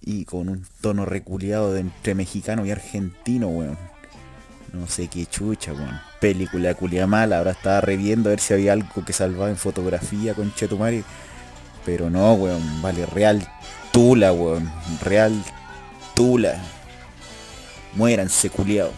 Y 0.02 0.26
con 0.26 0.50
un 0.50 0.66
tono 0.82 1.06
reculeado 1.06 1.74
de 1.74 1.80
entre 1.80 2.16
mexicano 2.16 2.66
y 2.66 2.72
argentino, 2.72 3.48
weón. 3.48 3.78
No 4.76 4.88
sé 4.88 5.08
qué 5.08 5.26
chucha, 5.26 5.72
weón. 5.72 6.02
Película 6.20 6.74
culia 6.74 7.08
mala. 7.08 7.38
Ahora 7.38 7.52
estaba 7.52 7.80
reviendo 7.80 8.28
a 8.28 8.32
ver 8.32 8.42
si 8.42 8.54
había 8.54 8.74
algo 8.74 9.06
que 9.06 9.14
salvaba 9.14 9.50
en 9.50 9.56
fotografía 9.56 10.34
con 10.34 10.54
Chetumari. 10.54 11.02
Pero 11.86 12.10
no, 12.10 12.34
weón. 12.34 12.82
Vale, 12.82 13.06
real 13.06 13.48
tula, 13.94 14.34
weón. 14.34 14.70
Real 15.02 15.34
tula. 16.14 16.62
Muéranse, 17.94 18.50
culiao. 18.50 18.92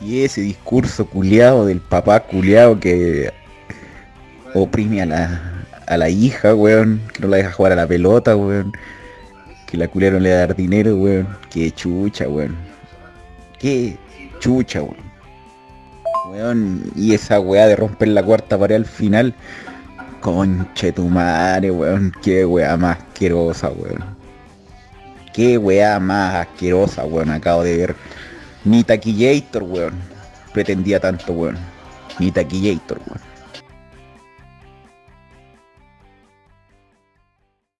Y 0.00 0.22
ese 0.22 0.42
discurso 0.42 1.06
culiado 1.06 1.66
del 1.66 1.80
papá 1.80 2.20
culiado 2.20 2.78
que 2.78 3.32
oprime 4.54 5.02
a 5.02 5.06
la, 5.06 5.64
a 5.86 5.96
la 5.96 6.08
hija, 6.08 6.54
weón, 6.54 7.02
que 7.12 7.22
no 7.22 7.28
la 7.28 7.38
deja 7.38 7.50
jugar 7.50 7.72
a 7.72 7.76
la 7.76 7.86
pelota, 7.88 8.36
weón, 8.36 8.72
que 9.66 9.76
la 9.76 9.88
culiaron 9.88 10.22
le 10.22 10.30
da 10.30 10.46
dinero, 10.46 10.94
weón, 10.96 11.26
qué 11.50 11.72
chucha, 11.72 12.28
weón, 12.28 12.65
qué 13.66 13.96
chucha, 14.38 14.80
weón. 14.80 15.06
Weón, 16.30 16.92
y 16.94 17.14
esa 17.14 17.40
weá 17.40 17.66
de 17.66 17.74
romper 17.74 18.06
la 18.08 18.22
cuarta 18.22 18.56
pared 18.56 18.76
al 18.76 18.84
final, 18.84 19.34
conche 20.20 20.92
tu 20.92 21.08
madre, 21.08 21.72
weón, 21.72 22.12
qué 22.22 22.44
weá 22.44 22.76
más 22.76 22.98
asquerosa, 22.98 23.70
weón. 23.70 24.04
Qué 25.34 25.58
weá 25.58 25.98
más 25.98 26.46
asquerosa, 26.46 27.04
weón, 27.06 27.30
acabo 27.30 27.64
de 27.64 27.76
ver. 27.76 27.96
Ni 28.64 28.84
Taquillator, 28.84 29.64
weón. 29.64 29.94
Pretendía 30.54 31.00
tanto, 31.00 31.32
weón. 31.32 31.58
Ni 32.20 32.30
Taquillator, 32.30 32.98
weón. 32.98 33.25